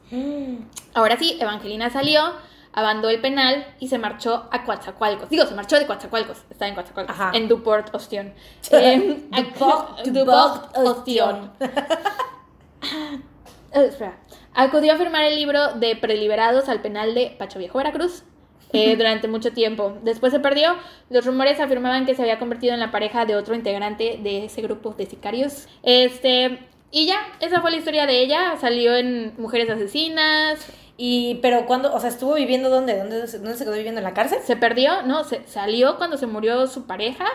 Ahora 0.95 1.17
sí, 1.17 1.37
Evangelina 1.41 1.91
salió, 1.91 2.21
abandonó 2.73 3.09
el 3.09 3.21
penal 3.21 3.67
y 3.81 3.89
se 3.89 3.99
marchó 3.99 4.47
a 4.53 4.63
Coatzacoalcos. 4.63 5.31
Digo, 5.31 5.47
se 5.47 5.55
marchó 5.55 5.79
de 5.79 5.87
Coatzacoalcos, 5.87 6.45
está 6.51 6.69
en 6.69 6.75
Coatzacoalcos, 6.75 7.17
Ajá. 7.17 7.33
en 7.35 7.49
Duport, 7.49 7.93
Ostión. 7.95 8.35
Eh, 8.71 9.27
Duport, 9.31 10.07
Duport, 10.07 10.77
Ostión. 10.77 11.51
Eh. 13.73 14.13
Acudió 14.55 14.95
a 14.95 14.97
firmar 14.97 15.25
el 15.25 15.35
libro 15.35 15.75
de 15.75 15.97
preliberados 15.97 16.69
al 16.71 16.81
penal 16.81 17.15
de 17.15 17.35
Pacho 17.39 17.59
Viejo, 17.59 17.77
Veracruz. 17.77 18.23
Eh, 18.77 18.97
durante 18.99 19.29
mucho 19.29 19.53
tiempo. 19.53 19.97
Después 20.03 20.33
se 20.33 20.41
perdió. 20.41 20.75
Los 21.11 21.25
rumores 21.27 21.61
afirmaban 21.61 22.07
que 22.07 22.15
se 22.15 22.23
había 22.23 22.39
convertido 22.39 22.75
en 22.75 22.81
la 22.81 22.91
pareja 22.91 23.25
de 23.27 23.37
otro 23.37 23.55
integrante 23.55 24.19
de 24.23 24.45
ese 24.47 24.63
grupo 24.63 24.93
de 24.93 25.07
sicarios. 25.07 25.69
Este, 25.83 26.59
y 26.91 27.07
ya, 27.07 27.19
esa 27.41 27.61
fue 27.61 27.71
la 27.71 27.77
historia 27.79 28.07
de 28.07 28.21
ella. 28.21 28.57
Salió 28.61 28.97
en 28.97 29.35
Mujeres 29.39 29.69
Asesinas. 29.71 30.67
Y, 30.99 31.41
pero 31.43 31.67
cuando, 31.67 31.95
o 31.95 32.01
sea, 32.01 32.09
estuvo 32.09 32.35
viviendo 32.35 32.71
dónde? 32.71 32.97
¿Dónde, 32.99 33.27
se- 33.27 33.39
dónde 33.39 33.55
se 33.57 33.65
quedó 33.65 33.75
viviendo 33.75 33.99
en 34.01 34.05
la 34.05 34.15
cárcel? 34.15 34.39
Se 34.45 34.57
perdió, 34.57 35.03
¿no? 35.03 35.25
Se, 35.25 35.47
salió 35.47 35.99
cuando 35.99 36.17
se 36.17 36.27
murió 36.27 36.67
su 36.69 36.87
pareja. 36.87 37.27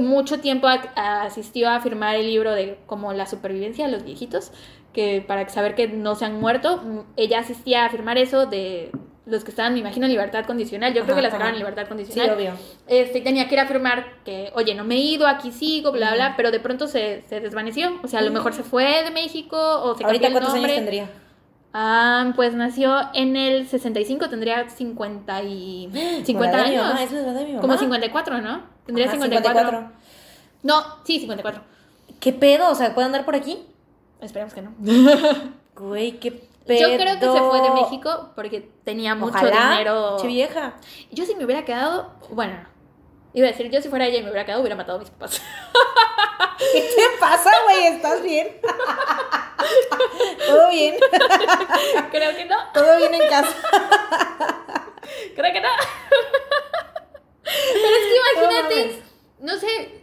Mucho 0.00 0.40
tiempo 0.40 0.68
a- 0.68 0.80
a- 0.94 1.22
asistió 1.24 1.68
a 1.68 1.80
firmar 1.80 2.16
el 2.16 2.26
libro 2.26 2.52
de 2.52 2.78
como 2.86 3.12
la 3.12 3.26
supervivencia 3.26 3.84
de 3.84 3.92
los 3.92 4.04
viejitos, 4.04 4.50
que 4.94 5.20
para 5.26 5.46
saber 5.50 5.74
que 5.74 5.86
no 5.88 6.14
se 6.14 6.24
han 6.24 6.40
muerto, 6.40 7.04
ella 7.16 7.40
asistía 7.40 7.84
a 7.84 7.90
firmar 7.90 8.16
eso 8.16 8.46
de 8.46 8.90
los 9.24 9.44
que 9.44 9.50
estaban, 9.50 9.72
me 9.74 9.78
imagino, 9.80 10.06
en 10.06 10.12
libertad 10.12 10.44
condicional. 10.46 10.92
Yo 10.94 11.04
creo 11.04 11.14
que 11.14 11.22
la 11.22 11.30
sacaron 11.30 11.52
en 11.54 11.58
libertad 11.58 11.82
Sí, 11.84 11.88
condicional. 11.88 12.36
obvio. 12.36 12.52
Este, 12.88 13.20
tenía 13.20 13.46
que 13.48 13.54
ir 13.54 13.60
a 13.60 13.66
firmar 13.66 14.22
que, 14.24 14.50
oye, 14.54 14.74
no 14.74 14.82
me 14.84 14.96
he 14.96 14.98
ido, 15.00 15.26
aquí 15.28 15.52
sigo, 15.52 15.92
bla, 15.92 16.14
bla, 16.14 16.34
pero 16.36 16.50
de 16.50 16.58
pronto 16.60 16.88
se, 16.88 17.22
se 17.28 17.40
desvaneció. 17.40 18.00
O 18.02 18.08
sea, 18.08 18.18
a 18.20 18.22
lo 18.22 18.32
mejor 18.32 18.52
se 18.52 18.62
fue 18.64 19.04
de 19.04 19.10
México 19.12 19.56
o 19.56 19.96
se 19.96 20.04
¿Ahorita 20.04 20.24
cambió 20.24 20.26
el 20.26 20.32
cuántos 20.32 20.54
nombre. 20.54 20.72
años 20.72 20.84
tendría? 20.84 21.10
Ah, 21.74 22.32
pues 22.36 22.52
nació 22.54 22.96
en 23.14 23.36
el 23.36 23.66
65, 23.68 24.28
tendría 24.28 24.68
50 24.68 25.42
y... 25.44 25.88
50 26.24 26.32
Como 26.32 26.40
la 26.42 26.50
de 26.64 26.70
mi 26.70 26.76
años. 26.76 26.88
mamá, 26.88 27.02
es 27.04 27.12
la 27.12 27.20
edad 27.20 27.34
de 27.34 27.44
mi 27.44 27.50
mamá. 27.52 27.60
Como 27.60 27.78
54, 27.78 28.40
¿no? 28.42 28.62
Tendría 28.86 29.06
Ajá, 29.06 29.14
54. 29.14 29.90
No, 30.64 30.82
sí, 31.04 31.18
54. 31.20 31.62
¿Qué 32.20 32.32
pedo? 32.32 32.70
O 32.70 32.74
sea, 32.74 32.92
¿puede 32.94 33.06
andar 33.06 33.24
por 33.24 33.34
aquí? 33.36 33.58
Esperemos 34.20 34.52
que 34.52 34.62
no. 34.62 34.74
Güey, 35.74 36.18
qué 36.20 36.44
Yo 36.66 36.96
creo 36.96 37.18
que 37.18 37.26
se 37.26 37.40
fue 37.40 37.60
de 37.60 37.70
México 37.70 38.32
porque 38.34 38.60
tenía 38.84 39.14
mucho 39.14 39.36
Ojalá, 39.36 39.70
dinero. 39.70 40.16
Vieja. 40.22 40.74
Yo 41.10 41.24
si 41.24 41.34
me 41.34 41.44
hubiera 41.44 41.64
quedado, 41.64 42.14
bueno, 42.30 42.64
iba 43.32 43.48
a 43.48 43.50
decir, 43.50 43.70
yo 43.70 43.80
si 43.82 43.88
fuera 43.88 44.06
ella 44.06 44.18
y 44.18 44.22
me 44.22 44.30
hubiera 44.30 44.44
quedado, 44.44 44.60
hubiera 44.60 44.76
matado 44.76 44.98
a 44.98 45.00
mis 45.00 45.10
papás. 45.10 45.42
¿Qué 46.72 46.80
te 46.80 47.18
pasa, 47.18 47.50
güey? 47.64 47.86
¿Estás 47.86 48.22
bien? 48.22 48.60
¿Todo 50.46 50.70
bien? 50.70 50.96
creo 52.10 52.36
que 52.36 52.44
no, 52.44 52.56
¿Todo 52.72 52.96
bien 52.96 53.14
en 53.14 53.28
casa? 53.28 53.54
creo 55.34 55.52
que 55.52 55.60
no. 55.60 55.68
Pero 57.42 57.96
es 57.96 58.06
que 58.06 58.16
imagínate, 58.40 59.02
no 59.40 59.56
sé, 59.56 60.01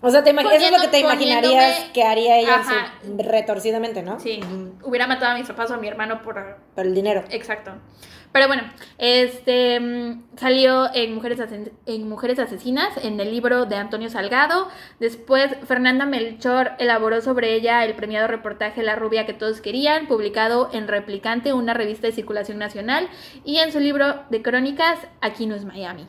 O 0.00 0.10
sea, 0.10 0.22
te 0.22 0.30
eso 0.30 0.40
es 0.40 0.70
lo 0.70 0.80
que 0.80 0.88
te 0.88 1.00
imaginarías 1.00 1.84
que 1.92 2.04
haría 2.04 2.38
ella 2.38 2.62
su- 2.62 3.16
retorcidamente, 3.22 4.02
¿no? 4.02 4.20
sí, 4.20 4.40
hubiera 4.84 5.06
matado 5.06 5.32
a 5.32 5.38
mis 5.38 5.46
papás 5.48 5.70
o 5.70 5.74
a 5.74 5.78
mi 5.78 5.88
hermano 5.88 6.22
por 6.22 6.56
Por 6.74 6.86
el 6.86 6.94
dinero. 6.94 7.24
Exacto. 7.30 7.72
Pero 8.30 8.46
bueno, 8.46 8.62
este 8.98 9.80
mm, 9.80 10.36
salió 10.36 10.94
en 10.94 11.14
Mujeres, 11.14 11.40
Asen- 11.40 11.72
en 11.86 12.08
Mujeres 12.08 12.38
Asesinas, 12.38 12.90
en 13.02 13.18
el 13.20 13.30
libro 13.30 13.64
de 13.64 13.76
Antonio 13.76 14.10
Salgado. 14.10 14.68
Después, 15.00 15.50
Fernanda 15.66 16.04
Melchor 16.04 16.72
elaboró 16.78 17.22
sobre 17.22 17.54
ella 17.54 17.84
el 17.86 17.94
premiado 17.94 18.26
reportaje 18.28 18.82
La 18.82 18.96
rubia 18.96 19.24
que 19.24 19.32
todos 19.32 19.62
querían, 19.62 20.06
publicado 20.08 20.68
en 20.74 20.88
Replicante, 20.88 21.54
una 21.54 21.72
revista 21.72 22.06
de 22.06 22.12
circulación 22.12 22.58
nacional, 22.58 23.08
y 23.44 23.58
en 23.58 23.72
su 23.72 23.80
libro 23.80 24.22
de 24.28 24.42
crónicas, 24.42 24.98
Aquí 25.22 25.46
no 25.46 25.54
es 25.54 25.64
Miami. 25.64 26.06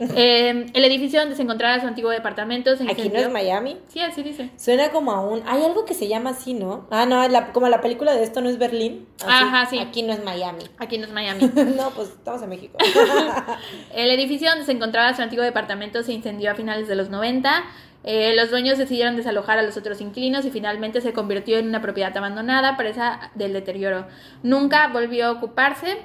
Eh, 0.00 0.66
el 0.72 0.84
edificio 0.84 1.20
donde 1.20 1.36
se 1.36 1.42
encontraba 1.42 1.78
su 1.80 1.86
antiguo 1.86 2.10
departamento 2.10 2.74
se 2.76 2.84
Aquí 2.84 2.94
no 2.94 3.04
incendió. 3.04 3.20
es 3.26 3.30
Miami. 3.32 3.76
Sí, 3.88 4.00
así 4.00 4.22
dice. 4.22 4.50
Suena 4.56 4.90
como 4.90 5.12
a 5.12 5.20
un. 5.20 5.42
Hay 5.46 5.62
algo 5.62 5.84
que 5.84 5.94
se 5.94 6.08
llama 6.08 6.30
así, 6.30 6.54
¿no? 6.54 6.86
Ah, 6.90 7.04
no, 7.06 7.26
la- 7.28 7.52
como 7.52 7.68
la 7.68 7.80
película 7.80 8.14
de 8.14 8.22
esto 8.24 8.40
no 8.40 8.48
es 8.48 8.58
Berlín. 8.58 9.06
Así, 9.18 9.28
Ajá, 9.28 9.66
sí. 9.66 9.78
Aquí 9.78 10.02
no 10.02 10.12
es 10.12 10.24
Miami. 10.24 10.64
Aquí 10.78 10.96
no 10.98 11.04
es 11.06 11.12
Miami. 11.12 11.42
no, 11.76 11.90
pues 11.90 12.08
estamos 12.08 12.42
en 12.42 12.48
México. 12.48 12.78
El 13.94 14.10
edificio 14.10 14.48
donde 14.50 14.64
se 14.64 14.72
encontraba 14.72 15.14
su 15.14 15.22
antiguo 15.22 15.44
departamento 15.44 16.02
se 16.02 16.12
incendió 16.12 16.50
a 16.50 16.54
finales 16.54 16.88
de 16.88 16.96
los 16.96 17.10
90. 17.10 17.64
Eh, 18.02 18.32
los 18.34 18.48
dueños 18.50 18.78
decidieron 18.78 19.16
desalojar 19.16 19.58
a 19.58 19.62
los 19.62 19.76
otros 19.76 20.00
inquilinos 20.00 20.46
y 20.46 20.50
finalmente 20.50 21.02
se 21.02 21.12
convirtió 21.12 21.58
en 21.58 21.68
una 21.68 21.82
propiedad 21.82 22.16
abandonada 22.16 22.76
presa 22.78 23.30
del 23.34 23.52
deterioro. 23.52 24.06
Nunca 24.42 24.88
volvió 24.88 25.26
a 25.26 25.32
ocuparse, 25.32 25.98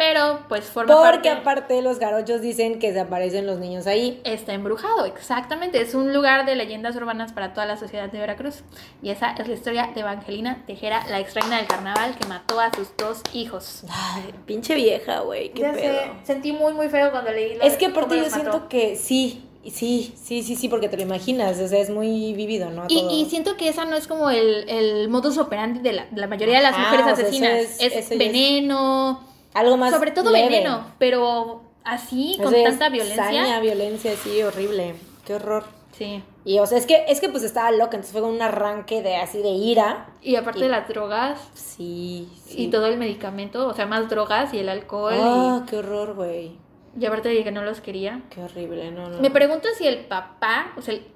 pero 0.00 0.40
pues 0.48 0.64
forma 0.64 0.94
Porque 0.96 1.28
parte... 1.28 1.28
aparte 1.28 1.82
los 1.82 1.98
garochos 1.98 2.40
dicen 2.40 2.78
que 2.78 2.90
se 2.92 3.00
aparecen 3.00 3.46
los 3.46 3.58
niños 3.58 3.86
ahí. 3.86 4.18
Está 4.24 4.54
embrujado, 4.54 5.04
exactamente. 5.04 5.78
Es 5.82 5.94
un 5.94 6.14
lugar 6.14 6.46
de 6.46 6.54
leyendas 6.56 6.96
urbanas 6.96 7.32
para 7.32 7.52
toda 7.52 7.66
la 7.66 7.76
sociedad 7.76 8.10
de 8.10 8.18
Veracruz. 8.18 8.62
Y 9.02 9.10
esa 9.10 9.32
es 9.32 9.46
la 9.46 9.52
historia 9.54 9.90
de 9.94 10.00
Evangelina 10.00 10.62
Tejera, 10.66 11.04
la 11.10 11.20
ex 11.20 11.34
reina 11.34 11.58
del 11.58 11.66
carnaval 11.66 12.16
que 12.18 12.26
mató 12.26 12.58
a 12.58 12.72
sus 12.72 12.96
dos 12.96 13.20
hijos. 13.34 13.82
Ay, 13.90 14.32
pinche 14.46 14.74
vieja, 14.74 15.20
güey, 15.20 15.50
qué 15.52 15.60
Ya 15.60 15.72
pedo. 15.72 15.92
sé, 15.94 16.10
sentí 16.24 16.52
muy 16.52 16.72
muy 16.72 16.88
feo 16.88 17.10
cuando 17.10 17.30
leí 17.30 17.56
lo 17.56 17.62
Es 17.62 17.72
de 17.72 17.78
que 17.78 17.86
aparte 17.86 18.16
yo 18.16 18.22
mató. 18.22 18.34
siento 18.34 18.68
que 18.70 18.96
sí, 18.96 19.44
sí, 19.70 20.14
sí, 20.16 20.42
sí, 20.42 20.56
sí, 20.56 20.68
porque 20.70 20.88
te 20.88 20.96
lo 20.96 21.02
imaginas, 21.02 21.58
o 21.60 21.68
sea, 21.68 21.78
es 21.78 21.90
muy 21.90 22.32
vivido, 22.32 22.70
¿no? 22.70 22.86
Y, 22.88 23.00
y 23.00 23.26
siento 23.28 23.58
que 23.58 23.68
esa 23.68 23.84
no 23.84 23.96
es 23.96 24.06
como 24.06 24.30
el, 24.30 24.66
el 24.70 25.08
modus 25.10 25.36
operandi 25.36 25.80
de 25.80 25.92
la, 25.92 26.06
de 26.10 26.18
la 26.20 26.26
mayoría 26.26 26.56
de 26.56 26.62
las 26.62 26.72
Ajá, 26.72 26.84
mujeres 26.84 27.12
o 27.12 27.16
sea, 27.16 27.26
asesinas. 27.26 27.80
es- 27.80 28.10
es 28.10 28.18
veneno, 28.18 29.28
Algo 29.54 29.76
más 29.76 29.90
sobre 29.92 30.10
todo 30.12 30.30
leve. 30.30 30.48
veneno, 30.48 30.86
pero 30.98 31.62
así, 31.84 32.38
con 32.42 32.52
tanta 32.52 32.88
violencia. 32.88 33.24
saña, 33.24 33.60
violencia, 33.60 34.12
sí, 34.16 34.42
horrible. 34.42 34.94
Qué 35.24 35.34
horror. 35.34 35.64
Sí. 35.92 36.22
Y 36.44 36.58
o 36.60 36.66
sea, 36.66 36.78
es 36.78 36.86
que, 36.86 37.04
es 37.08 37.20
que 37.20 37.28
pues 37.28 37.42
estaba 37.42 37.70
loca, 37.72 37.96
entonces 37.96 38.12
fue 38.12 38.22
con 38.22 38.30
un 38.30 38.40
arranque 38.40 39.02
de 39.02 39.16
así 39.16 39.42
de 39.42 39.50
ira. 39.50 40.08
Y 40.22 40.36
aparte 40.36 40.60
Y- 40.60 40.62
de 40.62 40.68
las 40.68 40.88
drogas 40.88 41.38
Sí, 41.54 42.28
sí. 42.46 42.62
y 42.64 42.70
todo 42.70 42.86
el 42.86 42.96
medicamento, 42.96 43.66
o 43.66 43.74
sea, 43.74 43.86
más 43.86 44.08
drogas 44.08 44.54
y 44.54 44.58
el 44.60 44.68
alcohol. 44.68 45.14
Ah, 45.18 45.64
qué 45.68 45.76
horror, 45.78 46.14
güey. 46.14 46.56
Y, 46.98 47.04
aparte 47.06 47.28
de 47.28 47.44
que 47.44 47.52
no 47.52 47.62
los 47.62 47.80
quería. 47.80 48.22
Qué 48.30 48.42
horrible, 48.42 48.90
no, 48.92 49.08
no. 49.10 49.20
Me 49.20 49.30
pregunto 49.30 49.68
si 49.76 49.86
el 49.86 50.06
papá, 50.06 50.72
o 50.76 50.82
sea, 50.82 50.94
el, 50.94 51.06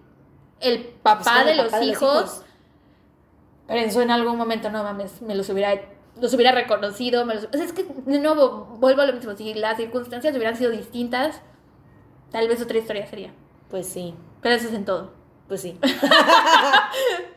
el 0.61 0.81
papá, 0.85 1.45
de, 1.45 1.53
el 1.53 1.57
los 1.57 1.67
papá 1.67 1.79
de 1.81 1.87
los 1.87 1.97
hijos, 1.97 2.15
hijos. 2.25 2.45
pensó 3.67 4.03
en 4.03 4.11
algún 4.11 4.37
momento, 4.37 4.71
no 4.71 4.83
mames, 4.83 5.23
me 5.23 5.35
los 5.35 5.49
hubiera, 5.49 5.81
los 6.21 6.33
hubiera 6.35 6.53
reconocido. 6.53 7.25
Me 7.27 7.35
los- 7.35 7.45
o 7.45 7.53
sea, 7.53 7.65
es 7.65 7.73
que, 7.73 7.85
de 7.85 8.19
nuevo, 8.19 8.77
vuelvo 8.81 9.03
a 9.03 9.07
lo 9.07 9.13
mismo. 9.13 9.35
Si 9.37 9.55
las 9.55 9.77
circunstancias 9.77 10.35
hubieran 10.35 10.57
sido 10.57 10.71
distintas, 10.71 11.41
tal 12.31 12.49
vez 12.49 12.61
otra 12.63 12.79
historia 12.79 13.07
sería. 13.07 13.33
Pues 13.71 13.87
sí, 13.89 14.15
Pero 14.41 14.55
eso 14.55 14.69
es 14.69 14.75
en 14.75 14.85
todo. 14.85 15.13
pues 15.49 15.61
sí. 15.63 15.79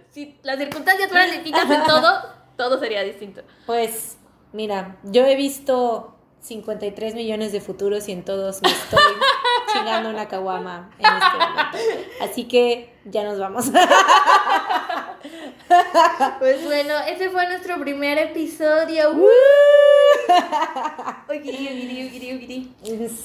Si 0.10 0.40
las 0.42 0.58
circunstancias 0.58 1.10
fueran 1.10 1.30
distintas 1.32 1.70
en 1.70 1.84
todo, 1.84 2.10
todo 2.56 2.80
sería 2.80 3.04
distinto. 3.04 3.42
Pues, 3.68 4.18
mira, 4.52 4.98
yo 5.04 5.26
he 5.26 5.36
visto 5.36 6.16
53 6.40 7.14
millones 7.14 7.52
de 7.52 7.62
futuros 7.62 8.08
y 8.08 8.14
en 8.14 8.24
todos 8.26 8.62
me 8.64 8.70
estoy 8.70 9.00
chingando 9.74 10.10
una 10.10 10.28
caguama 10.28 10.90
en 11.00 11.06
este 11.06 11.38
momento. 11.38 11.78
Así 12.22 12.44
que 12.46 12.94
ya 13.06 13.24
nos 13.24 13.40
vamos. 13.40 13.66
Pues 16.40 16.64
bueno, 16.66 16.94
ese 17.08 17.30
fue 17.30 17.46
nuestro 17.48 17.78
primer 17.80 18.18
episodio. 18.18 19.14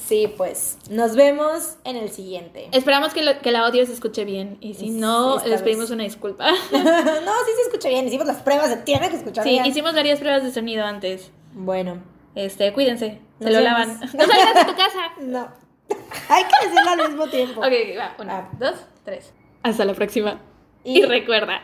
Sí, 0.08 0.32
pues, 0.36 0.78
nos 0.90 1.14
vemos 1.16 1.76
en 1.84 1.96
el 1.96 2.10
siguiente. 2.10 2.68
Esperamos 2.72 3.12
que, 3.14 3.22
lo- 3.22 3.38
que 3.40 3.48
el 3.50 3.56
audio 3.56 3.84
se 3.86 3.92
escuche 3.92 4.24
bien 4.24 4.58
y 4.60 4.74
si 4.74 4.90
no, 4.90 5.36
esta 5.36 5.48
les 5.48 5.60
vez. 5.60 5.70
pedimos 5.70 5.90
una 5.90 6.04
disculpa. 6.04 6.50
no, 6.50 6.56
sí 6.72 7.52
se 7.56 7.62
escucha 7.68 7.88
bien, 7.88 8.06
hicimos 8.06 8.26
las 8.26 8.42
pruebas, 8.42 8.68
se 8.70 8.76
tiene 8.78 9.08
que 9.10 9.16
escuchar 9.16 9.44
Sí, 9.44 9.50
bien. 9.50 9.66
hicimos 9.66 9.94
varias 9.94 10.18
pruebas 10.18 10.42
de 10.42 10.52
sonido 10.52 10.84
antes. 10.84 11.30
Bueno, 11.52 12.02
Este, 12.34 12.72
cuídense, 12.72 13.20
se 13.38 13.44
Nos 13.44 13.52
lo 13.54 13.60
vemos. 13.60 13.78
lavan. 13.88 14.00
No 14.14 14.26
salgas 14.26 14.54
de 14.54 14.64
tu 14.64 14.76
casa. 14.76 15.12
no. 15.20 15.61
Hay 16.28 16.44
que 16.44 16.68
decirlo 16.68 16.90
al 16.90 17.08
mismo 17.08 17.26
tiempo. 17.28 17.60
Ok, 17.60 17.72
va. 17.98 18.14
Una, 18.18 18.38
Ah. 18.38 18.48
dos, 18.58 18.74
tres. 19.04 19.32
Hasta 19.62 19.84
la 19.84 19.94
próxima. 19.94 20.38
Y- 20.84 21.00
Y, 21.00 21.06
recuerda, 21.06 21.62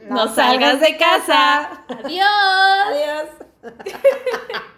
No 0.00 0.28
salgas 0.28 0.80
de 0.80 0.96
casa. 0.96 1.84
Adiós. 1.88 2.28
Adiós. 2.86 3.28